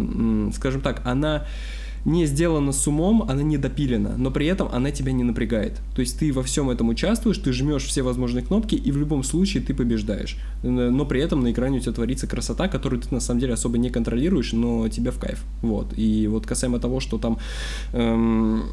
скажем 0.54 0.78
скажем 0.80 0.82
так, 0.82 1.01
она 1.05 1.45
не 2.05 2.25
сделана 2.25 2.71
с 2.71 2.88
умом, 2.88 3.23
она 3.23 3.43
не 3.43 3.57
допилена, 3.57 4.15
но 4.17 4.32
при 4.32 4.47
этом 4.47 4.69
она 4.71 4.91
тебя 4.91 5.11
не 5.11 5.23
напрягает. 5.23 5.82
То 5.95 6.01
есть 6.01 6.17
ты 6.19 6.32
во 6.32 6.41
всем 6.41 6.69
этом 6.69 6.89
участвуешь, 6.89 7.38
ты 7.38 7.51
жмешь 7.51 7.84
все 7.84 8.03
возможные 8.03 8.43
кнопки, 8.45 8.75
и 8.75 8.91
в 8.91 8.97
любом 8.97 9.23
случае 9.23 9.61
ты 9.61 9.73
побеждаешь. 9.73 10.38
Но 10.63 11.05
при 11.05 11.21
этом 11.21 11.41
на 11.41 11.51
экране 11.51 11.77
у 11.77 11.82
тебя 11.82 11.91
творится 11.91 12.27
красота, 12.27 12.67
которую 12.69 13.01
ты 13.01 13.13
на 13.13 13.19
самом 13.19 13.41
деле 13.41 13.53
особо 13.53 13.77
не 13.77 13.89
контролируешь, 13.89 14.53
но 14.53 14.88
тебе 14.88 15.11
в 15.11 15.19
кайф. 15.19 15.43
Вот. 15.61 15.93
И 15.97 16.27
вот 16.27 16.45
касаемо 16.45 16.80
того, 16.80 16.99
что 16.99 17.17
там... 17.17 17.38
Эм 17.93 18.63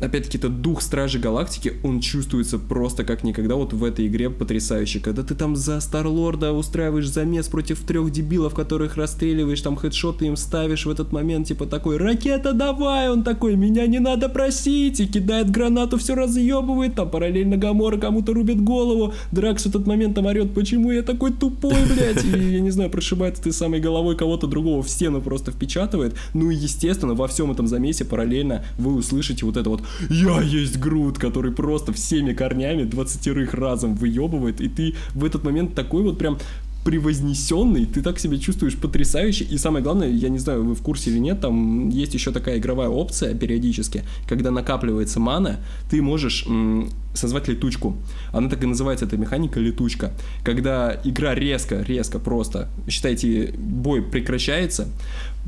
опять-таки, 0.00 0.38
этот 0.38 0.60
дух 0.60 0.82
Стражи 0.82 1.18
Галактики, 1.18 1.74
он 1.82 2.00
чувствуется 2.00 2.58
просто 2.58 3.04
как 3.04 3.24
никогда 3.24 3.54
вот 3.54 3.72
в 3.72 3.84
этой 3.84 4.06
игре 4.06 4.30
потрясающе. 4.30 5.00
Когда 5.00 5.22
ты 5.22 5.34
там 5.34 5.56
за 5.56 5.80
Старлорда 5.80 6.52
устраиваешь 6.52 7.08
замес 7.08 7.48
против 7.48 7.80
трех 7.80 8.10
дебилов, 8.10 8.54
которых 8.54 8.96
расстреливаешь, 8.96 9.60
там 9.60 9.76
хедшоты 9.76 10.26
им 10.26 10.36
ставишь 10.36 10.86
в 10.86 10.90
этот 10.90 11.12
момент, 11.12 11.46
типа 11.48 11.66
такой, 11.66 11.96
ракета 11.96 12.52
давай, 12.52 13.10
он 13.10 13.22
такой, 13.22 13.56
меня 13.56 13.86
не 13.86 13.98
надо 13.98 14.28
просить, 14.28 15.00
и 15.00 15.06
кидает 15.06 15.50
гранату, 15.50 15.98
все 15.98 16.14
разъебывает, 16.14 16.94
там 16.94 17.10
параллельно 17.10 17.56
Гамора 17.56 17.98
кому-то 17.98 18.34
рубит 18.34 18.62
голову, 18.62 19.14
Дракс 19.30 19.64
в 19.64 19.66
этот 19.68 19.86
момент 19.86 20.14
там 20.14 20.26
орет, 20.26 20.54
почему 20.54 20.90
я 20.90 21.02
такой 21.02 21.32
тупой, 21.32 21.74
блядь, 21.94 22.24
и, 22.24 22.54
я 22.54 22.60
не 22.60 22.70
знаю, 22.70 22.90
прошибает 22.90 23.36
ты 23.36 23.52
самой 23.52 23.80
головой 23.80 24.16
кого-то 24.16 24.46
другого 24.46 24.82
в 24.82 24.90
стену 24.90 25.20
просто 25.20 25.52
впечатывает, 25.52 26.14
ну 26.32 26.50
и, 26.50 26.54
естественно, 26.54 27.14
во 27.14 27.28
всем 27.28 27.50
этом 27.50 27.66
замесе 27.66 28.04
параллельно 28.04 28.64
вы 28.78 28.94
услышите 28.94 29.44
вот 29.46 29.56
это 29.56 29.70
вот 29.70 29.83
я 30.10 30.40
есть 30.40 30.78
Грут, 30.78 31.18
который 31.18 31.52
просто 31.52 31.92
всеми 31.92 32.32
корнями 32.32 32.84
двадцатерых 32.84 33.54
разом 33.54 33.94
выебывает, 33.94 34.60
и 34.60 34.68
ты 34.68 34.94
в 35.14 35.24
этот 35.24 35.44
момент 35.44 35.74
такой 35.74 36.02
вот 36.02 36.18
прям 36.18 36.38
превознесенный, 36.84 37.86
ты 37.86 38.02
так 38.02 38.18
себя 38.18 38.38
чувствуешь 38.38 38.76
потрясающе, 38.76 39.44
и 39.44 39.56
самое 39.56 39.82
главное, 39.82 40.10
я 40.10 40.28
не 40.28 40.38
знаю, 40.38 40.64
вы 40.64 40.74
в 40.74 40.82
курсе 40.82 41.10
или 41.10 41.18
нет, 41.18 41.40
там 41.40 41.88
есть 41.88 42.12
еще 42.12 42.30
такая 42.30 42.58
игровая 42.58 42.88
опция 42.88 43.34
периодически, 43.34 44.04
когда 44.28 44.50
накапливается 44.50 45.18
мана, 45.18 45.60
ты 45.90 46.02
можешь 46.02 46.44
м- 46.46 46.90
созвать 47.14 47.48
летучку. 47.48 47.96
Она 48.32 48.50
так 48.50 48.62
и 48.62 48.66
называется, 48.66 49.06
эта 49.06 49.16
механика 49.16 49.60
летучка. 49.60 50.12
Когда 50.44 51.00
игра 51.04 51.34
резко, 51.34 51.80
резко 51.80 52.18
просто, 52.18 52.68
считайте, 52.86 53.54
бой 53.56 54.02
прекращается, 54.02 54.88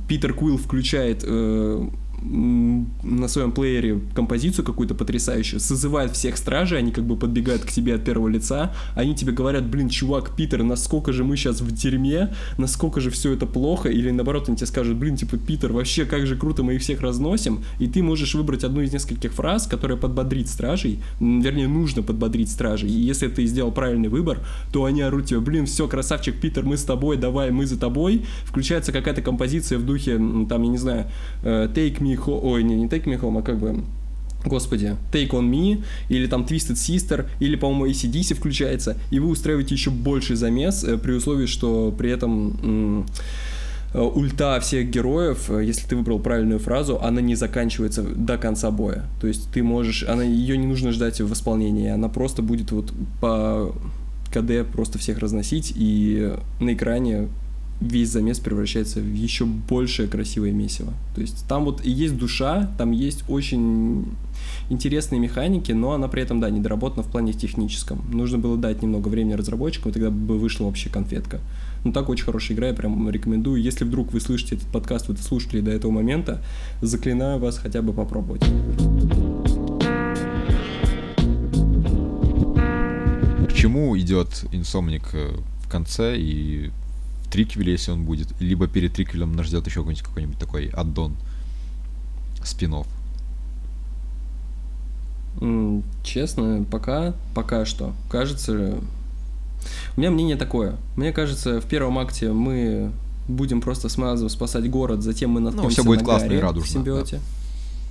Питер 0.08 0.32
Куилл 0.32 0.56
включает 0.56 1.22
э, 1.22 1.88
на 2.28 3.28
своем 3.28 3.52
плеере 3.52 4.00
композицию 4.14 4.64
какую-то 4.64 4.94
потрясающую, 4.94 5.60
созывает 5.60 6.12
всех 6.12 6.36
стражей, 6.36 6.78
они 6.78 6.90
как 6.90 7.04
бы 7.04 7.16
подбегают 7.16 7.62
к 7.62 7.70
тебе 7.70 7.94
от 7.94 8.04
первого 8.04 8.28
лица, 8.28 8.72
они 8.94 9.14
тебе 9.14 9.32
говорят, 9.32 9.66
блин, 9.66 9.88
чувак, 9.88 10.34
Питер, 10.34 10.62
насколько 10.62 11.12
же 11.12 11.24
мы 11.24 11.36
сейчас 11.36 11.60
в 11.60 11.70
дерьме, 11.70 12.34
насколько 12.58 13.00
же 13.00 13.10
все 13.10 13.32
это 13.32 13.46
плохо, 13.46 13.88
или 13.88 14.10
наоборот, 14.10 14.48
они 14.48 14.56
тебе 14.56 14.66
скажут, 14.66 14.96
блин, 14.96 15.16
типа, 15.16 15.36
Питер, 15.36 15.72
вообще, 15.72 16.04
как 16.04 16.26
же 16.26 16.36
круто 16.36 16.62
мы 16.62 16.74
их 16.74 16.82
всех 16.82 17.00
разносим, 17.00 17.64
и 17.78 17.86
ты 17.86 18.02
можешь 18.02 18.34
выбрать 18.34 18.64
одну 18.64 18.80
из 18.80 18.92
нескольких 18.92 19.32
фраз, 19.32 19.66
которая 19.66 19.96
подбодрит 19.96 20.48
стражей, 20.48 21.00
вернее, 21.20 21.68
нужно 21.68 22.02
подбодрить 22.02 22.50
стражей, 22.50 22.90
и 22.90 23.00
если 23.00 23.28
ты 23.28 23.46
сделал 23.46 23.70
правильный 23.70 24.08
выбор, 24.08 24.40
то 24.72 24.84
они 24.84 25.02
орут 25.02 25.26
тебе, 25.26 25.40
блин, 25.40 25.66
все, 25.66 25.86
красавчик, 25.86 26.40
Питер, 26.40 26.64
мы 26.64 26.76
с 26.76 26.82
тобой, 26.82 27.16
давай, 27.16 27.50
мы 27.50 27.66
за 27.66 27.78
тобой, 27.78 28.26
включается 28.44 28.90
какая-то 28.90 29.22
композиция 29.22 29.78
в 29.78 29.86
духе, 29.86 30.16
там, 30.48 30.62
я 30.62 30.68
не 30.68 30.78
знаю, 30.78 31.06
э, 31.42 31.68
Take 31.72 31.98
Me 32.00 32.15
Home, 32.24 32.40
ой, 32.42 32.62
не, 32.62 32.74
не 32.74 32.86
Take 32.86 33.04
Me 33.04 33.20
Home, 33.20 33.38
а 33.38 33.42
как 33.42 33.58
бы 33.58 33.82
господи, 34.48 34.96
Take 35.12 35.30
On 35.30 35.50
Me, 35.50 35.82
или 36.08 36.26
там 36.26 36.42
Twisted 36.42 36.74
Sister, 36.74 37.26
или, 37.40 37.56
по-моему, 37.56 37.86
ACDC 37.86 38.34
включается, 38.34 38.96
и 39.10 39.18
вы 39.18 39.28
устраиваете 39.28 39.74
еще 39.74 39.90
больший 39.90 40.36
замес, 40.36 40.84
э, 40.84 40.98
при 40.98 41.12
условии, 41.12 41.46
что 41.46 41.94
при 41.96 42.10
этом 42.10 43.06
э, 43.94 44.00
ульта 44.00 44.60
всех 44.60 44.90
героев, 44.90 45.50
э, 45.50 45.64
если 45.64 45.86
ты 45.86 45.96
выбрал 45.96 46.18
правильную 46.18 46.58
фразу, 46.58 47.00
она 47.00 47.20
не 47.20 47.34
заканчивается 47.34 48.02
до 48.02 48.38
конца 48.38 48.70
боя. 48.70 49.04
То 49.20 49.26
есть 49.26 49.50
ты 49.52 49.62
можешь, 49.62 50.04
она, 50.04 50.22
ее 50.22 50.56
не 50.56 50.66
нужно 50.66 50.92
ждать 50.92 51.20
в 51.20 51.32
исполнении, 51.32 51.88
она 51.88 52.08
просто 52.08 52.42
будет 52.42 52.72
вот 52.72 52.92
по 53.20 53.74
КД 54.32 54.66
просто 54.70 54.98
всех 54.98 55.18
разносить, 55.18 55.72
и 55.74 56.34
на 56.60 56.74
экране 56.74 57.28
весь 57.80 58.10
замес 58.10 58.38
превращается 58.38 59.00
в 59.00 59.14
еще 59.14 59.44
большее 59.44 60.08
красивое 60.08 60.52
месиво. 60.52 60.92
То 61.14 61.20
есть 61.20 61.46
там 61.48 61.64
вот 61.64 61.84
и 61.84 61.90
есть 61.90 62.16
душа, 62.16 62.70
там 62.78 62.92
есть 62.92 63.24
очень 63.28 64.06
интересные 64.70 65.20
механики, 65.20 65.72
но 65.72 65.92
она 65.92 66.08
при 66.08 66.22
этом, 66.22 66.40
да, 66.40 66.50
недоработана 66.50 67.02
в 67.02 67.10
плане 67.10 67.32
техническом. 67.32 68.04
Нужно 68.10 68.38
было 68.38 68.56
дать 68.56 68.82
немного 68.82 69.08
времени 69.08 69.34
разработчикам, 69.34 69.90
и 69.90 69.94
тогда 69.94 70.10
бы 70.10 70.38
вышла 70.38 70.64
вообще 70.64 70.88
конфетка. 70.88 71.40
Ну 71.84 71.92
так 71.92 72.08
очень 72.08 72.24
хорошая 72.24 72.56
игра, 72.56 72.68
я 72.68 72.74
прям 72.74 73.08
рекомендую. 73.10 73.62
Если 73.62 73.84
вдруг 73.84 74.12
вы 74.12 74.20
слышите 74.20 74.56
этот 74.56 74.68
подкаст, 74.68 75.08
вы 75.08 75.14
это 75.14 75.22
слушали 75.22 75.60
до 75.60 75.70
этого 75.70 75.92
момента, 75.92 76.42
заклинаю 76.80 77.38
вас 77.38 77.58
хотя 77.58 77.82
бы 77.82 77.92
попробовать. 77.92 78.42
К 83.48 83.52
чему 83.52 83.96
идет 83.98 84.44
инсомник 84.52 85.12
в 85.12 85.68
конце 85.68 86.16
и 86.18 86.70
триквеле, 87.36 87.72
если 87.72 87.90
он 87.90 88.04
будет, 88.04 88.28
либо 88.40 88.66
перед 88.66 88.94
триквелем 88.94 89.32
нас 89.32 89.46
ждет 89.46 89.66
еще 89.66 89.80
какой-нибудь 89.80 90.02
какой-нибудь 90.02 90.38
такой 90.38 90.68
аддон, 90.68 91.16
спинов. 92.42 92.86
Честно, 96.02 96.64
пока, 96.70 97.14
пока 97.34 97.66
что, 97.66 97.92
кажется... 98.08 98.78
У 99.96 100.00
меня 100.00 100.10
мнение 100.10 100.36
такое. 100.36 100.76
Мне 100.96 101.12
кажется, 101.12 101.60
в 101.60 101.66
первом 101.66 101.98
акте 101.98 102.32
мы 102.32 102.90
будем 103.28 103.60
просто 103.60 103.88
смазывать, 103.90 104.32
спасать 104.32 104.70
город, 104.70 105.02
затем 105.02 105.30
мы 105.30 105.40
наткнемся 105.40 105.68
ну, 105.68 105.70
все 105.70 105.84
будет 105.84 105.98
на 105.98 106.04
классно 106.04 106.32
и 106.32 106.38
радужно, 106.38 106.66
в 106.66 106.72
симбиоте. 106.72 107.20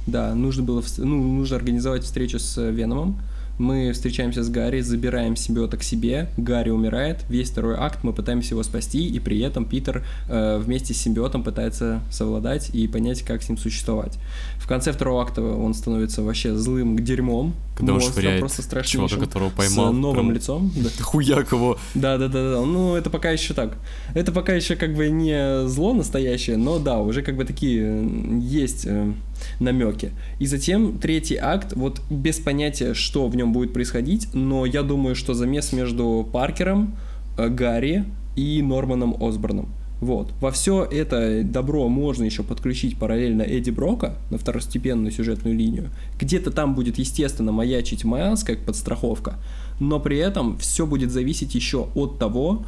Да. 0.08 0.30
да, 0.30 0.36
нужно 0.36 0.64
было, 0.64 0.82
ну, 0.98 1.34
нужно 1.36 1.58
организовать 1.58 2.04
встречу 2.04 2.40
с 2.40 2.60
Веномом, 2.72 3.20
мы 3.58 3.92
встречаемся 3.94 4.44
с 4.44 4.50
Гарри, 4.50 4.82
забираем 4.82 5.36
симбиота 5.36 5.78
к 5.78 5.84
себе, 5.84 6.30
Гарри 6.38 6.70
умирает, 6.70 7.24
весь 7.30 7.50
второй 7.50 7.76
акт 7.76 8.00
мы 8.04 8.14
пытаемся 8.14 8.54
его 8.54 8.64
спасти, 8.64 9.08
и 9.08 9.20
при 9.20 9.40
этом 9.40 9.66
Питер 9.66 10.06
э, 10.28 10.58
вместе 10.58 10.94
с 10.94 10.98
симбиотом 10.98 11.44
пытается 11.44 12.02
совладать 12.12 12.70
и 12.74 12.88
понять, 12.88 13.22
как 13.24 13.44
с 13.44 13.50
ним 13.50 13.58
существовать. 13.58 14.18
В 14.58 14.68
конце 14.68 14.92
второго 14.92 15.22
акта 15.22 15.42
он 15.42 15.74
становится 15.74 16.22
вообще 16.22 16.56
злым 16.56 17.00
дерьмом, 17.00 17.54
когда 17.78 17.94
он 17.94 18.02
швыряет 18.02 18.40
просто 18.40 18.84
чувака, 18.84 19.18
которого 19.18 19.50
поймал. 19.50 19.94
С 19.94 19.98
новым 19.98 20.32
лицом. 20.32 20.72
Да. 20.86 20.90
Хуяк 21.04 21.52
его. 21.52 21.78
Да, 21.96 22.18
да, 22.18 22.28
да, 22.28 22.52
да. 22.52 22.62
Ну, 22.62 22.96
это 22.96 23.10
пока 23.10 23.32
еще 23.32 23.54
так. 23.54 23.78
Это 24.14 24.32
пока 24.32 24.54
еще 24.54 24.76
как 24.76 24.94
бы 24.94 25.10
не 25.10 25.68
зло 25.68 25.94
настоящее, 25.94 26.58
но 26.58 26.80
да, 26.80 27.00
уже 27.00 27.22
как 27.22 27.36
бы 27.38 27.46
такие 27.46 28.08
есть 28.40 28.86
э, 28.86 29.14
намеки. 29.60 30.12
И 30.40 30.46
затем 30.46 30.98
третий 30.98 31.38
акт, 31.38 31.74
вот 31.76 32.02
без 32.10 32.40
понятия, 32.40 32.94
что 32.94 33.28
в 33.28 33.36
нем 33.36 33.54
будет 33.54 33.74
происходить, 33.74 34.28
но 34.34 34.66
я 34.66 34.84
думаю, 34.84 35.16
что 35.16 35.34
замес 35.34 35.74
между 35.74 36.28
Паркером, 36.32 36.96
э, 37.38 37.50
Гарри 37.50 38.06
и 38.36 38.62
Норманом 38.62 39.16
Осборном. 39.22 39.70
Вот. 40.02 40.34
Во 40.42 40.52
все 40.52 40.84
это 40.84 41.42
добро 41.44 41.88
можно 41.88 42.26
еще 42.26 42.44
подключить 42.44 42.98
параллельно 42.98 43.44
Эдди 43.44 43.70
Брока 43.70 44.18
на 44.30 44.38
второстепенную 44.38 45.12
сюжетную 45.12 45.56
линию. 45.56 45.90
Где-то 46.20 46.52
там 46.52 46.76
будет, 46.76 46.98
естественно, 46.98 47.52
маячить 47.52 48.04
Майлз 48.04 48.44
как 48.44 48.60
подстраховка, 48.60 49.36
но 49.80 50.00
при 50.00 50.18
этом 50.18 50.58
все 50.58 50.86
будет 50.86 51.12
зависеть 51.12 51.56
еще 51.56 51.88
от 51.96 52.20
того, 52.20 52.66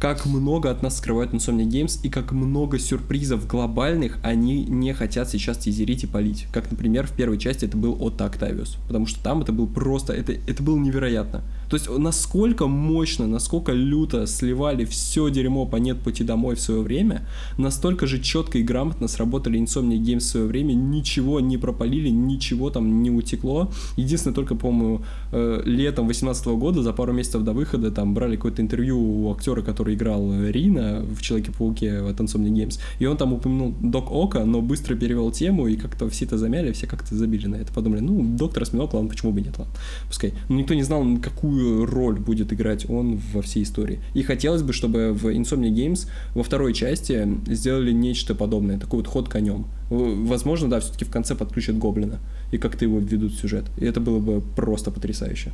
как 0.00 0.26
много 0.26 0.70
от 0.70 0.82
нас 0.82 0.98
скрывают 0.98 1.32
Insomnia 1.32 1.66
Games 1.66 1.98
и 2.02 2.08
как 2.08 2.32
много 2.32 2.78
сюрпризов 2.78 3.46
глобальных 3.46 4.18
они 4.22 4.64
не 4.64 4.92
хотят 4.92 5.28
сейчас 5.28 5.58
тизерить 5.58 6.04
и 6.04 6.06
полить. 6.06 6.46
Как, 6.52 6.70
например, 6.70 7.06
в 7.06 7.12
первой 7.12 7.38
части 7.38 7.64
это 7.64 7.76
был 7.76 7.96
Отто 8.00 8.24
Октавиус, 8.26 8.76
потому 8.86 9.06
что 9.06 9.22
там 9.22 9.42
это 9.42 9.52
был 9.52 9.66
просто, 9.66 10.12
это, 10.12 10.32
это 10.32 10.62
было 10.62 10.78
невероятно. 10.78 11.42
То 11.68 11.76
есть 11.76 11.88
насколько 11.88 12.66
мощно, 12.66 13.26
насколько 13.26 13.72
люто 13.72 14.26
сливали 14.26 14.84
все 14.84 15.28
дерьмо 15.28 15.66
по 15.66 15.76
нет 15.76 15.98
пути 15.98 16.24
домой 16.24 16.54
в 16.54 16.60
свое 16.60 16.80
время, 16.80 17.26
настолько 17.58 18.06
же 18.06 18.20
четко 18.20 18.58
и 18.58 18.62
грамотно 18.62 19.08
сработали 19.08 19.60
Insomnia 19.60 19.98
Games 19.98 20.18
в 20.18 20.22
свое 20.22 20.46
время, 20.46 20.72
ничего 20.72 21.40
не 21.40 21.58
пропалили, 21.58 22.08
ничего 22.08 22.70
там 22.70 23.02
не 23.02 23.10
утекло. 23.10 23.70
Единственное, 23.96 24.34
только, 24.34 24.54
по-моему, 24.54 25.02
э, 25.32 25.62
летом 25.64 26.06
18 26.06 26.46
года, 26.46 26.82
за 26.82 26.92
пару 26.92 27.12
месяцев 27.12 27.42
до 27.42 27.52
выхода, 27.52 27.90
там 27.90 28.14
брали 28.14 28.36
какое-то 28.36 28.62
интервью 28.62 28.98
у 28.98 29.32
актера, 29.32 29.62
который 29.62 29.94
играл 29.94 30.32
Рина 30.44 31.02
в 31.02 31.20
Человеке-пауке 31.20 31.98
от 31.98 32.20
Insomnia 32.20 32.50
Games, 32.50 32.78
и 32.98 33.06
он 33.06 33.16
там 33.16 33.32
упомянул 33.32 33.74
Док 33.80 34.10
Ока, 34.10 34.44
но 34.44 34.62
быстро 34.62 34.94
перевел 34.94 35.30
тему, 35.30 35.66
и 35.66 35.76
как-то 35.76 36.08
все 36.08 36.24
это 36.24 36.38
замяли, 36.38 36.72
все 36.72 36.86
как-то 36.86 37.14
забили 37.14 37.46
на 37.46 37.56
это. 37.56 37.72
Подумали, 37.72 38.00
ну, 38.00 38.22
доктор 38.22 38.62
Осьминог, 38.62 38.94
ладно, 38.94 39.10
почему 39.10 39.32
бы 39.32 39.40
нет, 39.40 39.58
ладно, 39.58 39.72
пускай. 40.06 40.32
Но 40.48 40.56
никто 40.56 40.74
не 40.74 40.82
знал, 40.82 41.04
какую 41.22 41.57
какую 41.58 41.86
роль 41.86 42.18
будет 42.18 42.52
играть 42.52 42.88
он 42.88 43.20
во 43.32 43.42
всей 43.42 43.62
истории. 43.62 44.00
И 44.14 44.22
хотелось 44.22 44.62
бы, 44.62 44.72
чтобы 44.72 45.12
в 45.12 45.26
Insomnia 45.26 45.72
Games 45.72 46.08
во 46.34 46.42
второй 46.42 46.72
части 46.72 47.28
сделали 47.46 47.92
нечто 47.92 48.34
подобное, 48.34 48.78
такой 48.78 48.98
вот 48.98 49.08
ход 49.08 49.28
конем. 49.28 49.66
Возможно, 49.90 50.70
да, 50.70 50.80
все-таки 50.80 51.04
в 51.04 51.10
конце 51.10 51.34
подключат 51.34 51.76
Гоблина 51.76 52.20
и 52.52 52.58
как-то 52.58 52.84
его 52.84 52.98
введут 52.98 53.32
в 53.32 53.40
сюжет. 53.40 53.64
И 53.78 53.84
это 53.84 54.00
было 54.00 54.20
бы 54.20 54.40
просто 54.40 54.90
потрясающе. 54.90 55.52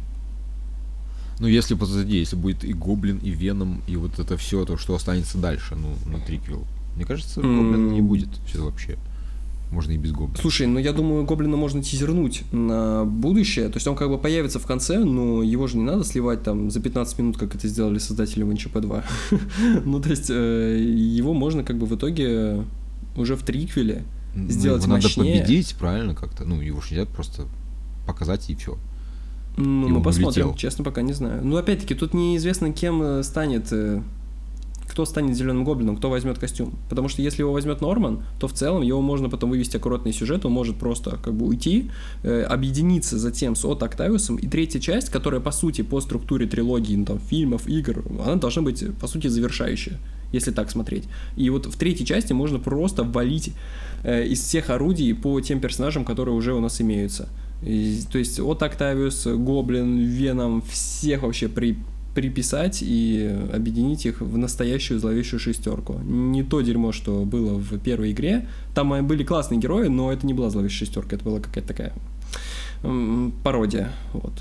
Ну, 1.40 1.48
если 1.48 1.74
позади, 1.74 2.18
если 2.18 2.36
будет 2.36 2.64
и 2.64 2.72
Гоблин, 2.72 3.18
и 3.18 3.30
Веном, 3.30 3.82
и 3.88 3.96
вот 3.96 4.18
это 4.18 4.36
все, 4.36 4.64
то, 4.64 4.76
что 4.76 4.94
останется 4.94 5.38
дальше, 5.38 5.74
ну, 5.74 5.88
на 6.10 6.20
триквел. 6.20 6.64
Мне 6.96 7.04
кажется, 7.04 7.40
Гоблина 7.40 7.88
mm. 7.88 7.94
не 7.94 8.02
будет 8.02 8.28
все 8.46 8.62
вообще 8.62 8.98
можно 9.70 9.92
и 9.92 9.96
без 9.96 10.12
гоблина. 10.12 10.38
Слушай, 10.40 10.66
ну 10.66 10.78
я 10.78 10.92
думаю, 10.92 11.24
гоблина 11.24 11.56
можно 11.56 11.82
тизернуть 11.82 12.42
на 12.52 13.04
будущее. 13.04 13.68
То 13.68 13.76
есть 13.76 13.86
он 13.86 13.96
как 13.96 14.08
бы 14.08 14.18
появится 14.18 14.58
в 14.58 14.66
конце, 14.66 14.98
но 14.98 15.42
его 15.42 15.66
же 15.66 15.76
не 15.76 15.84
надо 15.84 16.04
сливать 16.04 16.42
там 16.42 16.70
за 16.70 16.80
15 16.80 17.18
минут, 17.18 17.36
как 17.36 17.54
это 17.54 17.66
сделали 17.68 17.98
создатели 17.98 18.42
в 18.42 18.52
НЧП 18.52 18.78
2. 18.78 19.04
ну, 19.84 20.00
то 20.00 20.10
есть 20.10 20.30
э, 20.30 20.78
его 20.80 21.34
можно 21.34 21.64
как 21.64 21.78
бы 21.78 21.86
в 21.86 21.94
итоге 21.94 22.64
уже 23.16 23.36
в 23.36 23.42
триквеле 23.42 24.04
ну, 24.34 24.48
сделать 24.48 24.84
его 24.84 24.94
мощнее. 24.94 25.26
надо 25.26 25.40
победить, 25.40 25.74
правильно, 25.78 26.14
как-то. 26.14 26.44
Ну, 26.44 26.60
его 26.60 26.80
же 26.80 26.94
нельзя 26.94 27.06
просто 27.06 27.46
показать 28.06 28.48
и 28.50 28.54
все. 28.54 28.78
Ну, 29.56 29.88
мы 29.88 30.02
посмотрим, 30.02 30.46
улетел. 30.46 30.58
честно, 30.58 30.84
пока 30.84 31.02
не 31.02 31.12
знаю. 31.12 31.44
Ну, 31.44 31.56
опять-таки, 31.56 31.94
тут 31.94 32.12
неизвестно, 32.12 32.72
кем 32.72 33.02
э, 33.02 33.22
станет 33.22 33.72
кто 34.94 35.04
станет 35.04 35.36
зеленым 35.36 35.64
гоблином, 35.64 35.96
кто 35.96 36.08
возьмет 36.08 36.38
костюм. 36.38 36.72
Потому 36.88 37.08
что 37.08 37.20
если 37.20 37.42
его 37.42 37.52
возьмет 37.52 37.80
Норман, 37.80 38.22
то 38.38 38.46
в 38.46 38.52
целом 38.52 38.82
его 38.82 39.00
можно 39.00 39.28
потом 39.28 39.50
вывести 39.50 39.76
аккуратный 39.76 40.12
сюжет, 40.12 40.46
он 40.46 40.52
может 40.52 40.76
просто 40.76 41.18
как 41.20 41.34
бы 41.34 41.46
уйти, 41.46 41.90
э, 42.22 42.42
объединиться 42.42 43.18
затем 43.18 43.56
с 43.56 43.64
От 43.64 43.82
Октавиусом. 43.82 44.36
И 44.36 44.46
третья 44.46 44.78
часть, 44.78 45.10
которая 45.10 45.40
по 45.40 45.50
сути 45.50 45.82
по 45.82 46.00
структуре 46.00 46.46
трилогии, 46.46 46.94
ну, 46.94 47.06
там, 47.06 47.18
фильмов, 47.18 47.66
игр, 47.66 48.04
она 48.24 48.36
должна 48.36 48.62
быть 48.62 48.84
по 49.00 49.08
сути 49.08 49.26
завершающая 49.26 49.98
если 50.32 50.50
так 50.50 50.68
смотреть. 50.68 51.04
И 51.36 51.48
вот 51.48 51.66
в 51.66 51.76
третьей 51.76 52.04
части 52.04 52.32
можно 52.32 52.58
просто 52.58 53.04
валить 53.04 53.52
э, 54.02 54.26
из 54.26 54.40
всех 54.40 54.70
орудий 54.70 55.14
по 55.14 55.40
тем 55.40 55.60
персонажам, 55.60 56.04
которые 56.04 56.34
уже 56.34 56.54
у 56.54 56.60
нас 56.60 56.80
имеются. 56.80 57.28
И, 57.62 58.00
то 58.10 58.18
есть 58.18 58.40
от 58.40 58.62
Октавиус, 58.62 59.26
Гоблин, 59.26 59.98
Веном, 59.98 60.62
всех 60.62 61.22
вообще 61.22 61.48
при, 61.48 61.78
приписать 62.14 62.78
и 62.82 63.36
объединить 63.52 64.06
их 64.06 64.20
в 64.20 64.38
настоящую 64.38 65.00
зловещую 65.00 65.40
шестерку. 65.40 65.98
Не 66.04 66.42
то 66.42 66.60
дерьмо, 66.60 66.92
что 66.92 67.24
было 67.24 67.54
в 67.54 67.78
первой 67.78 68.12
игре. 68.12 68.48
Там 68.74 69.06
были 69.06 69.24
классные 69.24 69.58
герои, 69.58 69.88
но 69.88 70.12
это 70.12 70.26
не 70.26 70.34
была 70.34 70.50
зловещая 70.50 70.86
шестерка, 70.86 71.16
это 71.16 71.24
была 71.24 71.40
какая-то 71.40 71.66
такая 71.66 71.92
пародия. 73.42 73.90
Вот. 74.12 74.32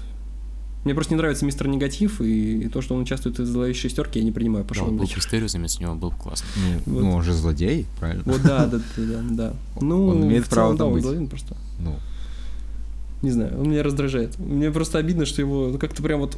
Мне 0.84 0.94
просто 0.94 1.14
не 1.14 1.18
нравится 1.18 1.46
мистер 1.46 1.68
Негатив, 1.68 2.20
и, 2.20 2.68
то, 2.68 2.82
что 2.82 2.94
он 2.94 3.02
участвует 3.04 3.40
в 3.40 3.46
зловещей 3.46 3.84
шестерке, 3.84 4.20
я 4.20 4.26
не 4.26 4.34
принимаю. 4.34 4.66
Пошел 4.66 4.86
да, 4.86 4.92
он 4.92 4.98
был 4.98 5.06
Мистериус, 5.06 5.54
вместо 5.54 5.82
него 5.82 5.96
был 5.96 6.12
классно. 6.12 6.48
Ну, 6.86 6.94
вот. 6.94 7.04
ну, 7.04 7.12
он 7.14 7.24
же 7.24 7.34
злодей, 7.34 7.86
правильно? 8.00 8.24
Вот 8.26 8.42
да, 8.44 8.66
да, 8.68 8.82
да, 8.98 9.22
да. 9.30 9.54
Ну, 9.80 10.08
он 10.08 10.26
имеет 10.26 10.46
право 10.48 10.78
там 10.78 10.92
быть. 10.92 11.04
Злодей, 11.04 11.26
просто. 11.28 11.56
Ну. 11.80 11.96
Не 13.22 13.32
знаю, 13.32 13.58
он 13.58 13.70
меня 13.70 13.82
раздражает. 13.84 14.38
Мне 14.38 14.70
просто 14.72 14.98
обидно, 14.98 15.26
что 15.26 15.42
его 15.42 15.70
ну, 15.70 15.78
как-то 15.78 16.04
прям 16.04 16.20
вот 16.20 16.38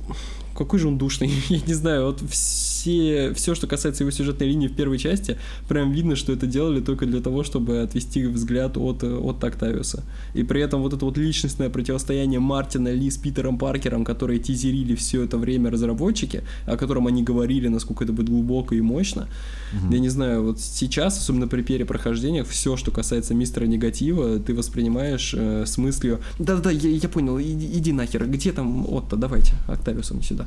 какой 0.56 0.80
же 0.80 0.88
он 0.88 0.97
душный. 0.97 1.32
Я 1.49 1.60
не 1.66 1.74
знаю, 1.74 2.06
вот 2.06 2.22
все, 2.30 3.34
все, 3.34 3.56
что 3.56 3.68
касается 3.68 4.03
его 4.03 4.12
сюжетной 4.12 4.47
линии 4.47 4.68
в 4.68 4.76
первой 4.76 4.97
части, 4.97 5.38
прям 5.68 5.91
видно, 5.91 6.16
что 6.16 6.34
это 6.34 6.47
делали 6.47 6.80
только 6.80 7.06
для 7.06 7.22
того, 7.22 7.43
чтобы 7.43 7.82
отвести 7.82 8.26
взгляд 8.26 8.78
от, 8.78 9.03
от 9.03 9.43
Октавиуса. 9.43 10.03
И 10.34 10.43
при 10.43 10.62
этом 10.62 10.82
вот 10.82 10.93
это 10.93 11.06
вот 11.06 11.18
личностное 11.18 11.70
противостояние 11.70 12.39
Мартина 12.39 12.93
Ли 12.93 13.10
с 13.10 13.18
Питером 13.18 13.58
Паркером, 13.58 14.06
которые 14.06 14.39
тизерили 14.39 14.95
все 14.95 15.24
это 15.24 15.38
время 15.38 15.70
разработчики, 15.72 16.43
о 16.66 16.78
котором 16.78 17.08
они 17.08 17.24
говорили, 17.24 17.68
насколько 17.68 18.03
это 18.03 18.14
будет 18.14 18.30
глубоко 18.30 18.76
и 18.76 18.82
мощно. 18.82 19.28
Угу. 19.74 19.93
Я 19.93 19.99
не 19.99 20.10
знаю, 20.10 20.43
вот 20.43 20.60
сейчас, 20.60 21.18
особенно 21.18 21.47
при 21.47 21.62
перепрохождениях, 21.62 22.47
все, 22.47 22.78
что 22.78 22.91
касается 22.91 23.34
мистера 23.34 23.66
негатива, 23.66 24.39
ты 24.39 24.53
воспринимаешь 24.53 25.34
э, 25.36 25.66
с 25.66 25.78
мыслью 25.78 26.20
«Да-да-да, 26.39 26.72
я, 26.72 26.89
я 26.89 27.10
понял, 27.10 27.39
иди, 27.39 27.78
иди 27.78 27.91
нахер, 27.91 28.28
где 28.28 28.51
там 28.51 28.86
Отто, 28.88 29.16
давайте, 29.16 29.53
Октавиусом 29.68 30.22
сюда». 30.22 30.45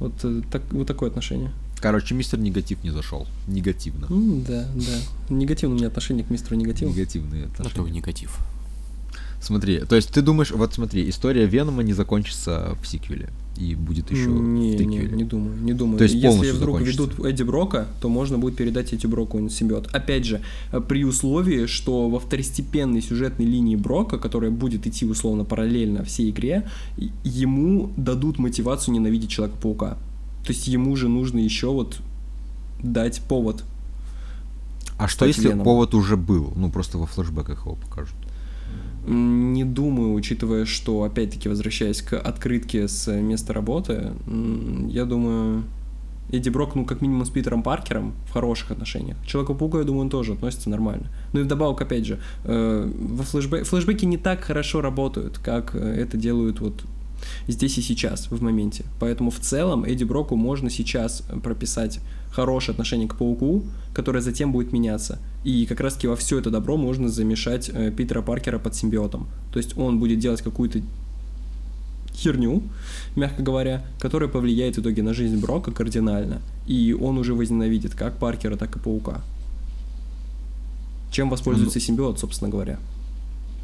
Вот, 0.00 0.12
э, 0.22 0.42
так, 0.50 0.62
вот 0.70 0.86
такое 0.86 1.10
отношение. 1.10 1.52
Короче, 1.80 2.14
мистер 2.14 2.38
негатив 2.38 2.82
не 2.82 2.90
зашел. 2.90 3.26
Негативно. 3.46 4.06
Mm, 4.06 4.46
да, 4.46 4.66
да. 4.74 5.34
Негативное 5.34 5.76
у 5.76 5.78
меня 5.78 5.88
отношение 5.88 6.24
к 6.24 6.30
мистеру 6.30 6.56
негативу. 6.56 6.92
Негативные 6.92 7.44
отношения. 7.44 7.70
Готовый 7.70 7.90
негатив. 7.90 8.38
Смотри, 9.40 9.80
то 9.80 9.94
есть 9.94 10.10
ты 10.10 10.22
думаешь, 10.22 10.50
вот 10.50 10.72
смотри, 10.72 11.08
история 11.08 11.46
Венома 11.46 11.82
не 11.82 11.92
закончится 11.92 12.76
в 12.82 12.86
сиквеле 12.86 13.28
и 13.56 13.74
будет 13.74 14.10
еще 14.10 14.30
не. 14.30 14.76
Не, 14.76 14.98
не 14.98 15.24
думаю, 15.24 15.56
не 15.60 15.72
думаю. 15.72 15.98
То 15.98 16.04
есть 16.04 16.14
Если 16.14 16.50
вдруг 16.50 16.78
закончится. 16.80 17.02
ведут 17.02 17.24
Эдди 17.24 17.42
Брока, 17.42 17.86
то 18.00 18.08
можно 18.08 18.38
будет 18.38 18.56
передать 18.56 18.92
Эдди 18.92 19.06
Броку 19.06 19.48
симбиот. 19.48 19.94
Опять 19.94 20.24
же, 20.24 20.40
э, 20.72 20.80
при 20.80 21.04
условии, 21.04 21.66
что 21.66 22.08
во 22.08 22.18
второстепенной 22.18 23.00
сюжетной 23.00 23.46
линии 23.46 23.76
Брока, 23.76 24.18
которая 24.18 24.50
будет 24.50 24.86
идти 24.86 25.06
условно 25.06 25.44
параллельно 25.44 26.04
всей 26.04 26.30
игре, 26.30 26.68
ему 27.22 27.90
дадут 27.96 28.38
мотивацию 28.38 28.94
ненавидеть 28.94 29.30
Человека-паука. 29.30 29.98
То 30.44 30.52
есть 30.52 30.66
ему 30.68 30.96
же 30.96 31.08
нужно 31.08 31.38
еще 31.38 31.68
вот 31.68 31.98
дать 32.82 33.20
повод. 33.22 33.64
А 34.98 35.08
что 35.08 35.26
если 35.26 35.48
Веном. 35.48 35.64
повод 35.64 35.94
уже 35.94 36.16
был? 36.16 36.52
Ну, 36.56 36.70
просто 36.70 36.98
во 36.98 37.06
флешбеках 37.06 37.64
его 37.64 37.76
покажут. 37.76 38.14
Не 39.06 39.64
думаю, 39.64 40.14
учитывая, 40.14 40.64
что, 40.64 41.02
опять-таки, 41.02 41.48
возвращаясь 41.48 42.00
к 42.02 42.18
открытке 42.18 42.88
с 42.88 43.12
места 43.12 43.52
работы, 43.52 44.12
я 44.88 45.04
думаю, 45.04 45.64
Эдди 46.30 46.48
Брок, 46.48 46.74
ну, 46.74 46.84
как 46.84 47.00
минимум 47.00 47.24
с 47.24 47.30
Питером 47.30 47.62
Паркером 47.62 48.14
в 48.26 48.32
хороших 48.32 48.70
отношениях. 48.70 49.16
Человеку-пауку, 49.26 49.78
я 49.78 49.84
думаю, 49.84 50.02
он 50.02 50.10
тоже 50.10 50.32
относится 50.32 50.70
нормально. 50.70 51.08
Ну 51.32 51.40
и 51.40 51.42
вдобавок, 51.42 51.80
опять 51.82 52.06
же, 52.06 52.18
э, 52.44 52.90
во 52.98 53.22
флешбе... 53.24 53.64
флешбеки 53.64 54.04
не 54.06 54.16
так 54.16 54.42
хорошо 54.42 54.80
работают, 54.80 55.38
как 55.38 55.74
э, 55.74 55.78
это 55.78 56.16
делают 56.16 56.60
вот 56.60 56.84
здесь 57.48 57.78
и 57.78 57.82
сейчас, 57.82 58.30
в 58.30 58.42
моменте. 58.42 58.84
Поэтому 59.00 59.30
в 59.30 59.38
целом 59.38 59.84
Эдди 59.84 60.04
Броку 60.04 60.36
можно 60.36 60.70
сейчас 60.70 61.22
прописать 61.42 62.00
хорошее 62.30 62.72
отношение 62.74 63.08
к 63.08 63.16
Пауку, 63.16 63.64
которое 63.92 64.20
затем 64.20 64.52
будет 64.52 64.72
меняться. 64.72 65.18
И 65.44 65.66
как 65.66 65.80
раз-таки 65.80 66.08
во 66.08 66.16
все 66.16 66.38
это 66.38 66.50
добро 66.50 66.76
можно 66.76 67.08
замешать 67.08 67.70
э, 67.72 67.90
Питера 67.90 68.22
Паркера 68.22 68.58
под 68.58 68.74
симбиотом. 68.74 69.28
То 69.52 69.58
есть 69.58 69.76
он 69.78 70.00
будет 70.00 70.18
делать 70.18 70.42
какую-то 70.42 70.80
херню, 72.14 72.62
мягко 73.16 73.42
говоря, 73.42 73.84
которая 73.98 74.28
повлияет 74.28 74.76
в 74.76 74.80
итоге 74.80 75.02
на 75.02 75.14
жизнь 75.14 75.40
Брока 75.40 75.70
кардинально. 75.70 76.40
И 76.66 76.96
он 76.98 77.18
уже 77.18 77.34
возненавидит 77.34 77.94
как 77.94 78.18
Паркера, 78.18 78.56
так 78.56 78.76
и 78.76 78.78
Паука. 78.78 79.20
Чем 81.10 81.30
воспользуется 81.30 81.78
ну, 81.78 81.84
симбиот, 81.84 82.18
собственно 82.18 82.50
говоря. 82.50 82.78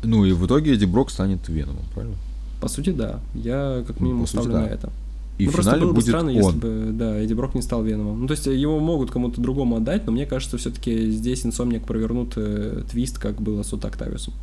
Ну 0.03 0.25
и 0.25 0.33
в 0.33 0.47
итоге 0.47 0.75
Эдди 0.75 0.85
Брок 0.85 1.11
станет 1.11 1.49
Веномом, 1.49 1.85
правильно? 1.93 2.17
По 2.61 2.69
сути, 2.69 2.91
да. 2.91 3.21
Я 3.35 3.85
как 3.87 4.01
ну, 4.01 4.05
минимум 4.05 4.23
ну, 4.23 4.27
ставлю 4.27 4.53
да. 4.53 4.61
на 4.61 4.67
это. 4.67 4.91
И 5.39 5.47
ну, 5.47 5.53
просто 5.53 5.79
было 5.79 5.93
бы 5.93 6.03
странно, 6.03 6.31
он. 6.31 6.37
если 6.37 6.59
бы, 6.59 6.91
да, 6.93 7.19
Эдди 7.19 7.33
Брок 7.33 7.55
не 7.55 7.63
стал 7.63 7.83
Веномом. 7.83 8.21
Ну, 8.21 8.27
то 8.27 8.33
есть 8.33 8.47
его 8.47 8.79
могут 8.79 9.11
кому-то 9.11 9.41
другому 9.41 9.77
отдать, 9.77 10.05
но 10.05 10.13
мне 10.13 10.27
кажется, 10.27 10.59
все-таки 10.59 11.11
здесь 11.11 11.47
Инсомник 11.47 11.87
провернут 11.87 12.35
э, 12.37 12.83
твист, 12.91 13.19
как 13.19 13.41
было 13.41 13.63
с 13.63 13.73
Октавиусом. 13.73 14.35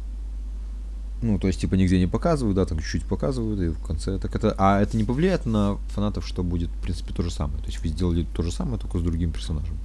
Ну, 1.21 1.37
то 1.39 1.47
есть, 1.47 1.61
типа, 1.61 1.75
нигде 1.75 1.99
не 1.99 2.07
показывают, 2.07 2.55
да, 2.55 2.65
там 2.65 2.79
чуть-чуть 2.79 3.03
показывают, 3.03 3.59
и 3.59 3.69
в 3.69 3.79
конце 3.79 4.17
так 4.17 4.35
это... 4.35 4.55
А 4.57 4.81
это 4.81 4.97
не 4.97 5.03
повлияет 5.03 5.45
на 5.45 5.77
фанатов, 5.89 6.27
что 6.27 6.43
будет, 6.43 6.69
в 6.69 6.81
принципе, 6.81 7.13
то 7.13 7.21
же 7.23 7.31
самое? 7.31 7.59
То 7.59 7.67
есть 7.67 7.81
вы 7.81 7.89
сделали 7.89 8.25
то 8.35 8.41
же 8.43 8.51
самое, 8.51 8.79
только 8.79 8.97
с 8.97 9.01
другим 9.01 9.31
персонажем? 9.31 9.77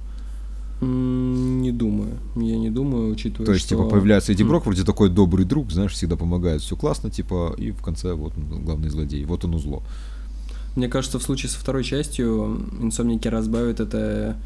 Не 0.81 1.71
думаю. 1.71 2.19
Я 2.35 2.57
не 2.57 2.69
думаю, 2.69 3.11
учитывая, 3.11 3.45
То 3.45 3.53
есть, 3.53 3.65
что... 3.65 3.75
типа, 3.75 3.89
появляется 3.89 4.33
Эдди 4.33 4.43
Брок, 4.43 4.65
вроде 4.65 4.83
такой 4.83 5.09
добрый 5.09 5.45
друг, 5.45 5.71
знаешь, 5.71 5.93
всегда 5.93 6.15
помогает, 6.15 6.61
все 6.61 6.75
классно, 6.75 7.09
типа, 7.09 7.55
и 7.57 7.71
в 7.71 7.81
конце 7.81 8.13
вот 8.13 8.33
главный 8.35 8.89
злодей, 8.89 9.23
вот 9.25 9.45
он 9.45 9.55
узло. 9.55 9.81
Мне 10.75 10.87
кажется, 10.87 11.19
в 11.19 11.23
случае 11.23 11.49
со 11.51 11.59
второй 11.59 11.83
частью 11.83 12.67
инсомники 12.81 13.27
разбавят 13.27 13.79
это 13.79 14.37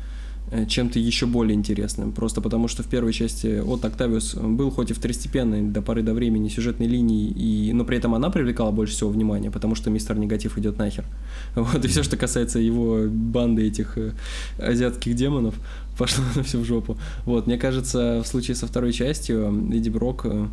чем-то 0.67 0.99
еще 0.99 1.25
более 1.25 1.55
интересным. 1.55 2.11
Просто 2.11 2.41
потому, 2.41 2.67
что 2.67 2.83
в 2.83 2.87
первой 2.87 3.13
части 3.13 3.59
от 3.59 3.83
Октавиус 3.83 4.35
был 4.35 4.71
хоть 4.71 4.91
и 4.91 4.93
второстепенной 4.93 5.61
до 5.61 5.81
поры 5.81 6.03
до 6.03 6.13
времени 6.13 6.47
сюжетной 6.47 6.87
линии, 6.87 7.29
и, 7.29 7.73
но 7.73 7.83
при 7.83 7.97
этом 7.97 8.15
она 8.15 8.29
привлекала 8.29 8.71
больше 8.71 8.93
всего 8.93 9.09
внимания, 9.09 9.51
потому 9.51 9.75
что 9.75 9.89
мистер 9.89 10.17
Негатив 10.17 10.57
идет 10.57 10.77
нахер. 10.77 11.05
Вот, 11.55 11.83
и 11.83 11.87
все, 11.87 12.03
что 12.03 12.17
касается 12.17 12.59
его 12.59 13.07
банды 13.09 13.67
этих 13.67 13.97
э, 13.97 14.13
азиатских 14.57 15.15
демонов, 15.15 15.55
пошло 15.97 16.23
на 16.35 16.43
все 16.43 16.59
в 16.59 16.65
жопу. 16.65 16.97
Вот, 17.25 17.47
мне 17.47 17.57
кажется, 17.57 18.21
в 18.23 18.27
случае 18.27 18.55
со 18.55 18.67
второй 18.67 18.93
частью 18.93 19.69
Эдди 19.71 19.89
Брок 19.89 20.25
э, 20.25 20.47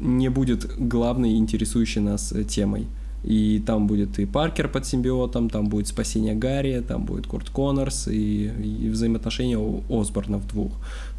не 0.00 0.28
будет 0.30 0.66
главной 0.78 1.36
интересующей 1.36 2.00
нас 2.00 2.34
темой. 2.48 2.88
И 3.24 3.62
там 3.64 3.86
будет 3.86 4.18
и 4.18 4.26
Паркер 4.26 4.68
под 4.68 4.84
симбиотом, 4.84 5.48
там 5.48 5.68
будет 5.68 5.86
спасение 5.86 6.34
Гарри, 6.34 6.82
там 6.86 7.04
будет 7.04 7.26
Курт 7.26 7.50
Коннорс 7.50 8.08
и, 8.08 8.46
и 8.46 8.88
взаимоотношения 8.88 9.58
Осборнов 9.88 10.46
двух. 10.48 10.72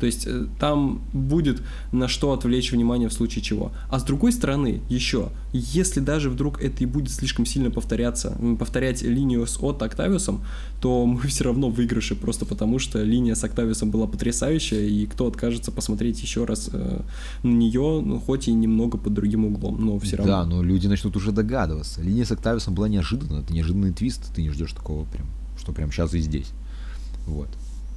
То 0.03 0.07
есть 0.07 0.27
э, 0.27 0.47
там 0.59 1.01
будет 1.13 1.61
на 1.93 2.09
что 2.09 2.33
отвлечь 2.33 2.73
внимание 2.73 3.07
в 3.07 3.13
случае 3.13 3.41
чего. 3.41 3.71
А 3.89 3.99
с 3.99 4.03
другой 4.03 4.33
стороны, 4.33 4.81
еще, 4.89 5.29
если 5.53 6.01
даже 6.01 6.29
вдруг 6.29 6.61
это 6.61 6.83
и 6.83 6.85
будет 6.85 7.09
слишком 7.09 7.45
сильно 7.45 7.71
повторяться, 7.71 8.37
повторять 8.59 9.01
линию 9.01 9.47
с 9.47 9.57
от 9.61 9.81
Октавиусом, 9.81 10.43
то 10.81 11.05
мы 11.05 11.21
все 11.21 11.45
равно 11.45 11.69
в 11.69 11.75
выигрыше, 11.75 12.15
просто 12.15 12.45
потому 12.45 12.79
что 12.79 13.01
линия 13.01 13.33
с 13.33 13.45
Октавиусом 13.45 13.91
была 13.91 14.05
потрясающая, 14.05 14.81
и 14.81 15.05
кто 15.05 15.25
откажется 15.27 15.71
посмотреть 15.71 16.21
еще 16.21 16.43
раз 16.43 16.69
э, 16.73 17.01
на 17.43 17.49
нее, 17.49 18.01
ну, 18.03 18.19
хоть 18.19 18.49
и 18.49 18.53
немного 18.53 18.97
под 18.97 19.13
другим 19.13 19.45
углом, 19.45 19.77
но 19.79 19.97
все 19.99 20.17
равно. 20.17 20.33
Да, 20.33 20.45
но 20.45 20.61
люди 20.61 20.87
начнут 20.87 21.15
уже 21.15 21.31
догадываться. 21.31 22.01
Линия 22.01 22.25
с 22.25 22.31
Октавиусом 22.33 22.75
была 22.75 22.89
неожиданна, 22.89 23.39
это 23.39 23.53
неожиданный 23.53 23.93
твист, 23.93 24.35
ты 24.35 24.41
не 24.41 24.49
ждешь 24.49 24.73
такого 24.73 25.05
прям, 25.05 25.27
что 25.57 25.71
прям 25.71 25.93
сейчас 25.93 26.13
и 26.13 26.19
здесь. 26.19 26.51
Вот. 27.25 27.47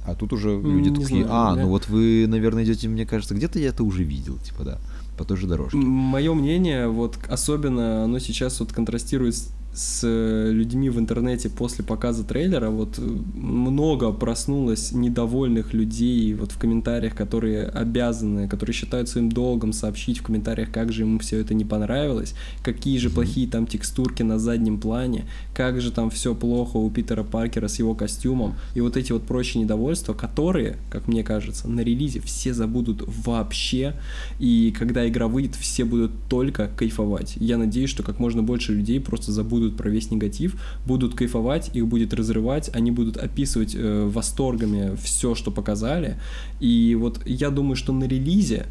А 0.07 0.15
тут 0.15 0.31
уже 0.31 0.59
люди 0.59 0.87
не 0.87 0.95
такие, 0.95 1.25
знаю, 1.25 1.27
а, 1.29 1.55
да. 1.55 1.61
ну 1.63 1.67
вот 1.67 1.89
вы, 1.89 2.25
наверное, 2.27 2.63
идете, 2.63 2.87
мне 2.87 3.05
кажется, 3.05 3.35
где-то 3.35 3.59
я 3.59 3.69
это 3.69 3.83
уже 3.83 4.03
видел, 4.03 4.37
типа, 4.37 4.63
да, 4.63 4.77
по 5.17 5.25
той 5.25 5.35
же 5.35 5.47
дорожке. 5.47 5.77
Мое 5.77 6.33
мнение, 6.33 6.87
вот 6.87 7.17
особенно 7.27 8.05
оно 8.05 8.17
сейчас 8.19 8.61
вот 8.61 8.71
контрастирует 8.71 9.35
с 9.35 9.51
с 9.73 10.01
э, 10.03 10.51
людьми 10.51 10.89
в 10.89 10.97
интернете 10.99 11.49
после 11.49 11.83
показа 11.83 12.23
трейлера, 12.23 12.69
вот 12.71 12.97
э, 12.97 13.01
много 13.01 14.11
проснулось 14.11 14.91
недовольных 14.91 15.73
людей 15.73 16.33
вот 16.33 16.51
в 16.51 16.57
комментариях, 16.57 17.15
которые 17.15 17.65
обязаны, 17.65 18.47
которые 18.47 18.73
считают 18.73 19.07
своим 19.07 19.31
долгом 19.31 19.73
сообщить 19.73 20.17
в 20.17 20.23
комментариях, 20.23 20.71
как 20.71 20.91
же 20.91 21.03
ему 21.03 21.19
все 21.19 21.39
это 21.39 21.53
не 21.53 21.63
понравилось, 21.63 22.33
какие 22.63 22.97
же 22.97 23.11
плохие 23.11 23.47
там 23.47 23.67
текстурки 23.67 24.23
на 24.23 24.39
заднем 24.39 24.79
плане, 24.79 25.25
как 25.53 25.79
же 25.79 25.91
там 25.91 26.09
все 26.09 26.33
плохо 26.33 26.77
у 26.77 26.89
Питера 26.89 27.23
Паркера 27.23 27.67
с 27.67 27.77
его 27.77 27.93
костюмом, 27.93 28.55
и 28.73 28.81
вот 28.81 28.97
эти 28.97 29.11
вот 29.11 29.23
прочие 29.23 29.61
недовольства, 29.63 30.13
которые, 30.13 30.77
как 30.89 31.07
мне 31.07 31.23
кажется, 31.23 31.67
на 31.67 31.81
релизе 31.81 32.19
все 32.21 32.53
забудут 32.53 33.03
вообще, 33.05 33.93
и 34.39 34.73
когда 34.77 35.07
игра 35.07 35.27
выйдет, 35.27 35.55
все 35.55 35.85
будут 35.85 36.11
только 36.29 36.67
кайфовать. 36.75 37.35
Я 37.35 37.57
надеюсь, 37.57 37.91
что 37.91 38.01
как 38.01 38.19
можно 38.19 38.41
больше 38.41 38.73
людей 38.73 38.99
просто 38.99 39.31
забудут 39.31 39.66
забудут 39.67 39.77
про 39.77 39.89
весь 39.89 40.11
негатив, 40.11 40.55
будут 40.85 41.15
кайфовать, 41.15 41.71
их 41.75 41.87
будет 41.87 42.13
разрывать, 42.13 42.69
они 42.75 42.91
будут 42.91 43.17
описывать 43.17 43.75
э, 43.75 44.05
восторгами 44.05 44.95
все, 45.03 45.35
что 45.35 45.51
показали. 45.51 46.15
И 46.61 46.95
вот 46.95 47.21
я 47.25 47.49
думаю, 47.49 47.75
что 47.75 47.93
на 47.93 48.05
релизе 48.05 48.65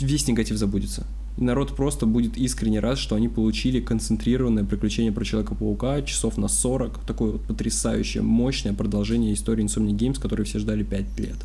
весь 0.00 0.28
негатив 0.28 0.56
забудется. 0.56 1.06
И 1.38 1.44
народ 1.44 1.76
просто 1.76 2.06
будет 2.06 2.36
искренне 2.36 2.80
рад, 2.80 2.98
что 2.98 3.14
они 3.16 3.28
получили 3.28 3.80
концентрированное 3.80 4.64
приключение 4.64 5.12
про 5.12 5.24
Человека-паука 5.24 6.02
часов 6.02 6.38
на 6.38 6.48
40, 6.48 6.98
такое 7.06 7.32
вот 7.32 7.42
потрясающее, 7.42 8.22
мощное 8.22 8.74
продолжение 8.74 9.32
истории 9.32 9.64
Insomnia 9.64 9.96
Games, 9.96 10.20
которую 10.20 10.46
все 10.46 10.58
ждали 10.58 10.82
5 10.82 11.20
лет. 11.20 11.36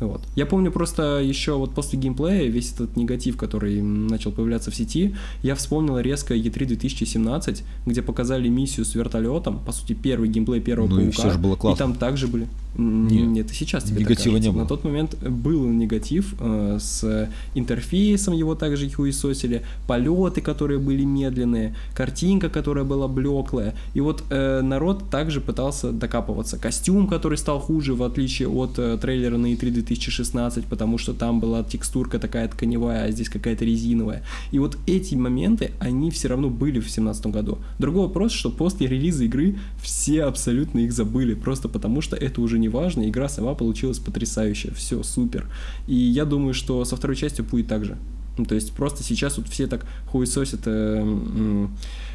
Вот. 0.00 0.22
Я 0.34 0.46
помню 0.46 0.72
просто 0.72 1.20
еще 1.20 1.56
вот 1.56 1.74
после 1.74 1.98
геймплея 1.98 2.48
весь 2.48 2.72
этот 2.72 2.96
негатив, 2.96 3.36
который 3.36 3.80
начал 3.82 4.32
появляться 4.32 4.70
в 4.70 4.74
сети, 4.74 5.14
я 5.42 5.54
вспомнил 5.54 5.98
резко 5.98 6.34
E3 6.34 6.66
2017, 6.66 7.62
где 7.86 8.02
показали 8.02 8.48
миссию 8.48 8.86
с 8.86 8.94
вертолетом, 8.94 9.58
по 9.58 9.72
сути 9.72 9.92
первый 9.92 10.28
геймплей 10.28 10.60
первого 10.60 10.88
ну, 10.88 10.96
паука. 10.96 11.08
И 11.08 11.12
все 11.12 11.30
же 11.30 11.38
было 11.38 11.56
классно. 11.56 11.76
И 11.76 11.86
там 11.86 11.94
также 11.94 12.26
были. 12.26 12.48
Нет, 12.76 13.50
и 13.50 13.54
сейчас 13.54 13.84
тебе 13.84 14.00
Негатива 14.00 14.36
не 14.36 14.50
было. 14.50 14.62
На 14.62 14.66
тот 14.66 14.84
момент 14.84 15.16
был 15.22 15.66
негатив 15.66 16.34
э, 16.38 16.78
с 16.80 17.28
интерфейсом, 17.54 18.34
его 18.34 18.54
также 18.54 18.88
хуесосили, 18.88 19.62
полеты, 19.86 20.40
которые 20.40 20.78
были 20.78 21.04
медленные, 21.04 21.74
картинка, 21.94 22.48
которая 22.48 22.84
была 22.84 23.08
блеклая. 23.08 23.74
И 23.94 24.00
вот 24.00 24.22
э, 24.30 24.60
народ 24.62 25.10
также 25.10 25.40
пытался 25.40 25.90
докапываться. 25.90 26.58
Костюм, 26.58 27.08
который 27.08 27.38
стал 27.38 27.58
хуже, 27.58 27.94
в 27.94 28.02
отличие 28.02 28.48
от 28.48 28.78
э, 28.78 28.98
трейлера 29.00 29.36
на 29.36 29.52
E3 29.52 29.70
2016, 29.70 30.66
потому 30.66 30.98
что 30.98 31.12
там 31.12 31.40
была 31.40 31.64
текстурка 31.64 32.18
такая 32.18 32.46
тканевая, 32.48 33.04
а 33.04 33.10
здесь 33.10 33.28
какая-то 33.28 33.64
резиновая. 33.64 34.22
И 34.52 34.58
вот 34.58 34.78
эти 34.86 35.16
моменты, 35.16 35.72
они 35.80 36.10
все 36.10 36.28
равно 36.28 36.50
были 36.50 36.78
в 36.78 36.84
2017 36.84 37.26
году. 37.26 37.58
Другой 37.78 38.02
вопрос, 38.06 38.32
что 38.32 38.50
после 38.50 38.86
релиза 38.86 39.24
игры 39.24 39.56
все 39.82 40.24
абсолютно 40.24 40.80
их 40.80 40.92
забыли, 40.92 41.34
просто 41.34 41.68
потому 41.68 42.00
что 42.00 42.16
это 42.16 42.40
уже 42.40 42.59
не 42.60 42.68
важно, 42.68 43.08
игра 43.08 43.28
сама 43.28 43.54
получилась 43.54 43.98
потрясающая, 43.98 44.72
все, 44.72 45.02
супер. 45.02 45.46
И 45.86 45.94
я 45.94 46.24
думаю, 46.24 46.54
что 46.54 46.84
со 46.84 46.96
второй 46.96 47.16
частью 47.16 47.44
будет 47.44 47.68
так 47.68 47.84
же. 47.84 47.96
Ну, 48.38 48.44
то 48.44 48.54
есть 48.54 48.72
просто 48.72 49.02
сейчас 49.02 49.38
вот 49.38 49.48
все 49.48 49.66
так 49.66 49.84
хуесосят 50.06 50.60
э, 50.64 51.66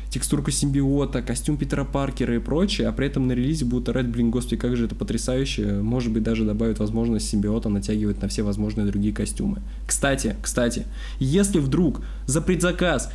текстурку 0.10 0.50
симбиота, 0.50 1.22
костюм 1.22 1.58
Питера 1.58 1.84
Паркера 1.84 2.36
и 2.36 2.40
прочее, 2.40 2.88
а 2.88 2.94
при 2.94 3.08
этом 3.08 3.28
на 3.28 3.34
релизе 3.34 3.66
будут 3.66 3.90
орать, 3.90 4.08
блин, 4.08 4.32
господи, 4.32 4.56
как 4.56 4.78
же 4.78 4.86
это 4.86 4.96
потрясающе, 4.96 5.82
может 5.82 6.12
быть, 6.12 6.24
даже 6.24 6.46
добавят 6.46 6.80
возможность 6.80 7.30
симбиота 7.30 7.70
натягивать 7.70 8.22
на 8.22 8.28
все 8.28 8.44
возможные 8.44 8.88
другие 8.88 9.14
костюмы. 9.14 9.62
Кстати, 9.86 10.36
кстати, 10.42 10.86
если 11.20 11.60
вдруг 11.60 12.02
за 12.28 12.42
предзаказ 12.42 13.12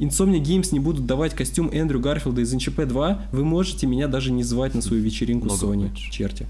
Insomnia 0.00 0.42
Games 0.42 0.68
не 0.72 0.80
будут 0.80 1.06
давать 1.06 1.34
костюм 1.34 1.68
Эндрю 1.72 2.00
Гарфилда 2.00 2.40
из 2.40 2.52
NCP 2.52 2.86
2, 2.86 3.26
вы 3.32 3.44
можете 3.44 3.86
меня 3.86 4.08
даже 4.08 4.32
не 4.32 4.42
звать 4.42 4.74
на 4.74 4.82
свою 4.82 5.02
вечеринку 5.02 5.44
Много 5.44 5.66
Sony, 5.66 5.90
хочешь. 5.90 6.08
черти. 6.08 6.46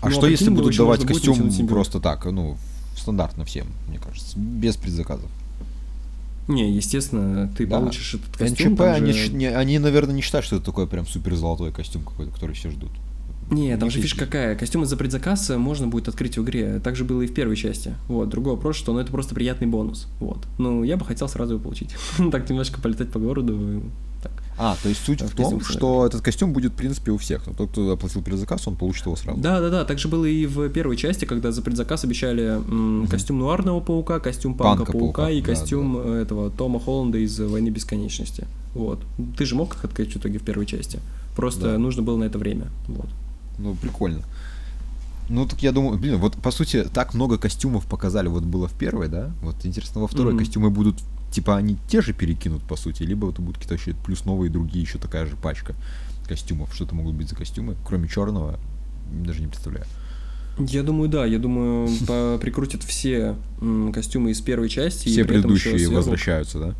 А 0.00 0.06
ну, 0.08 0.12
что 0.12 0.26
а 0.26 0.30
если 0.30 0.50
будут 0.50 0.76
давать 0.76 1.04
костюм 1.06 1.50
просто 1.66 2.00
так, 2.00 2.24
ну, 2.26 2.56
стандартно 2.96 3.44
всем, 3.44 3.66
мне 3.88 3.98
кажется, 3.98 4.38
без 4.38 4.76
предзаказов? 4.76 5.30
Не, 6.48 6.70
естественно, 6.70 7.50
ты 7.56 7.66
да. 7.66 7.80
получишь 7.80 8.14
этот 8.14 8.36
костюм. 8.36 8.72
НЧП, 8.72 8.80
они, 8.82 9.12
же... 9.12 9.32
не, 9.32 9.46
они, 9.46 9.78
наверное, 9.78 10.14
не 10.14 10.22
считают, 10.22 10.46
что 10.46 10.56
это 10.56 10.64
такой 10.64 10.86
прям 10.86 11.06
супер 11.06 11.34
золотой 11.34 11.72
костюм 11.72 12.02
какой-то, 12.02 12.30
который 12.30 12.54
все 12.54 12.70
ждут. 12.70 12.90
Не, 13.50 13.76
там 13.76 13.90
же 13.90 14.00
фишка 14.00 14.26
какая. 14.26 14.56
Костюмы 14.56 14.86
за 14.86 14.96
предзаказ 14.96 15.50
можно 15.50 15.86
будет 15.86 16.08
открыть 16.08 16.36
в 16.36 16.42
игре. 16.42 16.80
Так 16.80 16.96
же 16.96 17.04
было 17.04 17.22
и 17.22 17.26
в 17.26 17.34
первой 17.34 17.56
части. 17.56 17.94
Вот. 18.08 18.28
Другой 18.28 18.54
вопрос, 18.54 18.76
что 18.76 18.92
ну, 18.92 18.98
это 18.98 19.12
просто 19.12 19.34
приятный 19.34 19.68
бонус. 19.68 20.08
Вот. 20.18 20.44
Ну, 20.58 20.82
я 20.82 20.96
бы 20.96 21.04
хотел 21.04 21.28
сразу 21.28 21.54
его 21.54 21.62
получить. 21.62 21.94
так 22.32 22.48
немножко 22.50 22.80
полетать 22.80 23.10
по 23.10 23.20
городу. 23.20 23.82
А, 24.58 24.76
то 24.82 24.88
есть 24.88 25.04
суть 25.04 25.20
в 25.20 25.34
том, 25.34 25.60
что 25.60 26.06
этот 26.06 26.22
костюм 26.22 26.52
будет, 26.52 26.72
в 26.72 26.76
принципе, 26.76 27.12
у 27.12 27.18
всех. 27.18 27.46
Но 27.46 27.52
тот, 27.52 27.70
кто 27.70 27.90
оплатил 27.90 28.22
предзаказ, 28.22 28.66
он 28.66 28.76
получит 28.76 29.04
его 29.04 29.16
сразу. 29.16 29.38
Да, 29.38 29.60
да, 29.60 29.70
да. 29.70 29.84
Так 29.84 29.98
же 29.98 30.08
было 30.08 30.24
и 30.24 30.46
в 30.46 30.68
первой 30.70 30.96
части, 30.96 31.24
когда 31.24 31.52
за 31.52 31.62
предзаказ 31.62 32.04
обещали 32.04 32.56
угу. 32.56 33.06
костюм 33.08 33.38
нуарного 33.38 33.80
паука, 33.80 34.18
костюм 34.18 34.54
панка, 34.54 34.84
панка 34.84 34.92
паука, 34.92 35.22
паука 35.22 35.30
и 35.30 35.40
да, 35.40 35.46
костюм 35.46 36.02
да. 36.02 36.16
этого 36.16 36.50
Тома 36.50 36.80
Холланда 36.80 37.18
из 37.18 37.38
Войны 37.38 37.68
бесконечности. 37.68 38.46
Вот. 38.74 39.00
Ты 39.36 39.44
же 39.44 39.54
мог 39.54 39.74
их 39.74 39.84
открыть 39.84 40.14
в 40.14 40.16
итоге 40.16 40.38
в 40.38 40.42
первой 40.42 40.66
части. 40.66 41.00
Просто 41.34 41.72
да. 41.72 41.78
нужно 41.78 42.02
было 42.02 42.16
на 42.16 42.24
это 42.24 42.38
время. 42.38 42.68
Вот. 42.88 43.08
Ну, 43.58 43.74
прикольно. 43.74 44.22
Ну, 45.28 45.46
так 45.46 45.62
я 45.62 45.72
думаю, 45.72 45.98
блин, 45.98 46.18
вот 46.18 46.36
по 46.36 46.50
сути 46.50 46.84
так 46.84 47.14
много 47.14 47.38
костюмов 47.38 47.86
показали, 47.86 48.28
вот 48.28 48.44
было 48.44 48.68
в 48.68 48.74
первой, 48.74 49.08
да? 49.08 49.32
Вот 49.42 49.56
интересно, 49.64 50.00
во 50.00 50.06
второй 50.06 50.34
mm-hmm. 50.34 50.38
костюмы 50.38 50.70
будут, 50.70 50.96
типа, 51.32 51.56
они 51.56 51.76
те 51.88 52.00
же 52.00 52.12
перекинут, 52.12 52.62
по 52.62 52.76
сути, 52.76 53.02
либо 53.02 53.30
это 53.30 53.42
будут 53.42 53.56
какие-то 53.56 53.74
вообще 53.74 53.94
плюс 54.04 54.24
новые 54.24 54.50
другие, 54.50 54.82
еще 54.82 54.98
такая 54.98 55.26
же 55.26 55.36
пачка 55.36 55.74
костюмов. 56.28 56.74
Что 56.74 56.84
это 56.84 56.94
могут 56.94 57.14
быть 57.14 57.28
за 57.28 57.34
костюмы, 57.34 57.76
кроме 57.84 58.08
черного, 58.08 58.58
даже 59.10 59.40
не 59.40 59.48
представляю. 59.48 59.86
Я 60.58 60.82
думаю, 60.82 61.08
да. 61.08 61.26
Я 61.26 61.38
думаю, 61.38 61.88
прикрутят 62.40 62.82
все 62.82 63.36
костюмы 63.92 64.30
из 64.30 64.40
первой 64.40 64.68
части. 64.68 65.08
Все 65.08 65.24
предыдущие 65.24 65.88
возвращаются, 65.88 66.58
да? 66.58 66.74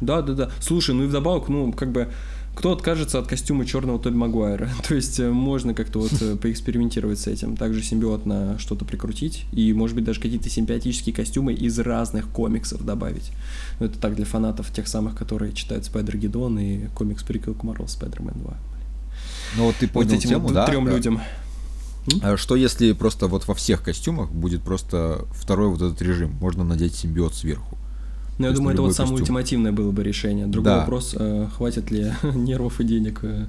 Да, 0.00 0.22
да, 0.22 0.32
да. 0.34 0.50
Слушай, 0.60 0.94
ну 0.94 1.04
и 1.04 1.06
вдобавок, 1.06 1.48
ну, 1.48 1.72
как 1.72 1.90
бы 1.90 2.08
кто 2.58 2.72
откажется 2.72 3.20
от 3.20 3.28
костюма 3.28 3.64
черного 3.64 4.00
Тоби 4.00 4.16
Магуайра? 4.16 4.68
То 4.88 4.96
есть 4.96 5.20
э, 5.20 5.30
можно 5.30 5.74
как-то 5.74 6.00
вот 6.00 6.10
э, 6.20 6.34
поэкспериментировать 6.34 7.20
с 7.20 7.28
этим. 7.28 7.56
Также 7.56 7.84
симбиот 7.84 8.26
на 8.26 8.58
что-то 8.58 8.84
прикрутить. 8.84 9.44
И, 9.52 9.72
может 9.72 9.94
быть, 9.94 10.04
даже 10.04 10.20
какие-то 10.20 10.50
симпатические 10.50 11.14
костюмы 11.14 11.52
из 11.52 11.78
разных 11.78 12.28
комиксов 12.28 12.84
добавить. 12.84 13.30
Ну, 13.78 13.86
это 13.86 13.96
так 14.00 14.16
для 14.16 14.24
фанатов 14.24 14.72
тех 14.72 14.88
самых, 14.88 15.16
которые 15.16 15.52
читают 15.52 15.84
Спайдер 15.84 16.16
Гидон 16.16 16.58
и 16.58 16.88
комикс 16.96 17.22
приквел 17.22 17.54
к 17.54 17.62
Marvel 17.62 17.86
Spider-Man 17.86 18.42
2. 18.42 18.56
Ну 19.56 19.64
вот 19.64 19.76
ты 19.76 19.86
понял 19.86 20.08
вот 20.08 20.18
этим 20.18 20.28
тему, 20.28 20.50
да? 20.50 20.66
Трем 20.66 20.84
да. 20.84 20.90
людям. 20.90 21.20
А 22.22 22.36
что 22.36 22.56
если 22.56 22.90
просто 22.92 23.28
вот 23.28 23.46
во 23.46 23.54
всех 23.54 23.84
костюмах 23.84 24.32
будет 24.32 24.62
просто 24.62 25.26
второй 25.30 25.68
вот 25.68 25.80
этот 25.80 26.02
режим? 26.02 26.32
Можно 26.40 26.64
надеть 26.64 26.96
симбиот 26.96 27.36
сверху. 27.36 27.77
Ну, 28.38 28.46
я 28.46 28.52
думаю, 28.52 28.74
это 28.74 28.82
вот 28.82 28.94
самое 28.94 29.16
ультимативное 29.16 29.72
было 29.72 29.90
бы 29.90 30.02
решение. 30.02 30.46
Другой 30.46 30.72
да. 30.72 30.78
вопрос, 30.80 31.14
э, 31.18 31.48
хватит 31.56 31.90
ли 31.90 32.12
нервов 32.22 32.80
и 32.80 32.84
денег 32.84 33.20
э, 33.22 33.46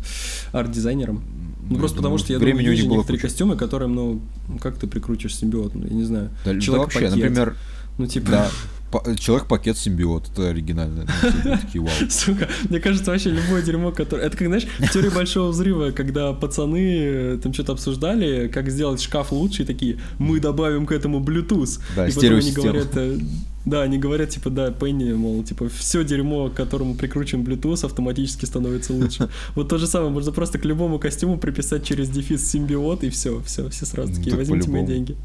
арт-дизайнерам. 0.52 1.22
Ну, 1.70 1.78
просто 1.78 1.98
потому 1.98 2.18
что 2.18 2.34
я 2.34 2.40
думаю, 2.40 2.72
есть 2.72 2.88
некоторые 2.88 3.22
костюмы, 3.22 3.56
которым, 3.56 3.94
ну, 3.94 4.22
как 4.60 4.78
ты 4.78 4.88
прикрутишь 4.88 5.36
симбиот, 5.36 5.76
ну, 5.76 5.86
я 5.86 5.94
не 5.94 6.03
знаю. 6.03 6.32
Да, 6.44 6.60
человек 6.60 6.91
да 6.91 6.99
вообще, 6.99 7.10
например, 7.16 7.56
ну, 7.98 8.07
типа... 8.07 8.32
Да. 8.32 8.49
Человек-пакет 9.20 9.78
симбиот, 9.78 10.30
это 10.32 10.49
оригинально. 10.49 11.06
Такие, 11.44 11.82
вау. 11.82 11.91
Сука, 12.10 12.49
мне 12.70 12.80
кажется, 12.80 13.11
вообще 13.11 13.30
любое 13.30 13.61
дерьмо, 13.61 13.91
которое... 13.91 14.26
Это 14.26 14.38
как, 14.38 14.48
знаешь, 14.48 14.68
теория 14.91 15.11
большого 15.11 15.49
взрыва, 15.49 15.91
когда 15.91 16.34
пацаны 16.34 17.02
э, 17.02 17.40
там 17.41 17.53
что-то 17.53 17.74
обсуждали, 17.74 18.48
как 18.48 18.70
сделать 18.70 19.02
шкаф 19.02 19.32
лучше, 19.32 19.64
и 19.64 19.66
такие, 19.66 19.99
мы 20.18 20.40
добавим 20.40 20.86
к 20.86 20.91
этому 20.91 21.20
Bluetooth. 21.20 21.80
Да, 21.95 22.07
и 22.07 22.11
потом 22.11 22.36
они 22.36 22.52
говорят, 22.52 22.88
э, 22.95 23.20
да, 23.66 23.82
они 23.84 23.99
говорят, 23.99 24.30
типа, 24.30 24.49
да, 24.49 24.72
Пенни, 24.72 25.14
мол, 25.14 25.44
типа, 25.44 25.70
все 25.70 26.03
дерьмо, 26.03 26.49
к 26.49 26.56
которому 26.56 26.95
прикручен 26.95 27.44
Bluetooth, 27.44 27.86
автоматически 27.86 28.45
становится 28.45 28.94
лучше. 28.94 29.30
Вот 29.56 29.70
то 29.70 29.78
же 29.78 29.88
самое, 29.88 30.11
можно 30.11 30.32
просто 30.32 30.57
к 30.57 30.66
любому 30.66 30.99
костюму 30.99 31.38
приписать 31.38 31.84
через 31.84 32.10
дефис 32.10 32.49
симбиот, 32.49 33.03
и 33.03 33.10
все, 33.10 33.41
все, 33.45 33.70
все 33.70 33.86
сразу 33.86 34.14
такие, 34.14 34.36
возьмите 34.36 34.70
мои 34.70 34.86
деньги. 34.86 35.16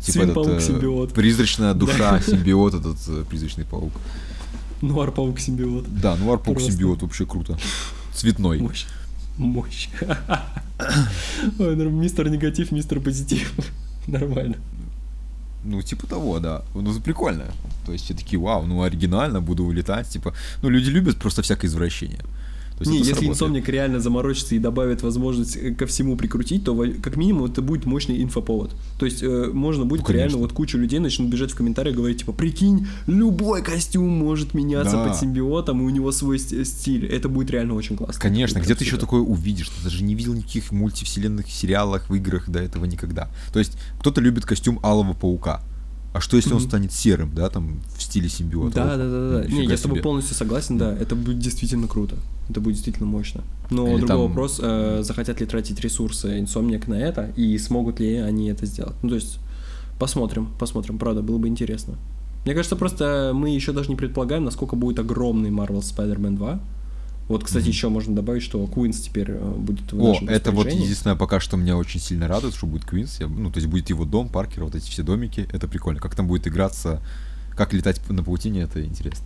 Типа 0.00 0.22
этот, 0.22 0.34
паук 0.34 0.60
симбиот. 0.60 1.12
Призрачная 1.12 1.74
душа 1.74 2.20
симбиот, 2.20 2.74
этот 2.74 2.96
э, 3.08 3.24
призрачный 3.28 3.64
паук. 3.64 3.92
Нуар 4.80 5.10
паук 5.10 5.38
симбиот. 5.40 5.84
Да, 6.00 6.16
нуар 6.16 6.38
паук 6.38 6.60
симбиот 6.60 7.02
вообще 7.02 7.26
круто. 7.26 7.58
Цветной. 8.14 8.58
Мощь. 8.58 8.86
Мощь. 9.36 9.88
Ой, 11.58 11.76
мистер 11.76 12.28
негатив, 12.28 12.72
мистер 12.72 13.00
позитив. 13.00 13.52
Нормально. 14.06 14.56
Ну, 15.64 15.82
типа 15.82 16.06
того, 16.06 16.40
да. 16.40 16.62
Ну, 16.74 17.00
прикольно. 17.00 17.44
То 17.86 17.92
есть 17.92 18.04
все 18.04 18.14
такие, 18.14 18.38
вау, 18.38 18.66
ну 18.66 18.82
оригинально, 18.82 19.40
буду 19.40 19.64
улетать, 19.64 20.08
типа. 20.08 20.34
Ну, 20.62 20.70
люди 20.70 20.90
любят 20.90 21.16
просто 21.18 21.42
всякое 21.42 21.68
извращение. 21.68 22.20
Есть 22.82 22.90
не, 22.90 23.08
если 23.08 23.26
инсомник 23.26 23.68
реально 23.68 24.00
заморочится 24.00 24.54
и 24.54 24.58
добавит 24.58 25.02
возможность 25.02 25.56
э, 25.56 25.74
ко 25.74 25.86
всему 25.86 26.16
прикрутить, 26.16 26.64
то 26.64 26.74
как 27.02 27.16
минимум 27.16 27.50
это 27.50 27.62
будет 27.62 27.86
мощный 27.86 28.22
инфоповод. 28.22 28.74
То 28.98 29.06
есть 29.06 29.22
э, 29.22 29.50
можно 29.52 29.84
будет 29.84 30.06
ну, 30.06 30.14
реально 30.14 30.38
вот 30.38 30.52
кучу 30.52 30.78
людей 30.78 30.98
начнут 30.98 31.28
бежать 31.28 31.52
в 31.52 31.56
комментариях 31.56 31.96
говорить 31.96 32.18
типа, 32.18 32.32
прикинь, 32.32 32.86
любой 33.06 33.62
костюм 33.62 34.08
может 34.08 34.54
меняться 34.54 34.96
да. 34.96 35.08
под 35.08 35.16
симбиотом, 35.16 35.80
и 35.82 35.84
у 35.84 35.90
него 35.90 36.12
свой 36.12 36.38
стиль. 36.38 37.06
Это 37.06 37.28
будет 37.28 37.50
реально 37.50 37.74
очень 37.74 37.96
классно. 37.96 38.20
Конечно, 38.20 38.58
где 38.60 38.74
ты 38.74 38.84
еще 38.84 38.96
такое 38.96 39.20
увидишь? 39.20 39.68
Ты 39.68 39.84
даже 39.84 40.02
не 40.02 40.14
видел 40.14 40.34
никаких 40.34 40.72
мультивселенных 40.72 41.50
сериалах, 41.50 42.08
в 42.08 42.14
играх 42.14 42.48
до 42.48 42.60
этого 42.60 42.84
никогда. 42.84 43.30
То 43.52 43.58
есть 43.58 43.76
кто-то 44.00 44.20
любит 44.20 44.44
костюм 44.44 44.80
Алого 44.82 45.14
Паука. 45.14 45.62
А 46.12 46.20
что 46.20 46.36
если 46.36 46.52
mm-hmm. 46.52 46.56
он 46.56 46.60
станет 46.60 46.92
серым, 46.92 47.34
да, 47.34 47.48
там, 47.48 47.80
в 47.96 48.02
стиле 48.02 48.28
симбиота? 48.28 48.74
Да, 48.74 48.96
да, 48.96 49.08
да, 49.08 49.40
да. 49.40 49.48
Не, 49.48 49.64
я 49.64 49.76
с 49.76 49.80
тобой 49.80 50.00
полностью 50.00 50.36
согласен, 50.36 50.76
да, 50.76 50.94
это 50.94 51.16
будет 51.16 51.38
действительно 51.38 51.88
круто. 51.88 52.16
Это 52.52 52.60
будет 52.60 52.74
действительно 52.74 53.06
мощно. 53.06 53.42
Но 53.70 53.88
Или 53.88 53.96
другой 53.96 54.08
там... 54.08 54.20
вопрос, 54.20 54.60
э, 54.62 55.00
захотят 55.02 55.40
ли 55.40 55.46
тратить 55.46 55.80
ресурсы 55.80 56.38
Insomniac 56.40 56.88
на 56.88 56.94
это, 56.94 57.32
и 57.34 57.56
смогут 57.58 57.98
ли 57.98 58.16
они 58.16 58.48
это 58.48 58.66
сделать. 58.66 58.94
Ну, 59.02 59.08
то 59.08 59.14
есть, 59.14 59.38
посмотрим, 59.98 60.48
посмотрим, 60.58 60.98
правда, 60.98 61.22
было 61.22 61.38
бы 61.38 61.48
интересно. 61.48 61.94
Мне 62.44 62.54
кажется, 62.54 62.76
просто 62.76 63.32
мы 63.34 63.50
еще 63.50 63.72
даже 63.72 63.88
не 63.88 63.96
предполагаем, 63.96 64.44
насколько 64.44 64.76
будет 64.76 64.98
огромный 64.98 65.50
Marvel 65.50 65.80
Spider-Man 65.80 66.36
2. 66.36 66.60
Вот, 67.28 67.44
кстати, 67.44 67.64
mm-hmm. 67.64 67.68
еще 67.68 67.88
можно 67.88 68.14
добавить, 68.14 68.42
что 68.42 68.66
Куинс 68.66 69.00
теперь 69.00 69.30
э, 69.30 69.54
будет 69.56 69.90
в 69.92 70.02
О, 70.02 70.14
это 70.26 70.50
вот 70.50 70.66
единственное 70.66 71.16
пока 71.16 71.40
что 71.40 71.56
меня 71.56 71.76
очень 71.78 72.00
сильно 72.00 72.28
радует, 72.28 72.54
что 72.54 72.66
будет 72.66 72.84
Куинс. 72.84 73.20
Ну, 73.20 73.50
то 73.50 73.58
есть 73.58 73.68
будет 73.68 73.88
его 73.88 74.04
дом, 74.04 74.28
Паркер, 74.28 74.64
вот 74.64 74.74
эти 74.74 74.90
все 74.90 75.02
домики. 75.02 75.48
Это 75.52 75.68
прикольно. 75.68 76.00
Как 76.00 76.14
там 76.14 76.26
будет 76.26 76.46
играться, 76.46 77.00
как 77.56 77.72
летать 77.72 78.06
на 78.10 78.22
паутине, 78.22 78.62
это 78.62 78.84
интересно. 78.84 79.24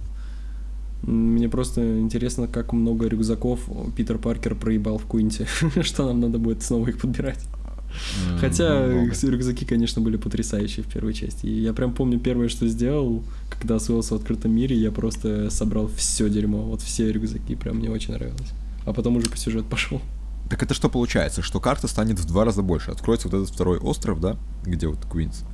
Мне 1.03 1.49
просто 1.49 2.01
интересно, 2.01 2.49
как 2.49 2.73
много 2.73 3.07
рюкзаков 3.07 3.61
Питер 3.97 4.19
Паркер 4.19 4.55
проебал 4.55 4.99
в 4.99 5.05
Куинте. 5.05 5.47
что 5.83 6.07
нам 6.07 6.21
надо 6.21 6.39
будет 6.39 6.63
снова 6.63 6.89
их 6.89 6.99
подбирать. 7.01 7.45
Хотя 8.41 8.87
много. 8.87 9.13
рюкзаки, 9.23 9.65
конечно, 9.65 10.03
были 10.03 10.17
потрясающие 10.17 10.85
в 10.85 10.89
первой 10.89 11.15
части. 11.15 11.47
И 11.47 11.61
я 11.61 11.73
прям 11.73 11.95
помню 11.95 12.19
первое, 12.19 12.49
что 12.49 12.67
сделал, 12.67 13.23
когда 13.51 13.77
освоился 13.77 14.15
в 14.15 14.19
открытом 14.19 14.53
мире, 14.55 14.77
я 14.77 14.91
просто 14.91 15.51
собрал 15.51 15.89
все 15.89 16.29
дерьмо, 16.29 16.63
вот 16.63 16.83
все 16.83 17.11
рюкзаки, 17.11 17.55
прям 17.55 17.77
мне 17.77 17.91
очень 17.91 18.13
нравилось. 18.13 18.53
А 18.85 18.93
потом 18.93 19.17
уже 19.17 19.29
по 19.29 19.37
сюжету 19.37 19.67
пошел. 19.69 20.01
Так 20.49 20.63
это 20.63 20.75
что 20.75 20.89
получается? 20.89 21.43
Что 21.43 21.59
карта 21.59 21.89
станет 21.89 22.19
в 22.21 22.27
два 22.27 22.45
раза 22.45 22.63
больше? 22.63 22.91
Откроется 22.91 23.29
вот 23.29 23.37
этот 23.37 23.53
второй 23.53 23.79
остров, 23.79 24.21
да? 24.21 24.37
Где 24.65 24.87
вот 24.87 24.99
Квинс? 25.11 25.45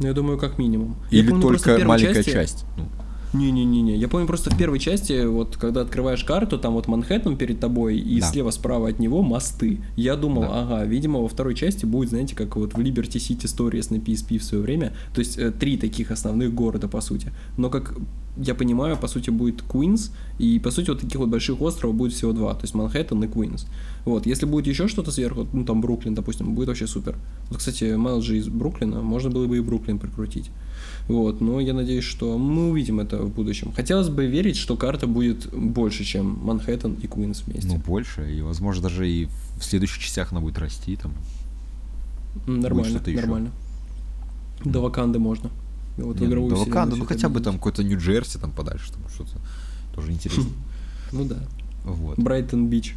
Ну, 0.00 0.06
я 0.06 0.12
думаю, 0.14 0.38
как 0.38 0.58
минимум. 0.58 0.96
Или 1.10 1.28
помню, 1.28 1.42
только 1.42 1.78
маленькая 1.84 2.14
части... 2.14 2.30
часть? 2.30 2.64
Ну. 2.76 2.88
Не-не-не-не. 3.34 3.96
Я 3.96 4.08
помню 4.08 4.26
просто 4.26 4.50
в 4.50 4.56
первой 4.56 4.78
части, 4.78 5.26
вот 5.26 5.56
когда 5.56 5.80
открываешь 5.80 6.22
карту, 6.24 6.58
там 6.58 6.74
вот 6.74 6.86
Манхэттен 6.86 7.36
перед 7.36 7.58
тобой, 7.60 7.98
и 7.98 8.20
да. 8.20 8.26
слева-справа 8.26 8.88
от 8.88 9.00
него 9.00 9.22
мосты. 9.22 9.80
Я 9.96 10.16
думал, 10.16 10.42
да. 10.42 10.62
ага, 10.62 10.84
видимо, 10.84 11.20
во 11.20 11.28
второй 11.28 11.54
части 11.54 11.84
будет, 11.84 12.10
знаете, 12.10 12.36
как 12.36 12.56
вот 12.56 12.74
в 12.74 12.78
Liberty 12.78 13.18
City 13.18 13.44
Stories 13.44 13.92
на 13.92 13.96
PSP 13.96 14.38
в 14.38 14.44
свое 14.44 14.62
время. 14.62 14.92
То 15.14 15.18
есть 15.18 15.36
э, 15.36 15.50
три 15.50 15.76
таких 15.76 16.12
основных 16.12 16.54
города, 16.54 16.86
по 16.86 17.00
сути. 17.00 17.32
Но 17.56 17.70
как 17.70 17.94
я 18.36 18.54
понимаю, 18.54 18.96
по 18.96 19.08
сути, 19.08 19.30
будет 19.30 19.62
Куинс, 19.62 20.12
и, 20.38 20.58
по 20.58 20.70
сути, 20.70 20.90
вот 20.90 21.00
таких 21.00 21.20
вот 21.20 21.28
больших 21.28 21.60
островов 21.60 21.96
будет 21.96 22.12
всего 22.12 22.32
два, 22.32 22.54
то 22.54 22.62
есть 22.62 22.74
Манхэттен 22.74 23.22
и 23.24 23.28
Куинс. 23.28 23.66
Вот, 24.04 24.26
если 24.26 24.46
будет 24.46 24.66
еще 24.66 24.88
что-то 24.88 25.10
сверху, 25.10 25.46
ну, 25.52 25.64
там 25.64 25.80
Бруклин, 25.80 26.14
допустим, 26.14 26.54
будет 26.54 26.68
вообще 26.68 26.86
супер. 26.86 27.16
Вот, 27.48 27.58
кстати, 27.58 27.94
Майл 27.94 28.20
же 28.20 28.38
из 28.38 28.48
Бруклина, 28.48 29.02
можно 29.02 29.30
было 29.30 29.46
бы 29.46 29.56
и 29.56 29.60
Бруклин 29.60 29.98
прикрутить. 29.98 30.50
Вот, 31.08 31.42
но 31.42 31.60
я 31.60 31.74
надеюсь, 31.74 32.04
что 32.04 32.38
мы 32.38 32.70
увидим 32.70 32.98
это 32.98 33.18
в 33.18 33.30
будущем. 33.30 33.72
Хотелось 33.72 34.08
бы 34.08 34.26
верить, 34.26 34.56
что 34.56 34.76
карта 34.76 35.06
будет 35.06 35.52
больше, 35.52 36.02
чем 36.02 36.38
Манхэттен 36.42 36.94
и 36.94 37.06
Куинс 37.06 37.42
вместе. 37.42 37.68
Ну, 37.68 37.76
больше, 37.76 38.34
и, 38.34 38.40
возможно, 38.40 38.84
даже 38.84 39.08
и 39.08 39.28
в 39.58 39.64
следующих 39.64 39.98
частях 40.02 40.32
она 40.32 40.40
будет 40.40 40.58
расти, 40.58 40.96
там. 40.96 41.12
Нормально, 42.46 43.00
нормально. 43.06 43.50
Еще. 44.60 44.70
До 44.70 44.80
Ваканды 44.80 45.18
можно. 45.18 45.50
Вот 45.98 46.18
Нет, 46.20 46.28
игровую 46.28 46.50
до 46.50 46.56
Ваканды, 46.56 46.96
ну 46.96 47.04
хотя 47.04 47.28
бы 47.28 47.40
там 47.40 47.56
какой-то 47.56 47.84
Нью-Джерси 47.84 48.38
там 48.38 48.50
подальше, 48.50 48.90
там 48.92 49.02
что-то 49.08 49.38
тоже 49.94 50.12
интересно. 50.12 50.44
Ну 51.12 51.26
да. 51.26 51.36
Вот. 51.84 52.18
Брайтон 52.18 52.66
Бич. 52.66 52.96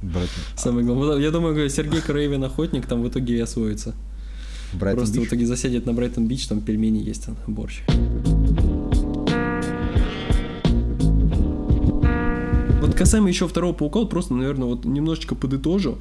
Брайтон. 0.00 0.44
Самое 0.54 0.86
главное. 0.86 1.16
Я 1.16 1.32
думаю, 1.32 1.68
Сергей 1.68 2.00
Крейвен 2.00 2.44
охотник 2.44 2.86
там 2.86 3.02
в 3.02 3.08
итоге 3.08 3.36
и 3.36 3.40
освоится. 3.40 3.96
Брайтон 4.72 4.98
Просто 4.98 5.18
Бич? 5.18 5.26
в 5.26 5.28
итоге 5.28 5.46
засядет 5.46 5.86
на 5.86 5.92
Брайтон 5.92 6.26
Бич, 6.26 6.46
там 6.46 6.60
пельмени 6.60 6.98
есть, 6.98 7.26
там 7.26 7.36
борщ. 7.46 7.82
Вот 12.80 12.94
касаемо 12.94 13.28
еще 13.28 13.46
второго 13.46 13.72
паука, 13.72 14.00
вот 14.00 14.10
просто, 14.10 14.34
наверное, 14.34 14.66
вот 14.66 14.84
немножечко 14.84 15.34
подытожу. 15.34 15.98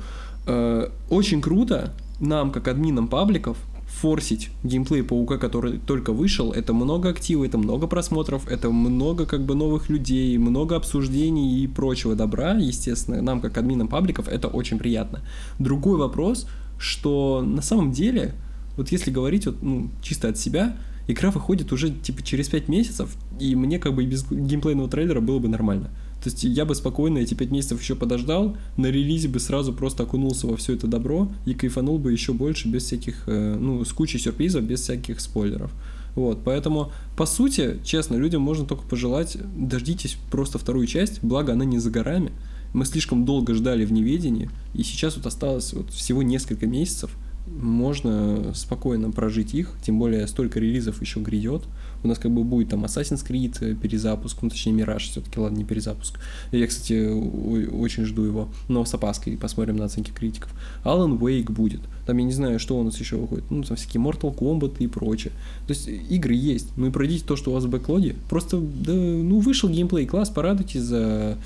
Э, 0.48 0.90
очень 1.10 1.42
круто 1.42 1.94
нам, 2.20 2.52
как 2.52 2.68
админам 2.68 3.08
пабликов, 3.08 3.58
форсить 3.92 4.50
геймплей 4.64 5.04
Паука, 5.04 5.38
который 5.38 5.78
только 5.78 6.12
вышел, 6.14 6.52
это 6.52 6.74
много 6.74 7.10
актива, 7.10 7.46
это 7.46 7.58
много 7.58 7.88
просмотров, 7.88 8.48
это 8.48 8.72
много 8.72 9.26
как 9.26 9.46
бы 9.46 9.54
новых 9.54 9.90
людей, 9.90 10.38
много 10.38 10.76
обсуждений 10.76 11.60
и 11.60 11.68
прочего 11.68 12.16
добра, 12.16 12.54
естественно, 12.54 13.22
нам 13.22 13.42
как 13.42 13.58
админам 13.58 13.88
пабликов 13.88 14.28
это 14.28 14.48
очень 14.48 14.80
приятно. 14.80 15.22
Другой 15.60 15.98
вопрос, 15.98 16.48
что 16.80 17.44
на 17.46 17.62
самом 17.62 17.92
деле, 17.92 18.34
вот 18.78 18.92
если 18.92 19.12
говорить 19.12 19.46
вот, 19.46 19.62
ну, 19.62 19.90
чисто 20.02 20.30
от 20.30 20.38
себя, 20.38 20.78
игра 21.08 21.32
выходит 21.32 21.72
уже 21.72 21.90
типа 21.90 22.24
через 22.24 22.50
5 22.50 22.68
месяцев, 22.68 23.16
и 23.40 23.56
мне 23.56 23.80
как 23.80 23.94
бы 23.94 24.04
и 24.04 24.08
без 24.08 24.30
геймплейного 24.30 24.90
трейлера 24.90 25.22
было 25.22 25.40
бы 25.40 25.48
нормально. 25.48 25.90
То 26.24 26.30
есть 26.30 26.44
я 26.44 26.66
бы 26.66 26.76
спокойно 26.76 27.18
эти 27.18 27.34
пять 27.34 27.50
месяцев 27.50 27.82
еще 27.82 27.96
подождал, 27.96 28.56
на 28.78 28.88
релизе 28.88 29.28
бы 29.28 29.40
сразу 29.40 29.74
просто 29.74 30.04
окунулся 30.04 30.46
во 30.46 30.56
все 30.56 30.74
это 30.76 30.86
добро 30.86 31.32
и 31.46 31.56
кайфанул 31.56 31.98
бы 31.98 32.12
еще 32.12 32.32
больше 32.34 32.68
без 32.68 32.84
всяких, 32.84 33.24
э, 33.26 33.58
ну, 33.60 33.84
с 33.84 33.92
кучей 33.92 34.20
сюрпризов, 34.20 34.64
без 34.64 34.82
всяких 34.82 35.20
спойлеров. 35.20 35.72
Вот, 36.14 36.44
поэтому, 36.44 36.92
по 37.18 37.26
сути, 37.26 37.80
честно, 37.84 38.16
людям 38.18 38.42
можно 38.42 38.66
только 38.66 38.84
пожелать, 38.84 39.38
дождитесь 39.56 40.18
просто 40.30 40.60
вторую 40.60 40.86
часть, 40.86 41.24
благо 41.24 41.54
она 41.54 41.66
не 41.66 41.80
за 41.80 41.90
горами. 41.90 42.32
Мы 42.74 42.86
слишком 42.86 43.26
долго 43.26 43.56
ждали 43.56 43.84
в 43.84 43.92
неведении, 43.92 44.50
и 44.76 44.84
сейчас 44.84 45.18
вот 45.18 45.26
осталось 45.26 45.74
вот 45.74 45.90
всего 45.92 46.22
несколько 46.22 46.68
месяцев, 46.68 47.12
можно 47.48 48.54
спокойно 48.54 49.12
прожить 49.12 49.54
их, 49.54 49.74
тем 49.82 50.00
более 50.00 50.28
столько 50.28 50.60
релизов 50.60 51.02
еще 51.02 51.20
грядет 51.20 51.64
у 52.04 52.08
нас 52.08 52.18
как 52.18 52.32
бы 52.32 52.44
будет 52.44 52.70
там 52.70 52.84
Assassin's 52.86 53.26
Creed 53.26 53.58
э, 53.62 53.76
перезапуск, 53.76 54.42
ну 54.42 54.50
точнее 54.50 54.74
Мираж 54.74 55.10
все-таки, 55.10 55.40
ладно, 55.40 55.58
не 55.58 55.64
перезапуск. 55.64 56.20
Я, 56.52 56.68
кстати, 56.68 57.08
очень 57.08 58.06
жду 58.06 58.24
его, 58.24 58.50
но 58.68 58.86
с 58.86 58.94
опаской 58.94 59.38
посмотрим 59.38 59.78
на 59.78 59.86
оценки 59.86 60.12
критиков. 60.12 60.52
Alan 60.84 61.20
Wake 61.20 61.52
будет, 61.52 61.82
там 62.12 62.18
я 62.18 62.26
не 62.26 62.34
знаю, 62.34 62.60
что 62.60 62.78
у 62.78 62.84
нас 62.84 63.00
еще 63.00 63.16
выходит, 63.16 63.46
ну 63.50 63.64
там 63.64 63.78
всякие 63.78 64.04
Mortal 64.04 64.36
Kombat 64.36 64.80
и 64.80 64.88
прочее. 64.88 65.32
То 65.66 65.72
есть 65.72 65.88
игры 65.88 66.34
есть, 66.34 66.68
ну 66.76 66.88
и 66.88 66.92
пройдите 66.92 67.24
то, 67.26 67.38
что 67.38 67.52
у 67.52 67.54
вас 67.54 67.64
в 67.64 67.70
бэклоге, 67.70 68.18
просто, 68.30 68.60
да, 68.60 68.92
ну 68.92 69.40
вышел 69.40 69.70
геймплей 69.70 70.06
класс, 70.06 70.30
порадуйтесь 70.30 70.82
за 70.82 71.38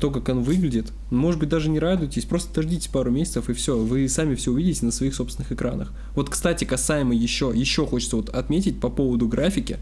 то, 0.00 0.10
как 0.10 0.26
он 0.30 0.42
выглядит, 0.42 0.90
может 1.10 1.38
быть 1.38 1.50
даже 1.50 1.68
не 1.68 1.78
радуйтесь, 1.78 2.24
просто 2.24 2.54
дождитесь 2.54 2.86
пару 2.86 3.10
месяцев 3.10 3.50
и 3.50 3.52
все, 3.52 3.76
вы 3.76 4.08
сами 4.08 4.36
все 4.36 4.52
увидите 4.52 4.86
на 4.86 4.90
своих 4.90 5.14
собственных 5.14 5.52
экранах. 5.52 5.92
Вот, 6.14 6.30
кстати, 6.30 6.64
касаемо 6.64 7.14
еще, 7.14 7.52
еще 7.54 7.86
хочется 7.86 8.16
вот 8.16 8.30
отметить 8.30 8.80
по 8.80 8.88
поводу 8.88 9.28
графики, 9.28 9.76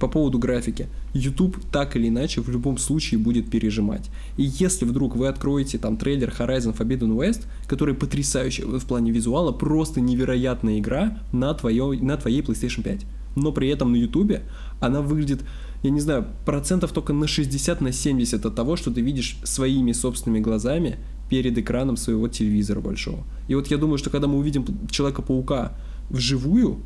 по 0.00 0.08
поводу 0.08 0.38
графики. 0.38 0.88
YouTube 1.12 1.56
так 1.70 1.94
или 1.94 2.08
иначе 2.08 2.40
в 2.40 2.48
любом 2.48 2.78
случае 2.78 3.20
будет 3.20 3.50
пережимать. 3.50 4.10
И 4.36 4.42
если 4.42 4.86
вдруг 4.86 5.14
вы 5.14 5.28
откроете 5.28 5.78
там 5.78 5.96
трейлер 5.96 6.34
Horizon 6.36 6.76
Forbidden 6.76 7.14
West, 7.16 7.42
который 7.68 7.94
потрясающий 7.94 8.64
в 8.64 8.84
плане 8.86 9.12
визуала, 9.12 9.52
просто 9.52 10.00
невероятная 10.00 10.78
игра 10.78 11.18
на, 11.32 11.52
твоё, 11.54 11.92
на 11.92 12.16
твоей 12.16 12.40
PlayStation 12.40 12.82
5. 12.82 13.06
Но 13.36 13.52
при 13.52 13.68
этом 13.68 13.92
на 13.92 13.96
YouTube 13.96 14.40
она 14.80 15.02
выглядит, 15.02 15.42
я 15.82 15.90
не 15.90 16.00
знаю, 16.00 16.26
процентов 16.44 16.92
только 16.92 17.12
на 17.12 17.28
60, 17.28 17.80
на 17.80 17.92
70 17.92 18.44
от 18.44 18.54
того, 18.54 18.76
что 18.76 18.90
ты 18.90 19.02
видишь 19.02 19.36
своими 19.44 19.92
собственными 19.92 20.40
глазами 20.40 20.98
перед 21.28 21.56
экраном 21.58 21.96
своего 21.96 22.26
телевизора 22.26 22.80
большого. 22.80 23.24
И 23.48 23.54
вот 23.54 23.68
я 23.68 23.76
думаю, 23.76 23.98
что 23.98 24.10
когда 24.10 24.26
мы 24.26 24.38
увидим 24.38 24.64
Человека-паука 24.90 25.74
вживую, 26.08 26.80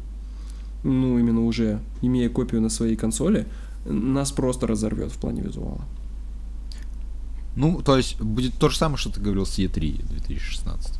ну, 0.84 1.18
именно 1.18 1.44
уже 1.44 1.80
имея 2.02 2.28
копию 2.28 2.60
на 2.60 2.68
своей 2.68 2.96
консоли, 2.96 3.46
нас 3.84 4.32
просто 4.32 4.66
разорвет 4.66 5.10
в 5.10 5.18
плане 5.18 5.42
визуала. 5.42 5.84
Ну, 7.56 7.82
то 7.82 7.96
есть 7.96 8.20
будет 8.20 8.54
то 8.54 8.68
же 8.68 8.76
самое, 8.76 8.98
что 8.98 9.10
ты 9.10 9.20
говорил 9.20 9.46
с 9.46 9.58
E3 9.58 10.08
2016. 10.08 10.98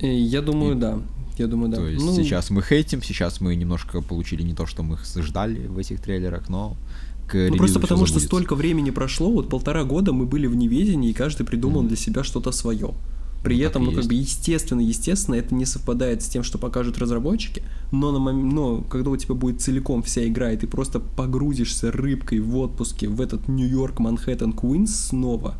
Э, 0.00 0.06
я 0.06 0.42
думаю, 0.42 0.76
И... 0.76 0.80
да. 0.80 0.98
Я 1.38 1.46
думаю, 1.46 1.70
да. 1.70 1.76
То 1.76 1.86
есть 1.86 2.04
ну... 2.04 2.14
сейчас 2.14 2.50
мы 2.50 2.62
хейтим, 2.62 3.02
сейчас 3.02 3.40
мы 3.40 3.54
немножко 3.54 4.00
получили 4.00 4.42
не 4.42 4.54
то, 4.54 4.66
что 4.66 4.82
мы 4.82 4.98
ждали 5.16 5.66
в 5.66 5.78
этих 5.78 6.00
трейлерах, 6.00 6.48
но 6.48 6.76
к 7.28 7.34
Ну 7.34 7.56
просто 7.56 7.78
потому, 7.78 8.06
что 8.06 8.20
столько 8.20 8.54
времени 8.54 8.90
прошло, 8.90 9.30
вот 9.30 9.48
полтора 9.48 9.84
года 9.84 10.12
мы 10.12 10.26
были 10.26 10.46
в 10.46 10.56
неведении, 10.56 11.10
и 11.10 11.12
каждый 11.12 11.44
придумал 11.46 11.84
mm. 11.84 11.88
для 11.88 11.96
себя 11.96 12.24
что-то 12.24 12.52
свое. 12.52 12.94
При 13.42 13.58
этом, 13.60 13.84
ну, 13.84 13.92
как 13.92 14.04
бы, 14.06 14.14
естественно, 14.14 14.80
естественно, 14.80 15.36
это 15.36 15.54
не 15.54 15.64
совпадает 15.64 16.22
с 16.22 16.28
тем, 16.28 16.42
что 16.42 16.58
покажут 16.58 16.98
разработчики, 16.98 17.62
но, 17.92 18.10
на 18.10 18.18
мом... 18.18 18.48
но 18.48 18.80
когда 18.82 19.10
у 19.10 19.16
тебя 19.16 19.34
будет 19.34 19.60
целиком 19.60 20.02
вся 20.02 20.26
игра, 20.26 20.50
и 20.50 20.56
ты 20.56 20.66
просто 20.66 20.98
погрузишься 20.98 21.92
рыбкой 21.92 22.40
в 22.40 22.56
отпуске 22.58 23.08
в 23.08 23.20
этот 23.20 23.48
Нью-Йорк, 23.48 24.00
Манхэттен, 24.00 24.52
Куинс 24.52 24.94
снова, 24.94 25.54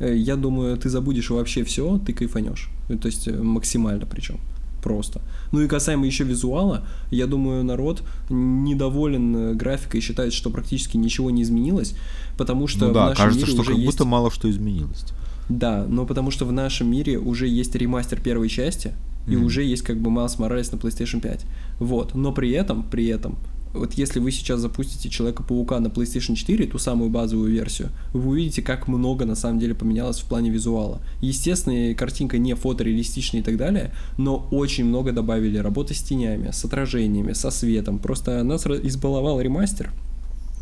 э, 0.00 0.16
я 0.16 0.36
думаю, 0.36 0.76
ты 0.78 0.88
забудешь 0.88 1.28
вообще 1.28 1.64
все, 1.64 1.98
ты 1.98 2.14
кайфанешь. 2.14 2.70
Э, 2.88 2.96
то 2.96 3.06
есть 3.06 3.28
э, 3.28 3.42
максимально 3.42 4.06
причем. 4.06 4.40
Просто. 4.82 5.20
Ну 5.52 5.60
и 5.60 5.68
касаемо 5.68 6.06
еще 6.06 6.24
визуала, 6.24 6.86
я 7.10 7.26
думаю, 7.26 7.62
народ 7.64 8.02
недоволен 8.30 9.56
графикой 9.56 10.00
и 10.00 10.02
считает, 10.02 10.32
что 10.32 10.50
практически 10.50 10.96
ничего 10.96 11.30
не 11.30 11.42
изменилось, 11.42 11.94
потому 12.38 12.68
что 12.68 12.86
ну 12.86 12.94
да, 12.94 13.06
в 13.06 13.08
нашем 13.10 13.24
кажется, 13.24 13.46
мире 13.46 13.52
что 13.52 13.60
уже 13.62 13.70
как 13.72 13.78
есть... 13.80 13.90
будто 13.90 14.04
мало 14.04 14.30
что 14.30 14.48
изменилось. 14.48 15.04
Да, 15.48 15.86
но 15.88 16.04
потому 16.06 16.30
что 16.30 16.44
в 16.44 16.52
нашем 16.52 16.90
мире 16.90 17.18
уже 17.18 17.48
есть 17.48 17.74
ремастер 17.74 18.20
первой 18.20 18.48
части, 18.48 18.88
mm-hmm. 18.88 19.32
и 19.32 19.36
уже 19.36 19.64
есть 19.64 19.82
как 19.82 19.98
бы 19.98 20.10
Miles 20.10 20.38
Morales 20.38 20.68
на 20.72 20.78
PlayStation 20.78 21.20
5. 21.20 21.46
Вот, 21.80 22.14
но 22.14 22.32
при 22.32 22.50
этом, 22.50 22.82
при 22.82 23.06
этом, 23.06 23.38
вот 23.72 23.94
если 23.94 24.18
вы 24.18 24.30
сейчас 24.30 24.60
запустите 24.60 25.08
Человека-паука 25.08 25.78
на 25.80 25.88
PlayStation 25.88 26.34
4, 26.34 26.66
ту 26.66 26.78
самую 26.78 27.10
базовую 27.10 27.50
версию, 27.50 27.90
вы 28.12 28.30
увидите, 28.30 28.62
как 28.62 28.88
много 28.88 29.24
на 29.24 29.34
самом 29.34 29.58
деле 29.58 29.74
поменялось 29.74 30.20
в 30.20 30.24
плане 30.24 30.50
визуала. 30.50 31.00
Естественно, 31.20 31.94
картинка 31.94 32.38
не 32.38 32.54
фотореалистичная 32.54 33.40
и 33.40 33.44
так 33.44 33.56
далее, 33.56 33.92
но 34.16 34.48
очень 34.50 34.84
много 34.84 35.12
добавили 35.12 35.58
работы 35.58 35.94
с 35.94 36.02
тенями, 36.02 36.50
с 36.50 36.64
отражениями, 36.64 37.32
со 37.32 37.50
светом. 37.50 37.98
Просто 37.98 38.42
нас 38.42 38.66
избаловал 38.66 39.40
ремастер, 39.40 39.90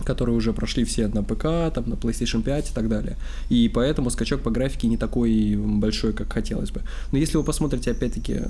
которые 0.05 0.37
уже 0.37 0.53
прошли 0.53 0.85
все 0.85 1.09
на 1.09 1.23
ПК, 1.23 1.73
там, 1.75 1.85
на 1.87 1.95
PlayStation 1.95 2.43
5 2.43 2.71
и 2.71 2.75
так 2.75 2.89
далее. 2.89 3.17
И 3.49 3.69
поэтому 3.69 4.11
скачок 4.11 4.41
по 4.43 4.51
графике 4.51 4.89
не 4.89 4.97
такой 4.97 5.57
большой, 5.57 6.13
как 6.13 6.33
хотелось 6.33 6.71
бы. 6.71 6.83
Но 7.13 7.19
если 7.19 7.37
вы 7.37 7.45
посмотрите, 7.45 7.91
опять-таки, 7.91 8.43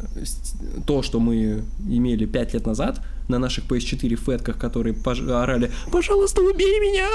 то, 0.86 1.02
что 1.02 1.20
мы 1.20 1.62
имели 1.88 2.26
5 2.26 2.54
лет 2.54 2.66
назад 2.66 3.00
на 3.28 3.38
наших 3.38 3.64
PS4 3.66 4.16
фетках, 4.16 4.58
которые 4.58 4.94
пож- 4.94 5.30
орали 5.30 5.70
«Пожалуйста, 5.90 6.42
убей 6.42 6.80
меня! 6.80 7.08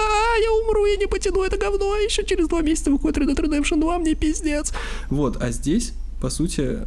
Я 0.44 0.52
умру, 0.64 0.86
я 0.86 0.98
не 0.98 1.08
потяну 1.08 1.44
это 1.44 1.58
говно! 1.58 1.96
Еще 1.98 2.26
через 2.26 2.48
два 2.48 2.62
месяца 2.62 2.92
выходит 2.92 3.18
Red 3.18 3.36
Dead 3.36 3.46
Redemption 3.46 3.80
2, 3.80 4.00
мне 4.00 4.16
пиздец!» 4.16 4.74
Вот, 5.10 5.42
а 5.42 5.52
здесь, 5.52 5.94
по 6.22 6.30
сути, 6.30 6.80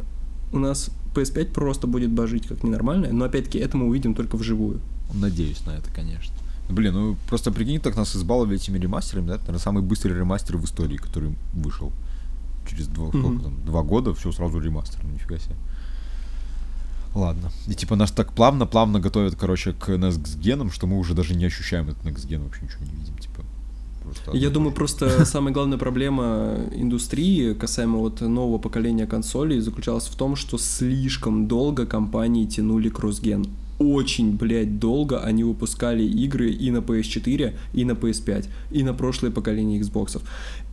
у 0.53 0.59
нас 0.59 0.89
PS5 1.15 1.53
просто 1.53 1.87
будет 1.87 2.11
божить 2.11 2.47
как 2.47 2.63
ненормальное, 2.63 3.11
но 3.11 3.25
опять-таки 3.25 3.57
это 3.59 3.77
мы 3.77 3.87
увидим 3.87 4.13
только 4.13 4.35
вживую. 4.35 4.81
Надеюсь 5.13 5.65
на 5.65 5.71
это, 5.71 5.89
конечно. 5.95 6.33
Блин, 6.69 6.93
ну 6.93 7.15
просто 7.27 7.51
прикинь, 7.51 7.79
так 7.79 7.95
нас 7.95 8.15
избаловали 8.15 8.55
этими 8.55 8.79
ремастерами, 8.79 9.27
да? 9.27 9.33
Это, 9.35 9.43
наверное, 9.43 9.61
самый 9.61 9.83
быстрый 9.83 10.17
ремастер 10.17 10.57
в 10.57 10.65
истории, 10.65 10.97
который 10.97 11.35
вышел. 11.53 11.91
Через 12.67 12.87
два, 12.87 13.05
mm-hmm. 13.05 13.19
сколько 13.19 13.43
там, 13.43 13.65
два 13.65 13.83
года 13.83 14.13
все 14.15 14.31
сразу 14.31 14.59
ремастер, 14.59 14.99
ну 15.03 15.11
нифига 15.11 15.37
себе. 15.37 15.55
Ладно. 17.13 17.51
И 17.67 17.75
типа 17.75 17.95
нас 17.95 18.11
так 18.11 18.33
плавно-плавно 18.33 18.99
готовят, 18.99 19.35
короче, 19.35 19.73
к 19.73 19.89
Next 19.89 20.39
генам, 20.39 20.71
что 20.71 20.87
мы 20.87 20.97
уже 20.97 21.13
даже 21.13 21.35
не 21.35 21.45
ощущаем 21.45 21.89
этот 21.89 22.03
Next 22.03 22.27
ген, 22.27 22.43
вообще 22.43 22.63
ничего 22.63 22.85
не 22.85 22.91
видим, 22.91 23.17
типа. 23.17 23.43
Я 24.33 24.49
думаю, 24.49 24.71
просто 24.73 25.25
самая 25.25 25.53
главная 25.53 25.77
проблема 25.77 26.57
индустрии 26.73 27.53
касаемо 27.53 27.99
вот 27.99 28.21
нового 28.21 28.57
поколения 28.57 29.05
консолей 29.05 29.59
заключалась 29.59 30.07
в 30.07 30.15
том, 30.15 30.35
что 30.35 30.57
слишком 30.57 31.47
долго 31.47 31.85
компании 31.85 32.45
тянули 32.45 32.89
кроссген 32.89 33.45
очень, 33.79 34.31
блядь, 34.31 34.79
долго 34.79 35.21
они 35.21 35.43
выпускали 35.43 36.03
игры 36.03 36.51
и 36.51 36.71
на 36.71 36.77
PS4, 36.77 37.53
и 37.73 37.85
на 37.85 37.91
PS5, 37.91 38.47
и 38.71 38.83
на 38.83 38.93
прошлое 38.93 39.31
поколение 39.31 39.79
Xbox. 39.81 40.21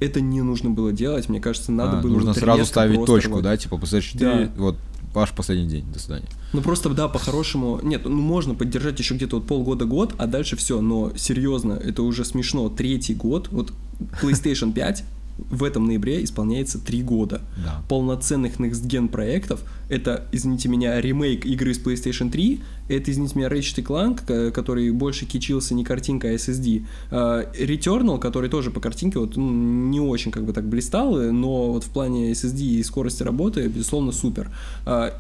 Это 0.01 0.21
не 0.21 0.43
нужно 0.43 0.71
было 0.71 0.93
делать, 0.93 1.29
мне 1.29 1.41
кажется, 1.41 1.73
надо 1.73 1.99
а, 1.99 2.03
было... 2.03 2.13
Нужно 2.13 2.35
сразу 2.35 2.65
ставить 2.65 3.05
точку, 3.05 3.33
рвать. 3.33 3.45
да, 3.45 3.57
типа 3.57 3.75
PS4, 3.75 4.19
да. 4.19 4.53
вот 4.57 4.77
ваш 5.15 5.33
последний 5.33 5.69
день, 5.69 5.85
до 5.93 5.99
свидания. 5.99 6.29
Ну 6.53 6.63
просто, 6.63 6.89
да, 6.91 7.09
по-хорошему, 7.09 7.81
нет, 7.83 8.03
ну 8.05 8.21
можно 8.21 8.55
поддержать 8.55 8.99
еще 8.99 9.15
где-то 9.15 9.37
вот 9.37 9.47
полгода-год, 9.47 10.15
а 10.19 10.27
дальше 10.27 10.57
все, 10.57 10.81
но 10.81 11.13
серьезно, 11.17 11.73
это 11.73 12.03
уже 12.03 12.25
смешно, 12.25 12.69
третий 12.69 13.15
год, 13.15 13.49
вот 13.51 13.73
PlayStation 14.23 14.73
5 14.75 15.05
в 15.39 15.65
этом 15.65 15.87
ноябре 15.87 16.23
исполняется 16.25 16.79
три 16.79 17.03
года. 17.03 17.41
Да. 17.57 17.83
Полноценных 17.89 18.59
Next 18.59 18.87
Gen 18.87 19.09
проектов. 19.09 19.63
Это, 19.89 20.27
извините 20.33 20.69
меня, 20.69 21.01
ремейк 21.01 21.47
игры 21.47 21.75
с 21.75 21.81
PlayStation 21.81 22.31
3, 22.31 22.61
это, 22.97 23.11
извините 23.11 23.39
меня, 23.39 23.49
Ratchet 23.49 23.83
Clank, 23.83 24.51
который 24.53 24.91
больше 24.91 25.27
кичился 25.27 25.75
не 25.75 25.85
картинка, 25.85 26.29
а 26.29 26.35
SSD. 26.35 26.85
А, 27.11 27.51
Returnal, 27.53 28.19
который 28.19 28.49
тоже 28.49 28.71
по 28.71 28.81
картинке 28.81 29.19
вот, 29.19 29.37
ну, 29.37 29.51
не 29.51 30.01
очень 30.01 30.31
как 30.31 30.45
бы 30.45 30.53
так 30.53 30.69
блистал, 30.69 31.17
но 31.17 31.73
вот 31.73 31.85
в 31.85 31.91
плане 31.91 32.33
SSD 32.33 32.61
и 32.61 32.83
скорости 32.83 33.23
работы, 33.23 33.67
безусловно, 33.69 34.13
супер. 34.13 34.51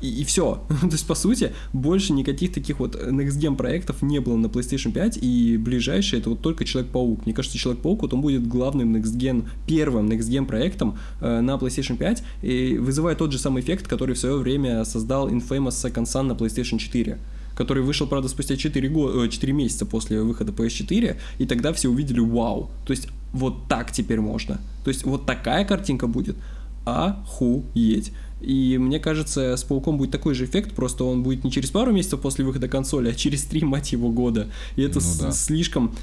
И, 0.00 0.08
и 0.08 0.24
все. 0.24 0.64
То 0.80 0.86
есть, 0.86 1.06
по 1.06 1.14
сути, 1.14 1.52
больше 1.72 2.12
никаких 2.12 2.52
таких 2.52 2.78
вот 2.78 2.96
Next 2.96 3.38
Gen 3.38 3.56
проектов 3.56 4.02
не 4.02 4.20
было 4.20 4.36
на 4.36 4.46
PlayStation 4.46 4.92
5, 4.92 5.18
и 5.22 5.56
ближайший 5.56 6.18
это 6.18 6.30
вот 6.30 6.40
только 6.40 6.64
Человек-паук. 6.64 7.24
Мне 7.26 7.34
кажется, 7.34 7.58
Человек-паук, 7.58 8.02
вот 8.02 8.14
он 8.14 8.20
будет 8.20 8.46
главным 8.46 8.94
Next 8.96 9.44
первым 9.66 10.08
Next 10.08 10.28
Gen 10.28 10.46
проектом 10.46 10.98
э, 11.20 11.40
на 11.40 11.52
PlayStation 11.52 11.96
5, 11.96 12.22
и 12.42 12.78
вызывает 12.78 13.18
тот 13.18 13.32
же 13.32 13.38
самый 13.38 13.62
эффект, 13.62 13.88
который 13.88 14.14
в 14.14 14.18
свое 14.18 14.36
время 14.36 14.84
создал 14.84 15.28
Infamous 15.28 15.70
Second 15.70 16.04
Son 16.04 16.22
на 16.22 16.32
PlayStation 16.32 16.78
4 16.78 17.18
который 17.54 17.82
вышел, 17.82 18.06
правда, 18.06 18.28
спустя 18.28 18.56
4, 18.56 18.88
года, 18.88 19.28
4 19.28 19.52
месяца 19.52 19.86
после 19.86 20.22
выхода 20.22 20.52
PS4, 20.52 21.16
и 21.38 21.46
тогда 21.46 21.72
все 21.72 21.88
увидели 21.88 22.20
вау. 22.20 22.70
То 22.86 22.92
есть 22.92 23.08
вот 23.32 23.68
так 23.68 23.92
теперь 23.92 24.20
можно. 24.20 24.60
То 24.84 24.88
есть 24.88 25.04
вот 25.04 25.26
такая 25.26 25.64
картинка 25.64 26.06
будет. 26.06 26.36
Охуеть. 26.84 28.12
И 28.40 28.76
мне 28.76 28.98
кажется, 28.98 29.56
с 29.56 29.62
Пауком 29.62 29.98
будет 29.98 30.10
такой 30.10 30.34
же 30.34 30.46
эффект, 30.46 30.74
просто 30.74 31.04
он 31.04 31.22
будет 31.22 31.44
не 31.44 31.52
через 31.52 31.70
пару 31.70 31.92
месяцев 31.92 32.20
после 32.20 32.44
выхода 32.44 32.66
консоли, 32.66 33.10
а 33.10 33.14
через 33.14 33.44
три, 33.44 33.62
мать 33.62 33.92
его, 33.92 34.10
года. 34.10 34.48
И 34.74 34.82
это 34.82 34.98
ну, 34.98 35.06
да. 35.20 35.32
слишком... 35.32 35.94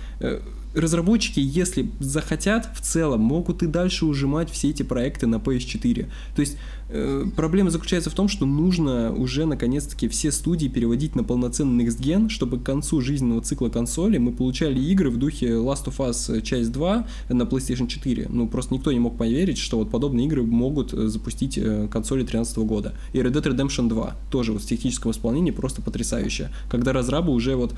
Э, 0.73 0.79
разработчики, 0.79 1.39
если 1.39 1.89
захотят, 1.99 2.69
в 2.75 2.81
целом 2.81 3.21
могут 3.21 3.63
и 3.63 3.67
дальше 3.67 4.05
ужимать 4.05 4.49
все 4.49 4.69
эти 4.69 4.83
проекты 4.83 5.27
на 5.27 5.35
PS4. 5.35 6.07
То 6.35 6.39
есть 6.39 6.57
э, 6.89 7.25
проблема 7.35 7.69
заключается 7.69 8.09
в 8.09 8.13
том, 8.13 8.27
что 8.27 8.45
нужно 8.45 9.13
уже 9.13 9.45
наконец-таки 9.45 10.07
все 10.07 10.31
студии 10.31 10.67
переводить 10.67 11.15
на 11.15 11.23
полноценный 11.23 11.85
Next 11.85 11.99
Gen, 11.99 12.29
чтобы 12.29 12.59
к 12.59 12.63
концу 12.63 13.01
жизненного 13.01 13.41
цикла 13.41 13.69
консоли 13.69 14.17
мы 14.17 14.31
получали 14.31 14.79
игры 14.79 15.09
в 15.09 15.17
духе 15.17 15.47
Last 15.47 15.85
of 15.85 15.97
Us 15.97 16.41
часть 16.41 16.71
2 16.71 17.07
на 17.29 17.43
PlayStation 17.43 17.87
4. 17.87 18.27
Ну, 18.29 18.47
просто 18.47 18.73
никто 18.73 18.91
не 18.91 18.99
мог 18.99 19.17
поверить, 19.17 19.57
что 19.57 19.77
вот 19.77 19.89
подобные 19.89 20.27
игры 20.27 20.43
могут 20.43 20.93
э, 20.93 21.07
запустить 21.07 21.57
э, 21.57 21.87
консоли 21.91 22.19
2013 22.19 22.57
года. 22.59 22.93
И 23.13 23.19
Red 23.19 23.33
Dead 23.33 23.43
Redemption 23.43 23.89
2 23.89 24.15
тоже 24.29 24.53
вот 24.53 24.61
в 24.61 24.65
техническом 24.65 25.11
исполнении 25.11 25.51
просто 25.51 25.81
потрясающая. 25.81 26.51
Когда 26.69 26.93
разрабы 26.93 27.33
уже 27.33 27.55
вот 27.55 27.73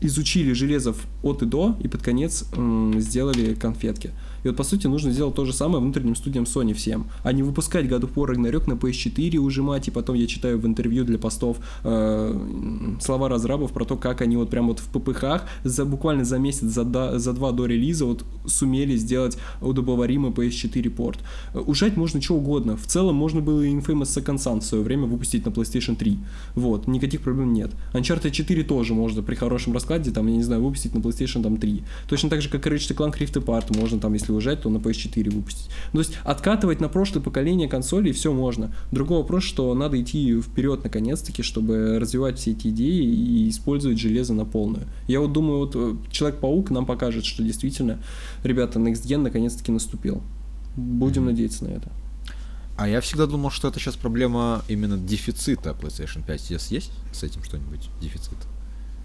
изучили 0.00 0.52
железо 0.54 0.94
от 1.22 1.42
и 1.42 1.46
до, 1.46 1.76
и 1.80 1.88
под 1.88 2.02
конец 2.02 2.44
сделали 2.96 3.54
конфетки. 3.54 4.10
И 4.44 4.48
вот, 4.48 4.56
по 4.56 4.64
сути, 4.64 4.86
нужно 4.86 5.10
сделать 5.12 5.34
то 5.34 5.44
же 5.44 5.52
самое 5.52 5.82
внутренним 5.82 6.16
студиям 6.16 6.44
Sony 6.44 6.74
всем, 6.74 7.06
а 7.22 7.32
не 7.32 7.42
выпускать 7.42 7.86
God 7.86 8.02
of 8.02 8.14
War 8.14 8.34
Ragnarok 8.34 8.68
на 8.68 8.74
PS4 8.74 9.38
ужимать, 9.38 9.88
и 9.88 9.90
потом 9.90 10.16
я 10.16 10.26
читаю 10.26 10.58
в 10.58 10.66
интервью 10.66 11.04
для 11.04 11.18
постов 11.18 11.58
э, 11.84 12.96
слова 13.00 13.28
разрабов 13.28 13.72
про 13.72 13.84
то, 13.84 13.96
как 13.96 14.20
они 14.20 14.36
вот 14.36 14.50
прям 14.50 14.68
вот 14.68 14.80
в 14.80 14.88
ППХ 14.88 15.42
за, 15.64 15.84
буквально 15.84 16.24
за 16.24 16.38
месяц, 16.38 16.62
за, 16.62 16.84
до, 16.84 17.18
за 17.18 17.32
два 17.32 17.52
до 17.52 17.66
релиза 17.66 18.04
вот 18.04 18.24
сумели 18.46 18.96
сделать 18.96 19.38
удобоваримый 19.60 20.30
PS4 20.30 20.90
порт. 20.90 21.18
Ужать 21.54 21.96
можно 21.96 22.20
что 22.20 22.34
угодно. 22.34 22.76
В 22.76 22.86
целом 22.86 23.14
можно 23.14 23.40
было 23.40 23.62
и 23.62 23.74
Infamous 23.74 24.02
Second 24.02 24.36
Son 24.36 24.60
в 24.60 24.64
свое 24.64 24.82
время 24.84 25.06
выпустить 25.06 25.44
на 25.44 25.50
PlayStation 25.50 25.96
3. 25.96 26.18
Вот, 26.54 26.86
никаких 26.86 27.20
проблем 27.20 27.52
нет. 27.52 27.70
Uncharted 27.92 28.30
4 28.30 28.64
тоже 28.64 28.94
можно 28.94 29.22
при 29.22 29.34
хорошем 29.34 29.72
раскладе, 29.72 30.10
там, 30.10 30.26
я 30.26 30.36
не 30.36 30.42
знаю, 30.42 30.62
выпустить 30.62 30.94
на 30.94 30.98
PlayStation 30.98 31.42
там 31.42 31.56
3. 31.56 31.82
Точно 32.08 32.30
так 32.30 32.42
же, 32.42 32.48
как 32.48 32.66
и 32.66 32.70
Ratchet 32.70 32.96
Clank 32.96 33.18
Rift 33.18 33.42
Apart 33.42 33.76
можно 33.78 33.98
там, 33.98 34.12
если 34.14 34.29
если 34.30 34.32
ужать, 34.32 34.62
то 34.62 34.70
на 34.70 34.78
PS4 34.78 35.30
выпустить. 35.30 35.68
Ну, 35.92 36.02
то 36.02 36.08
есть 36.08 36.18
откатывать 36.24 36.80
на 36.80 36.88
прошлое 36.88 37.22
поколение 37.22 37.68
консолей 37.68 38.12
все 38.12 38.32
можно. 38.32 38.74
Другой 38.90 39.18
вопрос, 39.18 39.44
что 39.44 39.74
надо 39.74 40.00
идти 40.00 40.40
вперед 40.40 40.84
наконец-таки, 40.84 41.42
чтобы 41.42 41.98
развивать 41.98 42.38
все 42.38 42.52
эти 42.52 42.68
идеи 42.68 43.02
и 43.02 43.48
использовать 43.48 43.98
железо 43.98 44.34
на 44.34 44.44
полную. 44.44 44.86
Я 45.08 45.20
вот 45.20 45.32
думаю, 45.32 45.58
вот 45.60 45.72
э, 45.74 45.96
Человек-паук 46.10 46.70
нам 46.70 46.86
покажет, 46.86 47.24
что 47.24 47.42
действительно, 47.42 47.98
ребята, 48.44 48.78
Next 48.78 49.06
Gen 49.06 49.18
наконец-таки 49.18 49.72
наступил. 49.72 50.22
Будем 50.76 51.22
mm-hmm. 51.22 51.26
надеяться 51.26 51.64
на 51.64 51.68
это. 51.68 51.90
А 52.76 52.88
я 52.88 53.00
всегда 53.00 53.26
думал, 53.26 53.50
что 53.50 53.68
это 53.68 53.78
сейчас 53.78 53.96
проблема 53.96 54.62
именно 54.68 54.96
дефицита 54.96 55.76
PlayStation 55.78 56.24
5. 56.24 56.50
Есть 56.50 56.92
с 57.12 57.22
этим 57.22 57.44
что-нибудь? 57.44 57.90
Дефицит? 58.00 58.38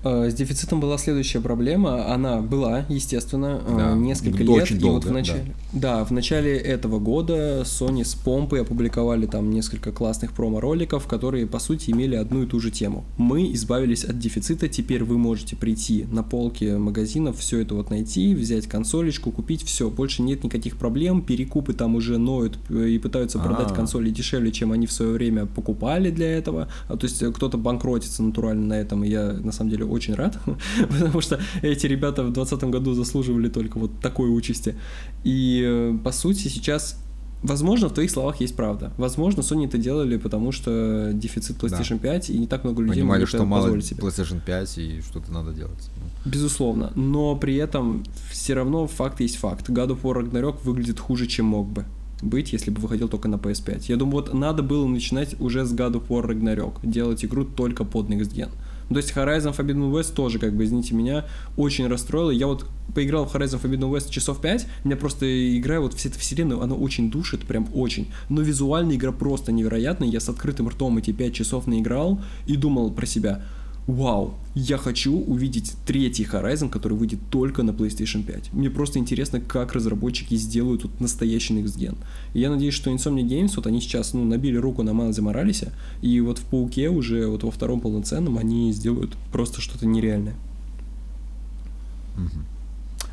Э, 0.05 0.29
с 0.29 0.35
дефицитом 0.35 0.79
была 0.79 0.99
следующая 0.99 1.41
проблема. 1.41 2.13
Она 2.13 2.39
была, 2.39 2.85
естественно, 2.89 3.59
э, 3.67 3.75
да, 3.75 3.93
несколько 3.93 4.43
лет. 4.43 4.49
Очень 4.49 4.79
долго, 4.79 4.97
и 4.97 5.01
вот 5.01 5.05
в 5.05 5.11
начале, 5.11 5.55
да. 5.73 5.97
да, 5.97 6.05
в 6.05 6.11
начале 6.11 6.55
этого 6.57 6.99
года 6.99 7.61
Sony 7.61 8.05
с 8.05 8.13
помпой 8.13 8.61
опубликовали 8.61 9.25
там 9.25 9.49
несколько 9.49 9.91
классных 9.91 10.33
промо-роликов, 10.33 11.07
которые, 11.07 11.47
по 11.47 11.57
сути, 11.57 11.89
имели 11.89 12.15
одну 12.15 12.43
и 12.43 12.45
ту 12.45 12.59
же 12.59 12.69
тему. 12.69 13.03
Мы 13.17 13.51
избавились 13.53 14.03
от 14.03 14.19
дефицита, 14.19 14.67
теперь 14.67 15.03
вы 15.03 15.17
можете 15.17 15.55
прийти 15.55 16.05
на 16.11 16.21
полки 16.21 16.65
магазинов, 16.65 17.39
все 17.39 17.61
это 17.61 17.73
вот 17.73 17.89
найти, 17.89 18.35
взять 18.35 18.67
консолечку, 18.67 19.31
купить, 19.31 19.63
все, 19.63 19.89
больше 19.89 20.21
нет 20.21 20.43
никаких 20.43 20.77
проблем, 20.77 21.23
перекупы 21.23 21.73
там 21.73 21.95
уже 21.95 22.19
ноют 22.19 22.59
э, 22.69 22.89
и 22.89 22.99
пытаются 22.99 23.39
продать 23.39 23.67
А-а-а. 23.67 23.75
консоли 23.75 24.11
дешевле, 24.11 24.51
чем 24.51 24.71
они 24.71 24.85
в 24.85 24.91
свое 24.91 25.13
время 25.13 25.47
покупали 25.47 26.11
для 26.11 26.31
этого. 26.31 26.67
А, 26.87 26.95
то 26.95 27.07
есть 27.07 27.25
кто-то 27.33 27.57
банкротится 27.57 28.21
натурально 28.21 28.67
на 28.67 28.73
этом, 28.73 29.03
и 29.03 29.09
я, 29.09 29.33
на 29.33 29.51
самом 29.51 29.71
деле, 29.71 29.94
очень 29.95 30.15
рад, 30.15 30.37
потому 30.89 31.21
что 31.21 31.39
эти 31.61 31.87
ребята 31.87 32.23
в 32.23 32.31
2020 32.31 32.69
году 32.69 32.93
заслуживали 32.93 33.49
только 33.49 33.79
вот 33.79 33.99
такой 34.01 34.29
участи. 34.29 34.75
И, 35.23 35.63
э, 35.65 35.97
по 36.03 36.11
сути, 36.11 36.47
сейчас 36.47 36.97
Возможно, 37.43 37.89
в 37.89 37.93
твоих 37.93 38.09
словах 38.09 38.41
есть 38.41 38.55
правда. 38.55 38.91
Возможно, 38.97 39.41
Sony 39.41 39.67
это 39.67 39.77
делали, 39.77 40.17
потому 40.17 40.51
что 40.51 41.11
дефицит 41.13 41.57
PlayStation 41.57 41.99
да. 42.01 42.13
5, 42.13 42.29
и 42.31 42.37
не 42.39 42.47
так 42.47 42.63
много 42.63 42.81
людей 42.81 43.01
Понимали, 43.01 43.25
что 43.25 43.37
это 43.37 43.45
мало 43.45 43.81
себе. 43.81 44.01
PlayStation 44.01 44.41
5, 44.43 44.77
и 44.79 45.01
что-то 45.01 45.31
надо 45.31 45.53
делать. 45.53 45.89
Безусловно. 46.25 46.91
Но 46.95 47.35
при 47.35 47.55
этом 47.57 48.03
все 48.31 48.55
равно 48.55 48.87
факт 48.87 49.19
есть 49.21 49.35
факт. 49.35 49.69
God 49.69 49.89
of 49.89 50.01
War 50.01 50.23
Ragnarok 50.23 50.63
выглядит 50.63 50.99
хуже, 50.99 51.27
чем 51.27 51.45
мог 51.45 51.67
бы 51.67 51.85
быть, 52.21 52.53
если 52.53 52.71
бы 52.71 52.81
выходил 52.81 53.09
только 53.09 53.27
на 53.27 53.35
PS5. 53.35 53.83
Я 53.89 53.97
думаю, 53.97 54.15
вот 54.15 54.33
надо 54.33 54.63
было 54.63 54.87
начинать 54.87 55.39
уже 55.39 55.65
с 55.65 55.73
God 55.73 55.93
of 55.93 56.07
War 56.07 56.25
Ragnarok, 56.27 56.79
делать 56.83 57.23
игру 57.23 57.45
только 57.45 57.83
под 57.83 58.09
Next 58.09 58.33
Gen. 58.33 58.49
То 58.89 58.97
есть 58.97 59.11
Horizon 59.13 59.55
Forbidden 59.55 59.91
West 59.91 60.13
тоже, 60.13 60.39
как 60.39 60.55
бы, 60.55 60.63
извините 60.63 60.93
меня, 60.93 61.25
очень 61.57 61.87
расстроило. 61.87 62.29
Я 62.29 62.47
вот 62.47 62.65
поиграл 62.93 63.25
в 63.25 63.33
Horizon 63.33 63.61
Forbidden 63.61 63.91
West 63.91 64.09
часов 64.09 64.41
5, 64.41 64.67
меня 64.83 64.95
просто 64.95 65.57
игра, 65.57 65.79
вот 65.79 65.93
вся 65.93 66.09
эта 66.09 66.19
вселенная, 66.19 66.61
она 66.61 66.75
очень 66.75 67.09
душит, 67.09 67.45
прям 67.45 67.67
очень. 67.73 68.11
Но 68.29 68.41
визуально 68.41 68.93
игра 68.93 69.11
просто 69.11 69.51
невероятная. 69.51 70.07
Я 70.07 70.19
с 70.19 70.29
открытым 70.29 70.69
ртом 70.69 70.97
эти 70.97 71.11
5 71.11 71.33
часов 71.33 71.67
наиграл 71.67 72.21
и 72.45 72.55
думал 72.55 72.91
про 72.91 73.05
себя– 73.05 73.43
вау, 73.87 74.33
я 74.55 74.77
хочу 74.77 75.15
увидеть 75.15 75.73
третий 75.85 76.23
Horizon, 76.23 76.69
который 76.69 76.97
выйдет 76.97 77.19
только 77.29 77.63
на 77.63 77.71
PlayStation 77.71 78.23
5. 78.23 78.53
Мне 78.53 78.69
просто 78.69 78.99
интересно, 78.99 79.39
как 79.39 79.73
разработчики 79.73 80.35
сделают 80.35 80.83
тут 80.83 80.99
настоящий 80.99 81.53
Next 81.53 81.77
Gen. 81.77 81.97
И 82.33 82.39
я 82.39 82.49
надеюсь, 82.49 82.73
что 82.73 82.89
Insomnia 82.89 83.23
Games, 83.23 83.53
вот 83.55 83.67
они 83.67 83.81
сейчас, 83.81 84.13
ну, 84.13 84.23
набили 84.23 84.57
руку 84.57 84.81
на 84.83 84.93
Майлзе 84.93 85.21
Моралесе, 85.21 85.71
и 86.01 86.19
вот 86.21 86.39
в 86.39 86.45
Пауке 86.45 86.89
уже, 86.89 87.27
вот 87.27 87.43
во 87.43 87.51
втором 87.51 87.81
полноценном, 87.81 88.37
они 88.37 88.71
сделают 88.71 89.15
просто 89.31 89.61
что-то 89.61 89.85
нереальное. 89.85 90.35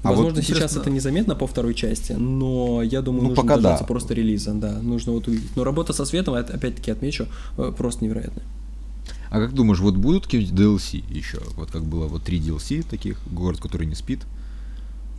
А 0.03 0.11
Возможно, 0.11 0.35
вот 0.37 0.45
сейчас 0.45 0.77
это 0.77 0.91
незаметно 0.91 1.37
по 1.37 1.47
второй 1.47 1.75
части, 1.75 2.13
но 2.13 2.83
я 2.83 3.03
думаю, 3.03 3.23
ну, 3.23 3.29
нужно 3.31 3.43
пока 3.43 3.55
дождаться 3.55 3.85
да. 3.85 3.89
просто 3.89 4.15
релиза, 4.15 4.53
да, 4.53 4.81
нужно 4.83 5.13
вот 5.13 5.29
увидеть. 5.29 5.55
Но 5.55 5.63
работа 5.63 5.93
со 5.93 6.05
светом, 6.05 6.35
опять-таки 6.35 6.91
отмечу, 6.91 7.29
э, 7.57 7.73
просто 7.77 8.05
невероятная. 8.05 8.45
А 9.33 9.41
как 9.41 9.55
думаешь, 9.55 9.81
вот 9.81 9.97
будут 9.97 10.27
какие-нибудь 10.27 10.55
DLC 10.55 11.03
еще? 11.11 11.39
Вот 11.57 11.71
как 11.71 11.85
было 11.85 12.07
вот 12.07 12.23
три 12.23 12.39
DLC 12.39 12.85
таких, 12.89 13.17
город, 13.31 13.61
который 13.61 13.87
не 13.87 13.95
спит. 13.95 14.21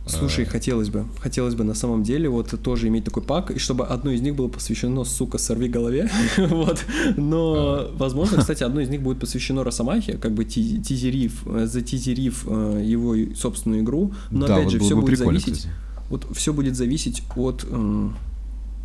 Слушай, 0.06 0.44
а... 0.44 0.48
хотелось 0.48 0.88
бы, 0.88 1.06
хотелось 1.18 1.56
бы 1.56 1.64
на 1.64 1.74
самом 1.74 2.04
деле 2.04 2.28
вот 2.28 2.54
тоже 2.62 2.86
иметь 2.86 3.04
такой 3.04 3.24
пак, 3.24 3.50
и 3.50 3.58
чтобы 3.58 3.86
одно 3.86 4.12
из 4.12 4.20
них 4.20 4.36
было 4.36 4.46
посвящено, 4.46 5.02
сука, 5.02 5.38
сорви 5.38 5.68
голове, 5.68 6.08
вот, 6.36 6.84
но, 7.16 7.54
а... 7.56 7.92
возможно, 7.96 8.38
кстати, 8.38 8.62
одно 8.62 8.82
из 8.82 8.88
них 8.88 9.02
будет 9.02 9.18
посвящено 9.18 9.64
Росомахе, 9.64 10.12
как 10.12 10.32
бы 10.32 10.44
тизерив, 10.44 11.42
э, 11.46 11.66
затизерив 11.66 12.44
э, 12.46 12.82
его 12.84 13.16
собственную 13.34 13.82
игру, 13.82 14.12
но 14.30 14.44
опять 14.46 14.70
же, 14.70 14.78
все 14.78 14.94
будет 14.94 15.18
зависеть, 15.18 15.66
вот 16.08 16.24
все 16.36 16.52
будет 16.52 16.76
зависеть 16.76 17.24
от 17.34 17.66
э, 17.68 18.08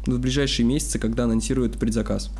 в 0.07 0.19
ближайшие 0.19 0.65
месяцы, 0.65 0.97
когда 0.97 1.25
анонсируют 1.25 1.77
предзаказ. 1.77 2.31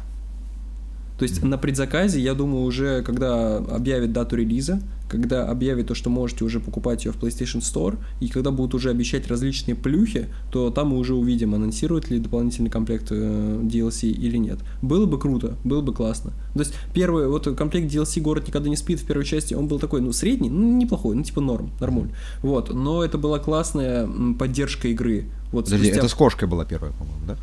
То 1.19 1.23
есть 1.23 1.43
на 1.43 1.57
предзаказе, 1.57 2.21
я 2.21 2.33
думаю, 2.33 2.63
уже 2.63 3.03
когда 3.03 3.57
объявят 3.57 4.13
дату 4.13 4.37
релиза, 4.37 4.81
когда 5.09 5.47
объявят 5.49 5.87
то, 5.87 5.95
что 5.95 6.09
можете 6.09 6.45
уже 6.45 6.61
покупать 6.61 7.03
ее 7.03 7.11
в 7.11 7.17
PlayStation 7.17 7.59
Store, 7.59 7.97
и 8.21 8.29
когда 8.29 8.51
будут 8.51 8.73
уже 8.73 8.89
обещать 8.89 9.27
различные 9.27 9.75
плюхи, 9.75 10.29
то 10.49 10.69
там 10.69 10.89
мы 10.89 10.97
уже 10.97 11.15
увидим, 11.15 11.53
анонсируют 11.55 12.09
ли 12.09 12.19
дополнительный 12.19 12.69
комплект 12.69 13.07
э, 13.09 13.59
DLC 13.63 14.07
или 14.07 14.37
нет. 14.37 14.59
Было 14.81 15.05
бы 15.05 15.19
круто, 15.19 15.57
было 15.65 15.81
бы 15.81 15.93
классно. 15.93 16.31
То 16.53 16.59
есть 16.61 16.73
первый, 16.93 17.27
вот 17.27 17.53
комплект 17.57 17.93
DLC 17.93 18.21
«Город 18.21 18.47
никогда 18.47 18.69
не 18.69 18.77
спит» 18.77 19.01
в 19.01 19.05
первой 19.05 19.25
части, 19.25 19.53
он 19.53 19.67
был 19.67 19.79
такой, 19.79 19.99
ну, 19.99 20.13
средний, 20.13 20.49
ну, 20.49 20.77
неплохой, 20.77 21.17
ну, 21.17 21.23
типа 21.23 21.41
норм, 21.41 21.71
нормуль. 21.81 22.09
Вот, 22.41 22.73
но 22.73 23.03
это 23.03 23.17
была 23.17 23.39
классная 23.39 24.07
поддержка 24.37 24.87
игры. 24.87 25.25
Вот, 25.51 25.65
Подожди, 25.65 25.87
спустя... 25.87 25.99
это 25.99 26.07
с 26.07 26.13
кошкой 26.13 26.47
была 26.47 26.63
первая, 26.63 26.93
по-моему, 26.93 27.25
да? 27.27 27.37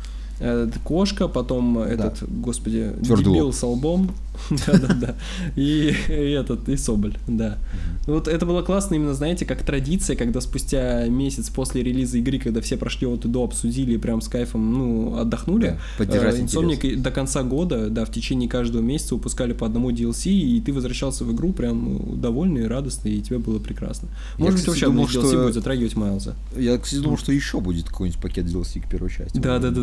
Кошка, 0.83 1.27
потом 1.27 1.75
да. 1.75 1.87
этот, 1.87 2.23
господи, 2.29 2.93
Твердулов. 3.01 3.23
дебил 3.23 3.53
с 3.53 3.63
лбом, 3.63 4.11
Да-да-да. 4.49 5.15
И, 5.55 5.93
этот, 6.09 6.69
и 6.69 6.77
Соболь, 6.77 7.17
да. 7.27 7.57
Вот 8.05 8.27
это 8.27 8.45
было 8.45 8.61
классно 8.61 8.95
именно, 8.95 9.13
знаете, 9.13 9.45
как 9.45 9.63
традиция, 9.63 10.15
когда 10.15 10.39
спустя 10.41 11.07
месяц 11.07 11.49
после 11.49 11.83
релиза 11.83 12.17
игры, 12.19 12.39
когда 12.39 12.61
все 12.61 12.77
прошли 12.77 13.07
от 13.07 13.25
и 13.25 13.27
до, 13.27 13.43
обсудили 13.43 13.93
и 13.93 13.97
прям 13.97 14.21
с 14.21 14.27
кайфом, 14.27 14.73
ну, 14.73 15.17
отдохнули. 15.17 15.79
Поддержать 15.97 16.39
э, 16.53 16.95
до 16.95 17.11
конца 17.11 17.43
года, 17.43 17.89
да, 17.89 18.05
в 18.05 18.11
течение 18.11 18.47
каждого 18.47 18.81
месяца 18.81 19.15
выпускали 19.15 19.53
по 19.53 19.65
одному 19.65 19.91
DLC, 19.91 20.31
и 20.31 20.61
ты 20.61 20.71
возвращался 20.71 21.25
в 21.25 21.33
игру 21.33 21.51
прям 21.51 22.19
довольный, 22.21 22.67
радостный, 22.67 23.15
и 23.15 23.21
тебе 23.21 23.39
было 23.39 23.59
прекрасно. 23.59 24.09
Может 24.37 24.59
быть, 24.59 24.67
вообще 24.67 24.85
думал, 24.85 25.05
DLC 25.05 25.09
что... 25.09 25.43
будет 25.43 25.53
затрагивать 25.53 25.95
Майлза. 25.95 26.35
Я, 26.55 26.77
кстати, 26.77 27.01
думал, 27.01 27.17
что 27.17 27.31
еще 27.31 27.59
будет 27.59 27.89
какой-нибудь 27.89 28.21
пакет 28.21 28.45
DLC 28.45 28.81
к 28.81 28.89
первой 28.89 29.09
части. 29.09 29.37
Да-да-да, 29.37 29.81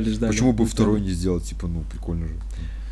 ждали, 0.00 0.14
ждали. 0.14 0.30
Почему 0.30 0.52
бы 0.52 0.66
второй 0.66 1.00
не 1.00 1.10
сделать, 1.10 1.44
типа, 1.44 1.66
ну, 1.66 1.84
прикольно 1.90 2.28
же. 2.28 2.34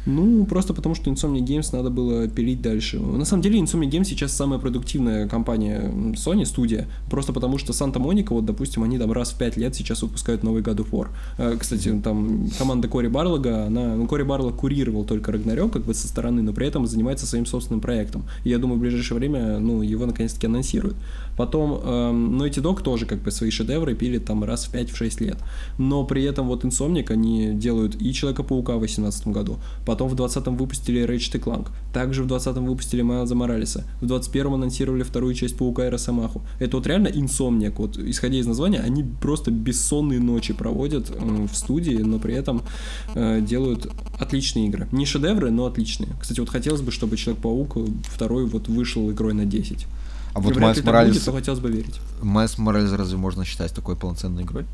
Ну, 0.04 0.44
просто 0.46 0.74
потому, 0.74 0.94
что 0.94 1.10
Insomnia 1.10 1.40
Games 1.40 1.68
надо 1.72 1.90
было 1.90 2.26
пилить 2.26 2.60
дальше. 2.60 2.98
На 2.98 3.24
самом 3.24 3.42
деле, 3.42 3.60
Insomnia 3.60 3.88
Games 3.88 4.04
сейчас 4.04 4.32
самая 4.32 4.58
продуктивная 4.58 5.28
компания 5.28 5.92
Sony, 6.14 6.44
студия, 6.44 6.88
просто 7.08 7.32
потому 7.32 7.58
что 7.58 7.72
Санта-Моника, 7.72 8.32
вот, 8.32 8.44
допустим, 8.44 8.82
они 8.82 8.98
там 8.98 9.12
раз 9.12 9.30
в 9.30 9.38
пять 9.38 9.56
лет 9.56 9.76
сейчас 9.76 10.02
выпускают 10.02 10.42
новый 10.42 10.62
God 10.62 10.78
of 10.78 10.90
War. 10.90 11.08
Э, 11.38 11.56
кстати, 11.58 12.00
там 12.02 12.48
команда 12.58 12.88
Кори 12.88 13.06
Барлога, 13.08 13.66
она, 13.66 13.94
ну, 13.94 14.06
Кори 14.08 14.24
Барлог 14.24 14.56
курировал 14.56 15.04
только 15.04 15.30
Рагнарёк, 15.30 15.72
как 15.72 15.84
бы 15.84 15.94
со 15.94 16.08
стороны, 16.08 16.42
но 16.42 16.52
при 16.52 16.66
этом 16.66 16.86
занимается 16.86 17.26
своим 17.26 17.46
собственным 17.46 17.80
проектом. 17.80 18.24
И 18.42 18.50
я 18.50 18.58
думаю, 18.58 18.78
в 18.78 18.80
ближайшее 18.80 19.18
время, 19.18 19.60
ну, 19.60 19.82
его 19.82 20.06
наконец-таки 20.06 20.46
анонсируют. 20.46 20.96
Потом, 21.42 21.80
эм, 21.82 22.38
ну, 22.38 22.44
эти 22.44 22.60
Dog 22.60 22.84
тоже 22.84 23.04
как 23.04 23.20
бы 23.20 23.32
свои 23.32 23.50
шедевры 23.50 23.96
пили 23.96 24.18
там 24.18 24.44
раз 24.44 24.66
в 24.66 24.72
5-6 24.72 25.24
лет. 25.24 25.38
Но 25.76 26.04
при 26.04 26.22
этом 26.22 26.46
вот 26.46 26.64
Insomniac, 26.64 27.10
они 27.10 27.54
делают 27.54 28.00
и 28.00 28.12
Человека-паука 28.12 28.76
в 28.76 28.78
2018 28.78 29.26
году, 29.26 29.58
потом 29.84 30.08
в 30.08 30.14
2020 30.14 30.60
выпустили 30.60 31.04
Ratchet 31.04 31.42
Clank, 31.42 31.70
также 31.92 32.22
в 32.22 32.28
2020 32.28 32.68
выпустили 32.68 33.02
Майлза 33.02 33.34
Моралеса, 33.34 33.80
в 33.96 34.06
2021 34.06 34.54
анонсировали 34.54 35.02
вторую 35.02 35.34
часть 35.34 35.58
Паука 35.58 35.88
и 35.88 35.90
Росомаху. 35.90 36.42
Это 36.60 36.76
вот 36.76 36.86
реально 36.86 37.08
Insomniac, 37.08 37.74
вот 37.76 37.98
исходя 37.98 38.38
из 38.38 38.46
названия, 38.46 38.78
они 38.78 39.02
просто 39.02 39.50
бессонные 39.50 40.20
ночи 40.20 40.54
проводят 40.54 41.10
э, 41.10 41.46
в 41.52 41.56
студии, 41.56 41.96
но 41.96 42.20
при 42.20 42.34
этом 42.34 42.62
э, 43.16 43.40
делают 43.40 43.90
отличные 44.16 44.68
игры. 44.68 44.86
Не 44.92 45.06
шедевры, 45.06 45.50
но 45.50 45.66
отличные. 45.66 46.10
Кстати, 46.20 46.38
вот 46.38 46.50
хотелось 46.50 46.82
бы, 46.82 46.92
чтобы 46.92 47.16
Человек-паук 47.16 47.78
второй 48.04 48.46
вот 48.46 48.68
вышел 48.68 49.10
игрой 49.10 49.34
на 49.34 49.44
10. 49.44 49.88
А 50.34 50.40
вот 50.40 50.56
Майлз 50.56 50.82
Моралес... 50.82 51.14
Будет, 51.14 51.24
то 51.24 51.32
хотелось 51.32 51.60
бы 51.60 51.70
верить. 51.70 52.00
Майлз 52.22 52.58
Моралес 52.58 52.92
разве 52.92 53.18
можно 53.18 53.44
считать 53.44 53.74
такой 53.74 53.96
полноценной 53.96 54.42
игрой? 54.44 54.66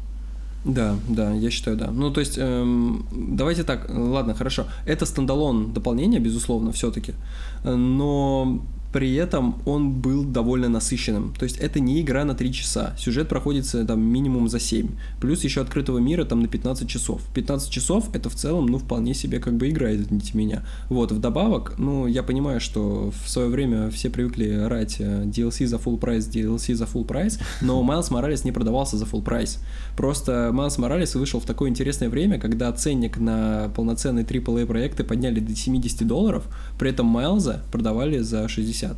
Да, 0.65 0.97
да, 1.09 1.33
я 1.33 1.51
считаю, 1.51 1.77
да. 1.77 1.91
Ну, 1.91 2.11
то 2.11 2.21
есть, 2.21 2.37
эм, 2.37 3.07
давайте 3.13 3.63
так, 3.63 3.89
ладно, 3.89 4.35
хорошо. 4.35 4.67
Это 4.87 5.07
standalone 5.07 5.73
дополнение, 5.73 6.21
безусловно, 6.21 6.73
все-таки. 6.73 7.15
Но 7.65 8.61
при 8.93 9.15
этом 9.15 9.61
он 9.67 9.93
был 9.93 10.25
довольно 10.25 10.69
насыщенным. 10.69 11.35
То 11.39 11.45
есть 11.45 11.59
это 11.59 11.81
не 11.81 12.01
игра 12.01 12.25
на 12.25 12.35
3 12.35 12.53
часа. 12.53 12.95
Сюжет 12.99 13.29
проходится 13.29 13.85
там 13.85 14.01
минимум 14.01 14.49
за 14.49 14.61
7. 14.61 14.89
Плюс 15.21 15.45
еще 15.45 15.61
открытого 15.61 15.99
мира 15.99 16.25
там 16.25 16.41
на 16.41 16.49
15 16.49 16.89
часов. 16.89 17.21
15 17.35 17.71
часов 17.71 18.09
это 18.15 18.31
в 18.31 18.35
целом, 18.35 18.67
ну, 18.67 18.79
вполне 18.79 19.15
себе 19.15 19.41
как 19.41 19.57
бы 19.57 19.69
игра, 19.69 19.95
извините 19.95 20.31
меня. 20.35 20.65
Вот, 20.89 21.13
вдобавок, 21.13 21.75
ну, 21.79 22.07
я 22.07 22.23
понимаю, 22.23 22.61
что 22.61 23.13
в 23.25 23.29
свое 23.29 23.49
время 23.49 23.91
все 23.91 24.09
привыкли 24.11 24.51
орать 24.51 24.97
э, 25.01 25.25
DLC 25.25 25.67
за 25.67 25.77
full 25.77 25.99
price, 25.99 26.29
DLC 26.29 26.75
за 26.75 26.85
full 26.85 27.05
price, 27.05 27.39
но 27.61 27.83
Miles 27.83 28.11
Morales 28.11 28.43
не 28.45 28.53
продавался 28.53 28.97
за 28.97 29.05
full 29.05 29.23
price. 29.23 29.59
Просто 29.97 30.51
Miles 30.53 30.79
Morales 30.79 31.19
вышел 31.19 31.41
в 31.41 31.45
такое 31.45 31.69
интересное 31.69 32.09
время, 32.09 32.39
когда 32.39 32.73
ценник 32.73 33.19
на 33.19 33.71
полноценные 33.75 34.25
AAA 34.25 34.67
проекты 34.67 35.05
подняли 35.05 35.41
до 35.41 35.55
70 35.55 36.07
долларов, 36.07 36.45
при 36.79 36.91
этом 36.91 37.07
Майлза 37.07 37.63
продавали 37.71 38.19
за 38.19 38.49
60 38.49 38.78
50. 38.79 38.97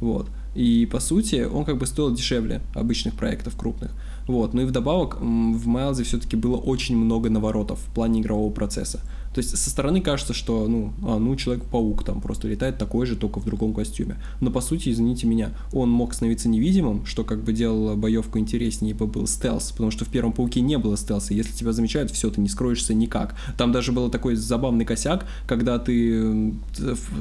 Вот. 0.00 0.26
И 0.54 0.86
по 0.86 1.00
сути 1.00 1.46
он 1.52 1.64
как 1.64 1.78
бы 1.78 1.86
стоил 1.86 2.14
дешевле 2.14 2.60
обычных 2.74 3.14
проектов 3.14 3.56
крупных. 3.56 3.90
Вот. 4.26 4.54
Ну 4.54 4.62
и 4.62 4.64
вдобавок 4.64 5.20
в 5.20 5.66
Майлзе 5.66 6.04
все-таки 6.04 6.36
было 6.36 6.56
очень 6.56 6.96
много 6.96 7.30
наворотов 7.30 7.78
в 7.80 7.94
плане 7.94 8.20
игрового 8.20 8.52
процесса. 8.52 9.00
То 9.34 9.40
есть 9.40 9.56
со 9.58 9.68
стороны 9.68 10.00
кажется, 10.00 10.32
что, 10.32 10.68
ну, 10.68 10.92
а, 11.02 11.18
ну, 11.18 11.34
Человек-паук 11.34 12.04
там 12.04 12.20
просто 12.20 12.46
летает 12.46 12.78
такой 12.78 13.04
же, 13.04 13.16
только 13.16 13.40
в 13.40 13.44
другом 13.44 13.74
костюме. 13.74 14.16
Но 14.40 14.52
по 14.52 14.60
сути, 14.60 14.90
извините 14.90 15.26
меня, 15.26 15.50
он 15.72 15.90
мог 15.90 16.14
становиться 16.14 16.48
невидимым, 16.48 17.04
что 17.04 17.24
как 17.24 17.42
бы 17.42 17.52
делало 17.52 17.96
боевку 17.96 18.38
интереснее, 18.38 18.92
ибо 18.92 19.06
был 19.06 19.26
стелс, 19.26 19.72
потому 19.72 19.90
что 19.90 20.04
в 20.04 20.08
первом 20.08 20.32
Пауке 20.32 20.60
не 20.60 20.78
было 20.78 20.96
стелса. 20.96 21.34
Если 21.34 21.52
тебя 21.52 21.72
замечают, 21.72 22.12
все, 22.12 22.30
ты 22.30 22.40
не 22.40 22.48
скроешься 22.48 22.94
никак. 22.94 23.34
Там 23.58 23.72
даже 23.72 23.90
был 23.90 24.08
такой 24.08 24.36
забавный 24.36 24.84
косяк, 24.84 25.26
когда 25.48 25.80
ты 25.80 26.54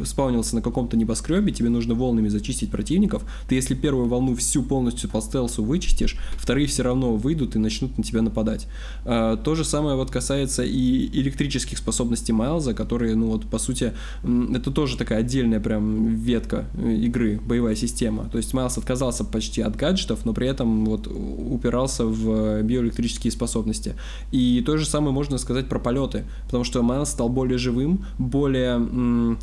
спаунился 0.06 0.56
на 0.56 0.62
каком-то 0.62 0.96
небоскребе, 0.96 1.52
тебе 1.52 1.70
нужно 1.70 1.96
волнами 1.96 2.28
зачистить 2.28 2.70
противников. 2.70 3.24
Ты 3.48 3.56
если 3.56 3.74
первую 3.74 4.08
волну 4.08 4.36
всю 4.36 4.62
полностью 4.62 5.10
по 5.10 5.20
стелсу 5.20 5.64
вычистишь, 5.64 6.18
вторые 6.38 6.68
все 6.68 6.84
равно 6.84 7.16
выйдут 7.16 7.56
и 7.56 7.60
начнут 7.60 7.98
на 7.98 8.04
тебя 8.04 8.22
нападать. 8.22 8.68
А, 9.04 9.36
то 9.36 9.56
же 9.56 9.66
самое 9.66 9.96
вот 9.96 10.12
касается 10.12 10.64
и 10.64 11.08
электрических 11.20 11.80
способностей 11.80 12.03
способности 12.04 12.32
Майлза, 12.32 12.74
которые, 12.74 13.16
ну 13.16 13.28
вот, 13.28 13.46
по 13.46 13.60
сути, 13.60 13.94
это 14.24 14.72
тоже 14.72 14.98
такая 14.98 15.20
отдельная 15.20 15.60
прям 15.60 16.16
ветка 16.16 16.66
э, 16.76 16.96
игры, 16.96 17.40
боевая 17.46 17.76
система. 17.76 18.30
То 18.30 18.38
есть 18.38 18.54
Майлз 18.54 18.78
отказался 18.78 19.24
почти 19.24 19.62
от 19.62 19.76
гаджетов, 19.76 20.26
но 20.26 20.34
при 20.34 20.48
этом 20.48 20.86
вот 20.86 21.08
упирался 21.08 22.06
в 22.06 22.62
биоэлектрические 22.64 23.32
способности. 23.32 23.94
И 24.34 24.62
то 24.66 24.78
же 24.78 24.86
самое 24.86 25.14
можно 25.14 25.38
сказать 25.38 25.70
про 25.70 25.80
полеты, 25.80 26.24
потому 26.46 26.64
что 26.64 26.84
Майлз 26.84 27.10
стал 27.10 27.30
более 27.30 27.58
живым, 27.58 28.06
более 28.20 28.76
м- 28.76 29.38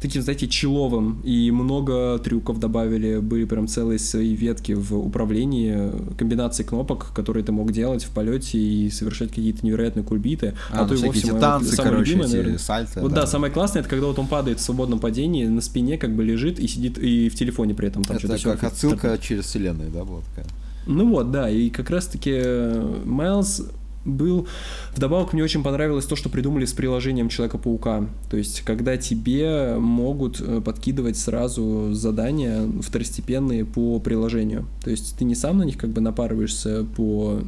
таким, 0.00 0.22
знаете, 0.22 0.46
человым, 0.46 1.20
и 1.24 1.50
много 1.50 2.18
трюков 2.18 2.58
добавили, 2.58 3.18
были 3.18 3.44
прям 3.44 3.66
целые 3.66 3.98
свои 3.98 4.34
ветки 4.34 4.72
в 4.72 4.94
управлении, 4.94 5.90
комбинации 6.16 6.62
кнопок, 6.62 7.12
которые 7.14 7.44
ты 7.44 7.52
мог 7.52 7.72
делать 7.72 8.04
в 8.04 8.10
полете 8.10 8.58
и 8.58 8.90
совершать 8.90 9.30
какие-то 9.30 9.66
невероятные 9.66 10.04
кульбиты. 10.04 10.54
А, 10.70 10.84
а 10.84 10.88
то 10.88 10.94
и 10.94 10.98
вовсе 10.98 11.32
танцы, 11.32 11.76
короче, 11.76 12.03
любимое, 12.04 12.28
наверное. 12.28 12.58
Сальто, 12.58 13.00
вот 13.00 13.12
да. 13.12 13.22
да, 13.22 13.26
самое 13.26 13.52
классное, 13.52 13.80
это 13.80 13.88
когда 13.88 14.06
вот 14.06 14.18
он 14.18 14.26
падает 14.26 14.58
в 14.58 14.62
свободном 14.62 14.98
падении, 14.98 15.46
на 15.46 15.60
спине 15.60 15.98
как 15.98 16.14
бы 16.14 16.24
лежит 16.24 16.58
и 16.58 16.66
сидит, 16.66 16.98
и 16.98 17.28
в 17.28 17.34
телефоне 17.34 17.74
при 17.74 17.88
этом 17.88 18.02
там 18.04 18.16
Это 18.16 18.38
как 18.38 18.64
отсылка 18.64 19.10
так. 19.10 19.20
через 19.20 19.44
вселенную, 19.44 19.90
да, 19.90 20.04
была 20.04 20.20
такая? 20.20 20.46
Ну 20.86 21.08
вот, 21.08 21.30
да, 21.30 21.48
и 21.48 21.70
как 21.70 21.90
раз-таки 21.90 22.32
э, 22.34 23.02
Майлз 23.04 23.62
был... 24.04 24.46
Вдобавок 24.94 25.32
мне 25.32 25.42
очень 25.42 25.62
понравилось 25.62 26.04
то, 26.04 26.16
что 26.16 26.28
придумали 26.28 26.64
с 26.64 26.72
приложением 26.72 27.28
Человека-паука. 27.28 28.06
То 28.30 28.36
есть, 28.36 28.60
когда 28.62 28.96
тебе 28.96 29.76
могут 29.78 30.40
э, 30.40 30.60
подкидывать 30.60 31.16
сразу 31.16 31.92
задания 31.92 32.68
второстепенные 32.82 33.64
по 33.64 33.98
приложению. 34.00 34.66
То 34.82 34.90
есть, 34.90 35.16
ты 35.18 35.24
не 35.24 35.34
сам 35.34 35.58
на 35.58 35.62
них 35.62 35.78
как 35.78 35.90
бы 35.90 36.00
напарываешься 36.00 36.84
по 36.96 37.40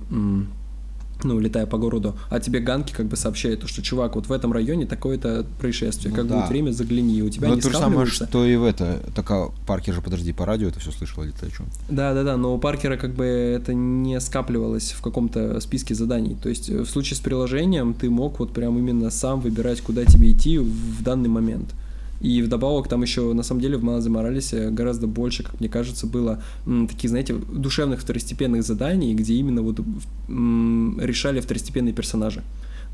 ну, 1.25 1.39
летая 1.39 1.67
по 1.67 1.79
городу, 1.79 2.17
а 2.31 2.41
тебе 2.41 2.61
ганки 2.61 2.93
как 2.93 3.07
бы 3.07 3.17
сообщают, 3.17 3.69
что, 3.69 3.83
чувак, 3.83 4.17
вот 4.17 4.27
в 4.29 4.33
этом 4.33 4.53
районе 4.53 4.87
такое-то 4.87 5.47
происшествие, 5.59 6.11
ну, 6.11 6.17
как 6.17 6.29
да. 6.29 6.37
будет 6.37 6.49
время, 6.49 6.71
загляни, 6.73 7.23
у 7.23 7.31
тебя 7.31 7.49
Но 7.49 7.55
ну, 7.55 7.57
не 7.57 7.63
то 7.63 7.71
же 7.71 7.79
самое, 7.79 8.07
что 8.07 8.45
и 8.45 8.57
в 8.57 8.65
это, 8.65 9.01
только 9.15 9.51
Паркер 9.67 9.95
же, 9.95 10.03
подожди, 10.03 10.33
по 10.33 10.45
радио 10.45 10.69
это 10.69 10.81
все 10.81 10.91
слышал 10.91 11.23
или 11.25 11.33
ты 11.33 11.47
о 11.47 11.51
чем? 11.51 11.67
Да-да-да, 11.89 12.37
но 12.37 12.55
у 12.55 12.59
Паркера 12.59 12.97
как 12.97 13.15
бы 13.15 13.25
это 13.25 13.75
не 13.75 14.21
скапливалось 14.21 14.93
в 14.93 15.03
каком-то 15.03 15.61
списке 15.61 15.95
заданий, 15.95 16.37
то 16.41 16.49
есть 16.49 16.69
э, 16.69 16.81
в 16.81 16.89
случае 16.89 17.17
с 17.17 17.21
приложением 17.21 17.95
ты 17.95 18.11
мог 18.11 18.39
вот 18.39 18.53
прям 18.53 18.79
именно 18.79 19.11
сам 19.11 19.41
выбирать, 19.41 19.81
куда 19.81 20.05
тебе 20.05 20.33
идти 20.33 20.59
в 20.59 21.03
данный 21.03 21.29
момент. 21.29 21.75
И 22.21 22.43
вдобавок 22.43 22.89
там 22.89 23.03
еще, 23.03 23.33
на 23.33 23.43
самом 23.43 23.61
деле, 23.61 23.77
в 23.77 23.85
Майлзе 23.85 24.11
Моралесе 24.11 24.71
гораздо 24.71 25.07
больше, 25.07 25.43
как 25.43 25.61
мне 25.61 25.69
кажется, 25.69 26.07
было 26.07 26.43
м, 26.67 26.89
таких, 26.89 27.11
знаете, 27.11 27.35
душевных 27.35 28.01
второстепенных 28.01 28.63
заданий, 28.63 29.15
где 29.15 29.35
именно 29.35 29.63
вот 29.63 29.81
м, 30.29 30.99
решали 31.01 31.41
второстепенные 31.41 31.93
персонажи. 31.93 32.43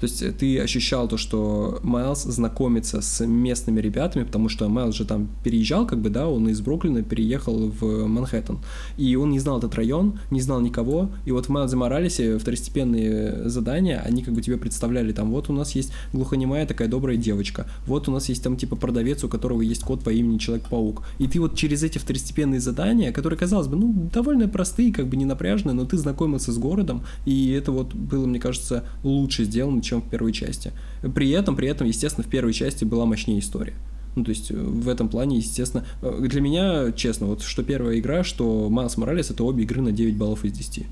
То 0.03 0.07
есть 0.07 0.21
э, 0.21 0.33
ты 0.33 0.59
ощущал 0.59 1.07
то, 1.07 1.17
что 1.17 1.79
Майлз 1.85 2.25
знакомится 2.25 3.01
с 3.01 3.25
местными 3.25 3.81
ребятами, 3.81 4.25
потому 4.25 4.49
что 4.49 4.69
Майлз 4.69 4.97
же 4.97 5.05
там 5.05 5.29
переезжал, 5.45 5.87
как 5.87 6.01
бы, 6.01 6.11
да, 6.11 6.27
он 6.27 6.49
из 6.49 6.61
Бруклина 6.61 7.05
переехал 7.05 7.69
в 7.69 8.09
Манхэттен. 8.09 8.59
И 8.97 9.15
он 9.15 9.31
не 9.31 9.39
знал 9.39 9.59
этот 9.59 9.77
район, 9.77 10.19
не 10.33 10.41
знал 10.41 10.61
никого. 10.61 11.11
И 11.25 11.31
вот 11.31 11.47
в 11.47 11.49
Майлзе 11.51 11.77
Моралесе 11.77 12.37
второстепенные 12.37 13.49
задания, 13.49 14.03
они 14.05 14.25
как 14.25 14.35
бы 14.35 14.43
тебе 14.43 14.57
представляли, 14.57 15.13
там, 15.13 15.31
вот 15.31 15.49
у 15.51 15.53
нас 15.53 15.77
есть 15.77 15.93
глухонемая 16.13 16.67
такая 16.67 16.89
добрая 16.89 17.17
девочка, 17.17 17.69
вот 17.87 18.09
у 18.09 18.11
нас 18.11 18.29
есть 18.29 18.43
там 18.43 18.57
типа 18.57 18.75
продавец, 18.75 19.23
у 19.23 19.29
которого 19.29 19.63
есть 19.63 19.85
кот 19.85 20.03
по 20.03 20.11
имени 20.11 20.39
Человек-паук. 20.39 21.05
И 21.21 21.29
ты 21.29 21.39
вот 21.39 21.55
через 21.55 21.85
эти 21.85 21.99
второстепенные 21.99 22.59
задания, 22.59 23.13
которые, 23.13 23.39
казалось 23.39 23.69
бы, 23.69 23.77
ну, 23.77 24.11
довольно 24.13 24.49
простые, 24.49 24.93
как 24.93 25.07
бы 25.07 25.17
не 25.17 25.27
напряженные, 25.27 25.75
но 25.75 25.85
ты 25.85 25.97
знакомился 25.97 26.51
с 26.51 26.59
городом, 26.59 27.05
и 27.25 27.53
это 27.53 27.71
вот 27.71 27.95
было, 27.95 28.27
мне 28.27 28.41
кажется, 28.41 28.83
лучше 29.05 29.45
сделано, 29.45 29.81
чем 29.93 30.03
в 30.03 30.09
первой 30.09 30.33
части. 30.33 30.73
При 31.15 31.31
этом, 31.31 31.55
при 31.55 31.69
этом, 31.69 31.87
естественно, 31.87 32.27
в 32.27 32.31
первой 32.31 32.53
части 32.53 32.85
была 32.85 33.05
мощнее 33.05 33.41
история. 33.41 33.75
Ну, 34.15 34.25
то 34.25 34.31
есть 34.31 34.51
э, 34.51 34.55
в 34.55 34.89
этом 34.89 35.09
плане, 35.09 35.37
естественно, 35.39 35.85
э, 36.03 36.27
для 36.29 36.41
меня, 36.41 36.93
честно, 36.93 37.27
вот 37.27 37.43
что 37.43 37.63
первая 37.63 37.99
игра, 37.99 38.25
что 38.25 38.69
Майлз 38.69 38.97
Моралес, 38.97 39.31
это 39.31 39.45
обе 39.45 39.65
игры 39.65 39.81
на 39.81 39.93
9 39.93 40.17
баллов 40.17 40.45
из 40.45 40.53
10. 40.53 40.87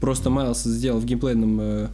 Просто 0.00 0.30
Майлз 0.30 0.64
сделал 0.64 1.00
в 1.00 1.04
геймплейном 1.04 1.60
э, 1.60 1.88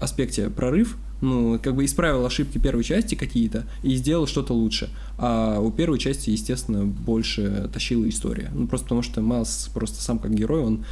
аспекте 0.00 0.48
прорыв, 0.48 0.96
ну, 1.20 1.58
как 1.62 1.74
бы 1.74 1.84
исправил 1.84 2.24
ошибки 2.24 2.58
первой 2.58 2.82
части 2.82 3.14
какие-то 3.14 3.66
и 3.82 3.94
сделал 3.94 4.26
что-то 4.26 4.54
лучше. 4.54 4.90
А 5.18 5.60
у 5.60 5.70
первой 5.70 5.98
части, 5.98 6.30
естественно, 6.30 6.84
больше 6.86 7.68
тащила 7.72 8.08
история. 8.08 8.50
Ну, 8.54 8.66
просто 8.66 8.86
потому 8.86 9.02
что 9.02 9.20
Майлз 9.20 9.70
просто 9.74 10.02
сам 10.02 10.18
как 10.18 10.34
герой, 10.34 10.62
он 10.62 10.84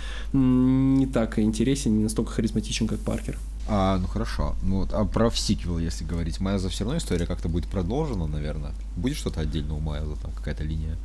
не 0.99 1.07
так 1.07 1.39
интересен, 1.39 1.97
не 1.97 2.03
настолько 2.03 2.33
харизматичен, 2.33 2.87
как 2.87 2.99
Паркер. 2.99 3.39
А, 3.69 3.99
ну 3.99 4.07
хорошо. 4.07 4.57
Ну 4.63 4.77
вот, 4.77 4.95
а 4.95 5.05
про 5.05 5.31
сиквел, 5.31 5.79
если 5.79 6.05
говорить, 6.05 6.41
Майлза 6.41 6.71
все 6.71 6.85
равно 6.85 6.99
история 6.99 7.27
как-то 7.27 7.49
будет 7.49 7.69
продолжена, 7.69 8.27
наверное. 8.27 8.73
Будет 8.97 9.19
что-то 9.19 9.41
отдельно 9.41 9.75
у 9.75 9.81
Майлза, 9.81 10.17
там 10.17 10.33
какая-то 10.33 10.65
линия? 10.65 10.97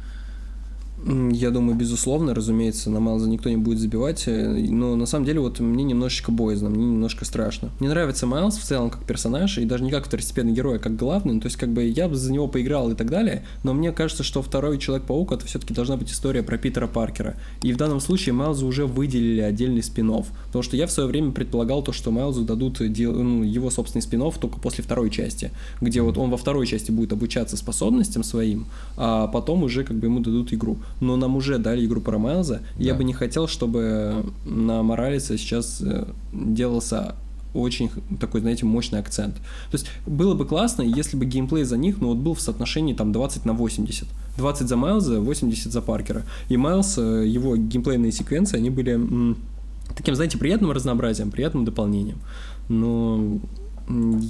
Я 1.05 1.51
думаю, 1.51 1.75
безусловно, 1.75 2.33
разумеется, 2.33 2.89
на 2.89 3.01
Майлза 3.01 3.27
никто 3.27 3.49
не 3.49 3.57
будет 3.57 3.79
забивать, 3.79 4.23
э, 4.27 4.47
но 4.69 4.95
на 4.95 5.05
самом 5.05 5.25
деле 5.25 5.41
вот 5.41 5.59
мне 5.59 5.83
немножечко 5.83 6.31
боязно, 6.31 6.69
мне 6.69 6.85
немножко 6.85 7.25
страшно. 7.25 7.71
Мне 7.79 7.89
нравится 7.89 8.25
Майлз 8.25 8.57
в 8.57 8.63
целом 8.63 8.89
как 8.89 9.03
персонаж, 9.03 9.57
и 9.57 9.65
даже 9.65 9.83
не 9.83 9.91
как 9.91 10.05
второстепенный 10.05 10.53
герой, 10.53 10.77
а 10.77 10.79
как 10.79 10.95
главный, 10.95 11.33
ну, 11.33 11.41
то 11.41 11.47
есть 11.47 11.57
как 11.57 11.69
бы 11.69 11.83
я 11.83 12.07
бы 12.07 12.15
за 12.15 12.31
него 12.31 12.47
поиграл 12.47 12.89
и 12.91 12.95
так 12.95 13.09
далее, 13.09 13.43
но 13.63 13.73
мне 13.73 13.91
кажется, 13.91 14.23
что 14.23 14.41
второй 14.41 14.77
Человек-паук 14.77 15.33
это 15.33 15.45
все-таки 15.45 15.73
должна 15.73 15.97
быть 15.97 16.11
история 16.11 16.41
про 16.41 16.57
Питера 16.57 16.87
Паркера. 16.87 17.35
И 17.61 17.73
в 17.73 17.77
данном 17.77 17.99
случае 17.99 18.33
Майлзу 18.33 18.65
уже 18.65 18.85
выделили 18.85 19.41
отдельный 19.41 19.83
спин 19.83 20.03
потому 20.47 20.63
что 20.63 20.75
я 20.75 20.85
в 20.85 20.91
свое 20.91 21.07
время 21.07 21.31
предполагал 21.31 21.81
то, 21.81 21.93
что 21.93 22.11
Майлзу 22.11 22.43
дадут 22.43 22.79
ну, 22.79 23.43
его 23.43 23.69
собственный 23.69 24.01
спин 24.01 24.23
только 24.39 24.59
после 24.59 24.83
второй 24.83 25.09
части, 25.09 25.51
где 25.81 26.01
вот 26.01 26.17
он 26.17 26.29
во 26.29 26.37
второй 26.37 26.65
части 26.67 26.91
будет 26.91 27.13
обучаться 27.13 27.57
способностям 27.57 28.23
своим, 28.23 28.67
а 28.97 29.27
потом 29.27 29.63
уже 29.63 29.83
как 29.83 29.97
бы 29.97 30.07
ему 30.07 30.19
дадут 30.19 30.53
игру 30.53 30.77
но 30.99 31.15
нам 31.15 31.35
уже 31.35 31.57
дали 31.57 31.85
игру 31.85 32.01
про 32.01 32.17
Майлза. 32.17 32.61
Да. 32.77 32.83
Я 32.83 32.93
бы 32.95 33.03
не 33.03 33.13
хотел, 33.13 33.47
чтобы 33.47 34.25
на 34.45 34.83
Моралиса 34.83 35.37
сейчас 35.37 35.81
э, 35.81 36.05
делался 36.31 37.15
очень 37.53 37.91
такой, 38.19 38.41
знаете, 38.41 38.65
мощный 38.65 38.99
акцент. 38.99 39.35
То 39.35 39.73
есть 39.73 39.87
было 40.07 40.33
бы 40.33 40.45
классно, 40.45 40.81
если 40.81 41.17
бы 41.17 41.25
геймплей 41.25 41.63
за 41.63 41.77
них, 41.77 42.01
ну 42.01 42.09
вот 42.09 42.17
был 42.17 42.33
в 42.33 42.41
соотношении 42.41 42.93
там 42.93 43.11
20 43.11 43.45
на 43.45 43.53
80. 43.53 44.07
20 44.37 44.67
за 44.67 44.75
Майлза, 44.75 45.19
80 45.19 45.71
за 45.71 45.81
Паркера. 45.81 46.23
И 46.49 46.57
Майлз, 46.57 46.97
э, 46.97 47.25
его 47.27 47.55
геймплейные 47.55 48.11
секвенции, 48.11 48.57
они 48.57 48.69
были 48.69 49.35
таким, 49.95 50.15
знаете, 50.15 50.37
приятным 50.37 50.71
разнообразием, 50.71 51.31
приятным 51.31 51.65
дополнением. 51.65 52.19
Но 52.69 53.39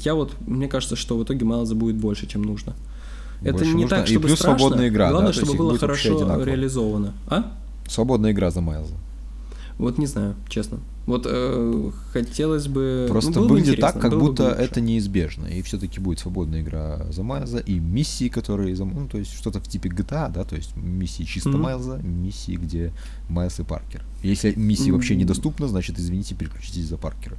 я 0.03 0.15
вот, 0.15 0.35
мне 0.45 0.67
кажется, 0.67 0.95
что 0.95 1.17
в 1.17 1.23
итоге 1.23 1.45
Майлза 1.45 1.75
будет 1.75 1.95
больше, 1.95 2.27
чем 2.27 2.41
нужно. 2.41 2.73
Это 3.43 3.65
не 3.65 3.87
так, 3.87 4.07
чтобы 4.07 4.25
и 4.25 4.27
плюс 4.27 4.39
страшно. 4.39 4.59
свободная 4.59 4.89
игра. 4.89 5.09
Главное, 5.09 5.33
да, 5.33 5.37
чтобы 5.37 5.53
было 5.55 5.77
хорошо 5.77 6.43
реализовано. 6.43 7.13
А? 7.27 7.51
Свободная 7.87 8.31
игра 8.31 8.49
за 8.51 8.61
Майлза. 8.61 8.95
Вот 9.77 9.97
не 9.97 10.05
знаю, 10.05 10.35
честно. 10.47 10.79
Вот 11.05 11.27
э, 11.29 11.91
хотелось 12.13 12.67
бы. 12.67 13.05
Ну, 13.07 13.13
Просто 13.13 13.39
ну, 13.39 13.47
выглядит 13.47 13.81
так, 13.81 13.99
как 13.99 14.17
будто 14.17 14.43
бы 14.43 14.49
это 14.49 14.79
неизбежно. 14.79 15.47
И 15.47 15.61
все-таки 15.61 15.99
будет 15.99 16.19
свободная 16.19 16.61
игра 16.61 17.05
за 17.11 17.23
Майлза, 17.23 17.57
и 17.57 17.79
миссии, 17.79 18.29
которые 18.29 18.75
за. 18.75 18.85
Ну, 18.85 19.07
то 19.07 19.17
есть 19.17 19.33
что-то 19.33 19.59
в 19.59 19.67
типе 19.67 19.89
GTA, 19.89 20.31
да, 20.31 20.45
то 20.45 20.55
есть 20.55 20.77
миссии 20.77 21.23
чисто 21.23 21.49
mm-hmm. 21.49 21.57
Майлза, 21.57 21.97
миссии, 21.97 22.55
где 22.55 22.93
Майлз 23.27 23.59
и 23.59 23.63
Паркер. 23.63 24.01
Если 24.21 24.53
миссии 24.55 24.87
mm-hmm. 24.87 24.91
вообще 24.93 25.15
недоступны, 25.15 25.67
значит, 25.67 25.99
извините, 25.99 26.35
переключитесь 26.35 26.87
за 26.87 26.97
Паркера. 26.97 27.35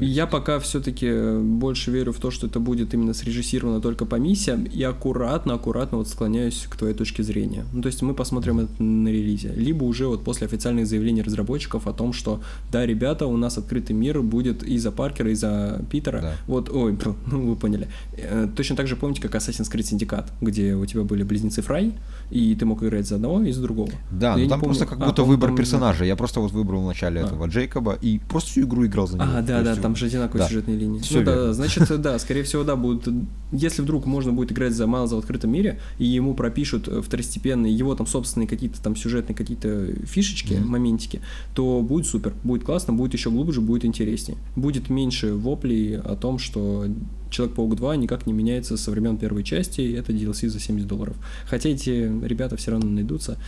Есть... 0.00 0.16
Я 0.16 0.26
пока 0.26 0.58
все-таки 0.58 1.38
больше 1.40 1.90
верю 1.90 2.12
в 2.12 2.18
то, 2.18 2.30
что 2.30 2.46
это 2.46 2.60
будет 2.60 2.94
именно 2.94 3.14
срежиссировано 3.14 3.80
только 3.80 4.04
по 4.04 4.16
миссиям, 4.16 4.64
и 4.64 4.82
аккуратно, 4.82 5.54
аккуратно 5.54 5.98
вот 5.98 6.08
склоняюсь 6.08 6.66
к 6.68 6.76
твоей 6.76 6.94
точке 6.94 7.22
зрения. 7.22 7.64
Ну, 7.72 7.82
то 7.82 7.88
есть 7.88 8.02
мы 8.02 8.14
посмотрим 8.14 8.60
это 8.60 8.82
на 8.82 9.08
релизе. 9.08 9.52
Либо 9.54 9.84
уже 9.84 10.06
вот 10.06 10.24
после 10.24 10.46
официальных 10.46 10.86
заявлений 10.86 11.22
разработчиков 11.22 11.86
о 11.86 11.92
том, 11.92 12.12
что 12.12 12.40
да, 12.70 12.86
ребята, 12.86 13.26
у 13.26 13.36
нас 13.36 13.58
открытый 13.58 13.94
мир 13.94 14.22
будет 14.22 14.62
и 14.62 14.78
за 14.78 14.92
Паркера, 14.92 15.30
и 15.30 15.34
за 15.34 15.82
Питера. 15.90 16.20
Да. 16.20 16.34
Вот, 16.46 16.70
ой, 16.70 16.96
ну 17.26 17.50
вы 17.50 17.56
поняли. 17.56 17.88
Э, 18.16 18.48
точно 18.54 18.76
так 18.76 18.86
же 18.86 18.96
помните, 18.96 19.20
как 19.20 19.34
Assassin's 19.34 19.70
Creed 19.70 19.98
Syndicate, 19.98 20.26
где 20.40 20.74
у 20.74 20.86
тебя 20.86 21.02
были 21.02 21.22
близнецы 21.22 21.62
Фрай, 21.62 21.92
и 22.30 22.54
ты 22.54 22.64
мог 22.64 22.82
играть 22.82 23.06
за 23.06 23.16
одного 23.16 23.42
и 23.42 23.52
за 23.52 23.62
другого. 23.62 23.90
Да, 24.10 24.36
но 24.36 24.48
там 24.48 24.60
помню... 24.60 24.76
просто 24.76 24.86
как 24.86 25.00
а, 25.00 25.06
будто 25.06 25.24
выбор 25.24 25.50
там... 25.50 25.56
персонажа. 25.56 26.04
Я 26.04 26.16
просто 26.16 26.40
вот 26.40 26.52
выбрал 26.52 26.82
в 26.82 26.86
начале 26.86 27.20
а. 27.20 27.26
этого 27.26 27.46
Джейкоба 27.46 27.98
и 28.00 28.20
просто 28.28 28.50
всю 28.50 28.62
игру 28.62 28.86
играл 28.86 29.06
за 29.06 29.16
него. 29.16 29.28
А, 29.34 29.42
да, 29.42 29.62
да, 29.62 29.76
там 29.82 29.96
же 29.96 30.06
одинаковые 30.06 30.42
да. 30.42 30.48
сюжетные 30.48 30.76
линии. 30.76 31.00
Все 31.00 31.18
ну, 31.18 31.24
да, 31.24 31.52
значит, 31.52 31.88
да, 32.00 32.18
скорее 32.18 32.42
всего, 32.42 32.64
да, 32.64 32.76
будут. 32.76 33.12
Если 33.52 33.82
вдруг 33.82 34.06
можно 34.06 34.32
будет 34.32 34.52
играть 34.52 34.72
за 34.72 34.86
Майлза 34.86 35.16
в 35.16 35.18
открытом 35.18 35.50
мире, 35.50 35.80
и 35.98 36.04
ему 36.04 36.34
пропишут 36.34 36.88
второстепенные, 36.88 37.74
его 37.74 37.94
там 37.94 38.06
собственные 38.06 38.48
какие-то 38.48 38.80
там 38.82 38.96
сюжетные 38.96 39.36
какие-то 39.36 39.92
фишечки, 40.06 40.54
mm-hmm. 40.54 40.64
моментики, 40.64 41.20
то 41.54 41.80
будет 41.82 42.06
супер, 42.06 42.32
будет 42.44 42.64
классно, 42.64 42.92
будет 42.92 43.12
еще 43.12 43.30
глубже, 43.30 43.60
будет 43.60 43.84
интереснее. 43.84 44.38
Будет 44.56 44.88
меньше 44.88 45.34
воплей 45.34 45.98
о 45.98 46.16
том, 46.16 46.38
что 46.38 46.86
Человек-паук 47.32 47.76
2 47.76 47.96
никак 47.96 48.26
не 48.26 48.34
меняется 48.34 48.76
со 48.76 48.90
времен 48.90 49.16
первой 49.16 49.42
части, 49.42 49.80
и 49.80 49.92
это 49.92 50.12
DLC 50.12 50.48
за 50.48 50.60
70 50.60 50.86
долларов. 50.86 51.16
Хотя 51.46 51.70
эти 51.70 52.12
ребята 52.22 52.56
все 52.56 52.72
равно 52.72 52.90
найдутся. 52.90 53.38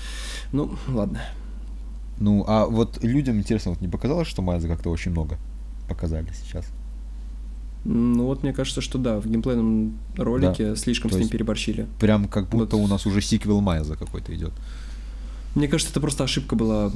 Ну, 0.52 0.72
ладно. 0.88 1.20
Ну, 2.18 2.44
а 2.46 2.64
вот 2.66 3.02
людям 3.04 3.38
интересно, 3.38 3.72
вот 3.72 3.82
не 3.82 3.88
показалось, 3.88 4.26
что 4.26 4.40
Майза 4.40 4.68
как-то 4.68 4.88
очень 4.88 5.10
много 5.10 5.38
показали 5.88 6.28
сейчас? 6.42 6.66
Ну 7.84 8.24
вот 8.24 8.42
мне 8.42 8.52
кажется, 8.52 8.80
что 8.80 8.98
да, 8.98 9.20
в 9.20 9.26
геймплейном 9.26 9.98
ролике 10.16 10.70
да. 10.70 10.76
слишком 10.76 11.10
То 11.10 11.16
с 11.16 11.20
ним 11.20 11.28
переборщили. 11.28 11.86
Прям 12.00 12.28
как 12.28 12.48
будто 12.48 12.76
вот. 12.76 12.84
у 12.84 12.88
нас 12.88 13.04
уже 13.04 13.20
сиквел 13.20 13.60
Майза 13.60 13.96
какой-то 13.96 14.34
идет. 14.34 14.52
Мне 15.54 15.68
кажется, 15.68 15.92
это 15.92 16.00
просто 16.00 16.24
ошибка 16.24 16.56
была 16.56 16.90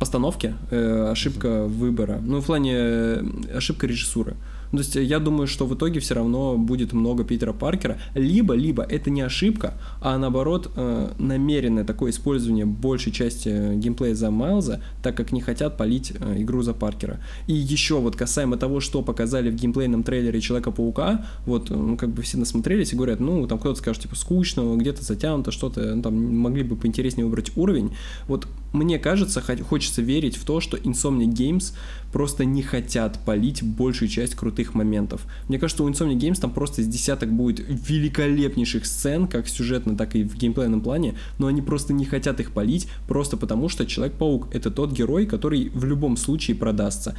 постановки, 0.00 0.54
э, 0.70 1.10
ошибка 1.12 1.64
выбора. 1.66 2.18
Ну, 2.22 2.40
в 2.40 2.46
плане 2.46 2.72
э, 2.74 3.22
ошибка 3.54 3.86
режиссуры. 3.86 4.34
Ну, 4.72 4.78
то 4.78 4.84
есть 4.84 4.94
я 4.94 5.18
думаю, 5.18 5.46
что 5.46 5.66
в 5.66 5.74
итоге 5.74 6.00
все 6.00 6.14
равно 6.14 6.56
будет 6.56 6.92
много 6.92 7.24
Питера 7.24 7.52
Паркера. 7.52 7.98
Либо, 8.14 8.54
либо 8.54 8.82
это 8.82 9.10
не 9.10 9.20
ошибка, 9.22 9.74
а 10.00 10.16
наоборот 10.16 10.70
э, 10.76 11.12
намеренное 11.18 11.84
такое 11.84 12.10
использование 12.10 12.66
большей 12.66 13.12
части 13.12 13.74
геймплея 13.74 14.14
за 14.14 14.30
Майлза, 14.30 14.82
так 15.02 15.16
как 15.16 15.32
не 15.32 15.40
хотят 15.40 15.76
полить 15.76 16.12
э, 16.18 16.42
игру 16.42 16.62
за 16.62 16.72
Паркера. 16.72 17.20
И 17.46 17.52
еще 17.52 17.98
вот 17.98 18.16
касаемо 18.16 18.56
того, 18.56 18.80
что 18.80 19.02
показали 19.02 19.50
в 19.50 19.54
геймплейном 19.54 20.02
трейлере 20.02 20.40
Человека-паука, 20.40 21.26
вот, 21.46 21.70
ну, 21.70 21.96
как 21.96 22.10
бы 22.10 22.22
все 22.22 22.38
насмотрелись 22.38 22.92
и 22.92 22.96
говорят, 22.96 23.20
ну, 23.20 23.46
там 23.46 23.58
кто-то 23.58 23.78
скажет, 23.78 24.02
типа, 24.02 24.14
скучно, 24.16 24.76
где-то 24.76 25.02
затянуто, 25.02 25.50
что-то, 25.50 25.94
ну, 25.94 26.02
там 26.02 26.38
могли 26.38 26.62
бы 26.62 26.76
поинтереснее 26.76 27.26
выбрать 27.26 27.56
уровень. 27.56 27.92
Вот 28.28 28.46
мне 28.72 28.98
кажется, 28.98 29.42
хочется 29.68 30.02
верить 30.02 30.36
в 30.36 30.44
то, 30.44 30.60
что 30.60 30.76
Insomniac 30.76 31.32
Games 31.32 31.74
просто 32.12 32.44
не 32.44 32.62
хотят 32.62 33.18
полить 33.24 33.62
большую 33.62 34.08
часть 34.08 34.34
крутых 34.34 34.74
моментов. 34.74 35.26
Мне 35.48 35.58
кажется, 35.58 35.84
у 35.84 35.88
Insomniac 35.88 36.18
Games 36.18 36.40
там 36.40 36.52
просто 36.52 36.82
из 36.82 36.88
десяток 36.88 37.32
будет 37.32 37.64
великолепнейших 37.68 38.86
сцен, 38.86 39.26
как 39.26 39.48
сюжетно, 39.48 39.96
так 39.96 40.16
и 40.16 40.24
в 40.24 40.36
геймплейном 40.36 40.80
плане, 40.80 41.14
но 41.38 41.46
они 41.46 41.62
просто 41.62 41.92
не 41.92 42.04
хотят 42.04 42.40
их 42.40 42.52
полить, 42.52 42.88
просто 43.06 43.36
потому 43.36 43.68
что 43.68 43.86
Человек-паук— 43.86 44.48
это 44.52 44.70
тот 44.70 44.92
герой, 44.92 45.26
который 45.26 45.70
в 45.70 45.84
любом 45.84 46.16
случае 46.16 46.56
продастся 46.56 47.16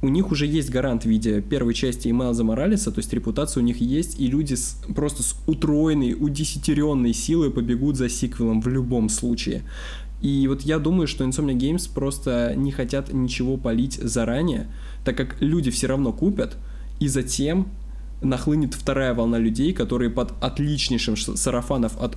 у 0.00 0.08
них 0.08 0.30
уже 0.30 0.46
есть 0.46 0.70
гарант 0.70 1.02
в 1.02 1.06
виде 1.06 1.40
первой 1.40 1.74
части 1.74 2.08
и 2.08 2.12
Майлза 2.12 2.44
то 2.44 2.92
есть 2.96 3.12
репутация 3.12 3.62
у 3.62 3.64
них 3.64 3.80
есть, 3.80 4.20
и 4.20 4.26
люди 4.26 4.54
с, 4.54 4.80
просто 4.94 5.22
с 5.22 5.34
утроенной, 5.46 6.14
удесятеренной 6.18 7.12
силой 7.12 7.50
побегут 7.50 7.96
за 7.96 8.08
сиквелом 8.08 8.60
в 8.60 8.68
любом 8.68 9.08
случае. 9.08 9.62
И 10.20 10.48
вот 10.48 10.62
я 10.62 10.78
думаю, 10.78 11.06
что 11.06 11.24
Insomnia 11.24 11.56
Games 11.56 11.88
просто 11.92 12.54
не 12.56 12.72
хотят 12.72 13.12
ничего 13.12 13.56
полить 13.56 13.94
заранее, 13.94 14.68
так 15.04 15.16
как 15.16 15.36
люди 15.40 15.70
все 15.70 15.86
равно 15.86 16.12
купят, 16.12 16.56
и 16.98 17.08
затем 17.08 17.68
нахлынет 18.20 18.74
вторая 18.74 19.14
волна 19.14 19.38
людей, 19.38 19.72
которые 19.72 20.10
под 20.10 20.32
отличнейшим 20.42 21.16
сарафанов 21.16 22.00
от 22.00 22.16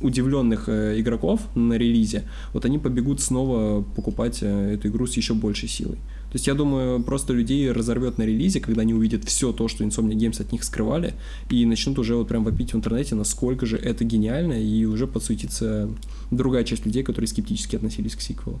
удивленных 0.00 0.68
э, 0.68 1.00
игроков 1.00 1.40
на 1.54 1.74
релизе, 1.74 2.24
вот 2.52 2.64
они 2.64 2.78
побегут 2.78 3.20
снова 3.20 3.82
покупать 3.82 4.38
э, 4.42 4.74
эту 4.74 4.88
игру 4.88 5.06
с 5.06 5.16
еще 5.16 5.34
большей 5.34 5.68
силой. 5.68 5.98
То 6.34 6.36
есть 6.36 6.48
я 6.48 6.54
думаю, 6.54 7.00
просто 7.00 7.32
людей 7.32 7.70
разорвет 7.70 8.18
на 8.18 8.24
релизе, 8.24 8.58
когда 8.58 8.82
они 8.82 8.92
увидят 8.92 9.22
все 9.22 9.52
то, 9.52 9.68
что 9.68 9.84
Insomnia 9.84 10.16
Games 10.16 10.42
от 10.42 10.50
них 10.50 10.64
скрывали, 10.64 11.14
и 11.48 11.64
начнут 11.64 11.96
уже 12.00 12.16
вот 12.16 12.26
прям 12.26 12.42
вопить 12.42 12.72
в 12.72 12.76
интернете, 12.76 13.14
насколько 13.14 13.66
же 13.66 13.76
это 13.76 14.02
гениально, 14.02 14.54
и 14.54 14.84
уже 14.84 15.06
подсуетится 15.06 15.88
другая 16.32 16.64
часть 16.64 16.86
людей, 16.86 17.04
которые 17.04 17.28
скептически 17.28 17.76
относились 17.76 18.16
к 18.16 18.20
сиквелу. 18.20 18.58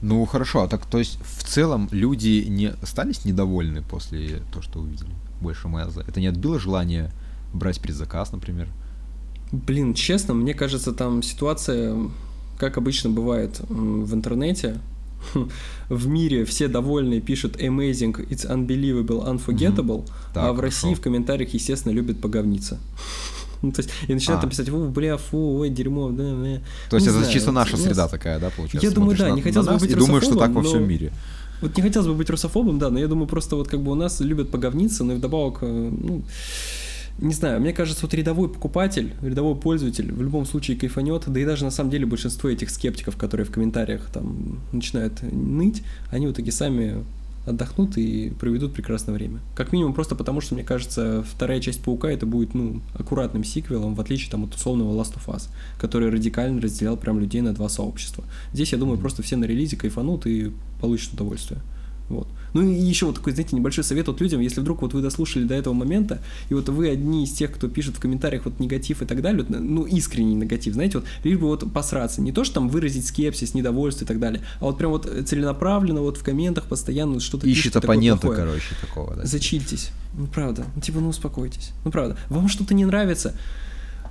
Ну 0.00 0.24
хорошо, 0.24 0.62
а 0.62 0.66
так 0.66 0.86
то 0.86 0.98
есть 0.98 1.18
в 1.22 1.44
целом 1.44 1.90
люди 1.90 2.46
не 2.48 2.68
остались 2.80 3.26
недовольны 3.26 3.82
после 3.82 4.40
того, 4.50 4.62
что 4.62 4.80
увидели 4.80 5.10
больше 5.42 5.68
Майлза? 5.68 6.06
Это 6.08 6.20
не 6.20 6.28
отбило 6.28 6.58
желание 6.58 7.12
брать 7.52 7.82
предзаказ, 7.82 8.32
например? 8.32 8.68
Блин, 9.52 9.92
честно, 9.92 10.32
мне 10.32 10.54
кажется, 10.54 10.94
там 10.94 11.22
ситуация 11.22 11.98
как 12.58 12.78
обычно 12.78 13.10
бывает 13.10 13.60
в 13.68 14.14
интернете, 14.14 14.80
в 15.88 16.06
мире 16.06 16.44
все 16.44 16.68
довольны, 16.68 17.20
пишут 17.20 17.56
amazing, 17.56 18.28
it's 18.28 18.46
unbelievable, 18.48 19.26
unforgettable, 19.26 20.04
mm-hmm. 20.04 20.34
так, 20.34 20.44
а 20.44 20.52
в 20.52 20.60
России 20.60 20.88
хорошо. 20.88 21.00
в 21.00 21.04
комментариях, 21.04 21.54
естественно, 21.54 21.92
любят 21.92 22.20
поговниться. 22.20 22.78
Ну, 23.62 23.70
то 23.70 23.80
есть, 23.80 23.92
и 24.08 24.12
начинают 24.12 24.42
а. 24.42 24.48
писать, 24.48 24.68
о, 24.70 24.88
бля, 24.88 25.16
фу, 25.16 25.60
ой, 25.60 25.70
дерьмо, 25.70 26.10
да, 26.10 26.34
да. 26.34 26.60
То 26.90 26.96
есть, 26.96 27.06
это 27.06 27.18
знаю, 27.18 27.32
чисто 27.32 27.52
наша 27.52 27.76
среда 27.76 28.08
такая, 28.08 28.40
да, 28.40 28.50
получается? 28.50 28.88
Я 28.88 28.92
думаю, 28.92 29.16
да, 29.16 29.30
не 29.30 29.40
хотелось 29.40 29.68
бы 29.68 29.78
быть 29.78 29.90
И 29.92 29.94
думаю, 29.94 30.20
что 30.20 30.34
так 30.34 30.50
во 30.50 30.64
всем 30.64 30.88
мире. 30.88 31.12
Вот 31.60 31.76
не 31.76 31.82
хотелось 31.84 32.08
бы 32.08 32.14
быть 32.14 32.28
русофобом, 32.28 32.80
да, 32.80 32.90
но 32.90 32.98
я 32.98 33.06
думаю, 33.06 33.28
просто 33.28 33.54
вот 33.54 33.68
как 33.68 33.80
бы 33.80 33.92
у 33.92 33.94
нас 33.94 34.18
любят 34.18 34.50
поговниться, 34.50 35.04
но 35.04 35.12
и 35.12 35.16
вдобавок, 35.16 35.58
э, 35.62 35.66
ну, 35.66 36.24
не 37.18 37.34
знаю, 37.34 37.60
мне 37.60 37.72
кажется, 37.72 38.02
вот 38.02 38.14
рядовой 38.14 38.48
покупатель, 38.48 39.12
рядовой 39.22 39.54
пользователь 39.54 40.12
в 40.12 40.22
любом 40.22 40.46
случае 40.46 40.76
кайфанет, 40.76 41.24
да 41.26 41.40
и 41.40 41.44
даже 41.44 41.64
на 41.64 41.70
самом 41.70 41.90
деле 41.90 42.06
большинство 42.06 42.48
этих 42.48 42.70
скептиков, 42.70 43.16
которые 43.16 43.46
в 43.46 43.50
комментариях 43.50 44.10
там 44.12 44.60
начинают 44.72 45.22
ныть, 45.22 45.82
они 46.10 46.26
в 46.26 46.32
итоге 46.32 46.52
сами 46.52 47.04
отдохнут 47.46 47.98
и 47.98 48.30
проведут 48.38 48.72
прекрасное 48.72 49.14
время. 49.14 49.40
Как 49.54 49.72
минимум 49.72 49.94
просто 49.94 50.14
потому, 50.14 50.40
что, 50.40 50.54
мне 50.54 50.62
кажется, 50.62 51.24
вторая 51.28 51.60
часть 51.60 51.82
Паука 51.82 52.10
это 52.10 52.24
будет, 52.24 52.54
ну, 52.54 52.80
аккуратным 52.94 53.44
сиквелом, 53.44 53.94
в 53.94 54.00
отличие 54.00 54.30
там 54.30 54.44
от 54.44 54.54
условного 54.54 54.98
Last 55.00 55.14
of 55.16 55.26
Us, 55.26 55.48
который 55.78 56.10
радикально 56.10 56.60
разделял 56.60 56.96
прям 56.96 57.18
людей 57.18 57.40
на 57.40 57.52
два 57.52 57.68
сообщества. 57.68 58.24
Здесь, 58.52 58.72
я 58.72 58.78
думаю, 58.78 58.98
просто 58.98 59.22
все 59.22 59.36
на 59.36 59.44
релизе 59.44 59.76
кайфанут 59.76 60.26
и 60.26 60.52
получат 60.80 61.14
удовольствие. 61.14 61.60
Вот. 62.08 62.28
Ну 62.54 62.62
и 62.62 62.74
еще 62.74 63.06
вот 63.06 63.16
такой, 63.16 63.32
знаете, 63.32 63.56
небольшой 63.56 63.84
совет 63.84 64.06
вот 64.08 64.20
людям, 64.20 64.40
если 64.40 64.60
вдруг 64.60 64.82
вот 64.82 64.94
вы 64.94 65.02
дослушали 65.02 65.44
до 65.44 65.54
этого 65.54 65.74
момента, 65.74 66.20
и 66.48 66.54
вот 66.54 66.68
вы 66.68 66.90
одни 66.90 67.24
из 67.24 67.32
тех, 67.32 67.52
кто 67.52 67.68
пишет 67.68 67.96
в 67.96 68.00
комментариях 68.00 68.44
вот 68.44 68.60
негатив 68.60 69.02
и 69.02 69.06
так 69.06 69.22
далее, 69.22 69.44
ну 69.48 69.84
искренний 69.84 70.34
негатив, 70.34 70.74
знаете, 70.74 70.98
вот 70.98 71.06
либо 71.24 71.44
вот 71.44 71.72
посраться, 71.72 72.20
не 72.20 72.32
то, 72.32 72.44
что 72.44 72.54
там 72.54 72.68
выразить 72.68 73.06
скепсис, 73.06 73.54
недовольство 73.54 74.04
и 74.04 74.06
так 74.08 74.18
далее, 74.18 74.42
а 74.60 74.64
вот 74.66 74.78
прям 74.78 74.90
вот 74.90 75.10
целенаправленно 75.26 76.00
вот 76.02 76.18
в 76.18 76.22
комментах 76.22 76.64
постоянно 76.64 77.20
что-то 77.20 77.46
Ищет 77.46 77.76
оппонента, 77.76 78.28
короче, 78.28 78.74
такого, 78.80 79.16
да. 79.16 79.24
Зачильтесь, 79.24 79.90
ну 80.16 80.26
правда, 80.26 80.64
ну 80.74 80.80
типа, 80.80 81.00
ну 81.00 81.08
успокойтесь, 81.08 81.72
ну 81.84 81.90
правда, 81.90 82.16
вам 82.28 82.48
что-то 82.48 82.74
не 82.74 82.84
нравится, 82.84 83.34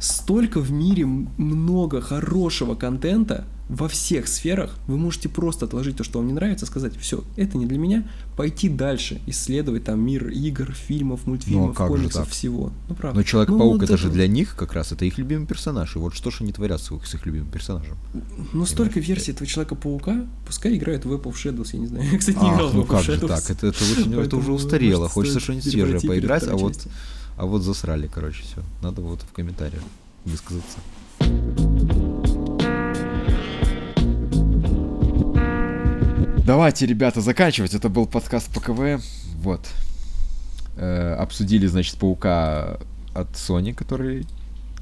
столько 0.01 0.59
в 0.59 0.71
мире 0.71 1.05
много 1.05 2.01
хорошего 2.01 2.75
контента 2.75 3.45
во 3.69 3.87
всех 3.87 4.27
сферах, 4.27 4.75
вы 4.87 4.97
можете 4.97 5.29
просто 5.29 5.65
отложить 5.65 5.95
то, 5.95 6.03
что 6.03 6.19
вам 6.19 6.27
не 6.27 6.33
нравится, 6.33 6.65
сказать, 6.65 6.93
все, 6.97 7.23
это 7.37 7.57
не 7.57 7.65
для 7.65 7.77
меня, 7.77 8.05
пойти 8.35 8.67
дальше, 8.67 9.21
исследовать 9.27 9.85
там 9.85 10.01
мир 10.01 10.27
игр, 10.27 10.73
фильмов, 10.73 11.25
мультфильмов, 11.25 11.79
ну, 11.79 11.85
а 11.85 11.87
комиксов, 11.87 12.29
всего. 12.29 12.73
Ну, 12.89 12.95
правда. 12.95 13.19
Но 13.19 13.23
Человек-паук 13.23 13.61
ну, 13.61 13.71
вот 13.71 13.83
это, 13.83 13.93
это 13.93 14.01
же 14.01 14.09
для 14.09 14.27
них 14.27 14.57
как 14.57 14.73
раз, 14.73 14.91
это 14.91 15.05
их 15.05 15.17
любимый 15.17 15.45
персонаж. 15.45 15.95
И 15.95 15.99
вот 15.99 16.13
что 16.13 16.31
же 16.31 16.39
они 16.41 16.51
творят 16.51 16.81
с 16.81 16.91
их, 16.91 17.07
с 17.07 17.13
их 17.13 17.25
любимым 17.25 17.49
персонажем? 17.49 17.95
Ну, 18.51 18.65
столько 18.65 18.99
версий 18.99 19.31
этого 19.31 19.47
Человека-паука, 19.47 20.25
пускай 20.45 20.75
играют 20.75 21.05
в 21.05 21.13
Apple 21.13 21.31
Shadows, 21.31 21.69
я 21.71 21.79
не 21.79 21.87
знаю. 21.87 22.05
Я, 22.11 22.17
кстати, 22.17 22.37
не 22.39 22.49
а, 22.49 22.53
играл 22.53 22.73
ну 22.73 22.81
в 22.81 22.85
Apple 22.85 22.87
как 22.89 23.01
Shadows. 23.03 23.21
же 23.21 23.27
так? 23.27 23.49
Это, 23.51 23.67
это, 23.67 23.77
это, 24.01 24.21
это 24.21 24.35
уже 24.35 24.51
устарело. 24.51 25.07
Хочется 25.07 25.39
что-нибудь 25.39 25.71
свежее 25.71 26.01
поиграть, 26.01 26.45
а 26.45 26.57
вот, 26.57 26.75
а 27.41 27.45
вот 27.45 27.63
засрали, 27.63 28.05
короче, 28.05 28.43
все. 28.43 28.61
Надо 28.83 29.01
вот 29.01 29.23
в 29.23 29.33
комментариях 29.33 29.81
высказаться. 30.25 30.77
Давайте, 36.45 36.85
ребята, 36.85 37.19
заканчивать. 37.21 37.73
Это 37.73 37.89
был 37.89 38.05
подкаст 38.05 38.53
по 38.53 38.61
КВ. 38.61 39.01
Вот. 39.41 39.67
Э, 40.77 41.15
обсудили, 41.15 41.65
значит, 41.65 41.97
Паука 41.97 42.79
от 43.15 43.31
Sony, 43.31 43.73
который, 43.73 44.27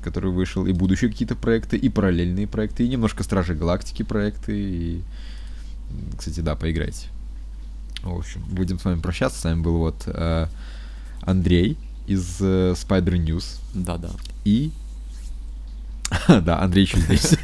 который 0.04 0.32
вышел, 0.32 0.66
и 0.66 0.74
будущие 0.74 1.10
какие-то 1.10 1.38
проекты, 1.38 1.78
и 1.78 1.88
параллельные 1.88 2.46
проекты, 2.46 2.84
и 2.84 2.90
немножко 2.90 3.24
Стражи 3.24 3.56
Галактики 3.56 4.04
проекты, 4.04 4.52
и, 4.54 5.04
кстати, 6.18 6.42
да, 6.42 6.58
поиграйте. 6.58 7.08
В 8.04 8.18
общем, 8.18 8.44
будем 8.50 8.80
с 8.80 8.84
вами 8.84 9.00
прощаться. 9.00 9.40
С 9.40 9.44
вами 9.46 9.62
был 9.62 9.78
вот 9.78 10.04
э, 10.08 10.48
Андрей 11.22 11.78
из 12.10 12.38
э, 12.42 12.74
Spider 12.74 13.24
News. 13.24 13.60
Да-да. 13.74 14.10
И 14.46 14.72
Да, 16.28 16.62
Андрей 16.62 16.84
еще 16.84 17.00
здесь. 17.00 17.38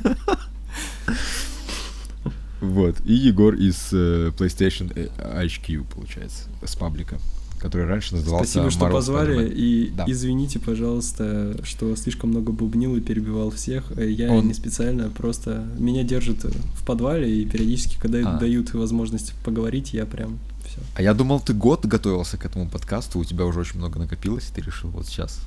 Вот. 2.62 2.96
И 3.06 3.14
Егор 3.14 3.54
из 3.54 3.90
э, 3.92 4.32
PlayStation 4.36 5.12
HQ, 5.18 5.86
получается, 5.94 6.46
с 6.64 6.76
паблика, 6.76 7.20
который 7.60 7.86
раньше 7.86 8.16
назывался 8.16 8.50
Спасибо, 8.50 8.72
что 8.72 8.90
позвали, 8.90 9.50
и 9.50 9.92
да. 9.92 10.06
извините, 10.08 10.60
пожалуйста, 10.60 11.58
что 11.64 11.96
слишком 11.96 12.32
много 12.32 12.52
бубнил 12.52 12.96
и 12.96 13.02
перебивал 13.02 13.52
всех. 13.52 13.92
Э, 13.98 14.10
я 14.10 14.32
Он... 14.32 14.48
не 14.48 14.54
специально, 14.54 15.10
просто 15.10 15.68
меня 15.78 16.04
держат 16.04 16.44
в 16.44 16.86
подвале, 16.86 17.42
и 17.42 17.46
периодически, 17.46 17.98
когда 18.00 18.36
а. 18.36 18.40
дают 18.40 18.74
возможность 18.74 19.34
поговорить, 19.44 19.94
я 19.94 20.06
прям 20.06 20.40
все. 20.76 20.88
А 20.96 21.02
я 21.02 21.14
думал, 21.14 21.40
ты 21.40 21.54
год 21.54 21.86
готовился 21.86 22.38
к 22.38 22.46
этому 22.46 22.68
подкасту, 22.68 23.20
у 23.20 23.26
тебя 23.26 23.46
уже 23.46 23.60
очень 23.60 23.80
много 23.80 24.00
накопилось, 24.00 24.50
и 24.50 24.54
ты 24.54 24.62
решил 24.62 24.90
вот 24.90 25.08
сейчас 25.08 25.40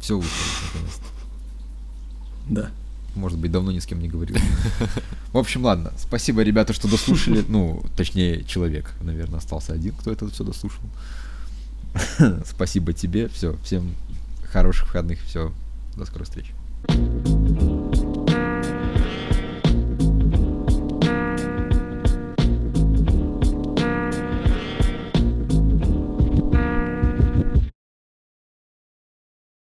все 0.00 0.18
вышло 0.18 0.36
наконец-то. 0.66 1.04
Да. 2.48 2.70
Может 3.14 3.38
быть, 3.38 3.52
давно 3.52 3.72
ни 3.72 3.78
с 3.78 3.86
кем 3.86 4.00
не 4.00 4.08
говорил. 4.08 4.36
В 5.32 5.38
общем, 5.38 5.64
ладно. 5.64 5.92
Спасибо, 5.98 6.42
ребята, 6.42 6.72
что 6.72 6.88
дослушали. 6.88 7.44
Ну, 7.46 7.84
точнее, 7.94 8.42
человек, 8.44 8.90
наверное, 9.02 9.38
остался 9.38 9.74
один, 9.74 9.94
кто 9.94 10.10
это 10.10 10.28
все 10.30 10.44
дослушал. 10.44 10.82
Спасибо 12.46 12.94
тебе. 12.94 13.28
Все, 13.28 13.56
всем 13.64 13.94
хороших 14.50 14.86
выходных. 14.86 15.22
Все, 15.26 15.52
до 15.94 16.06
скорой 16.06 16.24
встречи. 16.24 16.54